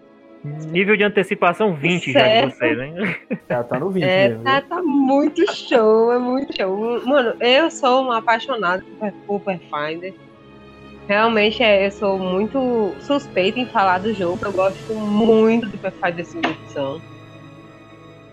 Nível 0.44 0.96
de 0.96 1.04
antecipação 1.04 1.74
20 1.74 2.12
certo. 2.12 2.18
já 2.18 2.46
de 2.46 2.54
vocês, 2.54 2.78
hein? 2.80 3.16
Já 3.48 3.64
tá 3.64 3.78
no 3.78 3.90
20 3.90 4.02
é, 4.02 4.28
mesmo. 4.28 4.44
Tá, 4.44 4.60
tá 4.60 4.82
muito 4.82 5.54
show, 5.54 6.12
é 6.12 6.18
muito 6.18 6.54
show. 6.56 7.06
Mano, 7.06 7.34
eu 7.40 7.70
sou 7.70 8.02
uma 8.02 8.18
apaixonada 8.18 8.84
por 9.26 9.40
Pathfinder. 9.40 10.14
Realmente 11.06 11.62
é, 11.62 11.86
eu 11.86 11.90
sou 11.90 12.18
muito 12.18 12.94
suspeita 13.00 13.60
em 13.60 13.66
falar 13.66 13.98
do 13.98 14.12
jogo. 14.12 14.38
Eu 14.44 14.52
gosto 14.52 14.94
muito 14.94 15.68
do 15.68 15.78
Pathfinder 15.78 16.24
segunda 16.24 16.50
edição. 16.50 17.13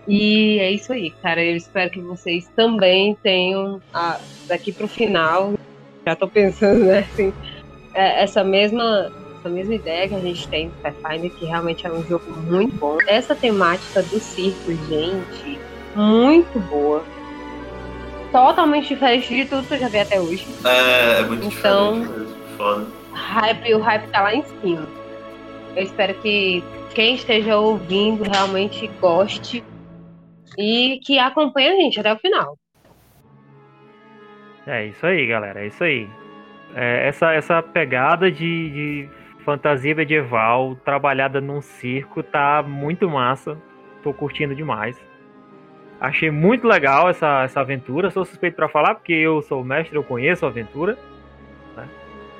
E 0.06 0.58
é 0.58 0.70
isso 0.70 0.92
aí, 0.92 1.10
cara. 1.22 1.42
Eu 1.42 1.56
espero 1.56 1.90
que 1.90 2.00
vocês 2.00 2.48
também 2.56 3.16
tenham 3.22 3.80
a, 3.92 4.18
daqui 4.46 4.72
pro 4.72 4.88
final. 4.88 5.54
Já 6.04 6.16
tô 6.16 6.26
pensando, 6.26 6.84
né, 6.84 7.06
assim, 7.12 7.32
é, 7.94 8.22
essa 8.22 8.42
mesma 8.42 9.12
essa 9.42 9.48
mesma 9.48 9.74
ideia 9.74 10.08
que 10.08 10.14
a 10.14 10.20
gente 10.20 10.46
tem 10.46 10.68
do 10.68 10.74
Pathfinder, 10.82 11.30
que 11.32 11.44
realmente 11.44 11.84
é 11.84 11.90
um 11.90 12.02
jogo 12.04 12.30
muito 12.42 12.76
bom. 12.76 12.96
Essa 13.08 13.34
temática 13.34 14.00
do 14.00 14.20
circo, 14.20 14.72
gente, 14.88 15.58
muito 15.96 16.60
boa. 16.60 17.02
Totalmente 18.30 18.88
diferente 18.88 19.34
de 19.34 19.44
tudo 19.44 19.66
que 19.66 19.74
eu 19.74 19.78
já 19.78 19.88
vi 19.88 19.98
até 19.98 20.20
hoje. 20.20 20.46
É, 20.64 21.20
é 21.20 21.22
muito 21.24 21.46
então, 21.46 22.00
diferente 22.00 22.18
mesmo. 22.20 22.36
Foda. 22.56 22.86
Hype, 23.12 23.74
o 23.74 23.80
hype 23.80 24.06
tá 24.10 24.22
lá 24.22 24.34
em 24.34 24.44
cima. 24.44 24.88
Eu 25.74 25.82
espero 25.82 26.14
que 26.14 26.62
quem 26.94 27.16
esteja 27.16 27.56
ouvindo 27.58 28.22
realmente 28.22 28.88
goste 29.00 29.64
e 30.58 31.00
que 31.04 31.18
acompanhe 31.18 31.68
a 31.68 31.76
gente 31.76 32.00
até 32.00 32.12
o 32.12 32.18
final. 32.18 32.56
É 34.66 34.86
isso 34.86 35.04
aí, 35.06 35.26
galera. 35.26 35.60
É 35.60 35.66
isso 35.66 35.82
aí. 35.82 36.08
É, 36.74 37.08
essa, 37.08 37.32
essa 37.32 37.62
pegada 37.62 38.30
de, 38.30 38.70
de 38.70 39.08
fantasia 39.44 39.94
medieval 39.94 40.76
trabalhada 40.84 41.40
num 41.40 41.60
circo 41.60 42.22
tá 42.22 42.62
muito 42.62 43.08
massa. 43.08 43.58
Tô 44.02 44.12
curtindo 44.12 44.54
demais. 44.54 44.96
Achei 46.00 46.30
muito 46.30 46.66
legal 46.66 47.08
essa, 47.08 47.42
essa 47.44 47.60
aventura. 47.60 48.10
Sou 48.10 48.24
suspeito 48.24 48.56
para 48.56 48.68
falar 48.68 48.94
porque 48.94 49.12
eu 49.12 49.42
sou 49.42 49.62
mestre, 49.62 49.96
eu 49.96 50.02
conheço 50.02 50.44
a 50.44 50.48
aventura. 50.48 50.98
Né? 51.76 51.88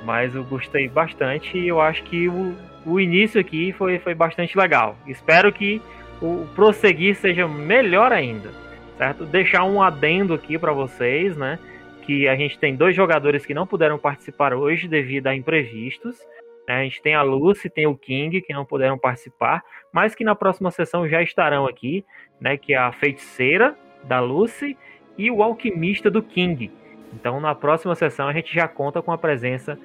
Mas 0.03 0.35
eu 0.35 0.43
gostei 0.43 0.87
bastante 0.89 1.57
e 1.57 1.67
eu 1.67 1.79
acho 1.79 2.03
que 2.03 2.27
o, 2.27 2.55
o 2.85 2.99
início 2.99 3.39
aqui 3.39 3.71
foi, 3.73 3.99
foi 3.99 4.13
bastante 4.13 4.57
legal. 4.57 4.97
Espero 5.07 5.51
que 5.51 5.81
o 6.23 6.47
prosseguir 6.55 7.15
seja 7.15 7.45
melhor 7.47 8.13
ainda, 8.13 8.49
certo? 8.97 9.25
Deixar 9.25 9.65
um 9.65 9.81
adendo 9.83 10.33
aqui 10.33 10.57
para 10.57 10.71
vocês, 10.71 11.35
né? 11.35 11.59
Que 12.03 12.29
a 12.29 12.35
gente 12.35 12.57
tem 12.57 12.75
dois 12.75 12.95
jogadores 12.95 13.45
que 13.45 13.53
não 13.53 13.67
puderam 13.67 13.99
participar 13.99 14.53
hoje 14.53 14.87
devido 14.87 15.27
a 15.27 15.35
imprevistos. 15.35 16.17
Né? 16.65 16.75
A 16.75 16.83
gente 16.83 17.01
tem 17.01 17.13
a 17.13 17.21
Lucy, 17.21 17.69
tem 17.69 17.87
o 17.87 17.95
King, 17.95 18.41
que 18.41 18.53
não 18.53 18.63
puderam 18.63 18.97
participar, 18.97 19.61
mas 19.91 20.15
que 20.15 20.23
na 20.23 20.33
próxima 20.33 20.71
sessão 20.71 21.07
já 21.09 21.21
estarão 21.21 21.67
aqui, 21.67 22.05
né? 22.39 22.55
Que 22.55 22.73
é 22.73 22.77
a 22.77 22.93
feiticeira 22.93 23.75
da 24.05 24.21
Lucy 24.21 24.77
e 25.17 25.29
o 25.29 25.43
alquimista 25.43 26.09
do 26.09 26.23
King. 26.23 26.71
Então 27.13 27.41
na 27.41 27.53
próxima 27.53 27.95
sessão 27.95 28.29
a 28.29 28.33
gente 28.33 28.53
já 28.53 28.65
conta 28.65 29.01
com 29.01 29.11
a 29.11 29.17
presença 29.17 29.77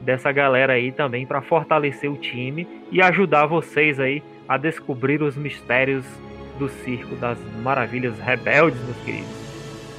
dessa 0.00 0.32
galera 0.32 0.72
aí 0.72 0.90
também 0.90 1.24
para 1.24 1.40
fortalecer 1.40 2.10
o 2.10 2.16
time 2.16 2.66
e 2.90 3.00
ajudar 3.00 3.46
vocês 3.46 4.00
aí 4.00 4.22
a 4.48 4.56
descobrir 4.56 5.22
os 5.22 5.36
mistérios 5.36 6.04
do 6.58 6.68
Circo 6.68 7.16
das 7.16 7.38
Maravilhas 7.62 8.18
Rebeldes, 8.18 8.80
meus 8.84 8.96
queridos. 8.98 9.44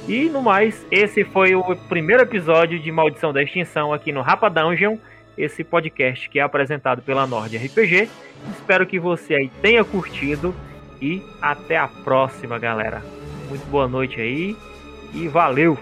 E 0.08 0.28
no 0.28 0.40
mais, 0.40 0.86
esse 0.90 1.24
foi 1.24 1.54
o 1.54 1.76
primeiro 1.88 2.22
episódio 2.22 2.78
de 2.78 2.92
Maldição 2.92 3.32
da 3.32 3.42
Extinção 3.42 3.92
aqui 3.92 4.12
no 4.12 4.22
Rapa 4.22 4.48
Dungeon, 4.48 4.96
esse 5.36 5.64
podcast 5.64 6.28
que 6.30 6.38
é 6.38 6.42
apresentado 6.42 7.02
pela 7.02 7.26
Nord 7.26 7.56
RPG. 7.56 8.08
Espero 8.52 8.86
que 8.86 9.00
você 9.00 9.34
aí 9.34 9.50
tenha 9.60 9.84
curtido 9.84 10.54
e 11.02 11.22
até 11.42 11.76
a 11.76 11.88
próxima, 11.88 12.58
galera. 12.58 13.02
Muito 13.48 13.66
boa 13.66 13.88
noite 13.88 14.20
aí 14.20 14.56
e 15.12 15.28
valeu! 15.28 15.76